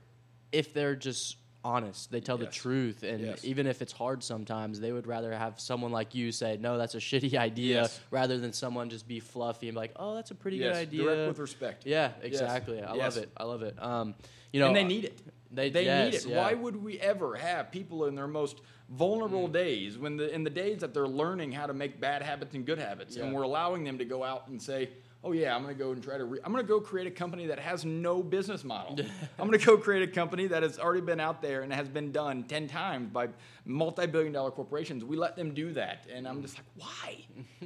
if 0.53 0.73
they're 0.73 0.97
just 0.97 1.37
honest. 1.63 2.11
They 2.11 2.21
tell 2.21 2.39
the 2.39 2.47
truth. 2.47 3.03
And 3.03 3.21
Yes. 3.21 3.45
even 3.45 3.67
if 3.67 3.83
it's 3.83 3.93
hard 3.93 4.23
sometimes, 4.23 4.81
they 4.81 4.93
would 4.93 5.07
rather 5.07 5.33
have 5.33 5.61
someone 5.61 5.93
like 5.93 6.15
you 6.15 6.33
say, 6.33 6.57
no, 6.59 6.79
that's 6.79 6.95
a 6.95 6.99
shitty 6.99 7.35
idea, 7.39 7.83
Yes. 7.83 8.01
rather 8.11 8.39
than 8.39 8.53
someone 8.53 8.89
just 8.89 9.07
be 9.07 9.21
fluffy 9.21 9.69
and 9.69 9.75
be 9.75 9.81
like, 9.81 9.93
oh, 9.97 10.15
that's 10.15 10.31
a 10.31 10.35
pretty 10.35 10.57
yes, 10.57 10.75
good 10.77 10.89
idea. 10.89 11.03
direct 11.03 11.29
with 11.29 11.39
respect. 11.39 11.87
Yeah, 11.87 12.13
exactly. 12.23 12.81
I 12.83 12.95
Yes. 12.95 13.17
love 13.17 13.25
it. 13.25 13.31
I 13.37 13.45
love 13.45 13.63
it. 13.63 13.83
Um, 13.83 14.15
you 14.53 14.61
know, 14.61 14.69
and 14.69 14.77
they 14.77 14.85
need 14.85 15.05
it. 15.05 15.21
They, 15.53 15.69
They 15.71 15.85
yes, 15.85 16.13
need 16.13 16.15
it. 16.19 16.27
yeah. 16.35 16.37
Why 16.39 16.55
would 16.55 16.77
we 16.77 16.99
ever 17.01 17.35
have 17.37 17.71
people 17.73 18.05
in 18.07 18.15
their 18.15 18.29
most 18.29 18.61
vulnerable 18.89 19.49
Mm. 19.49 19.53
days 19.53 19.99
when 19.99 20.17
the 20.17 20.33
in 20.33 20.45
the 20.45 20.51
days 20.51 20.79
that 20.81 20.95
they're 20.95 21.09
learning 21.09 21.53
how 21.53 21.67
to 21.67 21.75
make 21.75 22.01
bad 22.01 22.23
habits 22.23 22.55
and 22.55 22.65
good 22.65 22.79
habits, 22.79 23.17
and 23.17 23.33
we're 23.35 23.43
allowing 23.43 23.85
them 23.85 23.99
to 23.99 24.05
go 24.05 24.23
out 24.23 24.47
and 24.49 24.61
say, 24.63 24.91
"Oh 25.23 25.33
yeah, 25.33 25.55
I'm 25.55 25.63
going 25.63 25.75
to 25.77 25.79
go 25.79 25.93
and 25.93 26.03
try 26.03 26.17
to. 26.19 26.25
Re- 26.25 26.41
I'm 26.45 26.53
going 26.53 26.65
to 26.65 26.69
go 26.69 26.81
create 26.81 27.07
a 27.07 27.11
company 27.11 27.47
that 27.49 27.59
has 27.59 27.85
no 27.85 28.23
business 28.23 28.65
model. 28.65 28.99
I'm 29.39 29.47
going 29.49 29.59
to 29.59 29.65
go 29.65 29.77
create 29.77 30.03
a 30.09 30.13
company 30.13 30.47
that 30.49 30.63
has 30.63 30.79
already 30.79 31.03
been 31.03 31.21
out 31.21 31.43
there 31.43 31.63
and 31.63 31.73
has 31.73 31.89
been 31.89 32.13
done 32.13 32.45
ten 32.45 32.69
times 32.69 33.11
by 33.13 33.29
multi-billion-dollar 33.65 34.51
corporations. 34.53 35.05
We 35.05 35.17
let 35.17 35.37
them 35.37 35.55
do 35.55 35.73
that, 35.75 36.07
and 36.13 36.27
I'm 36.27 36.43
just 36.43 36.57
like, 36.57 36.67
why? 36.77 37.17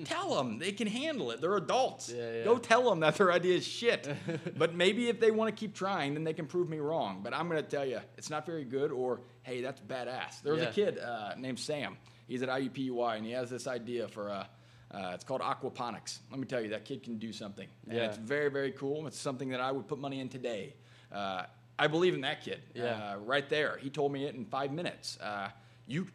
tell 0.05 0.35
them 0.35 0.59
they 0.59 0.73
can 0.73 0.87
handle 0.87 1.31
it. 1.31 1.41
They're 1.41 1.57
adults. 1.57 2.11
Yeah, 2.15 2.39
yeah. 2.39 2.45
Go 2.45 2.59
tell 2.59 2.89
them 2.89 3.01
that 3.01 3.17
their 3.17 3.33
idea 3.33 3.57
is 3.57 3.67
shit. 3.67 4.09
but 4.59 4.75
maybe 4.75 5.09
if 5.09 5.21
they 5.21 5.31
want 5.31 5.55
to 5.55 5.59
keep 5.59 5.75
trying, 5.75 6.15
then 6.15 6.25
they 6.25 6.33
can 6.35 6.47
prove 6.47 6.69
me 6.69 6.79
wrong. 6.79 7.21
But 7.23 7.35
I'm 7.35 7.49
going 7.49 7.63
to 7.63 7.69
tell 7.69 7.87
you, 7.87 8.01
it's 8.19 8.31
not 8.31 8.45
very 8.47 8.65
good, 8.65 8.91
or 8.93 9.21
hey, 9.43 9.61
that's 9.63 9.81
badass. 9.81 10.43
There 10.43 10.53
was 10.55 10.63
Yeah. 10.63 10.69
a 10.69 10.73
kid 10.73 10.99
uh, 10.99 11.35
named 11.39 11.59
Sam. 11.59 11.97
He's 12.27 12.43
at 12.43 12.49
IUPUI, 12.49 13.17
and 13.19 13.27
he 13.27 13.33
has 13.33 13.51
this 13.51 13.67
idea 13.67 14.09
for 14.09 14.31
uh, 14.31 14.47
uh, 14.95 15.11
it's 15.15 15.25
called 15.25 15.41
aquaponics. 15.41 16.19
Let 16.31 16.39
me 16.41 16.47
tell 16.47 16.61
you, 16.61 16.69
that 16.71 16.85
kid 16.85 17.03
can 17.03 17.19
do 17.19 17.33
something, 17.33 17.69
and 17.89 17.97
Yeah. 17.97 18.05
it's 18.07 18.17
very, 18.17 18.51
very 18.51 18.73
cool. 18.73 19.07
It's 19.07 19.19
something 19.19 19.49
that 19.51 19.61
I 19.61 19.73
would 19.73 19.89
put 19.89 19.99
money 19.99 20.21
in 20.21 20.29
today. 20.29 20.75
Uh, 21.13 21.45
I 21.79 21.89
believe 21.89 22.15
in 22.15 22.21
that 22.21 22.43
kid. 22.43 22.61
Yeah. 22.75 23.15
Uh, 23.15 23.19
right 23.19 23.49
there, 23.49 23.77
he 23.79 23.91
told 23.91 24.13
me 24.13 24.25
it 24.27 24.35
in 24.37 24.45
five 24.45 24.73
minutes. 24.73 25.19
Uh, 25.21 25.49
you 25.87 26.07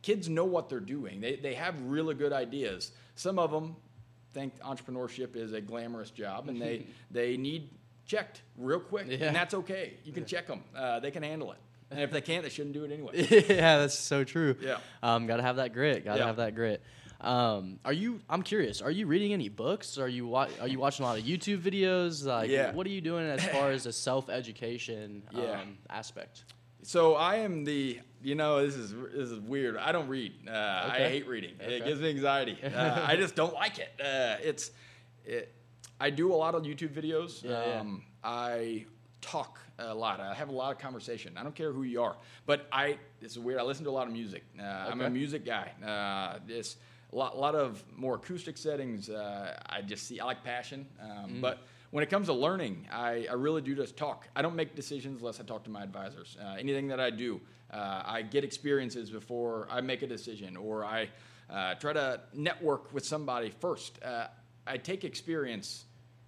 kids 0.00 0.28
know 0.28 0.44
what 0.46 0.68
they're 0.68 0.80
doing. 0.80 1.20
They 1.20 1.36
they 1.36 1.54
have 1.54 1.80
really 1.82 2.14
good 2.14 2.32
ideas. 2.32 2.92
Some 3.14 3.38
of 3.38 3.50
them 3.50 3.76
think 4.32 4.58
entrepreneurship 4.60 5.36
is 5.36 5.52
a 5.52 5.60
glamorous 5.60 6.10
job, 6.10 6.48
and 6.48 6.60
they 6.60 6.86
they 7.10 7.36
need 7.36 7.68
checked 8.06 8.42
real 8.56 8.80
quick, 8.80 9.06
Yeah. 9.08 9.26
and 9.26 9.36
that's 9.36 9.54
okay. 9.54 9.94
You 10.04 10.12
can 10.12 10.24
check 10.24 10.46
them. 10.46 10.64
Uh, 10.74 10.98
they 11.00 11.10
can 11.10 11.22
handle 11.22 11.52
it. 11.52 11.58
And 11.90 12.00
if 12.00 12.10
they 12.10 12.22
can't, 12.22 12.42
they 12.42 12.48
shouldn't 12.48 12.72
do 12.72 12.84
it 12.84 12.90
anyway. 12.90 13.12
yeah, 13.48 13.78
that's 13.78 13.98
so 13.98 14.24
true. 14.24 14.56
Yeah. 14.62 14.78
Um, 15.02 15.26
gotta 15.26 15.42
have 15.42 15.56
that 15.56 15.74
grit. 15.74 16.04
Gotta 16.06 16.20
Yeah. 16.20 16.26
have 16.26 16.36
that 16.36 16.54
grit. 16.54 16.82
Um, 17.22 17.78
are 17.84 17.92
you? 17.92 18.20
I'm 18.28 18.42
curious. 18.42 18.82
Are 18.82 18.90
you 18.90 19.06
reading 19.06 19.32
any 19.32 19.48
books? 19.48 19.96
Are 19.96 20.08
you 20.08 20.26
wa- 20.26 20.48
Are 20.60 20.66
you 20.68 20.78
watching 20.80 21.04
a 21.04 21.08
lot 21.08 21.18
of 21.18 21.24
YouTube 21.24 21.60
videos? 21.62 22.24
Like, 22.26 22.50
Yeah. 22.50 22.72
what 22.72 22.86
are 22.86 22.90
you 22.90 23.00
doing 23.00 23.26
as 23.26 23.44
far 23.44 23.70
as 23.70 23.86
a 23.86 23.92
self 24.08 24.28
education 24.28 25.22
Yeah. 25.32 25.60
um, 25.60 25.78
aspect? 25.88 26.44
So 26.82 27.14
I 27.14 27.36
am 27.36 27.62
the, 27.64 28.00
you 28.24 28.34
know, 28.34 28.66
this 28.66 28.74
is 28.74 28.92
this 29.14 29.30
is 29.30 29.38
weird. 29.38 29.76
I 29.76 29.92
don't 29.92 30.08
read. 30.08 30.32
Uh, 30.48 30.90
I 30.92 30.98
hate 31.08 31.28
reading. 31.28 31.54
Okay. 31.62 31.76
It 31.76 31.84
gives 31.84 32.00
me 32.00 32.10
anxiety. 32.10 32.58
Uh, 32.64 33.04
I 33.06 33.14
just 33.16 33.36
don't 33.36 33.54
like 33.54 33.78
it. 33.78 33.90
Uh, 34.04 34.36
it's, 34.42 34.72
it. 35.24 35.54
I 36.00 36.10
do 36.10 36.32
a 36.32 36.34
lot 36.34 36.56
of 36.56 36.64
YouTube 36.64 36.92
videos. 36.92 37.44
Yeah, 37.44 37.50
yeah. 37.64 37.80
um, 37.80 38.02
I 38.24 38.86
talk 39.20 39.60
a 39.78 39.94
lot. 39.94 40.18
I 40.18 40.34
have 40.34 40.48
a 40.48 40.52
lot 40.52 40.72
of 40.72 40.78
conversation. 40.80 41.34
I 41.36 41.44
don't 41.44 41.54
care 41.54 41.70
who 41.72 41.84
you 41.84 42.02
are, 42.02 42.16
but 42.46 42.66
I. 42.72 42.98
It's 43.20 43.38
weird. 43.38 43.60
I 43.60 43.62
listen 43.62 43.84
to 43.84 43.90
a 43.90 43.92
lot 43.92 44.08
of 44.08 44.12
music. 44.12 44.42
Uh, 44.58 44.64
I'm 44.64 45.00
a 45.02 45.08
music 45.10 45.44
guy. 45.46 45.70
Uh, 45.86 46.40
this 46.44 46.76
a 47.12 47.16
lot, 47.16 47.38
lot 47.38 47.54
of 47.54 47.82
more 47.96 48.14
acoustic 48.14 48.56
settings. 48.56 49.10
Uh, 49.10 49.56
I 49.68 49.82
just 49.82 50.06
see. 50.06 50.20
I 50.20 50.24
like 50.24 50.42
passion, 50.44 50.86
um, 51.00 51.08
Mm-hmm. 51.08 51.40
but 51.40 51.58
when 51.90 52.02
it 52.02 52.08
comes 52.08 52.28
to 52.28 52.32
learning, 52.32 52.88
I, 52.90 53.26
I 53.30 53.34
really 53.34 53.60
do 53.60 53.74
just 53.74 53.96
talk. 53.98 54.26
I 54.34 54.40
don't 54.40 54.56
make 54.56 54.74
decisions 54.74 55.20
unless 55.20 55.40
I 55.40 55.42
talk 55.42 55.64
to 55.64 55.70
my 55.70 55.82
advisors. 55.82 56.38
Uh, 56.42 56.56
anything 56.58 56.88
that 56.88 57.00
I 57.00 57.10
do, 57.10 57.38
uh, 57.70 58.02
I 58.06 58.22
get 58.22 58.44
experiences 58.44 59.10
before 59.10 59.68
I 59.70 59.82
make 59.82 60.00
a 60.00 60.06
decision, 60.06 60.56
or 60.56 60.84
I 60.86 61.10
uh, 61.50 61.74
try 61.74 61.92
to 61.92 62.20
network 62.32 62.94
with 62.94 63.04
somebody 63.04 63.50
first. 63.60 64.02
Uh, 64.02 64.28
I 64.66 64.78
take 64.78 65.04
experience 65.04 65.84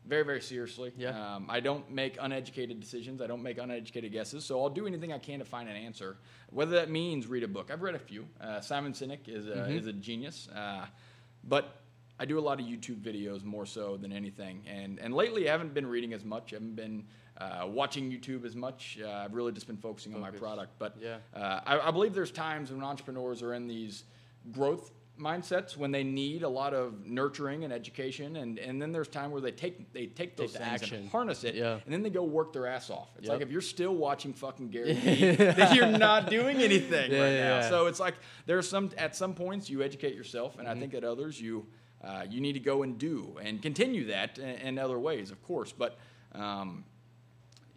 very, 0.07 0.25
very 0.25 0.41
seriously. 0.41 0.93
Yeah. 0.97 1.35
Um, 1.37 1.47
I 1.49 1.61
don't 1.61 1.91
make 1.91 2.19
uneducated 2.21 2.81
decisions. 2.81 3.21
I 3.23 3.27
don't 3.27 3.43
make 3.43 3.59
uneducated 3.59 4.13
guesses. 4.13 4.45
So 4.45 4.61
I'll 4.63 4.69
do 4.71 4.87
anything 4.87 5.13
I 5.13 5.19
can 5.19 5.39
to 5.39 5.45
find 5.45 5.69
an 5.69 5.77
answer, 5.77 6.19
whether 6.51 6.73
that 6.73 6.91
means 6.91 7.27
read 7.27 7.43
a 7.43 7.49
book. 7.49 7.71
I've 7.73 7.83
read 7.83 7.95
a 7.95 7.99
few. 7.99 8.27
Uh, 8.41 8.61
Simon 8.61 8.93
Sinek 8.93 9.29
is 9.29 9.47
a, 9.47 9.67
is 9.71 9.87
a 9.87 9.93
genius. 9.93 10.49
Uh, 10.55 10.87
but 11.45 11.81
I 12.19 12.25
do 12.27 12.39
a 12.39 12.41
lot 12.41 12.61
of 12.61 12.67
YouTube 12.67 13.01
videos 13.01 13.45
more 13.45 13.67
so 13.67 13.97
than 13.97 14.13
anything. 14.13 14.63
And, 14.67 14.99
and 14.99 15.15
lately, 15.15 15.49
I 15.49 15.53
haven't 15.53 15.75
been 15.75 15.87
reading 15.87 16.13
as 16.13 16.25
much. 16.25 16.53
I 16.53 16.57
haven't 16.57 16.77
been 16.77 17.05
uh, 17.39 17.67
watching 17.67 18.11
YouTube 18.11 18.45
as 18.45 18.55
much. 18.55 18.99
Uh, 19.05 19.09
I've 19.11 19.35
really 19.35 19.53
just 19.53 19.67
been 19.67 19.77
focusing 19.77 20.15
on 20.15 20.21
my 20.21 20.31
product. 20.31 20.73
But 20.79 20.97
Yeah. 21.01 21.17
uh, 21.35 21.61
I, 21.67 21.89
I 21.89 21.91
believe 21.91 22.15
there's 22.15 22.31
times 22.31 22.71
when 22.71 22.83
entrepreneurs 22.83 23.43
are 23.43 23.55
in 23.55 23.67
these 23.67 24.05
growth 24.53 24.93
mindsets 25.19 25.77
when 25.77 25.93
they 25.93 26.03
need 26.03 26.43
a 26.43 26.49
lot 26.49 26.75
of 26.75 27.07
nurturing 27.07 27.63
and 27.63 27.73
education 27.73 28.35
and, 28.37 28.59
and 28.59 28.83
then 28.83 28.91
there's 28.91 29.07
time 29.07 29.31
where 29.31 29.41
they 29.41 29.53
take 29.53 29.93
they 29.93 30.07
take 30.07 30.37
those 30.37 30.53
the 30.53 30.59
things 30.59 30.83
action. 30.83 31.01
and 31.03 31.09
harness 31.09 31.45
it 31.45 31.55
Yeah. 31.55 31.79
and 31.85 31.93
then 31.95 32.03
they 32.03 32.11
go 32.11 32.25
work 32.25 32.53
their 32.53 32.67
ass 32.67 32.91
off 32.91 33.11
it's 33.19 33.29
like 33.29 33.41
if 33.41 33.49
you're 33.51 33.61
still 33.61 33.95
watching 33.95 34.33
fucking 34.33 34.71
Gary 34.71 34.93
Vee, 34.95 35.31
then 35.37 35.75
you're 35.77 35.87
not 35.87 36.29
doing 36.31 36.57
anything 36.57 37.13
Yeah, 37.13 37.23
right 37.23 37.33
yeah, 37.33 37.61
now 37.61 37.69
so 37.69 37.87
it's 37.87 38.01
like 38.01 38.15
there's 38.47 38.69
some 38.69 38.91
at 38.99 39.15
some 39.15 39.35
points 39.35 39.71
you 39.71 39.83
educate 39.83 40.15
yourself 40.17 40.59
and 40.59 40.67
Mm-hmm. 40.67 40.77
I 40.77 40.81
think 40.81 40.95
at 40.95 41.05
others 41.05 41.41
you 41.41 41.67
uh, 42.03 42.25
you 42.29 42.41
need 42.41 42.55
to 42.55 42.61
go 42.61 42.83
and 42.83 42.99
do 42.99 43.37
and 43.41 43.63
continue 43.63 44.07
that 44.09 44.39
in, 44.39 44.49
in 44.49 44.79
other 44.79 44.99
ways 44.99 45.31
of 45.31 45.41
course 45.45 45.71
but 45.73 45.97
um, 46.33 46.85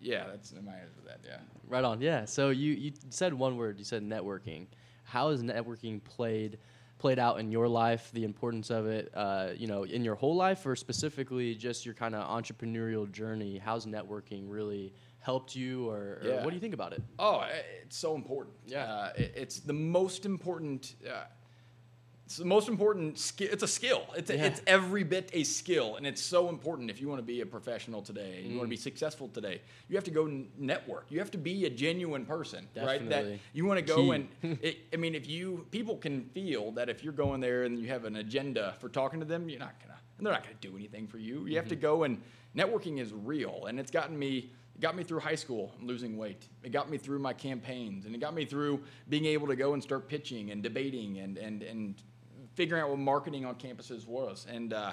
yeah 0.02 0.26
that's 0.28 0.54
my 0.54 0.74
answer 0.74 0.94
to 1.02 1.06
that 1.08 1.20
yeah 1.24 1.38
Right 1.70 1.84
on. 1.84 2.00
Yeah. 2.00 2.24
So 2.24 2.50
you 2.50 2.72
you 2.74 2.94
said 3.10 3.34
one 3.34 3.58
word. 3.58 3.78
You 3.78 3.84
said 3.84 4.02
networking. 4.02 4.68
How 5.04 5.32
has 5.32 5.44
networking 5.44 6.02
played 6.02 6.60
played 6.98 7.20
out 7.20 7.40
in 7.40 7.52
your 7.52 7.68
life? 7.68 8.10
The 8.14 8.24
importance 8.24 8.70
of 8.70 8.88
it, 8.88 9.12
uh, 9.14 9.50
you 9.56 9.68
know, 9.68 9.84
in 9.84 10.04
your 10.04 10.16
whole 10.16 10.36
life, 10.36 10.66
or 10.66 10.76
specifically 10.76 11.56
just 11.56 11.86
your 11.86 11.94
kind 11.96 12.16
of 12.16 12.28
entrepreneurial 12.28 13.12
journey? 13.12 13.58
How's 13.58 13.86
networking 13.86 14.46
really 14.48 14.94
helped 15.20 15.56
you, 15.56 15.90
or, 15.90 15.98
or 15.98 16.22
Yeah. 16.24 16.44
what 16.44 16.50
do 16.52 16.56
you 16.56 16.62
think 16.62 16.74
about 16.74 16.94
it? 16.94 17.02
Oh, 17.20 17.46
it's 17.84 17.98
so 17.98 18.16
important. 18.16 18.56
Yeah. 18.66 18.84
Uh, 18.86 19.14
it- 19.18 19.34
it's 19.36 19.60
the 19.60 19.74
most 19.74 20.26
important. 20.26 20.96
Uh, 21.08 21.24
it's 22.28 22.36
the 22.36 22.44
most 22.44 22.68
important 22.68 23.18
skill. 23.18 23.48
It's 23.54 23.64
a 23.64 23.68
skill. 23.70 24.04
It's, 24.18 24.30
a, 24.30 24.36
Yeah. 24.36 24.48
it's 24.48 24.62
every 24.68 25.06
bit 25.06 25.30
a 25.32 25.46
skill, 25.46 25.96
and 25.96 26.06
it's 26.06 26.22
so 26.22 26.50
important 26.50 26.90
if 26.90 27.00
you 27.00 27.08
want 27.08 27.20
to 27.20 27.24
be 27.26 27.40
a 27.40 27.46
professional 27.46 28.02
today. 28.02 28.40
and 28.40 28.48
You 28.48 28.56
Mm. 28.56 28.58
want 28.58 28.68
to 28.68 28.70
be 28.70 28.76
successful 28.76 29.30
today. 29.30 29.62
You 29.88 29.96
have 29.96 30.04
to 30.04 30.12
go 30.12 30.26
network. 30.58 31.06
You 31.10 31.20
have 31.20 31.32
to 31.32 31.38
be 31.38 31.64
a 31.64 31.70
genuine 31.70 32.26
person, 32.26 32.68
right? 32.76 33.08
That 33.08 33.40
you 33.54 33.64
want 33.66 33.80
to 33.80 33.86
go 33.96 33.96
Key. 34.04 34.12
and. 34.44 34.60
It, 34.62 34.78
I 34.94 34.98
mean, 34.98 35.16
if 35.16 35.26
you 35.30 35.66
people 35.72 35.96
can 35.96 36.26
feel 36.34 36.74
that 36.74 36.90
if 36.90 37.02
you're 37.02 37.14
going 37.14 37.40
there 37.40 37.64
and 37.64 37.80
you 37.80 37.88
have 37.88 38.04
an 38.04 38.18
agenda 38.18 38.76
for 38.82 38.90
talking 38.90 39.22
to 39.22 39.26
them, 39.26 39.48
you're 39.48 39.60
not 39.60 39.80
gonna. 39.80 39.98
And 40.18 40.26
they're 40.26 40.34
not 40.34 40.44
gonna 40.44 40.56
do 40.60 40.76
anything 40.76 41.08
for 41.08 41.20
you. 41.20 41.46
You 41.46 41.56
have 41.56 41.70
to 41.70 41.76
Mm-hmm. 41.76 41.82
go 41.82 42.04
and 42.04 42.22
networking 42.58 43.00
is 43.00 43.14
real, 43.14 43.68
and 43.68 43.80
it's 43.80 43.90
gotten 43.92 44.20
me. 44.20 44.50
It 44.76 44.82
got 44.82 44.96
me 44.98 45.04
through 45.04 45.22
high 45.22 45.36
school 45.36 45.74
losing 45.82 46.18
weight. 46.18 46.46
It 46.64 46.72
got 46.74 46.90
me 46.90 46.98
through 46.98 47.20
my 47.20 47.32
campaigns, 47.34 48.06
and 48.06 48.14
it 48.14 48.20
got 48.20 48.34
me 48.36 48.44
through 48.46 48.84
being 49.08 49.26
able 49.26 49.48
to 49.48 49.56
go 49.56 49.74
and 49.76 49.82
start 49.82 50.10
pitching 50.10 50.52
and 50.52 50.62
debating 50.62 51.20
and 51.20 51.38
and 51.38 51.64
and 51.64 51.96
figuring 52.58 52.84
out 52.84 52.90
what 52.90 53.00
marketing 53.00 53.46
on 53.46 53.56
campuses 53.56 54.08
was. 54.08 54.48
And 54.50 54.74
uh, 54.74 54.92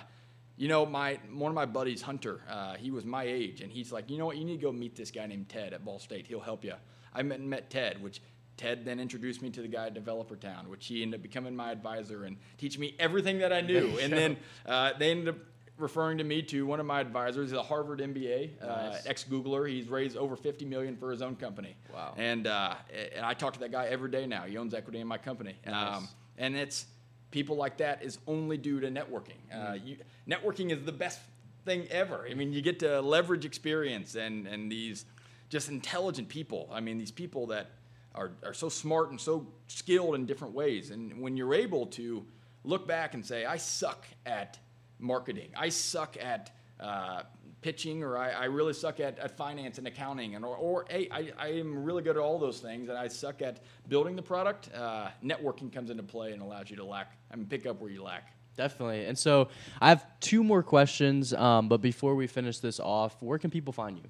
you 0.56 0.68
know, 0.68 0.86
my 0.86 1.18
one 1.32 1.50
of 1.50 1.54
my 1.54 1.66
buddies, 1.66 2.02
Hunter, 2.02 2.42
uh, 2.48 2.74
he 2.74 2.90
was 2.92 3.04
my 3.04 3.24
age, 3.24 3.62
and 3.62 3.72
he's 3.72 3.90
like, 3.90 4.08
you 4.10 4.18
know 4.18 4.26
what, 4.26 4.36
you 4.36 4.44
need 4.44 4.60
to 4.60 4.62
go 4.62 4.70
meet 4.70 4.94
this 4.94 5.10
guy 5.10 5.26
named 5.26 5.48
Ted 5.48 5.72
at 5.72 5.84
Ball 5.84 5.98
State. 5.98 6.26
He'll 6.26 6.38
help 6.40 6.62
you. 6.62 6.74
I 7.12 7.22
met 7.22 7.40
met 7.40 7.70
Ted, 7.70 8.00
which 8.02 8.20
Ted 8.56 8.84
then 8.84 9.00
introduced 9.00 9.42
me 9.42 9.50
to 9.50 9.62
the 9.62 9.68
guy 9.68 9.86
at 9.86 9.94
Developer 9.94 10.36
Town, 10.36 10.68
which 10.68 10.86
he 10.86 11.02
ended 11.02 11.18
up 11.18 11.22
becoming 11.22 11.56
my 11.56 11.72
advisor 11.72 12.24
and 12.24 12.36
teaching 12.58 12.80
me 12.80 12.94
everything 13.00 13.38
that 13.38 13.52
I 13.52 13.62
knew. 13.62 13.98
and 14.00 14.12
then 14.12 14.36
uh, 14.66 14.92
they 14.98 15.10
ended 15.10 15.30
up 15.30 15.36
referring 15.76 16.18
to 16.18 16.24
me 16.24 16.40
to 16.40 16.64
one 16.64 16.78
of 16.78 16.86
my 16.86 17.00
advisors, 17.00 17.50
he's 17.50 17.58
a 17.58 17.62
Harvard 17.62 17.98
MBA, 17.98 18.62
uh, 18.62 18.96
ex 19.06 19.24
Googler. 19.24 19.68
He's 19.68 19.88
raised 19.88 20.16
over 20.16 20.36
50 20.36 20.64
million 20.66 20.96
for 20.96 21.10
his 21.10 21.20
own 21.20 21.34
company. 21.34 21.76
Wow. 21.92 22.14
And 22.16 22.46
uh, 22.46 22.74
and 23.16 23.24
I 23.24 23.34
talk 23.34 23.54
to 23.54 23.60
that 23.60 23.72
guy 23.72 23.86
every 23.86 24.10
day 24.10 24.26
now. 24.26 24.42
He 24.42 24.56
owns 24.56 24.74
equity 24.74 25.00
in 25.00 25.08
my 25.08 25.18
company. 25.18 25.56
Nice. 25.66 25.96
Um, 25.96 26.08
and 26.38 26.56
it's 26.56 26.86
people 27.34 27.56
like 27.56 27.78
that 27.78 28.00
is 28.00 28.18
only 28.28 28.56
due 28.56 28.78
to 28.78 28.86
networking. 28.86 29.40
Uh, 29.52 29.72
you, 29.72 29.96
networking 30.28 30.70
is 30.70 30.84
the 30.84 30.92
best 30.92 31.18
thing 31.64 31.84
ever. 31.90 32.28
I 32.30 32.34
mean, 32.34 32.52
you 32.52 32.62
get 32.62 32.78
to 32.78 33.00
leverage 33.00 33.44
experience 33.44 34.14
and 34.14 34.46
and 34.46 34.70
these 34.70 35.04
just 35.48 35.68
intelligent 35.68 36.28
people. 36.28 36.70
I 36.72 36.78
mean, 36.78 36.96
these 36.96 37.10
people 37.10 37.48
that 37.48 37.72
are 38.14 38.30
are 38.44 38.54
so 38.54 38.68
smart 38.68 39.10
and 39.10 39.20
so 39.20 39.48
skilled 39.66 40.14
in 40.14 40.26
different 40.26 40.54
ways. 40.54 40.92
And 40.92 41.20
when 41.20 41.36
you're 41.36 41.54
able 41.54 41.86
to 41.98 42.24
look 42.62 42.86
back 42.86 43.14
and 43.14 43.26
say, 43.26 43.44
I 43.44 43.56
suck 43.56 44.06
at 44.24 44.60
marketing, 45.00 45.50
I 45.56 45.70
suck 45.70 46.16
at 46.22 46.52
uh, 46.78 47.22
pitching, 47.64 48.02
or 48.02 48.18
I, 48.18 48.30
I 48.30 48.44
really 48.44 48.74
suck 48.74 49.00
at, 49.00 49.18
at 49.18 49.34
finance 49.38 49.78
and 49.78 49.86
accounting, 49.86 50.34
and 50.34 50.44
or, 50.44 50.54
or 50.54 50.84
hey, 50.90 51.08
I, 51.10 51.32
I 51.38 51.48
am 51.52 51.82
really 51.82 52.02
good 52.02 52.16
at 52.18 52.22
all 52.22 52.38
those 52.38 52.60
things, 52.60 52.90
and 52.90 52.98
I 52.98 53.08
suck 53.08 53.40
at 53.40 53.60
building 53.88 54.14
the 54.16 54.22
product. 54.22 54.68
Uh, 54.74 55.08
networking 55.24 55.72
comes 55.72 55.88
into 55.88 56.02
play 56.02 56.32
and 56.32 56.42
allows 56.42 56.68
you 56.68 56.76
to 56.76 56.84
lack. 56.84 57.16
I 57.32 57.36
mean, 57.36 57.46
pick 57.46 57.64
up 57.64 57.80
where 57.80 57.90
you 57.90 58.02
lack. 58.02 58.34
Definitely. 58.54 59.06
And 59.06 59.18
so 59.18 59.48
I 59.80 59.88
have 59.88 60.04
two 60.20 60.44
more 60.44 60.62
questions, 60.62 61.32
um, 61.32 61.68
but 61.68 61.80
before 61.80 62.14
we 62.14 62.26
finish 62.26 62.58
this 62.58 62.78
off, 62.78 63.16
where 63.22 63.38
can 63.38 63.50
people 63.50 63.72
find 63.72 63.96
you? 63.96 64.04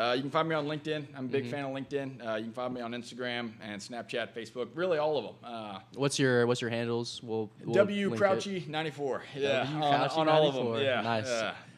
Uh, 0.00 0.12
you 0.12 0.22
can 0.22 0.30
find 0.30 0.48
me 0.48 0.54
on 0.54 0.66
LinkedIn. 0.66 1.04
I'm 1.16 1.24
a 1.24 1.28
big 1.28 1.42
mm-hmm. 1.42 1.50
fan 1.50 1.64
of 1.64 1.72
LinkedIn. 1.72 2.24
Uh, 2.24 2.36
you 2.36 2.44
can 2.44 2.52
find 2.52 2.72
me 2.72 2.80
on 2.80 2.92
Instagram 2.92 3.50
and 3.60 3.82
Snapchat, 3.82 4.32
Facebook, 4.32 4.68
really 4.74 4.98
all 4.98 5.18
of 5.18 5.24
them. 5.24 5.34
Uh, 5.42 5.80
what's 5.96 6.20
your 6.20 6.46
What's 6.46 6.60
your 6.60 6.70
handles? 6.70 7.20
We'll, 7.24 7.50
we'll 7.64 7.74
W 7.74 8.14
Crouchy 8.14 8.64
ninety 8.68 8.92
four. 8.92 9.24
Yeah, 9.34 9.66
on, 9.66 10.08
on 10.10 10.28
all 10.28 10.48
of 10.48 10.54
them. 10.54 10.84
Yeah, 10.84 11.00
nice. 11.00 11.28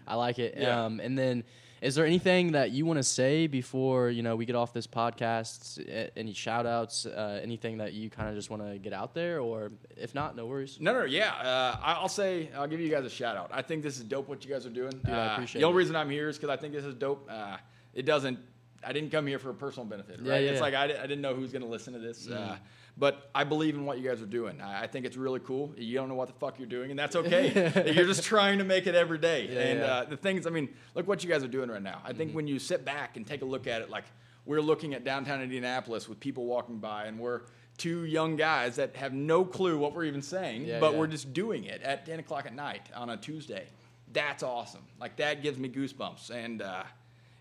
I 0.06 0.16
like 0.16 0.38
it. 0.38 0.54
Yeah. 0.58 0.84
Um, 0.84 1.00
and 1.00 1.18
then, 1.18 1.44
is 1.80 1.94
there 1.94 2.04
anything 2.04 2.52
that 2.52 2.72
you 2.72 2.84
want 2.84 2.98
to 2.98 3.02
say 3.02 3.46
before 3.46 4.10
you 4.10 4.22
know 4.22 4.36
we 4.36 4.44
get 4.44 4.56
off 4.56 4.72
this 4.72 4.86
podcast? 4.86 6.10
Any 6.16 6.32
shout 6.34 6.66
outs? 6.66 7.06
Uh, 7.06 7.40
anything 7.42 7.78
that 7.78 7.92
you 7.92 8.10
kind 8.10 8.28
of 8.28 8.34
just 8.34 8.50
want 8.50 8.62
to 8.62 8.78
get 8.78 8.92
out 8.92 9.14
there, 9.14 9.40
or 9.40 9.72
if 9.96 10.14
not, 10.14 10.36
no 10.36 10.46
worries. 10.46 10.78
No, 10.80 10.92
no, 10.92 11.04
yeah. 11.04 11.32
Uh, 11.32 11.76
I'll 11.82 12.08
say 12.08 12.50
I'll 12.56 12.66
give 12.66 12.80
you 12.80 12.90
guys 12.90 13.04
a 13.04 13.10
shout 13.10 13.36
out. 13.36 13.50
I 13.52 13.62
think 13.62 13.82
this 13.82 13.96
is 13.96 14.04
dope 14.04 14.28
what 14.28 14.44
you 14.44 14.50
guys 14.50 14.66
are 14.66 14.70
doing. 14.70 14.90
Dude, 14.90 15.08
I 15.08 15.28
uh, 15.28 15.32
appreciate 15.34 15.60
the 15.60 15.66
only 15.66 15.78
reason 15.78 15.96
I'm 15.96 16.10
here 16.10 16.28
is 16.28 16.36
because 16.36 16.50
I 16.50 16.56
think 16.56 16.74
this 16.74 16.84
is 16.84 16.94
dope. 16.94 17.26
Uh, 17.30 17.56
it 17.94 18.04
doesn't. 18.04 18.38
I 18.84 18.92
didn't 18.92 19.10
come 19.10 19.26
here 19.26 19.38
for 19.38 19.50
a 19.50 19.54
personal 19.54 19.86
benefit, 19.86 20.20
right? 20.20 20.26
Yeah, 20.26 20.38
yeah. 20.38 20.50
It's 20.52 20.60
like 20.60 20.74
I, 20.74 20.84
I 20.84 21.06
didn't 21.06 21.20
know 21.20 21.34
who's 21.34 21.52
going 21.52 21.62
to 21.62 21.68
listen 21.68 21.92
to 21.92 21.98
this. 21.98 22.26
Mm. 22.26 22.58
But 23.00 23.30
I 23.34 23.44
believe 23.44 23.76
in 23.76 23.86
what 23.86 23.98
you 23.98 24.06
guys 24.06 24.20
are 24.20 24.26
doing. 24.26 24.60
I, 24.60 24.86
think 24.86 25.06
it's 25.06 25.16
really 25.16 25.40
cool. 25.40 25.72
You 25.74 25.96
don't 25.96 26.10
know 26.10 26.14
what 26.14 26.28
the 26.28 26.34
fuck 26.34 26.58
you're 26.58 26.68
doing, 26.68 26.90
and 26.90 26.98
that's 26.98 27.16
okay. 27.16 27.72
you're 27.94 28.06
just 28.06 28.24
trying 28.24 28.58
to 28.58 28.64
make 28.64 28.86
it 28.86 28.94
every 28.94 29.16
day. 29.16 29.48
Yeah, 29.50 29.60
and 29.60 29.80
yeah. 29.80 29.86
Uh, 29.86 30.04
the 30.04 30.18
things, 30.18 30.46
I 30.46 30.50
mean, 30.50 30.68
look 30.94 31.08
what 31.08 31.24
you 31.24 31.30
guys 31.30 31.42
are 31.42 31.48
doing 31.48 31.70
right 31.70 31.82
now. 31.82 32.02
I 32.04 32.12
think 32.12 32.28
mm-hmm. 32.28 32.36
when 32.36 32.46
you 32.46 32.58
sit 32.58 32.84
back 32.84 33.16
and 33.16 33.26
take 33.26 33.40
a 33.40 33.46
look 33.46 33.66
at 33.66 33.80
it, 33.80 33.88
like 33.88 34.04
we're 34.44 34.60
looking 34.60 34.92
at 34.92 35.02
downtown 35.02 35.40
Indianapolis 35.40 36.10
with 36.10 36.20
people 36.20 36.44
walking 36.44 36.78
by, 36.78 37.06
and 37.06 37.18
we're 37.18 37.40
two 37.78 38.04
young 38.04 38.36
guys 38.36 38.76
that 38.76 38.94
have 38.96 39.14
no 39.14 39.46
clue 39.46 39.78
what 39.78 39.94
we're 39.94 40.04
even 40.04 40.20
saying, 40.20 40.66
yeah, 40.66 40.78
but 40.78 40.94
we're 40.94 41.06
just 41.06 41.32
doing 41.32 41.64
it 41.64 41.80
at 41.80 42.04
10 42.04 42.20
o'clock 42.20 42.44
at 42.44 42.54
night 42.54 42.90
on 42.94 43.08
a 43.08 43.16
Tuesday. 43.16 43.66
That's 44.12 44.42
awesome. 44.42 44.84
Like 45.00 45.16
that 45.16 45.42
gives 45.42 45.58
me 45.58 45.70
goosebumps. 45.70 46.28
And, 46.28 46.60
uh, 46.60 46.82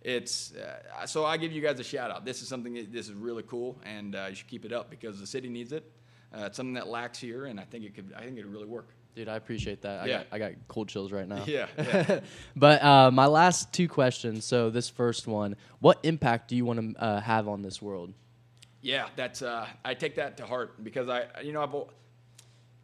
it's 0.02 0.54
uh, 0.54 1.06
so 1.06 1.26
I 1.26 1.38
give 1.38 1.52
you 1.52 1.62
guys 1.62 1.80
a 1.80 1.84
shout 1.84 2.12
out. 2.12 2.26
This 2.26 2.42
is 2.42 2.48
something 2.48 2.74
that, 2.74 2.92
this 2.92 3.08
is 3.08 3.14
really 3.14 3.44
cool, 3.44 3.80
and 3.84 4.16
uh, 4.16 4.28
you 4.30 4.36
should 4.36 4.48
keep 4.48 4.66
it 4.66 4.72
up 4.72 4.90
because 4.90 5.20
the 5.20 5.28
city 5.28 5.50
needs 5.50 5.72
it. 5.72 5.92
Uh, 6.34 6.46
it's 6.46 6.58
something 6.58 6.76
that 6.76 6.88
lacks 6.88 7.20
here, 7.20 7.46
and 7.46 7.60
I 7.60 7.64
think 7.64 7.86
it 7.86 7.96
could. 7.96 8.14
I 8.16 8.22
think 8.22 8.38
it 8.38 8.46
would 8.46 8.54
really 8.54 8.66
work. 8.66 8.90
Dude, 9.16 9.28
I 9.28 9.36
appreciate 9.36 9.82
that. 9.82 10.08
Yeah. 10.08 10.24
I 10.32 10.40
got 10.40 10.48
I 10.48 10.52
got 10.52 10.68
cold 10.68 10.88
chills 10.88 11.12
right 11.12 11.28
now. 11.28 11.44
Yeah. 11.46 11.68
yeah. 11.78 12.20
but 12.56 12.84
uh, 12.84 13.12
my 13.12 13.26
last 13.26 13.74
two 13.74 13.88
questions. 13.88 14.46
So 14.46 14.70
this 14.70 14.88
first 14.88 15.28
one, 15.28 15.56
what 15.80 16.00
impact 16.04 16.50
do 16.50 16.56
you 16.56 16.64
want 16.64 16.96
to 16.96 17.04
uh, 17.04 17.20
have 17.20 17.48
on 17.48 17.62
this 17.62 17.82
world? 17.82 18.14
Yeah, 18.82 19.10
that's 19.16 19.42
uh, 19.42 19.68
I 19.84 19.94
take 19.94 20.16
that 20.16 20.38
to 20.38 20.46
heart 20.46 20.82
because 20.84 21.10
I 21.10 21.26
you 21.44 21.52
know 21.52 21.62
I've 21.62 21.76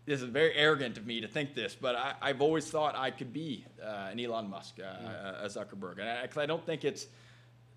this 0.05 0.21
is 0.21 0.29
very 0.29 0.53
arrogant 0.53 0.97
of 0.97 1.05
me 1.05 1.21
to 1.21 1.27
think 1.27 1.55
this, 1.55 1.75
but 1.75 1.95
I, 1.95 2.27
have 2.27 2.41
always 2.41 2.69
thought 2.69 2.95
I 2.95 3.11
could 3.11 3.33
be 3.33 3.65
uh, 3.83 4.09
an 4.11 4.19
Elon 4.19 4.49
Musk, 4.49 4.75
uh, 4.79 4.83
yeah. 4.83 5.43
a 5.43 5.47
Zuckerberg, 5.47 5.99
and 5.99 6.07
I, 6.07 6.41
I 6.41 6.45
don't 6.45 6.65
think 6.65 6.83
it's. 6.83 7.07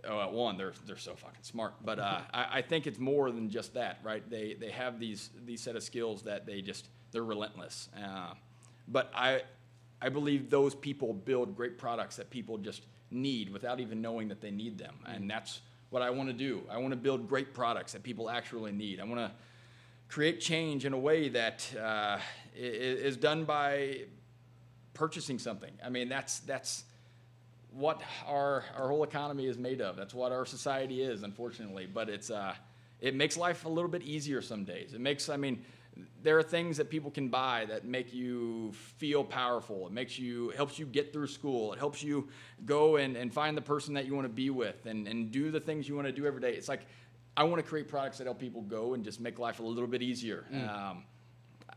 Oh, 0.04 0.28
one, 0.28 0.56
they're 0.56 0.74
they're 0.86 0.96
so 0.96 1.16
fucking 1.16 1.42
smart, 1.42 1.74
but 1.84 1.98
uh, 1.98 2.20
I, 2.32 2.58
I, 2.58 2.62
think 2.62 2.86
it's 2.86 3.00
more 3.00 3.32
than 3.32 3.50
just 3.50 3.74
that, 3.74 3.98
right? 4.04 4.28
They 4.30 4.54
they 4.54 4.70
have 4.70 5.00
these 5.00 5.30
these 5.44 5.60
set 5.60 5.74
of 5.74 5.82
skills 5.82 6.22
that 6.22 6.46
they 6.46 6.62
just 6.62 6.88
they're 7.10 7.24
relentless. 7.24 7.88
Uh, 8.00 8.34
but 8.86 9.10
I 9.12 9.42
I 10.00 10.08
believe 10.10 10.50
those 10.50 10.74
people 10.74 11.12
build 11.12 11.56
great 11.56 11.78
products 11.78 12.14
that 12.16 12.30
people 12.30 12.58
just 12.58 12.86
need 13.10 13.50
without 13.50 13.80
even 13.80 14.00
knowing 14.00 14.28
that 14.28 14.40
they 14.40 14.52
need 14.52 14.78
them, 14.78 14.94
mm-hmm. 15.02 15.16
and 15.16 15.30
that's 15.30 15.62
what 15.90 16.02
I 16.02 16.10
want 16.10 16.28
to 16.28 16.34
do. 16.34 16.62
I 16.70 16.78
want 16.78 16.92
to 16.92 16.96
build 16.96 17.28
great 17.28 17.52
products 17.52 17.92
that 17.92 18.04
people 18.04 18.30
actually 18.30 18.72
need. 18.72 19.00
I 19.00 19.04
want 19.04 19.18
to 19.18 19.32
create 20.08 20.40
change 20.40 20.84
in 20.84 20.92
a 20.92 20.98
way 20.98 21.28
that 21.28 21.66
uh, 21.80 22.18
is 22.56 23.16
done 23.16 23.44
by 23.44 24.00
purchasing 24.94 25.38
something. 25.38 25.72
I 25.84 25.90
mean, 25.90 26.08
that's 26.08 26.40
that's 26.40 26.84
what 27.70 28.00
our 28.26 28.64
our 28.76 28.88
whole 28.88 29.04
economy 29.04 29.46
is 29.46 29.58
made 29.58 29.80
of. 29.80 29.96
That's 29.96 30.14
what 30.14 30.32
our 30.32 30.46
society 30.46 31.02
is, 31.02 31.22
unfortunately. 31.22 31.86
But 31.86 32.08
it's 32.08 32.30
uh, 32.30 32.54
it 33.00 33.14
makes 33.14 33.36
life 33.36 33.64
a 33.64 33.68
little 33.68 33.90
bit 33.90 34.02
easier 34.02 34.42
some 34.42 34.64
days. 34.64 34.94
It 34.94 35.00
makes, 35.00 35.28
I 35.28 35.36
mean, 35.36 35.64
there 36.22 36.38
are 36.38 36.42
things 36.42 36.76
that 36.76 36.90
people 36.90 37.10
can 37.10 37.28
buy 37.28 37.64
that 37.66 37.84
make 37.84 38.12
you 38.12 38.72
feel 38.72 39.22
powerful. 39.22 39.86
It 39.86 39.92
makes 39.92 40.18
you 40.18 40.50
helps 40.50 40.78
you 40.78 40.86
get 40.86 41.12
through 41.12 41.28
school. 41.28 41.72
It 41.72 41.78
helps 41.78 42.02
you 42.02 42.28
go 42.66 42.96
and, 42.96 43.16
and 43.16 43.32
find 43.32 43.56
the 43.56 43.62
person 43.62 43.94
that 43.94 44.06
you 44.06 44.14
want 44.14 44.24
to 44.24 44.32
be 44.32 44.50
with 44.50 44.86
and, 44.86 45.06
and 45.06 45.30
do 45.30 45.50
the 45.50 45.60
things 45.60 45.88
you 45.88 45.94
want 45.94 46.06
to 46.06 46.12
do 46.12 46.26
every 46.26 46.40
day. 46.40 46.54
It's 46.54 46.68
like 46.68 46.86
I 47.38 47.44
want 47.44 47.62
to 47.62 47.68
create 47.68 47.86
products 47.86 48.18
that 48.18 48.24
help 48.24 48.40
people 48.40 48.62
go 48.62 48.94
and 48.94 49.04
just 49.04 49.20
make 49.20 49.38
life 49.38 49.60
a 49.60 49.62
little 49.62 49.86
bit 49.86 50.02
easier. 50.02 50.44
Mm. 50.52 50.68
Um, 50.68 51.04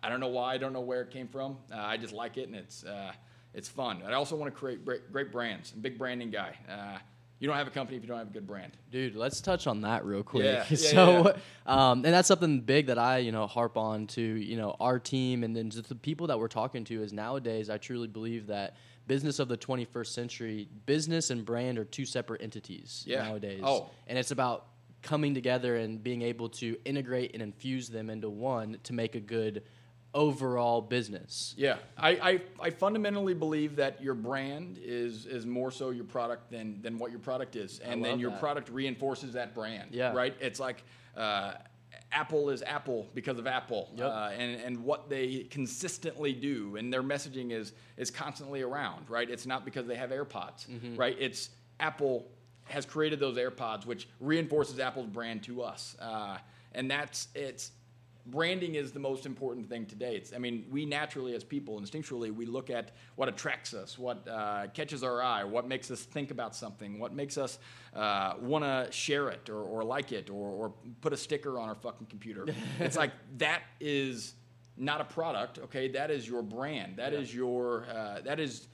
I 0.02 0.10
don't 0.10 0.20
know 0.20 0.28
why. 0.28 0.56
I 0.56 0.58
don't 0.58 0.74
know 0.74 0.82
where 0.82 1.04
it 1.04 1.12
came 1.12 1.28
from. 1.28 1.56
Uh, 1.72 1.78
I 1.78 1.98
just 1.98 2.16
like 2.16 2.38
it, 2.38 2.48
and 2.48 2.56
it's 2.56 2.84
uh, 2.84 3.12
it's 3.54 3.70
fun. 3.70 4.02
I 4.04 4.14
also 4.14 4.36
want 4.36 4.52
to 4.52 4.60
create 4.60 4.84
great, 4.84 5.12
great 5.12 5.32
brands. 5.32 5.72
I'm 5.72 5.78
a 5.78 5.82
big 5.84 6.00
branding 6.00 6.32
guy. 6.32 6.56
Uh, 6.68 6.98
you 7.38 7.48
don't 7.48 7.58
have 7.58 7.68
a 7.68 7.72
company 7.72 7.96
if 7.98 8.04
you 8.04 8.10
don't 8.10 8.18
have 8.18 8.30
a 8.30 8.34
good 8.34 8.48
brand. 8.48 8.72
Dude, 8.90 9.16
let's 9.16 9.40
touch 9.40 9.68
on 9.68 9.82
that 9.82 10.04
real 10.04 10.24
quick. 10.24 10.46
Yeah, 10.46 10.66
yeah, 10.70 10.76
so, 10.78 11.28
yeah. 11.28 11.92
Um, 11.92 12.06
and 12.06 12.14
that's 12.14 12.28
something 12.28 12.62
big 12.62 12.88
that 12.88 12.98
I, 12.98 13.20
you 13.20 13.32
know, 13.32 13.46
harp 13.46 13.78
on 13.78 14.08
to, 14.08 14.22
you 14.22 14.58
know, 14.58 14.76
our 14.80 14.98
team 15.00 15.44
and 15.44 15.56
then 15.56 15.70
just 15.70 15.90
the 15.90 15.96
people 15.96 16.28
that 16.28 16.40
we're 16.40 16.48
talking 16.48 16.84
to 16.86 17.02
is 17.02 17.14
nowadays 17.14 17.72
I 17.72 17.78
truly 17.78 18.08
believe 18.08 18.48
that 18.48 18.76
business 19.08 19.40
of 19.40 19.48
the 19.48 19.58
21st 19.58 20.08
century, 20.08 20.68
business 20.86 21.32
and 21.32 21.44
brand 21.44 21.80
are 21.80 21.84
two 21.86 22.06
separate 22.06 22.44
entities 22.44 23.04
yeah. 23.08 23.24
nowadays. 23.24 23.62
Oh. 23.64 23.90
And 24.08 24.20
it's 24.20 24.32
about 24.32 24.68
coming 25.02 25.34
together 25.34 25.78
and 25.78 26.04
being 26.04 26.22
able 26.22 26.50
to 26.50 26.78
integrate 26.86 27.34
and 27.34 27.42
infuse 27.42 27.90
them 27.90 28.10
into 28.10 28.30
one 28.30 28.78
to 28.84 28.94
make 28.94 29.16
a 29.16 29.20
good 29.20 29.64
overall 30.14 30.82
business. 30.82 31.54
Yeah, 31.58 31.78
I, 31.98 32.10
I, 32.10 32.42
I, 32.60 32.70
fundamentally 32.70 33.34
believe 33.34 33.78
that 33.78 34.02
your 34.02 34.14
brand 34.14 34.78
is 34.82 35.26
is 35.26 35.46
more 35.46 35.72
so 35.72 35.92
your 35.92 36.04
product 36.04 36.52
than 36.52 36.82
than 36.82 36.98
what 36.98 37.12
your 37.12 37.20
product 37.20 37.56
is, 37.56 37.80
and 37.80 38.04
then 38.04 38.20
your 38.20 38.32
that. 38.32 38.40
product 38.40 38.70
reinforces 38.70 39.34
that 39.34 39.54
brand. 39.54 39.90
Yeah, 39.92 40.14
right. 40.14 40.36
It's 40.40 40.60
like. 40.60 40.84
Uh, 41.16 41.54
Apple 42.14 42.50
is 42.50 42.62
Apple 42.62 43.10
because 43.14 43.40
of 43.40 43.48
Apple, 43.48 43.90
yep. 43.96 44.08
uh, 44.08 44.30
and 44.38 44.60
and 44.62 44.84
what 44.84 45.10
they 45.10 45.48
consistently 45.50 46.34
do, 46.34 46.76
and 46.76 46.92
their 46.92 47.04
messaging 47.04 47.52
is 47.52 47.72
is 47.96 48.12
constantly 48.12 48.62
around, 48.62 49.10
right? 49.10 49.30
It's 49.30 49.46
not 49.46 49.64
because 49.64 49.88
they 49.88 49.96
have 49.96 50.10
AirPods, 50.10 50.68
mm-hmm. 50.68 50.96
right? 50.98 51.16
It's 51.20 51.52
Apple 51.80 52.28
has 52.66 52.86
created 52.86 53.20
those 53.20 53.38
AirPods, 53.38 53.86
which 53.86 54.08
reinforces 54.20 54.80
Apple's 54.80 55.08
brand 55.08 55.44
to 55.44 55.62
us. 55.62 55.96
Uh, 56.00 56.38
and 56.74 56.90
that's 56.90 57.28
it's 57.36 57.72
branding 58.26 58.76
is 58.76 58.92
the 58.92 59.00
most 59.00 59.26
important 59.26 59.68
thing 59.68 59.86
today. 59.86 60.16
It's, 60.16 60.34
I 60.34 60.38
mean, 60.38 60.66
we 60.70 60.86
naturally, 60.86 61.34
as 61.36 61.44
people, 61.44 61.80
instinctually, 61.80 62.34
we 62.34 62.46
look 62.46 62.70
at 62.70 62.92
what 63.16 63.30
attracts 63.30 63.74
us, 63.74 63.98
what 63.98 64.28
uh, 64.28 64.68
catches 64.74 65.04
our 65.04 65.22
eye, 65.22 65.44
what 65.44 65.68
makes 65.68 65.90
us 65.92 66.02
think 66.02 66.32
about 66.32 66.56
something, 66.56 67.00
what 67.00 67.14
makes 67.14 67.38
us 67.38 67.60
uh, 67.96 68.34
want 68.40 68.64
to 68.64 68.88
share 68.92 69.30
it 69.30 69.50
or, 69.50 69.62
or 69.62 69.84
like 69.84 70.12
it 70.12 70.30
or, 70.30 70.50
or, 70.50 70.74
put 71.02 71.14
a 71.14 71.18
sticker 71.18 71.58
on 71.60 71.68
our 71.68 71.76
fucking 71.76 72.08
computer. 72.08 72.46
it's 72.80 72.96
like 72.96 73.12
that 73.38 73.64
is 73.80 74.36
not 74.78 75.02
a 75.02 75.04
product, 75.04 75.60
okay? 75.60 75.88
That 75.90 76.12
is 76.12 76.28
your 76.28 76.42
brand. 76.42 76.98
That 76.98 77.14
yeah. 77.14 77.20
is 77.20 77.34
your 77.34 77.86
uh, 77.94 78.22
that 78.22 78.40
is 78.40 78.68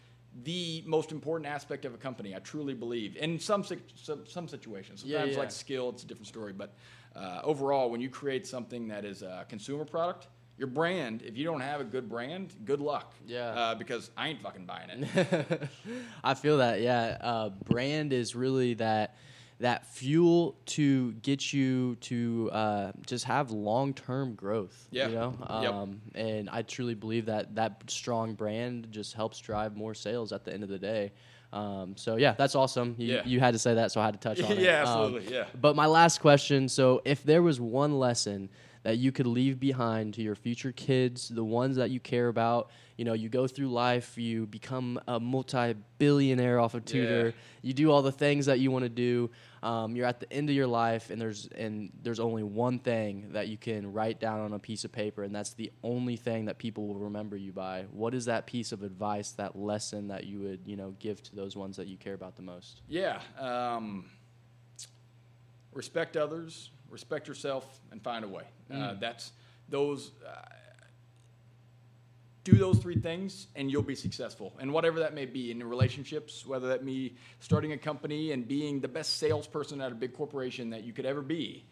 the 0.44 0.84
most 0.86 1.12
important 1.12 1.50
aspect 1.50 1.86
of 1.86 1.94
a 1.94 1.98
company. 1.98 2.36
I 2.36 2.40
truly 2.40 2.74
believe 2.74 3.16
in 3.18 3.40
some 3.40 3.64
some, 3.64 4.26
some 4.26 4.48
situations. 4.48 5.02
Sometimes 5.02 5.28
yeah, 5.30 5.34
yeah. 5.34 5.40
like 5.40 5.52
skill, 5.52 5.90
it's 5.90 6.04
a 6.04 6.08
different 6.08 6.28
story. 6.28 6.54
But 6.54 6.74
uh, 7.16 7.42
overall, 7.44 7.90
when 7.90 8.02
you 8.02 8.10
create 8.10 8.46
something 8.46 8.88
that 8.90 9.06
is 9.06 9.22
a 9.22 9.46
consumer 9.50 9.86
product, 9.86 10.28
your 10.58 10.68
brand, 10.68 11.22
if 11.24 11.38
you 11.38 11.44
don't 11.44 11.62
have 11.62 11.82
a 11.82 11.84
good 11.84 12.10
brand, 12.10 12.54
good 12.66 12.82
luck. 12.82 13.14
Yeah. 13.26 13.50
Uh, 13.50 13.76
because 13.76 14.10
I 14.18 14.30
ain't 14.30 14.42
fucking 14.42 14.66
buying 14.66 14.90
it. 14.90 15.70
I 16.24 16.34
feel 16.34 16.58
that. 16.58 16.82
Yeah. 16.82 17.18
Uh, 17.22 17.50
brand 17.50 18.12
is 18.12 18.36
really 18.36 18.74
that 18.76 19.16
that 19.60 19.88
fuel 19.88 20.56
to 20.66 21.14
get 21.14 21.52
you 21.52 21.96
to 21.96 22.50
uh, 22.52 22.92
just 23.06 23.26
have 23.26 23.52
long 23.52 23.94
term 23.94 24.36
growth. 24.36 24.88
Yeah. 24.92 25.08
You 25.08 25.16
know? 25.16 25.36
Um, 25.48 26.02
yep. 26.14 26.26
And 26.26 26.50
I 26.50 26.62
truly 26.62 26.94
believe 26.94 27.26
that 27.26 27.56
that 27.56 27.84
strong 27.88 28.36
brand 28.36 28.88
just 28.92 29.14
helps 29.14 29.40
drive 29.40 29.76
more 29.76 29.94
sales 29.94 30.32
at 30.32 30.44
the 30.44 30.54
end 30.54 30.64
of 30.64 30.70
the 30.70 30.80
day. 30.80 31.12
Um, 31.54 31.96
so 31.96 32.18
yeah, 32.18 32.34
that's 32.38 32.56
awesome. 32.56 32.96
You, 32.98 33.16
yeah. 33.16 33.22
you 33.26 33.40
had 33.40 33.54
to 33.54 33.60
say 33.60 33.76
that, 33.76 33.92
so 33.92 34.02
I 34.02 34.06
had 34.06 34.14
to 34.14 34.20
touch 34.20 34.42
on 34.44 34.52
it. 34.58 34.60
yeah, 34.60 34.82
absolutely. 34.82 35.28
Um, 35.28 35.34
yeah. 35.34 35.46
But 35.60 35.76
my 35.76 35.86
last 35.86 36.20
question: 36.20 36.68
so 36.68 37.02
if 37.06 37.24
there 37.24 37.42
was 37.42 37.60
one 37.60 37.98
lesson 37.98 38.50
that 38.88 38.98
you 38.98 39.12
could 39.12 39.28
leave 39.28 39.60
behind 39.60 40.14
to 40.14 40.22
your 40.22 40.34
future 40.34 40.72
kids, 40.72 41.28
the 41.28 41.44
ones 41.44 41.76
that 41.76 41.90
you 41.90 42.00
care 42.00 42.30
about. 42.30 42.72
You 42.96 43.04
know, 43.04 43.12
you 43.12 43.28
go 43.28 43.46
through 43.46 43.68
life, 43.68 44.18
you 44.18 44.48
become 44.48 44.98
a 45.10 45.20
multi-billionaire 45.20 46.58
off 46.58 46.74
of 46.74 46.86
tutor. 46.86 47.26
Yeah. 47.26 47.32
You 47.62 47.74
do 47.74 47.92
all 47.92 48.02
the 48.02 48.14
things 48.14 48.46
that 48.46 48.60
you 48.60 48.72
want 48.72 48.84
to 48.84 48.90
do. 48.90 49.30
Um, 49.64 49.96
you're 49.96 50.06
at 50.06 50.20
the 50.20 50.32
end 50.32 50.50
of 50.50 50.56
your 50.56 50.68
life, 50.68 51.10
and 51.10 51.20
there's 51.20 51.48
and 51.48 51.92
there's 52.04 52.20
only 52.20 52.44
one 52.44 52.80
thing 52.80 53.30
that 53.32 53.48
you 53.48 53.58
can 53.58 53.92
write 53.92 54.20
down 54.20 54.40
on 54.42 54.54
a 54.54 54.60
piece 54.60 54.86
of 54.86 54.92
paper, 54.92 55.24
and 55.24 55.34
that's 55.34 55.54
the 55.54 55.72
only 55.84 56.16
thing 56.16 56.46
that 56.46 56.58
people 56.58 56.88
will 56.88 57.00
remember 57.00 57.36
you 57.36 57.52
by. 57.52 57.86
What 57.92 58.14
is 58.14 58.26
that 58.26 58.46
piece 58.46 58.72
of 58.72 58.84
advice, 58.84 59.32
that 59.34 59.56
lesson 59.56 60.08
that 60.10 60.26
you 60.26 60.40
would 60.40 60.62
you 60.66 60.76
know 60.76 60.96
give 61.00 61.24
to 61.24 61.36
those 61.36 61.56
ones 61.56 61.78
that 61.78 61.88
you 61.88 61.98
care 61.98 62.14
about 62.14 62.36
the 62.36 62.44
most? 62.44 62.82
Yeah. 62.88 63.20
Um, 63.40 64.06
respect 65.74 66.18
others, 66.18 66.72
respect 66.90 67.28
yourself, 67.28 67.80
and 67.92 68.02
find 68.02 68.24
a 68.24 68.28
way. 68.28 68.44
Uh, 68.72 68.96
that's 69.00 69.32
those. 69.70 70.12
Uh, 70.26 70.34
do 72.48 72.58
those 72.58 72.78
three 72.80 72.96
things, 72.96 73.48
and 73.58 73.70
you'll 73.70 73.82
be 73.82 73.96
successful. 73.96 74.54
And 74.60 74.72
whatever 74.72 75.00
that 75.00 75.14
may 75.14 75.26
be 75.26 75.52
in 75.52 75.62
relationships, 75.62 76.46
whether 76.46 76.70
that 76.70 76.86
be 76.86 77.18
starting 77.42 77.74
a 77.74 77.78
company 77.78 78.32
and 78.32 78.48
being 78.48 78.80
the 78.80 78.88
best 78.88 79.18
salesperson 79.18 79.82
at 79.82 79.92
a 79.92 79.96
big 79.96 80.14
corporation 80.14 80.70
that 80.70 80.86
you 80.86 80.94
could 80.94 81.06
ever 81.06 81.22
be. 81.22 81.66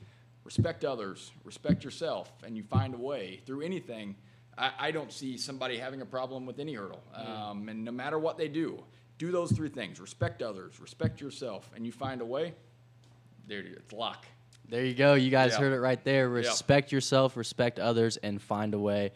Respect 0.43 0.83
others, 0.83 1.31
respect 1.45 1.85
yourself, 1.85 2.29
and 2.43 2.57
you 2.57 2.63
find 2.63 2.93
a 2.93 2.97
way 2.97 3.39
through 3.45 3.61
anything. 3.61 4.15
I, 4.57 4.71
I 4.77 4.91
don't 4.91 5.13
see 5.13 5.37
somebody 5.37 5.77
having 5.77 6.01
a 6.01 6.05
problem 6.05 6.45
with 6.45 6.59
any 6.59 6.73
hurdle. 6.73 7.01
Um, 7.13 7.69
and 7.69 7.85
no 7.85 7.91
matter 7.91 8.19
what 8.19 8.37
they 8.37 8.49
do, 8.49 8.83
do 9.17 9.31
those 9.31 9.53
three 9.53 9.69
things 9.69 10.01
respect 10.01 10.41
others, 10.41 10.77
respect 10.81 11.21
yourself, 11.21 11.69
and 11.73 11.85
you 11.85 11.93
find 11.93 12.19
a 12.19 12.25
way. 12.25 12.53
There. 13.47 13.59
It's 13.59 13.93
lock. 13.93 14.25
There 14.69 14.83
you 14.85 14.93
go. 14.93 15.13
You 15.13 15.29
guys 15.29 15.51
Yeah. 15.53 15.59
heard 15.59 15.73
it 15.73 15.79
right 15.79 16.03
there. 16.03 16.27
Respect 16.29 16.91
yourself, 16.91 17.37
respect 17.37 17.79
others, 17.79 18.17
and 18.17 18.41
find 18.41 18.73
a 18.73 18.79
way. 18.79 19.11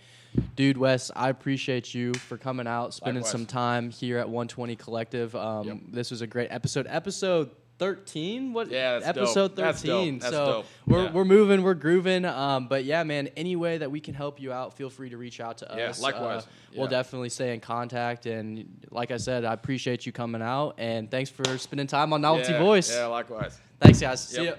Dude, 0.55 0.77
Wes, 0.77 1.09
I 1.15 1.29
appreciate 1.29 1.93
you 1.95 2.13
for 2.13 2.37
coming 2.37 2.67
out, 2.67 2.93
spending 2.93 3.23
Likewise. 3.23 3.31
some 3.31 3.45
time 3.47 3.89
here 3.89 4.19
at 4.19 4.29
120 4.29 4.75
Collective. 4.75 5.35
Um, 5.35 5.67
Yep. 5.67 5.77
This 5.91 6.11
was 6.11 6.21
a 6.21 6.27
great 6.27 6.49
episode. 6.51 6.85
Episode 6.87 7.49
13? 7.79 8.53
What? 8.53 8.69
Yeah, 8.69 8.99
that's 8.99 9.07
episode 9.17 9.55
That's 9.55 9.81
dope. 9.81 9.97
13. 10.01 10.19
That's 10.19 10.33
so 10.35 10.45
dope. 10.45 10.65
we're 10.85 11.03
Yeah. 11.05 11.11
we're 11.13 11.25
moving, 11.25 11.63
we're 11.63 11.73
grooving. 11.73 12.25
Um, 12.25 12.67
but 12.67 12.83
yeah, 12.83 13.03
man, 13.03 13.29
any 13.37 13.55
way 13.55 13.77
that 13.79 13.89
we 13.89 13.99
can 14.01 14.13
help 14.13 14.39
you 14.39 14.51
out, 14.51 14.75
feel 14.75 14.89
free 14.89 15.09
to 15.09 15.17
reach 15.17 15.39
out 15.39 15.59
to 15.59 15.67
Yeah, 15.75 15.89
us. 15.89 15.99
likewise. 16.01 16.43
Uh, 16.43 16.47
We'll 16.77 16.87
definitely 16.87 17.29
stay 17.29 17.53
in 17.55 17.61
contact. 17.61 18.27
And 18.27 18.85
like 18.91 19.09
I 19.09 19.17
said, 19.17 19.43
I 19.45 19.53
appreciate 19.53 20.05
you 20.05 20.11
coming 20.11 20.41
out. 20.43 20.75
And 20.77 21.09
thanks 21.09 21.31
for 21.31 21.57
spending 21.57 21.87
time 21.87 22.13
on 22.13 22.21
Novelty 22.21 22.51
yeah, 22.51 22.59
Voice. 22.59 22.91
Yeah, 22.93 23.07
likewise. 23.07 23.59
Thanks, 23.81 23.99
guys. 24.01 24.23
See 24.27 24.45
ya. 24.45 24.53